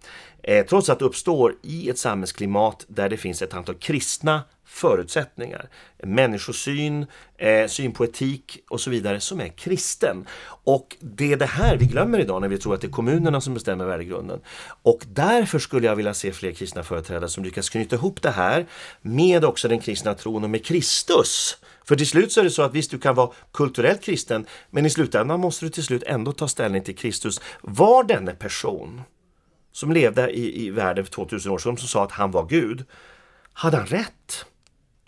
eh, 0.43 0.67
trots 0.67 0.91
att 0.91 0.99
det 0.99 1.05
uppstår 1.05 1.55
i 1.63 1.91
ett 1.91 1.99
samhällsklimat 1.99 2.85
där 2.89 3.09
det 3.09 3.17
finns 3.17 3.43
ett 3.43 3.55
antal 3.55 3.75
kristna 3.75 4.43
förutsättningar. 4.65 5.69
Människosyn, 6.03 7.07
eh, 7.39 7.67
syn 7.67 7.93
på 7.93 8.05
etik 8.05 8.59
och 8.71 8.81
så 8.81 8.91
vidare 8.91 9.21
som 9.21 9.41
är 9.41 9.49
kristen. 9.49 10.27
Och 10.65 10.97
det 11.01 11.33
är 11.33 11.37
det 11.37 11.47
här 11.47 11.77
vi 11.77 11.87
glömmer 11.87 12.19
idag 12.19 12.41
när 12.41 12.49
vi 12.49 12.59
tror 12.59 12.75
att 12.75 12.81
det 12.81 12.87
är 12.87 12.91
kommunerna 12.91 13.41
som 13.41 13.55
bestämmer 13.55 13.85
värdegrunden. 13.85 14.41
Och 14.83 15.01
därför 15.07 15.59
skulle 15.59 15.87
jag 15.87 15.97
vilja 15.97 16.15
se 16.15 16.33
fler 16.33 16.53
kristna 16.53 16.83
företrädare 16.83 17.29
som 17.29 17.45
lyckas 17.45 17.71
knyta 17.71 17.97
ihop 17.97 18.23
det 18.23 18.31
här 18.31 18.67
med 19.03 19.45
också 19.45 19.69
den 19.69 19.81
kristna 19.81 20.15
tron 20.15 20.45
och 20.45 20.51
med 20.51 20.65
Kristus. 20.65 21.59
För 21.85 21.97
till 21.97 22.07
slut 22.07 22.33
så 22.33 22.41
är 22.41 22.45
det 22.45 22.51
så 22.51 22.63
att 22.63 22.75
visst, 22.75 22.91
du 22.91 22.99
kan 22.99 23.15
vara 23.15 23.31
kulturellt 23.53 24.05
kristen, 24.05 24.47
men 24.71 24.87
i 24.87 24.91
slutändan 24.91 25.41
måste 25.41 25.65
du 25.65 25.71
till 25.71 25.85
slut 25.85 26.03
ändå 26.03 26.33
ta 26.33 26.49
ställning 26.49 26.83
till 26.83 26.97
Kristus. 26.97 27.41
Var 27.61 28.05
denne 28.05 28.33
person 28.33 29.03
som 29.73 29.93
levde 29.93 30.31
i, 30.31 30.67
i 30.67 30.71
världen 30.71 31.05
för 31.05 31.13
2000 31.13 31.53
år 31.53 31.59
sedan, 31.59 31.77
som 31.77 31.89
sa 31.89 32.05
att 32.05 32.13
han 32.13 32.31
var 32.31 32.47
Gud, 32.47 32.85
hade 33.53 33.77
han 33.77 33.87
rätt? 33.87 34.47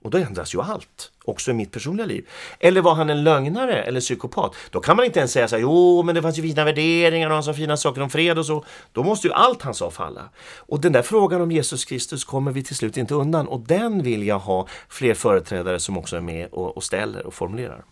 Och 0.04 0.10
då 0.10 0.18
ändras 0.18 0.54
ju 0.54 0.60
allt, 0.60 1.12
också 1.24 1.50
i 1.50 1.54
mitt 1.54 1.72
personliga 1.72 2.06
liv. 2.06 2.28
Eller 2.60 2.80
var 2.80 2.94
han 2.94 3.10
en 3.10 3.24
lögnare 3.24 3.82
eller 3.82 4.00
psykopat? 4.00 4.54
Då 4.70 4.80
kan 4.80 4.96
man 4.96 5.06
inte 5.06 5.18
ens 5.18 5.32
säga 5.32 5.48
så 5.48 5.56
här, 5.56 5.62
jo 5.62 6.02
men 6.02 6.14
det 6.14 6.22
fanns 6.22 6.38
ju 6.38 6.42
fina 6.42 6.64
värderingar 6.64 7.28
och 7.28 7.34
han 7.34 7.42
sa 7.42 7.54
fina 7.54 7.76
saker 7.76 8.00
om 8.00 8.10
fred 8.10 8.38
och 8.38 8.46
så. 8.46 8.64
Då 8.92 9.02
måste 9.02 9.26
ju 9.26 9.32
allt 9.32 9.62
han 9.62 9.74
sa 9.74 9.90
falla. 9.90 10.22
Och 10.56 10.80
den 10.80 10.92
där 10.92 11.02
frågan 11.02 11.40
om 11.40 11.52
Jesus 11.52 11.84
Kristus 11.84 12.24
kommer 12.24 12.52
vi 12.52 12.62
till 12.62 12.76
slut 12.76 12.96
inte 12.96 13.14
undan 13.14 13.48
och 13.48 13.60
den 13.60 14.02
vill 14.02 14.26
jag 14.26 14.38
ha 14.38 14.66
fler 14.88 15.14
företrädare 15.14 15.80
som 15.80 15.98
också 15.98 16.16
är 16.16 16.20
med 16.20 16.48
och, 16.52 16.76
och 16.76 16.82
ställer 16.82 17.26
och 17.26 17.34
formulerar. 17.34 17.84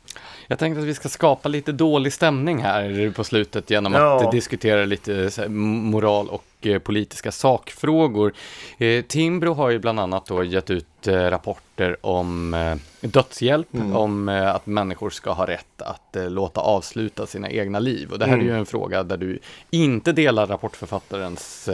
Jag 0.47 0.59
tänkte 0.59 0.81
att 0.81 0.87
vi 0.87 0.95
ska 0.95 1.09
skapa 1.09 1.49
lite 1.49 1.73
dålig 1.73 2.13
stämning 2.13 2.63
här 2.63 3.11
på 3.11 3.25
slutet 3.25 3.71
genom 3.71 3.93
ja. 3.93 4.25
att 4.25 4.33
diskutera 4.33 4.85
lite 4.85 5.49
moral 5.49 6.29
och 6.29 6.45
eh, 6.61 6.79
politiska 6.79 7.33
sakfrågor. 7.33 8.33
Eh, 8.79 9.05
Timbro 9.05 9.55
har 9.55 9.71
ju 9.71 9.79
bland 9.79 10.01
annat 10.01 10.27
då 10.27 10.45
gett 10.45 10.71
ut 10.71 11.07
eh, 11.07 11.15
rapporter 11.15 11.97
om 12.01 12.55
dödshjälp, 13.03 13.75
mm. 13.75 13.97
om 13.97 14.29
att 14.29 14.67
människor 14.67 15.11
ska 15.11 15.33
ha 15.33 15.47
rätt 15.47 15.83
att 15.83 16.17
låta 16.29 16.61
avsluta 16.61 17.27
sina 17.27 17.51
egna 17.51 17.79
liv. 17.79 18.11
Och 18.13 18.19
det 18.19 18.25
här 18.25 18.33
mm. 18.33 18.41
är 18.41 18.45
ju 18.45 18.51
mm. 18.51 18.61
en 18.61 18.67
fråga 18.67 19.03
där 19.03 19.17
du 19.17 19.39
inte 19.71 20.13
delar 20.13 20.47
rapportförfattarens 20.47 21.69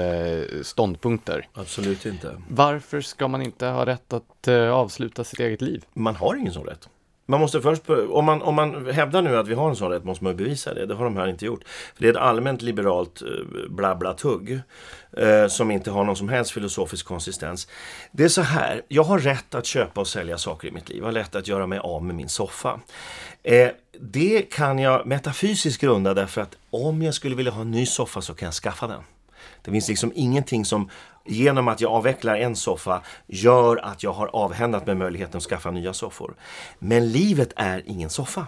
ståndpunkter. 0.63 1.49
Absolut 1.53 2.07
inte. 2.07 2.37
Varför 2.49 3.01
ska 3.01 3.29
man 3.29 3.43
inte 3.43 3.67
ha 3.67 3.87
rätt 3.87 4.13
att 4.13 4.49
avsluta 4.73 5.25
sitt 5.25 5.41
eget 5.41 5.61
liv? 5.61 5.85
Man 5.95 6.17
har 6.17 6.37
ingen 6.37 6.53
sån 6.53 6.67
rätt. 6.67 6.89
Man 7.31 7.41
måste 7.41 7.61
först, 7.61 7.83
om 8.11 8.25
man, 8.25 8.43
om 8.43 8.55
man 8.55 8.91
hävdar 8.91 9.23
nu 9.23 9.37
att 9.37 9.49
vi 9.49 9.55
har 9.55 9.69
en 9.69 9.77
sån 9.77 9.91
rätt 9.91 10.05
måste 10.05 10.25
man 10.25 10.37
bevisa 10.37 10.75
det. 10.75 10.87
Det 10.87 10.95
har 10.95 11.05
de 11.05 11.17
här 11.17 11.29
inte 11.29 11.45
gjort. 11.45 11.65
För 11.95 12.03
Det 12.03 12.09
är 12.09 12.11
ett 12.11 12.17
allmänt 12.17 12.63
liberalt 12.63 13.23
blablatugg. 13.69 14.45
blabla-tugg 14.45 14.61
eh, 15.17 15.49
som 15.49 15.71
inte 15.71 15.91
har 15.91 16.05
någon 16.05 16.17
som 16.17 16.29
helst 16.29 16.51
filosofisk 16.51 17.07
konsistens. 17.07 17.69
Det 18.13 18.25
är 18.25 18.29
så 18.29 18.43
här, 18.43 18.83
jag 18.89 19.03
har 19.03 19.19
rätt 19.19 19.55
att 19.55 19.67
köpa 19.67 20.01
och 20.01 20.09
sälja 20.09 20.39
saker 20.39 20.69
i 20.69 20.71
mitt 20.71 20.89
liv. 20.89 20.99
Jag 20.99 21.05
har 21.05 21.13
rätt 21.13 21.35
att 21.35 21.49
göra 21.49 21.67
mig 21.67 21.79
av 21.79 22.05
med 22.05 22.17
min 22.17 22.29
soffa. 22.29 22.81
Eh, 23.43 23.69
det 24.01 24.43
kan 24.43 24.79
jag 24.79 25.07
metafysiskt 25.07 25.81
grunda 25.81 26.15
därför 26.15 26.41
att 26.41 26.57
om 26.71 27.03
jag 27.03 27.15
skulle 27.15 27.37
vilja 27.37 27.53
ha 27.53 27.61
en 27.61 27.71
ny 27.71 27.87
soffa 27.87 28.21
så 28.21 28.35
kan 28.35 28.47
jag 28.47 28.55
skaffa 28.55 28.87
den. 28.87 29.03
Det 29.63 29.71
finns 29.71 29.89
liksom 29.89 30.13
ingenting 30.15 30.65
som 30.65 30.91
genom 31.29 31.69
att 31.69 31.81
jag 31.81 31.93
avvecklar 31.93 32.37
en 32.37 32.57
soffa 32.57 33.03
gör 33.27 33.77
att 33.77 34.03
jag 34.03 34.13
har 34.13 34.27
avhändat 34.27 34.87
mig 34.87 34.95
möjligheten 34.95 35.37
att 35.37 35.43
skaffa 35.43 35.71
nya 35.71 35.93
soffor. 35.93 36.35
Men 36.79 37.13
livet 37.13 37.53
är 37.57 37.83
ingen 37.87 38.11
soffa. 38.11 38.47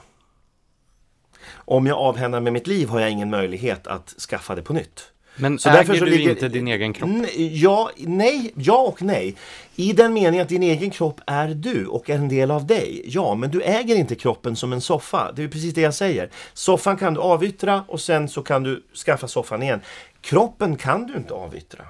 Om 1.53 1.87
jag 1.87 1.99
avhänder 1.99 2.41
mig 2.41 2.53
mitt 2.53 2.67
liv 2.67 2.89
har 2.89 3.01
jag 3.01 3.11
ingen 3.11 3.31
möjlighet 3.31 3.87
att 3.87 4.09
skaffa 4.09 4.55
det 4.55 4.63
på 4.63 4.73
nytt. 4.73 5.13
Men 5.37 5.59
så 5.59 5.69
äger 5.71 5.95
så 5.95 6.05
du 6.05 6.11
ligger, 6.11 6.31
inte 6.31 6.49
din 6.49 6.69
egen 6.69 6.93
kropp? 6.93 7.11
Ja, 7.37 7.91
nej, 7.97 8.53
ja 8.57 8.79
och 8.79 9.03
nej. 9.03 9.37
I 9.77 9.93
den 9.93 10.13
meningen 10.13 10.43
att 10.43 10.49
din 10.49 10.63
egen 10.63 10.91
kropp 10.91 11.21
är 11.27 11.49
du 11.49 11.87
och 11.87 12.11
är 12.11 12.15
en 12.15 12.29
del 12.29 12.51
av 12.51 12.67
dig. 12.67 13.03
Ja, 13.05 13.35
men 13.35 13.51
du 13.51 13.63
äger 13.63 13.97
inte 13.97 14.15
kroppen 14.15 14.57
som 14.57 14.73
en 14.73 14.81
soffa. 14.81 15.33
Det 15.33 15.43
är 15.43 15.49
precis 15.49 15.75
det 15.75 15.81
jag 15.81 15.95
säger. 15.95 16.31
Soffan 16.53 16.97
kan 16.97 17.15
du 17.15 17.21
avyttra 17.21 17.85
och 17.89 18.01
sen 18.01 18.29
så 18.29 18.43
kan 18.43 18.63
du 18.63 18.85
skaffa 19.07 19.29
soffan 19.29 19.63
igen. 19.63 19.81
Kroppen 20.21 20.77
kan 20.77 21.07
du 21.07 21.17
inte 21.17 21.35
avyttra. 21.35 21.85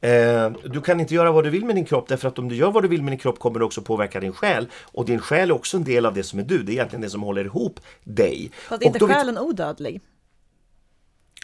Eh, 0.00 0.50
du 0.64 0.80
kan 0.80 1.00
inte 1.00 1.14
göra 1.14 1.32
vad 1.32 1.44
du 1.44 1.50
vill 1.50 1.64
med 1.64 1.74
din 1.74 1.84
kropp 1.84 2.08
därför 2.08 2.28
att 2.28 2.38
om 2.38 2.48
du 2.48 2.54
gör 2.54 2.70
vad 2.70 2.84
du 2.84 2.88
vill 2.88 3.02
med 3.02 3.12
din 3.12 3.18
kropp 3.18 3.38
kommer 3.38 3.58
det 3.58 3.64
också 3.64 3.82
påverka 3.82 4.20
din 4.20 4.32
själ. 4.32 4.68
Och 4.82 5.04
din 5.04 5.20
själ 5.20 5.50
är 5.50 5.54
också 5.54 5.76
en 5.76 5.84
del 5.84 6.06
av 6.06 6.14
det 6.14 6.22
som 6.22 6.38
är 6.38 6.42
du. 6.42 6.62
Det 6.62 6.72
är 6.72 6.74
egentligen 6.74 7.00
det 7.00 7.10
som 7.10 7.22
håller 7.22 7.44
ihop 7.44 7.80
dig. 8.04 8.50
Fast 8.68 8.82
är 8.82 8.86
inte 8.86 9.06
själen 9.06 9.34
vi... 9.34 9.40
odödlig? 9.40 10.00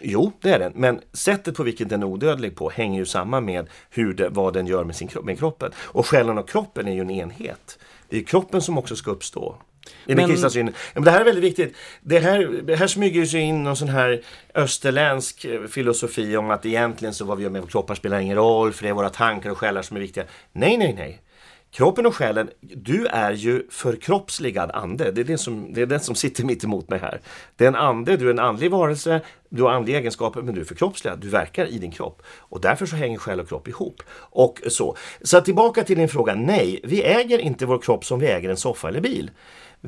Jo, 0.03 0.33
det 0.41 0.51
är 0.51 0.59
den. 0.59 0.73
Men 0.75 1.01
sättet 1.13 1.55
på 1.55 1.63
vilket 1.63 1.89
den 1.89 2.03
är 2.03 2.07
odödlig 2.07 2.57
på 2.57 2.71
hänger 2.71 2.99
ju 2.99 3.07
samman 3.07 3.45
med 3.45 3.69
hur 3.91 4.15
det, 4.15 4.29
vad 4.29 4.55
den 4.55 4.67
gör 4.67 4.85
med, 4.85 4.97
sin, 4.97 5.09
med 5.23 5.39
kroppen. 5.39 5.73
Och 5.79 6.07
själen 6.07 6.39
och 6.39 6.49
kroppen 6.49 6.89
är 6.89 6.93
ju 6.93 7.01
en 7.01 7.11
enhet. 7.11 7.79
Det 8.09 8.17
är 8.17 8.23
kroppen 8.23 8.63
som 8.63 8.79
också 8.79 8.97
ska 8.97 9.11
uppstå. 9.11 9.57
Den 10.07 10.29
kristna 10.29 10.51
synen. 10.51 10.75
Men 10.95 11.05
det 11.05 11.11
här 11.11 11.21
är 11.21 11.25
väldigt 11.25 11.45
viktigt. 11.45 11.77
Det 12.01 12.19
här, 12.19 12.61
det 12.63 12.77
här 12.77 12.87
smyger 12.87 13.25
sig 13.25 13.41
in 13.41 13.65
någon 13.65 13.77
sån 13.77 13.89
här 13.89 14.23
österländsk 14.55 15.45
eh, 15.45 15.63
filosofi 15.63 16.37
om 16.37 16.51
att 16.51 16.67
egentligen 16.67 17.15
så 17.15 17.25
vad 17.25 17.39
vi 17.39 17.43
gör 17.43 17.51
med 17.51 17.71
kroppar 17.71 17.95
spelar 17.95 18.21
ingen 18.21 18.37
roll 18.37 18.73
för 18.73 18.83
det 18.83 18.89
är 18.89 18.93
våra 18.93 19.11
tankar 19.11 19.51
och 19.51 19.59
själar 19.59 19.83
som 19.83 19.97
är 19.97 20.01
viktiga. 20.01 20.25
Nej, 20.53 20.77
nej, 20.77 20.95
nej. 20.99 21.23
Kroppen 21.71 22.07
och 22.07 22.15
själen, 22.15 22.51
du 22.61 23.07
är 23.07 23.33
ju 23.33 23.63
förkroppsligad 23.71 24.71
ande. 24.71 25.11
Det 25.13 25.21
är 25.21 25.25
det 25.25 25.39
som, 25.39 25.73
det 25.73 25.83
är 25.83 25.87
den 25.87 26.01
som 26.01 26.15
sitter 26.15 26.45
mitt 26.45 26.65
emot 26.65 26.91
mig 26.91 26.99
här. 26.99 27.21
Det 27.57 27.65
är 27.65 27.69
en 27.69 27.75
ande, 27.75 28.17
du 28.17 28.27
är 28.27 28.31
en 28.31 28.39
andlig 28.39 28.71
varelse, 28.71 29.21
du 29.49 29.63
har 29.63 29.71
andliga 29.71 29.99
egenskaper 29.99 30.43
men 30.43 30.55
du 30.55 30.61
är 30.61 30.65
förkroppsligad, 30.65 31.19
du 31.19 31.29
verkar 31.29 31.67
i 31.67 31.79
din 31.79 31.91
kropp. 31.91 32.23
Och 32.27 32.61
därför 32.61 32.87
så 32.87 32.97
hänger 32.97 33.19
själ 33.19 33.41
och 33.41 33.49
kropp 33.49 33.69
ihop. 33.69 34.03
Och 34.19 34.61
så. 34.69 34.97
Så 35.23 35.41
tillbaka 35.41 35.85
till 35.85 35.97
din 35.97 36.09
fråga, 36.09 36.35
nej, 36.35 36.81
vi 36.85 37.03
äger 37.03 37.39
inte 37.39 37.67
vår 37.67 37.79
kropp 37.79 38.05
som 38.05 38.21
vi 38.21 38.27
äger 38.27 38.51
en 38.51 38.57
soffa 38.57 38.89
eller 38.89 39.01
bil. 39.01 39.31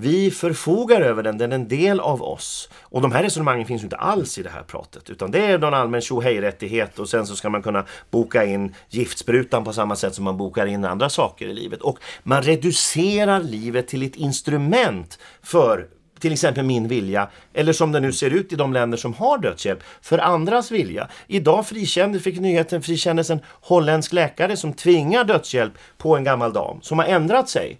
Vi 0.01 0.30
förfogar 0.30 1.01
över 1.01 1.22
den, 1.22 1.38
den 1.38 1.53
är 1.53 1.57
en 1.57 1.68
del 1.68 2.01
av 2.01 2.22
oss. 2.22 2.68
Och 2.80 3.03
de 3.03 3.12
här 3.12 3.22
resonemangen 3.22 3.66
finns 3.66 3.82
ju 3.82 3.84
inte 3.84 3.96
alls 3.96 4.38
i 4.38 4.42
det 4.42 4.51
här 4.51 4.62
pratet. 4.62 5.11
Utan 5.11 5.30
det 5.30 5.46
är 5.46 5.59
någon 5.59 5.74
allmän 5.74 6.01
tjohej-rättighet 6.01 6.99
och 6.99 7.09
sen 7.09 7.26
så 7.26 7.36
ska 7.36 7.51
man 7.51 7.62
kunna 7.62 7.84
boka 8.11 8.44
in 8.44 8.74
giftsprutan 8.88 9.64
på 9.64 9.72
samma 9.72 9.96
sätt 9.96 10.14
som 10.14 10.24
man 10.24 10.36
bokar 10.36 10.66
in 10.66 10.84
andra 10.84 11.09
saker 11.09 11.46
i 11.46 11.55
livet. 11.55 11.82
Och 11.82 11.99
man 12.22 12.42
reducerar 12.42 13.40
livet 13.40 13.88
till 13.88 14.03
ett 14.03 14.16
instrument 14.16 15.18
för 15.42 15.86
till 16.20 16.32
exempel 16.32 16.64
min 16.64 16.88
vilja, 16.88 17.28
eller 17.55 17.72
som 17.72 17.92
det 17.92 18.01
nu 18.01 18.12
ser 18.12 18.30
ut 18.30 18.53
i 18.53 18.57
de 18.57 18.72
länder 18.72 18.99
som 18.99 19.14
har 19.14 19.38
dödshjälp, 19.38 19.82
för 20.03 20.18
andras 20.18 20.70
vilja. 20.70 21.09
Idag 21.26 21.66
frikände, 21.66 22.20
fick 22.20 22.40
nyheten 22.40 22.82
frikändes 22.82 23.30
en 23.30 23.40
holländsk 23.46 24.12
läkare 24.12 24.57
som 24.57 24.72
tvingar 24.72 25.24
dödshjälp 25.24 25.72
på 25.96 26.16
en 26.16 26.24
gammal 26.24 26.53
dam 26.53 26.78
som 26.82 26.99
har 26.99 27.07
ändrat 27.07 27.49
sig. 27.49 27.78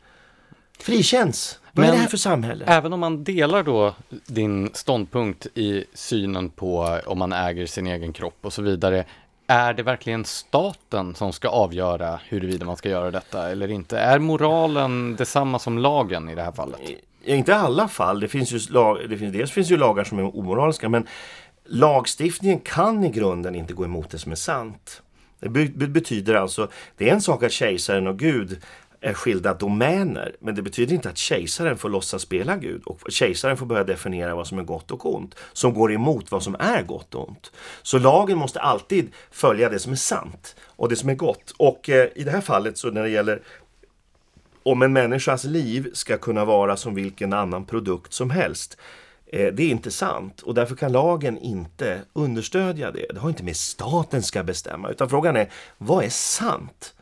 Frikänns. 0.81 1.59
Vad 1.79 1.87
är 1.87 1.93
det 1.93 1.99
här 1.99 2.09
för 2.09 2.17
samhälle? 2.17 2.65
Även 2.69 2.93
om 2.93 3.01
man 3.01 3.25
delar 3.25 3.63
då 3.63 3.95
din 4.27 4.71
ståndpunkt 4.73 5.47
i 5.55 5.85
synen 5.95 6.51
på 6.51 7.01
om 7.07 7.19
man 7.19 7.33
äger 7.33 7.67
sin 7.67 7.87
egen 7.87 8.13
kropp 8.13 8.39
och 8.41 8.53
så 8.53 8.63
vidare. 8.63 9.05
Är 9.47 9.73
det 9.75 9.83
verkligen 9.83 10.25
staten 10.25 11.15
som 11.15 11.33
ska 11.33 11.49
avgöra 11.49 12.21
huruvida 12.29 12.67
man 12.67 12.77
ska 12.77 12.89
göra 12.89 13.11
detta 13.11 13.51
eller 13.51 13.71
inte? 13.71 13.99
Är 13.99 14.19
moralen 14.19 15.17
detsamma 15.17 15.59
som 15.59 15.79
lagen 15.79 16.29
i 16.29 16.35
det 16.35 16.43
här 16.43 16.53
fallet? 16.53 16.81
Inte 17.25 17.51
i 17.51 17.55
alla 17.55 17.89
fall. 17.89 18.21
Det 18.21 18.29
finns 18.29 18.53
ju, 18.53 18.73
lag, 18.73 18.99
det 19.09 19.19
finns, 19.19 19.33
dels 19.33 19.51
finns 19.51 19.71
ju 19.71 19.77
lagar 19.77 20.05
som 20.05 20.19
är 20.19 20.37
omoraliska 20.39 20.89
men 20.89 21.07
lagstiftningen 21.65 22.61
kan 22.61 23.05
i 23.05 23.11
grunden 23.11 23.55
inte 23.55 23.75
gå 23.75 23.85
emot 23.85 24.11
det 24.11 24.19
som 24.19 24.33
är 24.33 24.37
sant. 24.37 25.03
Det 25.41 25.89
betyder 25.89 26.35
alltså, 26.35 26.69
det 26.97 27.09
är 27.09 27.15
en 27.15 27.21
sak 27.21 27.43
att 27.43 27.53
kejsaren 27.53 28.07
och 28.07 28.19
Gud 28.19 28.63
skilda 29.03 29.55
domäner. 29.55 30.37
Men 30.41 30.55
det 30.55 30.63
betyder 30.63 30.95
inte 30.95 31.09
att 31.09 31.19
kejsaren 31.19 31.77
får 31.77 31.89
låtsas 31.89 32.23
spela 32.23 32.57
Gud 32.57 32.83
och 32.85 33.01
kejsaren 33.09 33.57
får 33.57 33.67
börja 33.67 33.85
definiera 33.85 34.35
vad 34.35 34.47
som 34.47 34.59
är 34.59 34.63
gott 34.63 34.91
och 34.91 35.15
ont. 35.15 35.35
Som 35.53 35.75
går 35.75 35.93
emot 35.93 36.31
vad 36.31 36.43
som 36.43 36.57
är 36.59 36.83
gott 36.83 37.15
och 37.15 37.29
ont. 37.29 37.53
Så 37.83 37.99
lagen 37.99 38.39
måste 38.39 38.61
alltid 38.61 39.09
följa 39.31 39.69
det 39.69 39.79
som 39.79 39.93
är 39.93 39.97
sant 39.97 40.57
och 40.63 40.89
det 40.89 40.97
som 40.97 41.09
är 41.09 41.15
gott. 41.15 41.55
Och 41.57 41.89
eh, 41.89 42.09
i 42.15 42.25
det 42.25 42.31
här 42.31 42.41
fallet 42.41 42.79
så 42.79 42.91
när 42.91 43.03
det 43.03 43.11
gäller 43.11 43.43
om 44.63 44.83
en 44.83 44.93
människas 44.93 45.45
liv 45.45 45.91
ska 45.93 46.19
kunna 46.19 46.45
vara 46.45 46.77
som 46.77 46.95
vilken 46.95 47.33
annan 47.33 47.65
produkt 47.65 48.13
som 48.13 48.31
helst. 48.31 48.77
Eh, 49.27 49.53
det 49.53 49.63
är 49.63 49.71
inte 49.71 49.91
sant 49.91 50.43
och 50.43 50.55
därför 50.55 50.77
kan 50.77 50.93
lagen 50.93 51.39
inte 51.39 52.01
understödja 52.13 52.91
det. 52.91 53.07
Det 53.15 53.21
har 53.21 53.29
inte 53.29 53.43
med 53.43 53.57
staten 53.57 54.23
ska 54.23 54.43
bestämma 54.43 54.91
utan 54.91 55.09
frågan 55.09 55.37
är 55.37 55.51
vad 55.79 56.05
är 56.05 56.11
sant? 56.11 56.95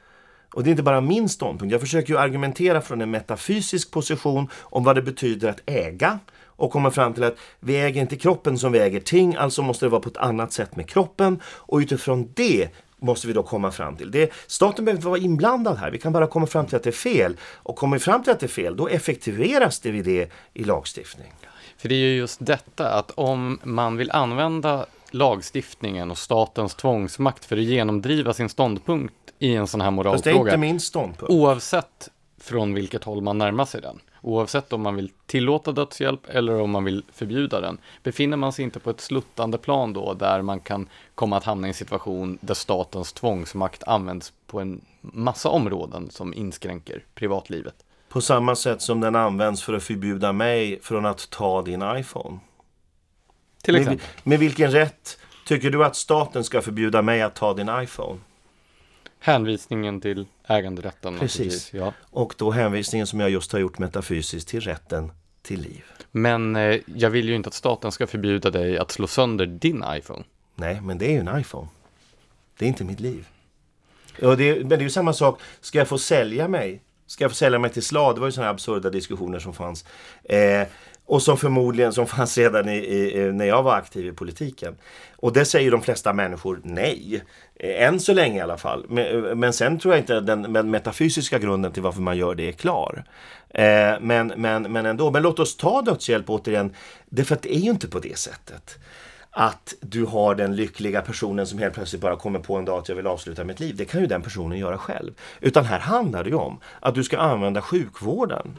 Och 0.55 0.65
det 0.65 0.69
är 0.69 0.71
inte 0.71 0.83
bara 0.83 1.01
min 1.01 1.29
ståndpunkt. 1.29 1.73
Jag 1.73 1.81
försöker 1.81 2.13
ju 2.13 2.19
argumentera 2.19 2.81
från 2.81 3.01
en 3.01 3.11
metafysisk 3.11 3.91
position 3.91 4.49
om 4.63 4.85
vad 4.85 4.97
det 4.97 5.03
betyder 5.03 5.49
att 5.49 5.61
äga 5.67 6.19
och 6.57 6.71
kommer 6.71 6.91
fram 6.91 7.15
till 7.15 7.25
att 7.25 7.37
vi 7.61 7.77
äger 7.77 8.01
inte 8.01 8.17
kroppen 8.17 8.59
som 8.59 8.73
vi 8.73 8.79
äger 8.79 9.01
ting, 9.01 9.37
alltså 9.37 9.63
måste 9.63 9.87
det 9.87 9.91
vara 9.91 10.01
på 10.01 10.09
ett 10.09 10.17
annat 10.17 10.53
sätt 10.53 10.77
med 10.77 10.89
kroppen 10.89 11.41
och 11.47 11.79
utifrån 11.79 12.33
det 12.35 12.69
måste 12.99 13.27
vi 13.27 13.33
då 13.33 13.43
komma 13.43 13.71
fram 13.71 13.97
till. 13.97 14.11
Det, 14.11 14.33
staten 14.47 14.85
behöver 14.85 14.99
inte 14.99 15.09
vara 15.09 15.19
inblandad 15.19 15.77
här, 15.77 15.91
vi 15.91 15.99
kan 15.99 16.13
bara 16.13 16.27
komma 16.27 16.47
fram 16.47 16.67
till 16.67 16.77
att 16.77 16.83
det 16.83 16.91
är 16.91 16.93
fel. 16.93 17.37
Och 17.55 17.77
kommer 17.77 17.97
vi 17.97 18.01
fram 18.01 18.23
till 18.23 18.33
att 18.33 18.41
det 18.41 18.47
är 18.47 18.49
fel, 18.49 18.77
då 18.77 18.89
effektiveras 18.89 19.81
det 19.81 19.91
vid 19.91 20.05
det 20.05 20.31
i 20.55 20.65
lagstiftning. 20.65 21.33
För 21.79 21.89
det 21.89 21.95
är 21.95 21.99
ju 21.99 22.17
just 22.17 22.47
detta 22.47 22.91
att 22.91 23.11
om 23.11 23.59
man 23.63 23.97
vill 23.97 24.11
använda 24.11 24.87
lagstiftningen 25.15 26.11
och 26.11 26.19
statens 26.19 26.75
tvångsmakt 26.75 27.45
för 27.45 27.57
att 27.57 27.63
genomdriva 27.63 28.33
sin 28.33 28.49
ståndpunkt 28.49 29.15
i 29.39 29.55
en 29.55 29.67
sån 29.67 29.81
här 29.81 29.91
moralfråga. 29.91 30.17
Fast 30.17 30.25
det 30.25 30.31
är 30.31 30.41
inte 30.41 30.57
min 30.57 30.81
ståndpunkt. 30.81 31.35
Oavsett 31.35 32.11
från 32.41 32.75
vilket 32.75 33.05
håll 33.05 33.23
man 33.23 33.39
närmar 33.39 33.65
sig 33.65 33.81
den. 33.81 34.01
Oavsett 34.23 34.73
om 34.73 34.83
man 34.83 34.97
vill 34.97 35.11
tillåta 35.27 35.73
dödshjälp 35.73 36.21
eller 36.29 36.61
om 36.61 36.71
man 36.71 36.85
vill 36.85 37.05
förbjuda 37.13 37.61
den. 37.61 37.79
Befinner 38.03 38.37
man 38.37 38.53
sig 38.53 38.65
inte 38.65 38.81
på 38.81 38.91
ett 38.91 39.01
sluttande 39.01 39.59
plan 39.59 39.93
då 39.93 40.15
där 40.15 40.43
man 40.43 40.61
kan 40.61 40.89
komma 41.15 41.37
att 41.37 41.45
hamna 41.45 41.67
i 41.67 41.71
en 41.71 41.75
situation 41.75 42.39
där 42.41 42.55
statens 42.55 43.13
tvångsmakt 43.13 43.83
används 43.83 44.33
på 44.47 44.61
en 44.61 44.81
massa 45.01 45.49
områden 45.49 46.11
som 46.11 46.35
inskränker 46.35 47.05
privatlivet. 47.15 47.75
På 48.09 48.21
samma 48.21 48.57
sätt 48.57 48.83
som 48.83 49.01
den 49.01 49.17
används 49.17 49.63
för 49.63 49.73
att 49.75 49.83
förbjuda 49.83 50.33
mig 50.33 50.81
från 50.83 51.07
att 51.07 51.31
ta 51.31 51.63
din 51.63 51.83
iPhone. 51.97 52.39
Till 53.67 53.77
exempel. 53.77 54.07
Med, 54.17 54.31
med 54.31 54.39
vilken 54.39 54.71
rätt 54.71 55.19
tycker 55.47 55.71
du 55.71 55.85
att 55.85 55.97
staten 55.97 56.45
ska 56.45 56.63
förbjuda 56.63 57.03
mig 57.03 57.23
att 57.23 57.35
ta 57.35 57.55
din 57.55 57.71
iPhone? 57.83 58.21
Hänvisningen 59.21 60.01
till 60.01 60.27
äganderätten. 60.47 61.19
Precis. 61.19 61.75
Ja. 61.75 61.93
Och 62.01 62.35
då 62.39 62.51
hänvisningen 62.51 63.07
som 63.07 63.21
jag 63.21 63.31
just 63.31 63.53
har 63.53 63.59
gjort 63.59 63.79
metafysiskt 63.79 64.49
till 64.49 64.61
rätten 64.61 65.13
till 65.43 65.61
liv. 65.61 65.85
Men 66.11 66.57
eh, 66.57 66.81
jag 66.87 67.11
vill 67.11 67.29
ju 67.29 67.35
inte 67.35 67.49
att 67.49 67.55
staten 67.55 67.93
ska 67.93 68.07
förbjuda 68.07 68.51
dig 68.51 68.79
att 68.79 68.91
slå 68.91 69.07
sönder 69.07 69.47
din 69.47 69.85
iPhone. 69.89 70.25
Nej, 70.55 70.81
men 70.81 70.99
det 70.99 71.07
är 71.07 71.13
ju 71.13 71.19
en 71.19 71.41
iPhone. 71.41 71.69
Det 72.59 72.65
är 72.65 72.69
inte 72.69 72.85
mitt 72.85 73.01
liv. 73.01 73.29
Och 74.23 74.37
det, 74.37 74.59
men 74.59 74.69
det 74.69 74.77
är 74.77 74.81
ju 74.81 74.91
samma 74.91 75.13
sak, 75.13 75.41
ska 75.61 75.79
jag 75.79 75.89
få 75.89 75.99
sälja 75.99 76.49
mig? 76.49 76.81
Ska 77.07 77.25
jag 77.25 77.31
få 77.31 77.35
sälja 77.35 77.59
mig 77.59 77.71
till 77.71 77.83
slav? 77.83 78.15
Det 78.15 78.21
var 78.21 78.29
ju 78.29 78.33
sådana 78.33 78.51
absurda 78.51 78.91
diskussioner 78.91 79.39
som 79.39 79.55
fanns. 79.55 79.85
Eh, 80.25 80.67
och 81.07 81.23
som 81.23 81.37
förmodligen 81.37 81.93
som 81.93 82.07
fanns 82.07 82.39
redan 82.39 82.69
i, 82.69 82.77
i, 82.77 83.33
när 83.33 83.45
jag 83.45 83.63
var 83.63 83.75
aktiv 83.75 84.07
i 84.07 84.13
politiken. 84.13 84.77
Och 85.17 85.33
det 85.33 85.45
säger 85.45 85.71
de 85.71 85.83
flesta 85.83 86.13
människor 86.13 86.61
nej. 86.63 87.23
Eh, 87.55 87.89
än 87.89 88.01
så 88.01 88.13
länge 88.13 88.39
i 88.39 88.41
alla 88.41 88.57
fall. 88.57 88.87
Men, 88.89 89.25
eh, 89.25 89.35
men 89.35 89.53
sen 89.53 89.79
tror 89.79 89.95
jag 89.95 90.03
inte 90.03 90.21
den 90.21 90.71
metafysiska 90.71 91.39
grunden 91.39 91.73
till 91.73 91.83
varför 91.83 92.01
man 92.01 92.17
gör 92.17 92.35
det 92.35 92.49
är 92.49 92.53
klar. 92.53 93.05
Eh, 93.49 93.95
men, 94.01 94.33
men, 94.37 94.63
men 94.63 94.87
ändå. 94.87 95.11
Men 95.11 95.23
låt 95.23 95.39
oss 95.39 95.57
ta 95.57 95.83
dödshjälp 95.83 96.31
återigen. 96.31 96.75
Därför 97.07 97.35
att 97.35 97.43
det 97.43 97.57
är 97.57 97.61
ju 97.61 97.71
inte 97.71 97.89
på 97.89 97.99
det 97.99 98.19
sättet 98.19 98.79
att 99.31 99.75
du 99.81 100.05
har 100.05 100.35
den 100.35 100.57
lyckliga 100.57 101.03
personen 101.03 101.47
som 101.47 101.59
helt 101.59 101.75
plötsligt 101.75 102.03
bara 102.03 102.17
kommer 102.17 102.39
på 102.39 102.57
en 102.57 102.65
dag 102.65 102.79
att 102.79 102.89
jag 102.89 102.97
vill 102.97 103.07
avsluta 103.07 103.45
mitt 103.45 103.61
liv. 103.61 103.77
Det 103.77 103.85
kan 103.85 104.01
ju 104.01 104.07
den 104.07 104.23
personen 104.23 104.59
göra 104.59 104.79
själv. 104.79 105.13
Utan 105.41 105.65
här 105.65 105.79
handlar 105.79 106.25
det 106.25 106.31
ju 106.31 106.37
om 106.37 106.61
att 106.81 106.95
du 106.95 107.05
ska 107.05 107.19
använda 107.19 107.63
sjukvården 107.63 108.59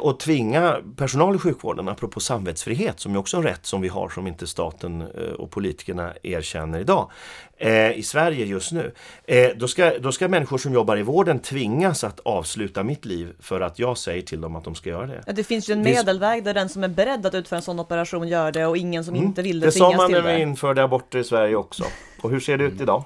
och 0.00 0.20
tvinga 0.20 0.76
personal 0.96 1.36
i 1.36 1.38
sjukvården, 1.38 1.88
apropå 1.88 2.20
samvetsfrihet 2.20 3.00
som 3.00 3.14
är 3.14 3.18
också 3.18 3.36
en 3.36 3.42
rätt 3.42 3.66
som 3.66 3.80
vi 3.80 3.88
har 3.88 4.08
som 4.08 4.26
inte 4.26 4.46
staten 4.46 5.00
eh, 5.00 5.32
och 5.38 5.50
politikerna 5.50 6.12
erkänner 6.22 6.80
idag 6.80 7.10
eh, 7.56 7.92
i 7.92 8.02
Sverige 8.02 8.46
just 8.46 8.72
nu. 8.72 8.92
Eh, 9.24 9.48
då, 9.56 9.68
ska, 9.68 9.98
då 9.98 10.12
ska 10.12 10.28
människor 10.28 10.58
som 10.58 10.72
jobbar 10.74 10.96
i 10.96 11.02
vården 11.02 11.38
tvingas 11.38 12.04
att 12.04 12.20
avsluta 12.20 12.82
mitt 12.82 13.04
liv 13.04 13.32
för 13.40 13.60
att 13.60 13.78
jag 13.78 13.98
säger 13.98 14.22
till 14.22 14.40
dem 14.40 14.56
att 14.56 14.64
de 14.64 14.74
ska 14.74 14.90
göra 14.90 15.06
det. 15.06 15.22
Ja, 15.26 15.32
det 15.32 15.44
finns 15.44 15.70
ju 15.70 15.72
en 15.72 15.82
medelväg 15.82 16.44
där 16.44 16.54
den 16.54 16.68
som 16.68 16.84
är 16.84 16.88
beredd 16.88 17.26
att 17.26 17.34
utföra 17.34 17.56
en 17.56 17.62
sån 17.62 17.80
operation 17.80 18.28
gör 18.28 18.52
det 18.52 18.66
och 18.66 18.76
ingen 18.76 19.04
som 19.04 19.14
mm. 19.14 19.26
inte 19.26 19.42
vill 19.42 19.60
det, 19.60 19.66
det 19.66 19.70
tvingas 19.70 19.90
till 19.90 19.98
det. 19.98 20.04
Det 20.06 20.12
sa 20.12 20.18
man 20.18 20.24
när 20.24 20.36
vi 20.36 20.42
införde 20.42 20.82
aborter 20.82 21.18
i 21.18 21.24
Sverige 21.24 21.56
också. 21.56 21.84
Och 22.24 22.30
hur 22.30 22.40
ser 22.40 22.58
det 22.58 22.64
ut 22.64 22.80
idag? 22.80 23.04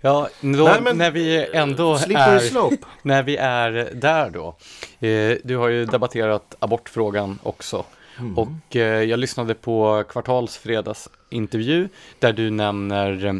Ja, 0.00 0.28
då, 0.40 0.64
Nej, 0.64 0.80
men, 0.80 0.98
när 0.98 1.10
vi 1.10 1.46
ändå 1.52 1.94
är, 1.94 2.72
när 3.06 3.22
vi 3.22 3.36
är 3.36 3.90
där 3.94 4.30
då. 4.30 4.56
Eh, 5.06 5.36
du 5.44 5.56
har 5.56 5.68
ju 5.68 5.84
debatterat 5.84 6.54
abortfrågan 6.58 7.38
också. 7.42 7.84
Mm. 8.18 8.38
Och 8.38 8.76
eh, 8.76 9.02
jag 9.02 9.18
lyssnade 9.18 9.54
på 9.54 10.04
Kvartals 10.08 10.56
fredagsintervju 10.56 11.88
där 12.18 12.32
du 12.32 12.50
nämner 12.50 13.26
eh, 13.26 13.34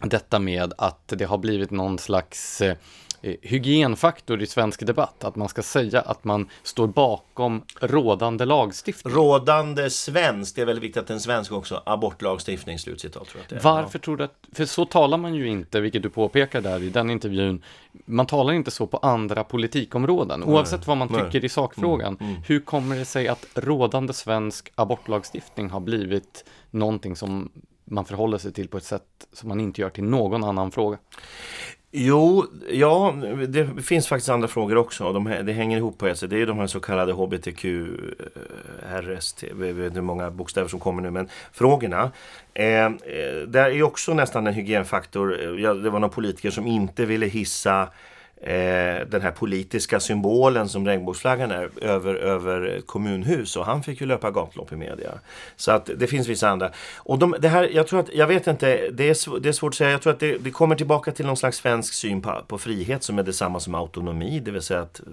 detta 0.00 0.38
med 0.38 0.72
att 0.78 1.12
det 1.16 1.24
har 1.24 1.38
blivit 1.38 1.70
någon 1.70 1.98
slags 1.98 2.60
Eh, 2.60 2.76
hygienfaktor 3.22 4.42
i 4.42 4.46
svensk 4.46 4.86
debatt, 4.86 5.24
att 5.24 5.36
man 5.36 5.48
ska 5.48 5.62
säga 5.62 6.00
att 6.00 6.24
man 6.24 6.48
står 6.62 6.86
bakom 6.86 7.62
rådande 7.80 8.44
lagstiftning. 8.44 9.14
Rådande 9.14 9.90
svensk, 9.90 10.54
det 10.56 10.62
är 10.62 10.66
väldigt 10.66 10.84
viktigt 10.84 11.02
att 11.02 11.10
en 11.10 11.20
svensk 11.20 11.52
också, 11.52 11.82
abortlagstiftning, 11.86 12.78
slutcitat. 12.78 13.28
Tror 13.28 13.44
jag 13.48 13.60
Varför 13.62 13.98
tror 13.98 14.16
du 14.16 14.24
att, 14.24 14.34
för 14.52 14.64
så 14.64 14.84
talar 14.84 15.18
man 15.18 15.34
ju 15.34 15.48
inte, 15.48 15.80
vilket 15.80 16.02
du 16.02 16.10
påpekar 16.10 16.60
där 16.60 16.82
i 16.82 16.90
den 16.90 17.10
intervjun, 17.10 17.62
man 18.04 18.26
talar 18.26 18.52
inte 18.52 18.70
så 18.70 18.86
på 18.86 18.96
andra 18.96 19.44
politikområden, 19.44 20.40
nej, 20.40 20.48
oavsett 20.48 20.86
vad 20.86 20.96
man 20.96 21.08
tycker 21.08 21.40
nej. 21.40 21.44
i 21.44 21.48
sakfrågan. 21.48 22.16
Mm, 22.20 22.32
mm. 22.32 22.42
Hur 22.46 22.60
kommer 22.60 22.96
det 22.96 23.04
sig 23.04 23.28
att 23.28 23.46
rådande 23.54 24.12
svensk 24.12 24.72
abortlagstiftning 24.74 25.70
har 25.70 25.80
blivit 25.80 26.44
någonting 26.70 27.16
som 27.16 27.50
man 27.84 28.04
förhåller 28.04 28.38
sig 28.38 28.52
till 28.52 28.68
på 28.68 28.76
ett 28.76 28.84
sätt 28.84 29.02
som 29.32 29.48
man 29.48 29.60
inte 29.60 29.80
gör 29.80 29.90
till 29.90 30.04
någon 30.04 30.44
annan 30.44 30.70
fråga? 30.70 30.98
Jo, 31.90 32.46
ja, 32.70 33.14
det 33.48 33.82
finns 33.82 34.08
faktiskt 34.08 34.28
andra 34.28 34.48
frågor 34.48 34.76
också. 34.76 35.12
De, 35.12 35.24
det 35.24 35.52
hänger 35.52 35.76
ihop 35.76 35.98
på 35.98 36.06
ett 36.06 36.18
sätt. 36.18 36.30
Det 36.30 36.42
är 36.42 36.46
de 36.46 36.58
här 36.58 36.66
så 36.66 36.80
kallade 36.80 37.12
HBTQ, 37.12 37.64
eh, 37.64 39.00
RST, 39.00 39.42
jag 39.42 39.56
vet 39.56 39.86
inte 39.86 39.94
hur 39.94 40.00
många 40.00 40.30
bokstäver 40.30 40.68
som 40.68 40.80
kommer 40.80 41.02
nu, 41.02 41.10
men 41.10 41.28
frågorna. 41.52 42.10
Eh, 42.54 42.84
eh 42.84 42.90
där 43.46 43.70
är 43.70 43.82
också 43.82 44.14
nästan 44.14 44.46
en 44.46 44.54
hygienfaktor. 44.54 45.40
Eh, 45.42 45.62
ja, 45.62 45.74
det 45.74 45.90
var 45.90 45.98
någon 45.98 46.10
politiker 46.10 46.50
som 46.50 46.66
inte 46.66 47.04
ville 47.04 47.26
hissa 47.26 47.88
eh, 48.40 49.06
den 49.06 49.22
här 49.22 49.30
politiska 49.30 50.00
symbolen 50.00 50.68
som 50.68 50.86
regnbågsflaggan 50.86 51.50
är 51.50 51.70
över, 51.80 52.14
över 52.14 52.80
kommunhus 52.86 53.56
och 53.56 53.66
han 53.66 53.82
fick 53.82 54.00
ju 54.00 54.06
löpa 54.06 54.30
gatlopp 54.30 54.72
i 54.72 54.76
media. 54.76 55.10
Så 55.56 55.72
att 55.72 55.90
det 55.96 56.06
finns 56.06 56.28
vissa 56.28 56.48
andra. 56.48 56.70
Och 56.96 57.18
de, 57.18 57.36
det 57.40 57.48
här, 57.48 57.68
jag 57.72 57.86
tror 57.86 58.00
att, 58.00 58.14
jag 58.14 58.26
vet 58.26 58.46
inte, 58.46 58.90
det 58.90 59.08
är, 59.08 59.40
det 59.40 59.48
är 59.48 59.52
svårt 59.52 59.72
att 59.72 59.74
säga. 59.74 59.90
Jag 59.90 60.02
tror 60.02 60.12
att 60.12 60.20
det, 60.20 60.38
det 60.38 60.50
kommer 60.50 60.76
tillbaka 60.76 61.12
till 61.12 61.26
någon 61.26 61.36
slags 61.36 61.56
svensk 61.56 61.94
syn 61.94 62.22
på, 62.22 62.42
på 62.48 62.58
frihet 62.58 63.02
som 63.02 63.18
är 63.18 63.22
detsamma 63.22 63.60
som 63.60 63.74
autonomi, 63.74 64.40
det 64.40 64.50
vill 64.50 64.62
säga 64.62 64.80
att 64.80 65.00
eh, 65.00 65.06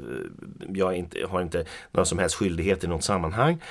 jag 0.74 0.96
inte, 0.96 1.18
har 1.30 1.42
inte 1.42 1.66
några 1.92 2.06
som 2.06 2.20
helst 2.20 2.36
skyldighet 2.36 2.84
i 2.84 2.88
något 2.88 3.04
sammanhang. 3.04 3.62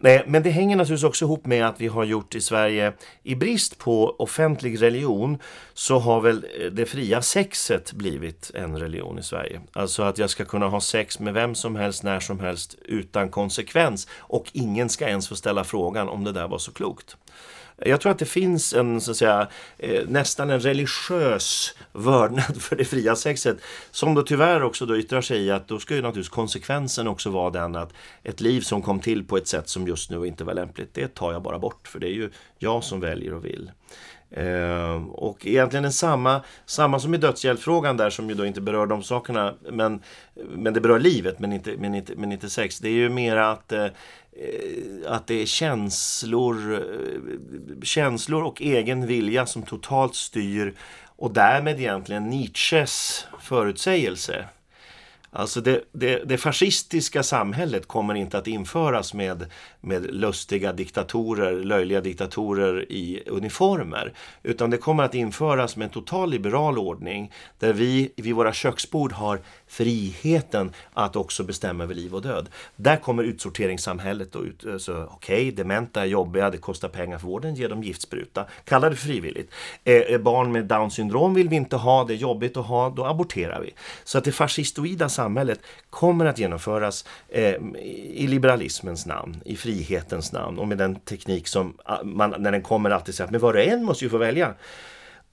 Men 0.00 0.42
det 0.42 0.50
hänger 0.50 0.76
naturligtvis 0.76 1.08
också 1.08 1.24
ihop 1.24 1.46
med 1.46 1.66
att 1.66 1.80
vi 1.80 1.86
har 1.86 2.04
gjort 2.04 2.34
i 2.34 2.40
Sverige, 2.40 2.92
i 3.22 3.34
brist 3.34 3.78
på 3.78 4.16
offentlig 4.18 4.82
religion, 4.82 5.38
så 5.74 5.98
har 5.98 6.20
väl 6.20 6.46
eh, 6.60 6.66
det 6.66 6.86
fria 6.86 7.22
sexet 7.22 7.92
blivit 7.92 8.50
en 8.54 8.78
religion 8.78 9.18
i 9.18 9.22
Sverige. 9.22 9.60
Alltså 9.72 10.02
att 10.02 10.18
jag 10.18 10.30
ska 10.30 10.44
kunna 10.44 10.68
ha 10.68 10.80
sex 10.80 11.18
med 11.18 11.34
vem 11.34 11.54
som 11.54 11.76
helst, 11.76 12.02
när 12.02 12.20
som 12.20 12.40
helst, 12.40 12.76
utan 12.84 13.28
konsekvens. 13.28 14.08
Och 14.18 14.50
ingen 14.52 14.88
ska 14.88 15.08
ens 15.08 15.28
få 15.28 15.36
ställa 15.36 15.64
frågan 15.64 16.08
om 16.08 16.24
det 16.24 16.32
där 16.32 16.48
var 16.48 16.58
så 16.58 16.72
klokt. 16.72 17.16
Jag 17.80 18.00
tror 18.00 18.12
att 18.12 18.18
det 18.18 18.24
finns 18.24 18.74
en, 18.74 19.00
så 19.00 19.10
att 19.10 19.16
säga, 19.16 19.48
eh, 19.78 20.02
nästan 20.08 20.50
en 20.50 20.60
religiös 20.60 21.74
vördnad 21.92 22.62
för 22.62 22.76
det 22.76 22.84
fria 22.84 23.16
sexet. 23.16 23.58
Som 23.90 24.14
då 24.14 24.22
tyvärr 24.22 24.62
också 24.62 24.86
då 24.86 24.98
yttrar 24.98 25.20
sig 25.20 25.42
i 25.42 25.50
att 25.50 25.68
då 25.68 25.78
ska 25.78 25.94
ju 25.94 26.02
naturligtvis 26.02 26.34
konsekvensen 26.34 27.08
också 27.08 27.30
vara 27.30 27.50
den 27.50 27.76
att 27.76 27.92
ett 28.22 28.40
liv 28.40 28.60
som 28.60 28.82
kom 28.82 29.00
till 29.00 29.24
på 29.24 29.36
ett 29.36 29.48
sätt 29.48 29.68
som 29.68 29.86
just 29.86 30.10
nu 30.10 30.26
inte 30.26 30.44
var 30.44 30.54
lämpligt, 30.54 30.94
det 30.94 31.14
tar 31.14 31.32
jag 31.32 31.42
bara 31.42 31.58
bort. 31.58 31.88
För 31.88 31.98
det 31.98 32.06
är 32.06 32.14
ju 32.14 32.30
jag 32.58 32.84
som 32.84 33.00
väljer 33.00 33.34
och 33.34 33.44
vill. 33.44 33.70
Eh, 34.30 35.04
och 35.12 35.46
egentligen 35.46 35.82
den 35.82 35.92
samma, 35.92 36.42
samma 36.66 36.98
som 36.98 37.14
i 37.14 37.18
dödshjälpsfrågan 37.18 37.96
där 37.96 38.10
som 38.10 38.28
ju 38.28 38.34
då 38.34 38.46
inte 38.46 38.60
berör 38.60 38.86
de 38.86 39.02
sakerna 39.02 39.54
men, 39.70 40.02
men 40.34 40.74
det 40.74 40.80
berör 40.80 40.98
livet 40.98 41.38
men 41.38 41.52
inte, 41.52 41.74
men 41.78 41.94
inte, 41.94 42.12
men 42.16 42.32
inte 42.32 42.50
sex. 42.50 42.78
Det 42.78 42.88
är 42.88 42.92
ju 42.92 43.08
mera 43.08 43.50
att 43.50 43.72
eh, 43.72 43.86
Eh, 44.40 45.12
att 45.12 45.26
det 45.26 45.42
är 45.42 45.46
känslor, 45.46 46.74
eh, 46.74 47.82
känslor 47.82 48.42
och 48.42 48.62
egen 48.62 49.06
vilja 49.06 49.46
som 49.46 49.62
totalt 49.62 50.14
styr 50.14 50.74
och 51.16 51.32
därmed 51.32 51.80
egentligen 51.80 52.30
Nietzsches 52.30 53.26
förutsägelse. 53.40 54.44
Alltså 55.30 55.60
det, 55.60 55.80
det, 55.92 56.22
det, 56.24 56.38
fascistiska 56.38 57.22
samhället 57.22 57.88
kommer 57.88 58.14
inte 58.14 58.38
att 58.38 58.46
införas 58.46 59.14
med, 59.14 59.46
med 59.80 60.14
lustiga 60.14 60.72
diktatorer, 60.72 61.64
löjliga 61.64 62.00
diktatorer 62.00 62.92
i 62.92 63.22
uniformer. 63.26 64.12
Utan 64.42 64.70
det 64.70 64.76
kommer 64.76 65.04
att 65.04 65.14
införas 65.14 65.76
med 65.76 65.84
en 65.84 65.90
total 65.90 66.30
liberal 66.30 66.78
ordning 66.78 67.32
där 67.58 67.72
vi 67.72 68.12
vid 68.16 68.34
våra 68.34 68.52
köksbord 68.52 69.12
har 69.12 69.40
friheten 69.66 70.72
att 70.92 71.16
också 71.16 71.44
bestämma 71.44 71.84
över 71.84 71.94
liv 71.94 72.14
och 72.14 72.22
död. 72.22 72.48
Där 72.76 72.96
kommer 72.96 73.22
utsorteringssamhället 73.22 74.36
ut. 74.36 74.66
Alltså, 74.66 75.08
okej, 75.10 75.36
okay, 75.36 75.50
dementa 75.50 76.02
är 76.02 76.06
jobbiga, 76.06 76.50
det 76.50 76.58
kostar 76.58 76.88
pengar 76.88 77.18
för 77.18 77.26
vården, 77.26 77.54
ge 77.54 77.68
dem 77.68 77.82
giftspruta. 77.82 78.44
Kalla 78.64 78.90
det 78.90 78.96
frivilligt. 78.96 79.52
Eh, 79.84 79.94
eh 79.94 80.18
barn 80.18 80.52
med 80.52 80.64
Down 80.64 80.90
syndrom 80.90 81.34
vill 81.34 81.48
vi 81.48 81.56
inte 81.56 81.76
ha, 81.76 82.04
det 82.04 82.14
är 82.14 82.16
jobbigt 82.16 82.56
att 82.56 82.66
ha, 82.66 82.90
då 82.90 83.04
aborterar 83.04 83.60
vi. 83.60 83.74
Så 84.04 84.18
att 84.18 84.24
det 84.24 84.32
fascistoida 84.32 85.08
samhället 85.08 85.60
kommer 85.90 86.26
att 86.26 86.38
genomföras 86.38 87.04
eh, 87.28 87.54
i 88.14 88.26
liberalismens 88.26 89.06
namn, 89.06 89.40
i 89.44 89.56
frihetens 89.78 90.32
namn 90.32 90.58
och 90.58 90.68
med 90.68 90.78
den 90.78 90.94
teknik 90.94 91.48
som 91.48 91.76
ah, 91.84 92.02
man, 92.02 92.34
när 92.38 92.52
den 92.52 92.62
kommer 92.62 92.90
alltid 92.90 93.14
säger 93.14 93.26
att 93.26 93.30
men 93.30 93.40
var 93.40 93.54
och 93.54 93.60
en 93.60 93.84
måste 93.84 94.04
ju 94.04 94.10
få 94.10 94.18
välja. 94.18 94.54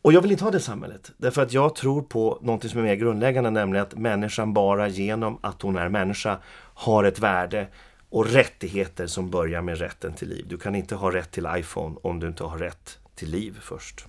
Och 0.01 0.13
jag 0.13 0.21
vill 0.21 0.31
inte 0.31 0.43
ha 0.43 0.51
det 0.51 0.59
samhället. 0.59 1.11
Därför 1.17 1.41
att 1.41 1.53
jag 1.53 1.75
tror 1.75 2.01
på 2.01 2.39
någonting 2.41 2.69
som 2.69 2.79
är 2.79 2.83
mer 2.83 2.95
grundläggande, 2.95 3.49
nämligen 3.49 3.85
att 3.85 3.95
människan 3.95 4.53
bara 4.53 4.87
genom 4.87 5.39
att 5.41 5.61
hon 5.61 5.77
är 5.77 5.89
människa 5.89 6.37
har 6.73 7.03
ett 7.03 7.19
värde 7.19 7.67
och 8.09 8.25
rättigheter 8.25 9.07
som 9.07 9.29
börjar 9.29 9.61
med 9.61 9.79
rätten 9.79 10.13
till 10.13 10.29
liv. 10.29 10.45
Du 10.49 10.57
kan 10.57 10.75
inte 10.75 10.95
ha 10.95 11.11
rätt 11.11 11.31
till 11.31 11.47
iPhone 11.55 11.95
om 12.01 12.19
du 12.19 12.27
inte 12.27 12.43
har 12.43 12.57
rätt 12.57 12.97
till 13.15 13.29
liv 13.29 13.57
först. 13.61 14.05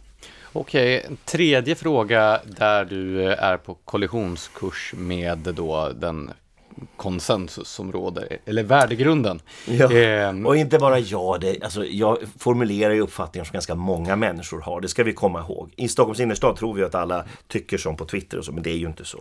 Okej, 0.52 1.06
tredje 1.24 1.74
fråga 1.74 2.40
där 2.44 2.84
du 2.84 3.32
är 3.32 3.56
på 3.56 3.74
kollisionskurs 3.74 4.94
med 4.96 5.38
då 5.38 5.92
den 5.94 6.30
konsensus 6.96 7.68
som 7.68 7.92
råder, 7.92 8.38
eller 8.44 8.62
värdegrunden. 8.62 9.40
Ja. 9.66 9.92
Eh, 9.92 10.46
och 10.46 10.56
inte 10.56 10.78
bara 10.78 10.98
jag, 10.98 11.40
det, 11.40 11.62
alltså, 11.62 11.84
jag 11.84 12.18
formulerar 12.38 12.94
ju 12.94 13.00
uppfattningar 13.00 13.44
som 13.44 13.52
ganska 13.52 13.74
många 13.74 14.16
människor 14.16 14.60
har, 14.60 14.80
det 14.80 14.88
ska 14.88 15.04
vi 15.04 15.12
komma 15.12 15.40
ihåg. 15.40 15.72
I 15.76 15.88
Stockholms 15.88 16.20
innerstad 16.20 16.56
tror 16.56 16.74
vi 16.74 16.84
att 16.84 16.94
alla 16.94 17.24
tycker 17.48 17.78
som 17.78 17.96
på 17.96 18.04
Twitter 18.04 18.38
och 18.38 18.44
så, 18.44 18.52
men 18.52 18.62
det 18.62 18.70
är 18.70 18.76
ju 18.76 18.86
inte 18.86 19.04
så. 19.04 19.18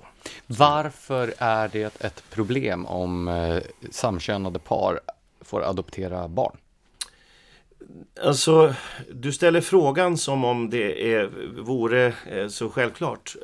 Varför 0.48 1.34
är 1.38 1.68
det 1.68 2.02
ett 2.02 2.24
problem 2.30 2.86
om 2.86 3.28
eh, 3.28 3.58
samkönade 3.92 4.60
par 4.60 5.00
får 5.42 5.64
adoptera 5.64 6.28
barn? 6.28 6.58
Alltså, 8.24 8.74
du 9.14 9.32
ställer 9.32 9.62
frågan 9.62 10.18
som 10.18 10.46
om 10.46 10.70
det 10.70 11.14
är, 11.14 11.30
vore 11.62 12.14
eh, 12.32 12.48
så 12.48 12.70
självklart. 12.70 13.36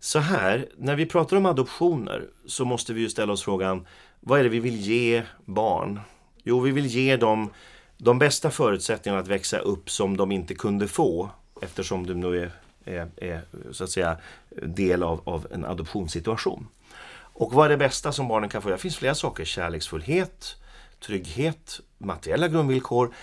Så 0.00 0.18
här, 0.18 0.68
när 0.76 0.96
vi 0.96 1.06
pratar 1.06 1.36
om 1.36 1.46
adoptioner 1.46 2.28
så 2.46 2.64
måste 2.64 2.92
vi 2.92 3.00
ju 3.00 3.08
ställa 3.08 3.32
oss 3.32 3.42
frågan 3.42 3.86
vad 4.20 4.40
är 4.40 4.44
det 4.44 4.50
vi 4.50 4.60
vill 4.60 4.76
ge 4.76 5.22
barn? 5.44 6.00
Jo, 6.42 6.60
vi 6.60 6.70
vill 6.70 6.86
ge 6.86 7.16
dem 7.16 7.50
de 7.98 8.18
bästa 8.18 8.50
förutsättningarna 8.50 9.22
att 9.22 9.28
växa 9.28 9.58
upp 9.58 9.90
som 9.90 10.16
de 10.16 10.32
inte 10.32 10.54
kunde 10.54 10.88
få 10.88 11.30
eftersom 11.62 12.06
de 12.06 12.14
nu 12.14 12.42
är, 12.42 12.50
är, 12.84 13.08
är 13.16 13.40
så 13.72 13.84
att 13.84 13.90
säga 13.90 14.16
del 14.50 15.02
av, 15.02 15.20
av 15.24 15.46
en 15.50 15.64
adoptionssituation. 15.64 16.66
Och 17.32 17.52
vad 17.52 17.64
är 17.64 17.68
det 17.68 17.76
bästa 17.76 18.12
som 18.12 18.28
barnen 18.28 18.48
kan 18.48 18.62
få? 18.62 18.68
Det 18.68 18.78
finns 18.78 18.96
flera 18.96 19.14
saker. 19.14 19.44
Kärleksfullhet, 19.44 20.56
trygghet, 21.00 21.80
materiella 21.98 22.48
grundvillkor. 22.48 23.14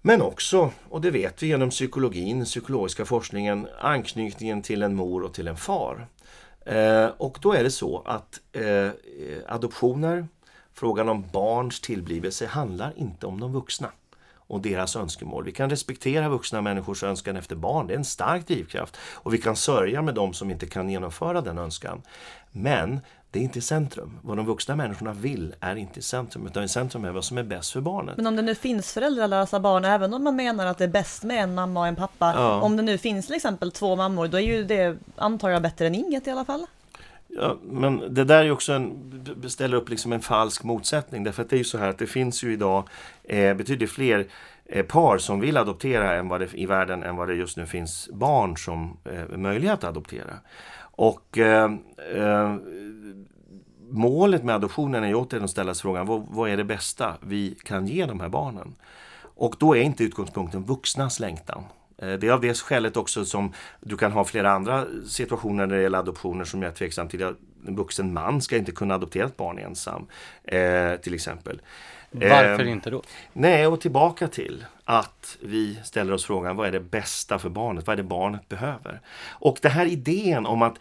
Men 0.00 0.22
också, 0.22 0.70
och 0.88 1.00
det 1.00 1.10
vet 1.10 1.42
vi 1.42 1.46
genom 1.46 1.70
psykologin, 1.70 2.44
psykologiska 2.44 3.04
forskningen, 3.04 3.68
anknytningen 3.80 4.62
till 4.62 4.82
en 4.82 4.94
mor 4.94 5.22
och 5.22 5.34
till 5.34 5.48
en 5.48 5.56
far. 5.56 6.06
Eh, 6.68 7.10
och 7.16 7.38
då 7.42 7.52
är 7.52 7.64
det 7.64 7.70
så 7.70 8.02
att 8.06 8.40
eh, 8.52 8.90
adoptioner, 9.46 10.28
frågan 10.72 11.08
om 11.08 11.24
barns 11.32 11.80
tillblivelse 11.80 12.46
handlar 12.46 12.92
inte 12.96 13.26
om 13.26 13.40
de 13.40 13.52
vuxna 13.52 13.90
och 14.34 14.60
deras 14.60 14.96
önskemål. 14.96 15.44
Vi 15.44 15.52
kan 15.52 15.70
respektera 15.70 16.28
vuxna 16.28 16.60
människors 16.60 17.02
önskan 17.02 17.36
efter 17.36 17.56
barn, 17.56 17.86
det 17.86 17.94
är 17.94 17.98
en 17.98 18.04
stark 18.04 18.46
drivkraft. 18.46 18.96
Och 19.14 19.34
vi 19.34 19.38
kan 19.38 19.56
sörja 19.56 20.02
med 20.02 20.14
de 20.14 20.34
som 20.34 20.50
inte 20.50 20.66
kan 20.66 20.90
genomföra 20.90 21.40
den 21.40 21.58
önskan. 21.58 22.02
Men 22.50 23.00
det 23.30 23.38
är 23.38 23.42
inte 23.42 23.58
i 23.58 23.62
centrum. 23.62 24.18
Vad 24.22 24.36
de 24.36 24.46
vuxna 24.46 24.76
människorna 24.76 25.12
vill 25.12 25.54
är 25.60 25.76
inte 25.76 25.98
i 25.98 26.02
centrum, 26.02 26.46
utan 26.46 26.64
i 26.64 26.68
centrum 26.68 27.04
är 27.04 27.12
vad 27.12 27.24
som 27.24 27.38
är 27.38 27.42
bäst 27.42 27.72
för 27.72 27.80
barnet. 27.80 28.16
Men 28.16 28.26
om 28.26 28.36
det 28.36 28.42
nu 28.42 28.54
finns 28.54 28.92
föräldralösa 28.92 29.60
barn, 29.60 29.84
även 29.84 30.14
om 30.14 30.24
man 30.24 30.36
menar 30.36 30.66
att 30.66 30.78
det 30.78 30.84
är 30.84 30.88
bäst 30.88 31.24
med 31.24 31.42
en 31.42 31.54
mamma 31.54 31.80
och 31.80 31.86
en 31.86 31.96
pappa, 31.96 32.32
ja. 32.36 32.60
om 32.60 32.76
det 32.76 32.82
nu 32.82 32.98
finns 32.98 33.26
till 33.26 33.34
exempel 33.34 33.72
två 33.72 33.96
mammor, 33.96 34.28
då 34.28 34.36
är 34.36 34.42
ju 34.42 34.64
det, 34.64 34.96
antar 35.16 35.50
jag, 35.50 35.62
bättre 35.62 35.86
än 35.86 35.94
inget 35.94 36.26
i 36.26 36.30
alla 36.30 36.44
fall. 36.44 36.66
Ja, 37.28 37.56
men 37.62 38.14
det 38.14 38.24
där 38.24 38.44
är 38.44 38.50
också 38.50 38.72
en, 38.72 39.24
ställer 39.48 39.76
upp 39.76 39.88
liksom 39.88 40.12
en 40.12 40.20
falsk 40.20 40.64
motsättning, 40.64 41.24
därför 41.24 41.42
att 41.42 41.50
det 41.50 41.56
är 41.56 41.58
ju 41.58 41.64
så 41.64 41.78
här 41.78 41.88
att 41.88 41.98
det 41.98 42.06
finns 42.06 42.42
ju 42.42 42.52
idag 42.52 42.88
eh, 43.24 43.54
betydligt 43.54 43.90
fler 43.90 44.26
eh, 44.66 44.84
par 44.84 45.18
som 45.18 45.40
vill 45.40 45.56
adoptera 45.56 46.14
än 46.14 46.28
vad 46.28 46.40
det, 46.40 46.54
i 46.54 46.66
världen 46.66 47.02
än 47.02 47.16
vad 47.16 47.28
det 47.28 47.34
just 47.34 47.56
nu 47.56 47.66
finns 47.66 48.08
barn 48.12 48.56
som 48.56 48.96
eh, 49.04 49.20
är 49.20 49.36
möjliga 49.36 49.72
att 49.72 49.84
adoptera. 49.84 50.34
Och 50.98 51.38
eh, 51.38 51.72
eh, 52.14 52.56
målet 53.90 54.44
med 54.44 54.54
adoptionen 54.54 55.04
är 55.04 55.08
ju 55.08 55.14
återigen 55.14 55.44
att 55.44 55.50
ställa 55.50 55.74
sig 55.74 55.82
frågan 55.82 56.06
vad, 56.06 56.26
vad 56.30 56.50
är 56.50 56.56
det 56.56 56.64
bästa 56.64 57.16
vi 57.20 57.56
kan 57.64 57.86
ge 57.86 58.06
de 58.06 58.20
här 58.20 58.28
barnen? 58.28 58.74
Och 59.20 59.56
då 59.58 59.76
är 59.76 59.80
inte 59.80 60.04
utgångspunkten 60.04 60.64
vuxnas 60.64 61.20
längtan. 61.20 61.64
Eh, 61.98 62.12
det 62.12 62.26
är 62.26 62.32
av 62.32 62.40
det 62.40 62.58
skälet 62.58 62.96
också 62.96 63.24
som 63.24 63.52
du 63.80 63.96
kan 63.96 64.12
ha 64.12 64.24
flera 64.24 64.50
andra 64.50 64.86
situationer 65.06 65.66
när 65.66 65.76
det 65.76 65.82
gäller 65.82 65.98
adoptioner 65.98 66.44
som 66.44 66.62
jag 66.62 66.70
är 66.70 66.74
tveksam 66.74 67.08
till. 67.08 67.22
En 67.66 67.76
vuxen 67.76 68.12
man 68.12 68.40
ska 68.40 68.56
inte 68.56 68.72
kunna 68.72 68.94
adoptera 68.94 69.26
ett 69.26 69.36
barn 69.36 69.58
ensam, 69.58 70.06
eh, 70.44 70.96
till 70.96 71.14
exempel. 71.14 71.60
Varför 72.10 72.64
eh, 72.64 72.70
inte 72.70 72.90
då? 72.90 73.02
Nej, 73.32 73.66
och 73.66 73.80
tillbaka 73.80 74.28
till 74.28 74.64
att 74.84 75.36
vi 75.40 75.78
ställer 75.84 76.12
oss 76.12 76.24
frågan 76.24 76.56
vad 76.56 76.68
är 76.68 76.72
det 76.72 76.80
bästa 76.80 77.38
för 77.38 77.48
barnet? 77.48 77.86
Vad 77.86 77.92
är 77.92 77.96
det 78.02 78.08
barnet 78.08 78.48
behöver? 78.48 79.00
Och 79.30 79.58
den 79.62 79.72
här 79.72 79.86
idén 79.86 80.46
om 80.46 80.62
att 80.62 80.78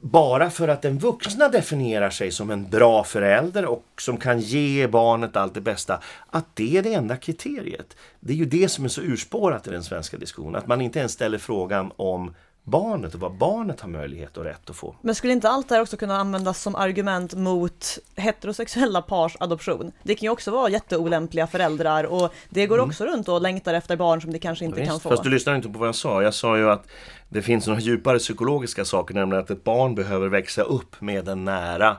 bara 0.00 0.50
för 0.50 0.68
att 0.68 0.82
den 0.82 0.98
vuxna 0.98 1.48
definierar 1.48 2.10
sig 2.10 2.30
som 2.30 2.50
en 2.50 2.70
bra 2.70 3.04
förälder 3.04 3.64
och 3.64 3.84
som 3.98 4.16
kan 4.16 4.40
ge 4.40 4.86
barnet 4.86 5.36
allt 5.36 5.54
det 5.54 5.60
bästa, 5.60 6.00
att 6.30 6.56
det 6.56 6.76
är 6.76 6.82
det 6.82 6.94
enda 6.94 7.16
kriteriet. 7.16 7.96
Det 8.20 8.32
är 8.32 8.36
ju 8.36 8.44
det 8.44 8.68
som 8.68 8.84
är 8.84 8.88
så 8.88 9.00
urspårat 9.00 9.66
i 9.66 9.70
den 9.70 9.84
svenska 9.84 10.16
diskussionen, 10.16 10.56
att 10.56 10.66
man 10.66 10.80
inte 10.80 10.98
ens 10.98 11.12
ställer 11.12 11.38
frågan 11.38 11.92
om 11.96 12.34
barnet 12.64 13.14
och 13.14 13.20
vad 13.20 13.32
barnet 13.32 13.80
har 13.80 13.88
möjlighet 13.88 14.36
och 14.36 14.44
rätt 14.44 14.70
att 14.70 14.76
få. 14.76 14.96
Men 15.02 15.14
skulle 15.14 15.32
inte 15.32 15.48
allt 15.48 15.68
det 15.68 15.74
här 15.74 15.82
också 15.82 15.96
kunna 15.96 16.16
användas 16.16 16.62
som 16.62 16.74
argument 16.74 17.34
mot 17.34 17.98
heterosexuella 18.16 19.02
pars 19.02 19.36
adoption? 19.40 19.92
Det 20.02 20.14
kan 20.14 20.26
ju 20.26 20.30
också 20.30 20.50
vara 20.50 20.70
jätteolämpliga 20.70 21.46
föräldrar 21.46 22.04
och 22.04 22.34
det 22.48 22.66
går 22.66 22.78
mm. 22.78 22.88
också 22.88 23.04
runt 23.04 23.28
och 23.28 23.42
längtar 23.42 23.74
efter 23.74 23.96
barn 23.96 24.20
som 24.20 24.32
de 24.32 24.38
kanske 24.38 24.64
inte 24.64 24.80
Visst, 24.80 24.90
kan 24.90 25.00
få. 25.00 25.08
Fast 25.08 25.22
du 25.22 25.30
lyssnar 25.30 25.54
inte 25.54 25.68
på 25.68 25.78
vad 25.78 25.88
jag 25.88 25.94
sa. 25.94 26.22
Jag 26.22 26.34
sa 26.34 26.56
ju 26.56 26.70
att 26.70 26.86
det 27.28 27.42
finns 27.42 27.66
några 27.66 27.80
djupare 27.80 28.18
psykologiska 28.18 28.84
saker, 28.84 29.14
nämligen 29.14 29.44
att 29.44 29.50
ett 29.50 29.64
barn 29.64 29.94
behöver 29.94 30.28
växa 30.28 30.62
upp 30.62 31.00
med 31.00 31.28
en 31.28 31.44
nära 31.44 31.96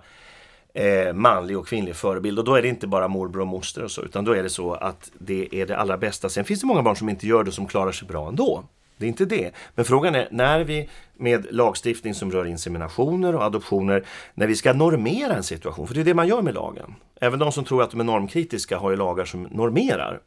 eh, 0.73 1.13
manlig 1.13 1.57
och 1.57 1.67
kvinnlig 1.67 1.95
förebild. 1.95 2.39
Och 2.39 2.45
då 2.45 2.55
är 2.55 2.61
det 2.61 2.67
inte 2.67 2.88
bara 2.88 3.07
morbror 3.07 3.41
och 3.41 3.47
moster 3.47 3.83
och 3.83 3.91
så, 3.91 4.01
utan 4.01 4.25
då 4.25 4.31
är 4.35 4.43
det 4.43 4.49
så 4.49 4.73
att 4.73 5.11
det 5.19 5.55
är 5.55 5.65
det 5.65 5.77
allra 5.77 5.97
bästa. 5.97 6.29
Sen 6.29 6.45
finns 6.45 6.61
det 6.61 6.67
många 6.67 6.81
barn 6.81 6.95
som 6.95 7.09
inte 7.09 7.27
gör 7.27 7.43
det 7.43 7.51
som 7.51 7.67
klarar 7.67 7.91
sig 7.91 8.07
bra 8.07 8.27
ändå. 8.27 8.63
Det 9.02 9.06
är 9.06 9.07
inte 9.07 9.26
det. 9.26 9.52
Men 9.76 9.86
frågan 9.86 10.15
är 10.15 10.28
när 10.32 10.64
vi 10.64 10.90
med 11.14 11.48
lagstiftning 11.49 12.14
som 12.14 12.32
rör 12.32 12.45
inseminationer 12.45 13.36
och 13.36 13.44
adoptioner, 13.44 14.06
när 14.34 14.48
vi 14.48 14.56
ska 14.56 14.73
normera 14.73 15.34
en 15.34 15.44
situation, 15.44 15.88
för 15.88 15.95
det 15.95 16.02
är 16.02 16.06
det 16.06 16.14
man 16.14 16.28
gör 16.28 16.41
med 16.41 16.53
lagen. 16.53 16.95
Även 17.22 17.40
de 17.40 17.52
som 17.52 17.64
tror 17.64 17.84
att 17.84 17.91
de 17.91 17.99
är 17.99 18.03
normkritiska 18.03 18.78
har 18.78 18.91
ju 18.91 18.98
lagar 18.98 19.26
som 19.26 19.44
normerar. 19.44 20.19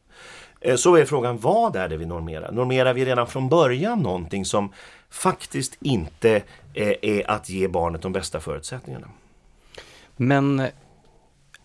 Eh, 0.61 0.75
så 0.75 0.95
är 0.95 1.05
frågan, 1.05 1.37
vad 1.37 1.75
är 1.75 1.89
det 1.89 1.97
vi 1.97 2.05
normerar? 2.05 2.51
Normerar 2.51 2.93
vi 2.93 3.05
redan 3.05 3.27
från 3.27 3.49
början 3.49 3.99
någonting 3.99 4.45
som 4.45 4.71
faktiskt 5.09 5.77
inte 5.81 6.41
eh, 6.73 6.93
är 7.01 7.31
att 7.31 7.49
ge 7.49 7.67
barnet 7.67 8.01
de 8.01 8.11
bästa 8.13 8.39
förutsättningarna? 8.39 9.07
Men 10.15 10.67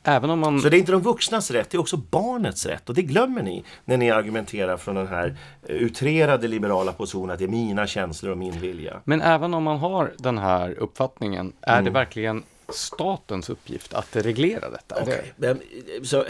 Även 0.04 0.30
om 0.30 0.38
man... 0.38 0.60
Så 0.60 0.68
det 0.68 0.76
är 0.76 0.78
inte 0.78 0.92
de 0.92 1.02
vuxnas 1.02 1.50
rätt, 1.50 1.70
det 1.70 1.76
är 1.76 1.80
också 1.80 1.96
barnets 1.96 2.66
rätt. 2.66 2.88
Och 2.88 2.94
det 2.94 3.02
glömmer 3.02 3.42
ni 3.42 3.64
när 3.84 3.96
ni 3.96 4.10
argumenterar 4.10 4.76
från 4.76 4.94
den 4.94 5.08
här 5.08 5.36
eh, 5.68 5.76
utrerade 5.76 6.48
liberala 6.48 6.92
positionen 6.92 7.30
att 7.30 7.38
det 7.38 7.44
är 7.44 7.48
mina 7.48 7.86
känslor 7.86 8.32
och 8.32 8.38
min 8.38 8.60
vilja. 8.60 9.00
Men 9.04 9.20
även 9.20 9.54
om 9.54 9.62
man 9.62 9.78
har 9.78 10.12
den 10.18 10.38
här 10.38 10.70
uppfattningen, 10.78 11.52
är 11.60 11.72
mm. 11.72 11.84
det 11.84 11.90
verkligen 11.90 12.42
statens 12.72 13.50
uppgift 13.50 13.94
att 13.94 14.16
reglera 14.16 14.70
detta? 14.70 15.02
Okay. 15.02 15.54
Så, 16.02 16.24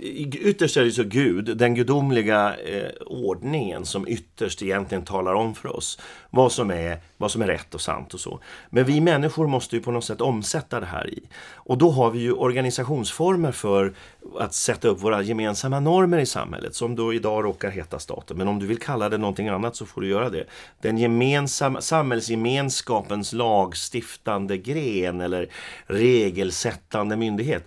ytterst 0.00 0.76
är 0.76 0.84
det 0.84 0.92
så 0.92 1.04
Gud, 1.04 1.56
den 1.56 1.74
gudomliga 1.74 2.56
eh, 2.56 2.90
ordningen 3.06 3.84
som 3.84 4.08
ytterst 4.08 4.62
egentligen 4.62 5.04
talar 5.04 5.34
om 5.34 5.54
för 5.54 5.76
oss 5.76 5.98
vad 6.30 6.52
som, 6.52 6.70
är, 6.70 6.98
vad 7.16 7.30
som 7.30 7.42
är 7.42 7.46
rätt 7.46 7.74
och 7.74 7.80
sant 7.80 8.14
och 8.14 8.20
så. 8.20 8.40
Men 8.70 8.84
vi 8.84 9.00
människor 9.00 9.46
måste 9.46 9.76
ju 9.76 9.82
på 9.82 9.90
något 9.90 10.04
sätt 10.04 10.20
omsätta 10.20 10.80
det 10.80 10.86
här 10.86 11.10
i. 11.10 11.22
Och 11.52 11.78
då 11.78 11.90
har 11.90 12.10
vi 12.10 12.18
ju 12.18 12.32
organisationsformer 12.32 13.52
för 13.52 13.94
att 14.38 14.54
sätta 14.54 14.88
upp 14.88 15.02
våra 15.02 15.22
gemensamma 15.22 15.80
normer 15.80 16.18
i 16.18 16.26
samhället 16.26 16.74
som 16.74 16.96
då 16.96 17.14
idag 17.14 17.44
råkar 17.44 17.70
heta 17.70 17.98
staten. 17.98 18.36
Men 18.36 18.48
om 18.48 18.58
du 18.58 18.66
vill 18.66 18.78
kalla 18.78 19.08
det 19.08 19.18
någonting 19.18 19.48
annat 19.48 19.76
så 19.76 19.86
får 19.86 20.00
du 20.00 20.08
göra 20.08 20.30
det. 20.30 20.44
Den 20.80 20.98
gemensamma, 20.98 21.80
samhällsgemenskapens 21.80 23.32
lagstiftande 23.32 24.56
gren 24.56 25.20
eller 25.20 25.48
regelsättande 25.86 27.16
myndighet 27.16 27.66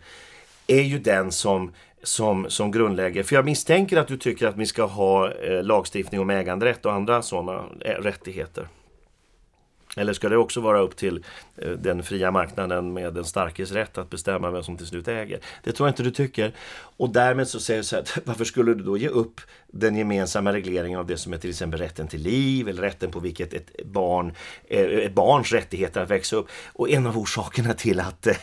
är 0.68 0.82
ju 0.82 1.00
den 1.00 1.32
som 1.32 1.72
som, 2.04 2.50
som 2.50 2.72
grundlägger. 2.72 3.24
För 3.24 3.36
jag 3.36 3.46
misstänker 3.46 3.98
att 3.98 4.08
du 4.08 4.18
tycker 4.18 4.48
att 4.48 4.58
vi 4.58 4.66
ska 4.66 4.86
ha 4.86 5.32
eh, 5.32 5.64
lagstiftning 5.64 6.22
om 6.22 6.30
äganderätt 6.30 6.86
och 6.86 6.94
andra 6.94 7.22
sådana 7.22 7.64
eh, 7.82 7.92
rättigheter. 7.92 8.68
Eller 9.98 10.14
ska 10.14 10.30
det 10.30 10.38
också 10.38 10.62
vara 10.62 10.80
upp 10.80 10.96
till 10.96 11.24
eh, 11.56 11.72
den 11.72 12.04
fria 12.04 12.32
marknaden 12.32 12.94
med 12.94 13.14
den 13.14 13.26
starkes 13.26 13.72
rätt 13.72 13.98
att 13.98 14.10
bestämma 14.10 14.52
vem 14.52 14.64
som 14.64 14.78
till 14.78 14.88
slut 14.88 15.08
äger? 15.08 15.40
Det 15.64 15.72
tror 15.72 15.88
jag 15.88 15.92
inte 15.92 16.04
du 16.04 16.12
tycker. 16.12 16.54
Och 16.98 17.10
därmed 17.10 17.48
så 17.48 17.60
säger 17.60 17.80
du 17.80 17.84
så 17.84 17.96
här, 17.96 18.06
varför 18.26 18.46
skulle 18.46 18.74
du 18.74 18.84
då 18.84 18.98
ge 18.98 19.08
upp 19.08 19.42
den 19.80 19.96
gemensamma 19.96 20.54
regleringen 20.54 21.00
av 21.00 21.06
det 21.06 21.18
som 21.18 21.34
är 21.34 21.38
till 21.38 21.50
exempel 21.50 21.80
rätten 21.80 22.08
till 22.08 22.22
liv 22.22 22.70
eller 22.70 22.82
rätten 22.82 23.12
på 23.12 23.20
vilket 23.20 23.54
ett 23.54 23.86
barn, 23.86 24.34
eh, 24.70 24.82
ett 24.82 25.14
barns 25.14 25.52
rättigheter 25.52 26.02
att 26.02 26.12
växa 26.12 26.36
upp. 26.36 26.48
Och 26.74 26.90
en 26.90 27.08
av 27.08 27.18
orsakerna 27.18 27.74
till 27.74 28.00
att, 28.00 28.28
eh, 28.28 28.36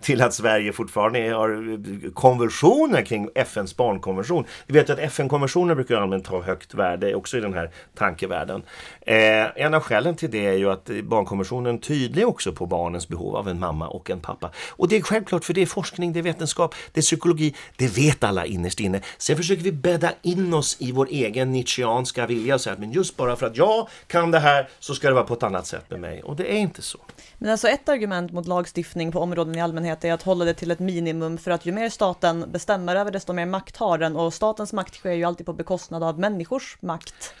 till 0.00 0.22
att 0.22 0.34
Sverige 0.34 0.72
fortfarande 0.72 1.30
har 1.30 1.50
eh, 1.50 2.10
konventioner 2.10 3.02
kring 3.02 3.28
FNs 3.34 3.76
barnkonvention. 3.76 4.44
Vi 4.66 4.74
vet 4.74 4.90
att 4.90 4.98
FN-konventioner 4.98 5.74
brukar 5.74 5.96
allmänt 5.96 6.26
ha 6.26 6.42
högt 6.42 6.74
värde 6.74 7.14
också 7.14 7.38
i 7.38 7.40
den 7.40 7.54
här 7.54 7.70
tankevärlden. 7.94 8.62
en 9.06 9.74
av 9.74 9.82
skälen 9.82 10.16
till 10.16 10.30
det 10.30 10.46
är 10.46 10.52
ju 10.52 10.70
att 10.70 10.90
barnkonventionen 11.02 11.78
tydlig 11.78 12.28
också 12.28 12.52
på 12.52 12.66
barnens 12.66 13.08
behov 13.08 13.36
av 13.36 13.48
en 13.48 13.60
mamma 13.60 13.88
och 13.88 14.10
en 14.10 14.20
pappa. 14.20 14.50
Och 14.70 14.88
det 14.88 14.96
är 14.96 15.02
självklart 15.02 15.44
för 15.44 15.54
det 15.54 15.62
är 15.62 15.66
forskning, 15.66 16.12
det 16.12 16.18
är 16.18 16.22
vetenskap, 16.22 16.74
det 16.92 17.00
är 17.00 17.02
psykologi, 17.02 17.54
det 17.76 17.96
vet 17.98 18.24
alla 18.24 18.46
innerst 18.46 18.80
inne. 18.80 19.00
Sen 19.18 19.36
försöker 19.36 19.62
vi 19.62 19.72
bädda 19.72 20.12
in 20.22 20.54
oss 20.54 20.76
i 20.82 20.92
vår 20.92 21.08
egen 21.10 21.52
nietzscheanska 21.52 22.26
vilja 22.26 22.54
och 22.54 22.60
säga 22.60 22.72
att 22.72 22.78
men 22.78 22.92
just 22.92 23.16
bara 23.16 23.36
för 23.36 23.46
att 23.46 23.56
jag 23.56 23.88
kan 24.06 24.30
det 24.30 24.38
här 24.38 24.68
så 24.78 24.94
ska 24.94 25.08
det 25.08 25.14
vara 25.14 25.24
på 25.24 25.34
ett 25.34 25.42
annat 25.42 25.66
sätt 25.66 25.90
med 25.90 26.00
mig. 26.00 26.22
Och 26.22 26.36
det 26.36 26.52
är 26.52 26.58
inte 26.58 26.82
så. 26.82 26.98
Men 27.38 27.50
alltså 27.50 27.68
ett 27.68 27.88
argument 27.88 28.32
mot 28.32 28.46
lagstiftning 28.46 29.12
på 29.12 29.20
områden 29.20 29.54
i 29.54 29.60
allmänhet 29.60 30.04
är 30.04 30.12
att 30.12 30.22
hålla 30.22 30.44
det 30.44 30.54
till 30.54 30.70
ett 30.70 30.78
minimum 30.78 31.38
för 31.38 31.50
att 31.50 31.66
ju 31.66 31.72
mer 31.72 31.88
staten 31.88 32.44
bestämmer 32.52 32.96
över 32.96 33.10
desto 33.10 33.32
mer 33.32 33.46
makt 33.46 33.76
har 33.76 33.98
den 33.98 34.16
och 34.16 34.34
statens 34.34 34.72
makt 34.72 34.94
sker 34.94 35.12
ju 35.12 35.24
alltid 35.24 35.46
på 35.46 35.52
bekostnad 35.52 36.02
av 36.02 36.18
människors 36.18 36.76
makt. 36.80 37.34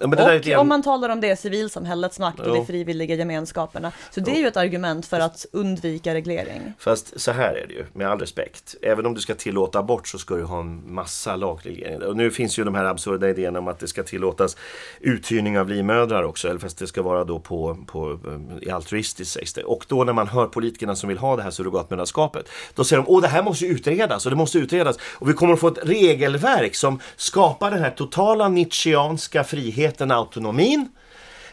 Ja, 0.00 0.06
och 0.06 0.46
igen... 0.46 0.58
om 0.58 0.68
man 0.68 0.82
talar 0.82 1.08
om 1.08 1.20
det 1.20 1.36
civilsamhällets 1.36 2.18
makt 2.18 2.40
och 2.40 2.54
de 2.54 2.66
frivilliga 2.66 3.14
gemenskaperna. 3.14 3.92
Så 4.10 4.20
det 4.20 4.30
är 4.30 4.38
ju 4.38 4.46
ett 4.46 4.56
argument 4.56 5.06
för 5.06 5.20
att 5.20 5.46
undvika 5.52 6.14
reglering. 6.14 6.72
Fast 6.78 7.20
så 7.20 7.32
här 7.32 7.54
är 7.54 7.66
det 7.66 7.74
ju, 7.74 7.84
med 7.92 8.10
all 8.10 8.18
respekt. 8.18 8.74
Även 8.82 9.06
om 9.06 9.14
du 9.14 9.20
ska 9.20 9.34
tillåta 9.34 9.78
abort 9.78 10.08
så 10.08 10.18
ska 10.18 10.36
du 10.36 10.42
ha 10.42 10.60
en 10.60 10.94
massa 10.94 11.36
lagregleringar. 11.36 12.06
Och 12.06 12.16
nu 12.16 12.30
finns 12.30 12.58
ju 12.58 12.64
de 12.64 12.74
här 12.74 12.84
absurda 12.84 13.28
idéerna 13.28 13.58
om 13.58 13.68
att 13.68 13.78
det 13.78 13.88
ska 13.88 14.02
tillåtas 14.02 14.56
uthyrning 15.00 15.58
av 15.58 15.68
livmödrar 15.68 16.22
också. 16.22 16.48
Eller 16.48 16.60
fast 16.60 16.78
det 16.78 16.86
ska 16.86 17.02
vara 17.02 17.24
då 17.24 17.38
på, 17.38 17.78
på 17.86 18.18
i 18.60 18.68
eh, 18.68 18.74
altruistiskt 18.74 19.34
sägs 19.34 19.52
det. 19.52 19.62
Och 19.62 19.84
då 19.88 20.04
när 20.04 20.12
man 20.12 20.28
hör 20.28 20.46
politikerna 20.46 20.96
som 20.96 21.08
vill 21.08 21.18
ha 21.18 21.36
det 21.36 21.42
här 21.42 21.50
surrogatmödraskapet. 21.50 22.48
Då 22.74 22.84
säger 22.84 23.02
de, 23.02 23.08
åh 23.08 23.22
det 23.22 23.28
här 23.28 23.42
måste 23.42 23.66
utredas 23.66 24.26
och 24.26 24.30
det 24.30 24.36
måste 24.36 24.58
utredas. 24.58 24.96
Och 25.02 25.28
vi 25.28 25.32
kommer 25.32 25.52
att 25.52 25.60
få 25.60 25.68
ett 25.68 25.78
regelverk 25.82 26.74
som 26.74 27.00
skapar 27.16 27.70
den 27.70 27.80
här 27.80 27.90
totala 27.90 28.48
nietzscheanska 28.48 29.44
friheten 29.44 29.89
friheten, 29.90 30.10
autonomin 30.10 30.88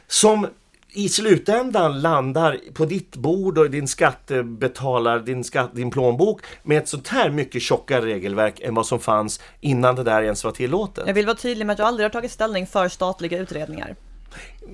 som 0.07 0.47
i 0.93 1.09
slutändan 1.09 2.01
landar 2.01 2.59
på 2.73 2.85
ditt 2.85 3.15
bord 3.15 3.57
och 3.57 3.69
din 3.69 3.87
skattebetalar, 3.87 5.19
din, 5.19 5.43
skatt, 5.43 5.75
din 5.75 5.91
plånbok 5.91 6.41
med 6.63 6.77
ett 6.77 6.87
sånt 6.87 7.07
här 7.07 7.29
mycket 7.29 7.61
tjockare 7.61 8.05
regelverk 8.05 8.59
än 8.59 8.75
vad 8.75 8.85
som 8.85 8.99
fanns 8.99 9.39
innan 9.61 9.95
det 9.95 10.03
där 10.03 10.23
ens 10.23 10.43
var 10.43 10.51
tillåtet. 10.51 11.03
Jag 11.07 11.13
vill 11.13 11.25
vara 11.25 11.37
tydlig 11.37 11.65
med 11.65 11.73
att 11.73 11.79
jag 11.79 11.87
aldrig 11.87 12.05
har 12.05 12.09
tagit 12.09 12.31
ställning 12.31 12.67
för 12.67 12.87
statliga 12.87 13.37
utredningar. 13.37 13.95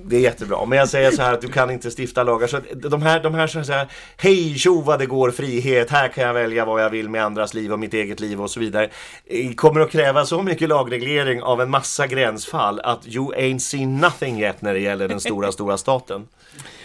Det 0.06 0.16
är 0.16 0.20
jättebra, 0.20 0.64
men 0.64 0.78
jag 0.78 0.88
säger 0.88 1.10
så 1.10 1.22
här 1.22 1.32
att 1.32 1.40
du 1.40 1.48
kan 1.48 1.70
inte 1.70 1.90
stifta 1.90 2.22
lagar. 2.22 2.46
Så 2.46 2.60
de 2.74 3.02
här, 3.02 3.22
de 3.22 3.34
här 3.34 3.46
som 3.46 3.64
säger 3.64 3.88
hej 4.16 4.54
tjo 4.58 4.80
vad 4.80 4.98
det 4.98 5.06
går 5.06 5.30
frihet, 5.30 5.90
här 5.90 6.08
kan 6.08 6.24
jag 6.24 6.34
välja 6.34 6.64
vad 6.64 6.82
jag 6.82 6.90
vill 6.90 7.08
med 7.08 7.24
andras 7.24 7.54
liv 7.54 7.72
och 7.72 7.78
mitt 7.78 7.94
eget 7.94 8.20
liv 8.20 8.42
och 8.42 8.50
så 8.50 8.60
vidare. 8.60 8.90
Eh, 9.26 9.54
kommer 9.54 9.80
att 9.80 9.90
kräva 9.90 10.24
så 10.24 10.42
mycket 10.42 10.68
lagreglering 10.68 11.42
av 11.42 11.60
en 11.60 11.70
massa 11.70 12.06
gränsfall 12.06 12.80
att 12.80 13.06
you 13.06 13.34
ain't 13.34 13.58
seen 13.58 13.96
nothing 13.96 14.40
yet 14.40 14.62
när 14.62 14.74
det 14.74 14.80
gäller 14.80 15.08
den 15.08 15.20
stora, 15.20 15.52
stora 15.52 15.76
staten. 15.76 16.28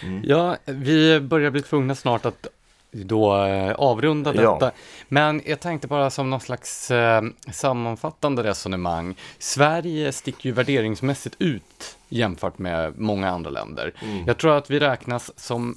Mm. 0.03 0.21
Ja, 0.25 0.57
vi 0.65 1.19
börjar 1.19 1.51
bli 1.51 1.61
tvungna 1.61 1.95
snart 1.95 2.25
att 2.25 2.47
då 2.91 3.45
eh, 3.45 3.71
avrunda 3.71 4.31
detta. 4.31 4.57
Ja. 4.61 4.71
Men 5.07 5.41
jag 5.45 5.59
tänkte 5.59 5.87
bara 5.87 6.09
som 6.09 6.29
någon 6.29 6.39
slags 6.39 6.91
eh, 6.91 7.21
sammanfattande 7.51 8.43
resonemang. 8.43 9.15
Sverige 9.39 10.11
sticker 10.11 10.49
ju 10.49 10.51
värderingsmässigt 10.51 11.35
ut 11.39 11.97
jämfört 12.09 12.57
med 12.57 12.99
många 12.99 13.29
andra 13.29 13.49
länder. 13.49 13.93
Mm. 14.01 14.23
Jag 14.27 14.37
tror 14.37 14.57
att 14.57 14.69
vi 14.69 14.79
räknas 14.79 15.39
som 15.39 15.75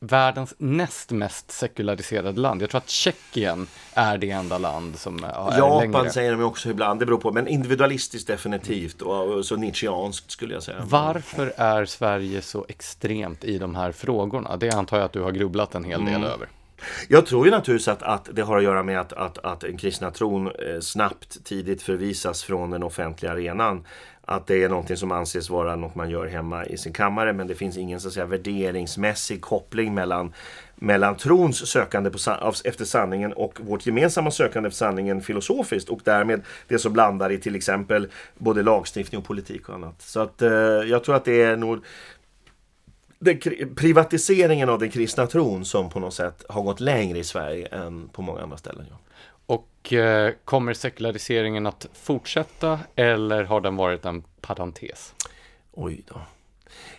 världens 0.00 0.54
näst 0.58 1.10
mest 1.10 1.50
sekulariserade 1.50 2.40
land. 2.40 2.62
Jag 2.62 2.70
tror 2.70 2.78
att 2.78 2.88
Tjeckien 2.88 3.66
är 3.94 4.18
det 4.18 4.30
enda 4.30 4.58
land 4.58 4.98
som 4.98 5.24
är 5.24 5.58
Japan 5.58 5.92
längre. 5.92 6.10
säger 6.10 6.32
de 6.32 6.42
också 6.42 6.70
ibland, 6.70 7.00
det 7.00 7.06
beror 7.06 7.18
på, 7.18 7.32
men 7.32 7.48
individualistiskt 7.48 8.26
definitivt 8.26 9.02
och 9.02 9.46
så 9.46 9.56
nietzscheanskt 9.56 10.30
skulle 10.30 10.54
jag 10.54 10.62
säga. 10.62 10.76
Varför 10.84 11.52
är 11.56 11.84
Sverige 11.84 12.42
så 12.42 12.66
extremt 12.68 13.44
i 13.44 13.58
de 13.58 13.74
här 13.74 13.92
frågorna? 13.92 14.56
Det 14.56 14.70
antar 14.70 14.96
jag 14.96 15.04
att 15.04 15.12
du 15.12 15.20
har 15.20 15.30
grubblat 15.30 15.74
en 15.74 15.84
hel 15.84 16.04
del 16.04 16.14
mm. 16.14 16.28
över. 16.28 16.48
Jag 17.08 17.26
tror 17.26 17.44
ju 17.44 17.50
naturligtvis 17.50 17.88
att, 17.88 18.02
att 18.02 18.28
det 18.32 18.42
har 18.42 18.58
att 18.58 18.64
göra 18.64 18.82
med 18.82 19.00
att, 19.00 19.12
att, 19.12 19.38
att 19.38 19.60
den 19.60 19.76
kristna 19.76 20.10
tron 20.10 20.46
eh, 20.46 20.80
snabbt, 20.80 21.44
tidigt 21.44 21.82
förvisas 21.82 22.42
från 22.42 22.70
den 22.70 22.82
offentliga 22.82 23.32
arenan 23.32 23.84
att 24.28 24.46
det 24.46 24.64
är 24.64 24.68
någonting 24.68 24.96
som 24.96 25.12
anses 25.12 25.50
vara 25.50 25.76
något 25.76 25.94
man 25.94 26.10
gör 26.10 26.26
hemma 26.26 26.66
i 26.66 26.76
sin 26.76 26.92
kammare 26.92 27.32
men 27.32 27.46
det 27.46 27.54
finns 27.54 27.76
ingen 27.76 28.00
så 28.00 28.08
att 28.08 28.14
säga, 28.14 28.26
värderingsmässig 28.26 29.40
koppling 29.40 29.94
mellan, 29.94 30.32
mellan 30.74 31.16
trons 31.16 31.66
sökande 31.70 32.10
på, 32.10 32.18
efter 32.64 32.84
sanningen 32.84 33.32
och 33.32 33.60
vårt 33.60 33.86
gemensamma 33.86 34.30
sökande 34.30 34.66
efter 34.66 34.78
sanningen 34.78 35.20
filosofiskt 35.20 35.88
och 35.88 36.00
därmed 36.04 36.42
det 36.68 36.78
som 36.78 36.92
blandar 36.92 37.32
i 37.32 37.38
till 37.38 37.56
exempel 37.56 38.08
både 38.38 38.62
lagstiftning 38.62 39.18
och 39.18 39.24
politik 39.24 39.68
och 39.68 39.74
annat. 39.74 40.02
Så 40.02 40.20
att 40.20 40.42
eh, 40.42 40.50
jag 40.86 41.04
tror 41.04 41.14
att 41.16 41.24
det 41.24 41.42
är 41.42 41.56
nog 41.56 41.84
den, 43.18 43.40
privatiseringen 43.76 44.68
av 44.68 44.78
den 44.78 44.90
kristna 44.90 45.26
tron 45.26 45.64
som 45.64 45.90
på 45.90 46.00
något 46.00 46.14
sätt 46.14 46.44
har 46.48 46.62
gått 46.62 46.80
längre 46.80 47.18
i 47.18 47.24
Sverige 47.24 47.66
än 47.66 48.08
på 48.08 48.22
många 48.22 48.40
andra 48.40 48.56
ställen. 48.56 48.86
Ja. 48.90 48.96
Och 49.48 49.92
eh, 49.92 50.34
kommer 50.44 50.72
sekulariseringen 50.72 51.66
att 51.66 51.86
fortsätta 51.92 52.80
eller 52.94 53.44
har 53.44 53.60
den 53.60 53.76
varit 53.76 54.04
en 54.04 54.22
parentes? 54.40 55.14
Oj 55.72 56.02
då. 56.06 56.20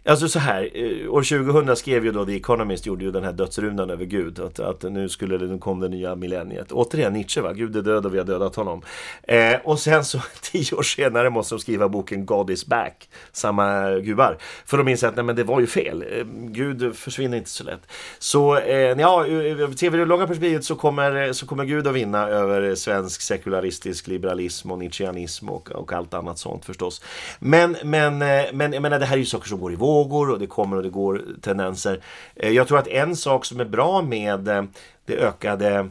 Alltså 0.06 0.28
så 0.28 0.40
här, 0.40 0.70
eh, 0.74 1.14
år 1.14 1.24
2000 1.24 1.76
skrev 1.76 2.06
ju 2.06 2.12
då 2.12 2.26
The 2.26 2.36
Economist, 2.36 2.86
gjorde 2.86 3.06
ju 3.06 3.12
den 3.12 3.24
här 3.24 3.34
dödsrundan 3.34 3.90
över 3.90 4.06
Gud. 4.06 4.40
Att, 4.40 4.60
att 4.60 4.84
nu, 4.84 5.10
skulle 5.10 5.38
det, 5.38 5.46
nu 5.46 5.58
kom 5.58 5.80
det 5.80 5.90
nya 5.90 6.16
millenniet. 6.16 6.72
Återigen 6.72 7.14
Nietzsche 7.14 7.42
va, 7.42 7.54
Gud 7.54 7.76
är 7.76 7.82
död 7.82 8.06
och 8.06 8.14
vi 8.14 8.18
har 8.18 8.26
dödat 8.26 8.56
honom. 8.56 8.82
Eh, 9.24 9.56
och 9.64 9.80
sen 9.80 10.06
så 10.06 10.20
tio 10.42 10.76
år 10.76 10.84
senare 10.84 11.30
måste 11.30 11.56
de 11.56 11.60
skriva 11.60 11.90
boken 11.90 12.26
God 12.26 12.50
is 12.50 12.66
back. 12.66 13.10
Samma 13.32 13.92
gubbar. 13.92 14.38
För 14.66 14.78
de 14.78 14.88
inser 14.88 15.08
att 15.08 15.16
nej, 15.16 15.26
men 15.26 15.36
det 15.36 15.44
var 15.44 15.60
ju 15.60 15.68
fel. 15.68 16.06
Eh, 16.12 16.26
Gud 16.34 16.96
försvinner 16.96 17.38
inte 17.38 17.50
så 17.50 17.64
lätt. 17.64 17.82
Så 18.20 18.58
eh, 18.58 19.00
ja, 19.00 19.26
eh, 19.26 19.62
eh, 19.62 19.72
ser 19.72 19.90
vi 19.90 19.98
det 19.98 20.06
långa 20.06 20.28
perspektivet 20.28 20.66
så 20.66 20.76
kommer, 20.76 21.34
så 21.34 21.46
kommer 21.46 21.66
Gud 21.66 21.88
att 21.88 21.96
vinna 21.96 22.28
över 22.28 22.76
svensk 22.76 23.22
sekularistisk 23.22 24.08
liberalism 24.08 24.72
och 24.72 24.80
nietzscheanism 24.80 25.50
och, 25.50 25.72
och 25.72 25.94
allt 25.94 26.14
annat 26.14 26.40
sånt 26.40 26.66
förstås. 26.66 27.02
Men, 27.40 27.78
men, 27.84 28.18
men 28.54 28.74
jag 28.74 28.82
menar 28.82 29.00
det 29.00 29.06
här 29.06 29.16
är 29.16 29.20
ju 29.20 29.26
saker 29.26 29.48
som 29.48 29.59
går 29.60 29.74
i 29.74 29.76
vågor 29.76 30.30
och 30.30 30.40
det 30.40 30.48
kommer 30.48 30.78
och 30.78 30.84
det 30.84 30.90
går 30.90 31.26
tendenser. 31.42 32.02
Eh, 32.36 32.52
jag 32.52 32.68
tror 32.68 32.80
att 32.80 32.88
en 32.88 33.16
sak 33.16 33.46
som 33.46 33.60
är 33.60 33.66
bra 33.66 34.02
med 34.02 34.48
eh, 34.48 34.64
det 35.06 35.18
ökade 35.18 35.90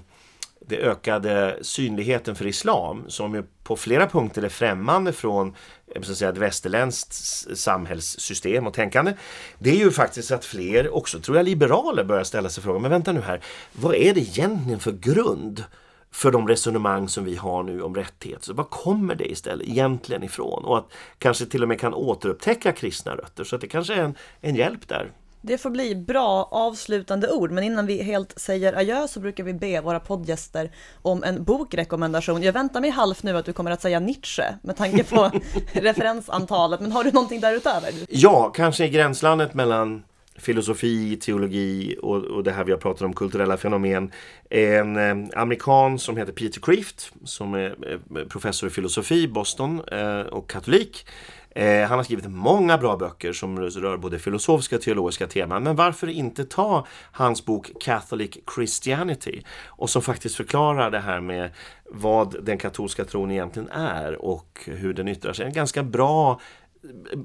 det 0.69 0.77
ökade 0.77 1.59
synligheten 1.63 2.37
för 2.37 2.47
islam 2.47 3.05
som 3.09 3.35
ju 3.35 3.43
på 3.63 3.77
flera 3.77 4.07
punkter 4.07 4.43
är 4.43 4.49
främmande 4.49 5.13
från 5.13 5.55
eh, 5.95 6.03
så 6.03 6.13
att 6.13 6.19
säga, 6.19 6.31
ett 6.31 6.37
västerländskt 6.37 7.13
samhällssystem 7.59 8.67
och 8.67 8.75
tänkande. 8.75 9.13
Det 9.59 9.71
är 9.71 9.77
ju 9.77 9.91
faktiskt 9.91 10.31
att 10.31 10.45
fler, 10.45 10.95
också 10.95 11.21
tror 11.21 11.37
jag 11.37 11.47
liberaler, 11.47 12.05
börjar 12.05 12.25
ställa 12.25 12.49
sig 12.49 12.63
frågan, 12.63 12.83
men 12.83 12.91
vänta 12.91 13.13
nu 13.13 13.21
här, 13.21 13.41
vad 13.73 13.95
är 13.95 14.15
det 14.15 14.21
egentligen 14.21 14.81
för 14.81 14.93
grund 14.93 15.65
för 16.11 16.31
de 16.31 16.49
resonemang 16.49 17.09
som 17.09 17.25
vi 17.25 17.37
har 17.37 17.63
nu 17.63 17.83
om 17.83 17.95
rättigheter. 17.95 18.45
Så 18.45 18.55
var 18.55 18.65
kommer 18.65 19.15
det 19.15 19.31
istället 19.31 19.69
egentligen 19.69 20.23
ifrån? 20.23 20.65
Och 20.65 20.79
att 20.79 20.93
kanske 21.19 21.47
till 21.47 21.63
och 21.63 21.69
med 21.69 21.81
kan 21.81 21.95
återupptäcka 21.95 22.73
kristna 22.73 23.15
rötter. 23.17 23.45
Så 23.45 23.55
att 23.55 23.61
det 23.61 23.69
kanske 23.69 23.95
är 23.95 24.03
en, 24.03 24.15
en 24.41 24.57
hjälp 24.57 24.89
där. 24.89 25.13
Det 25.41 25.59
får 25.59 25.71
bli 25.71 25.95
bra 25.95 26.49
avslutande 26.51 27.31
ord, 27.31 27.51
men 27.51 27.65
innan 27.65 27.87
vi 27.87 28.03
helt 28.03 28.39
säger 28.39 28.73
adjö 28.73 29.09
så 29.09 29.21
brukar 29.21 29.45
vi 29.45 29.55
be 29.55 29.81
våra 29.81 30.01
poddgäster 30.01 30.71
om 31.03 31.25
en 31.25 31.45
bokrekommendation. 31.45 32.43
Jag 32.43 32.53
väntar 32.53 32.81
mig 32.81 32.91
halvt 32.91 33.23
nu 33.23 33.37
att 33.37 33.45
du 33.45 33.53
kommer 33.53 33.71
att 33.71 33.83
säga 33.83 34.01
Nietzsche 34.01 34.45
med 34.63 34.77
tanke 34.77 35.05
på 35.05 35.31
referensantalet, 35.73 36.81
men 36.81 36.93
har 36.93 37.05
du 37.05 37.11
någonting 37.13 37.41
därutöver? 37.41 37.93
Ja, 38.09 38.51
kanske 38.51 38.85
i 38.85 38.89
gränslandet 38.89 39.55
mellan 39.55 40.03
filosofi, 40.39 41.17
teologi 41.17 41.97
och, 42.03 42.25
och 42.25 42.45
det 42.45 42.53
här 42.53 42.65
vi 42.65 42.73
har 42.73 42.79
pratat 42.79 43.03
om, 43.03 43.13
kulturella 43.13 43.57
fenomen. 43.57 44.13
En 44.51 44.97
eh, 44.97 45.41
amerikan 45.41 45.99
som 45.99 46.17
heter 46.17 46.33
Peter 46.33 46.61
Kreeft 46.61 47.13
som 47.25 47.55
är 47.55 47.77
eh, 47.91 48.25
professor 48.29 48.67
i 48.67 48.71
filosofi 48.71 49.23
i 49.23 49.29
Boston 49.29 49.81
eh, 49.93 50.21
och 50.21 50.51
katolik. 50.51 51.07
Eh, 51.51 51.89
han 51.89 51.99
har 51.99 52.03
skrivit 52.03 52.31
många 52.31 52.79
bra 52.79 52.97
böcker 52.97 53.33
som 53.33 53.61
rör 53.61 53.97
både 53.97 54.19
filosofiska 54.19 54.77
och 54.77 54.83
teologiska 54.83 55.27
teman. 55.27 55.63
Men 55.63 55.77
varför 55.77 56.07
inte 56.07 56.45
ta 56.45 56.87
hans 57.13 57.45
bok 57.45 57.71
Catholic 57.81 58.39
Christianity 58.55 59.43
och 59.67 59.91
som 59.91 60.03
faktiskt 60.03 60.37
förklarar 60.37 60.91
det 60.91 61.01
här 61.01 61.21
med 61.21 61.51
vad 61.85 62.45
den 62.45 62.59
katolska 62.59 63.05
tron 63.05 63.31
egentligen 63.31 63.69
är 63.69 64.25
och 64.25 64.61
hur 64.65 64.95
den 64.95 65.09
yttrar 65.09 65.33
sig. 65.33 65.47
En 65.47 65.53
ganska 65.53 65.83
bra 65.83 66.41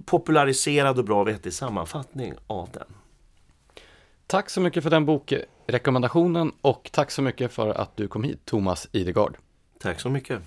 populariserad 0.06 1.00
och 1.00 1.06
bra 1.06 1.24
vettig 1.24 1.54
sammanfattning 1.54 2.34
av 2.48 2.70
den. 2.74 3.03
Tack 4.34 4.50
så 4.50 4.62
mycket 4.62 4.84
för 4.84 4.90
den 4.90 5.06
bokrekommendationen 5.06 6.52
och 6.62 6.90
tack 6.94 7.12
så 7.12 7.22
mycket 7.22 7.52
för 7.52 7.70
att 7.70 7.98
du 7.98 8.08
kom 8.08 8.24
hit, 8.24 8.46
Thomas 8.46 8.88
Idegard. 8.92 9.38
Tack 9.80 10.00
så 10.00 10.10
mycket. 10.10 10.42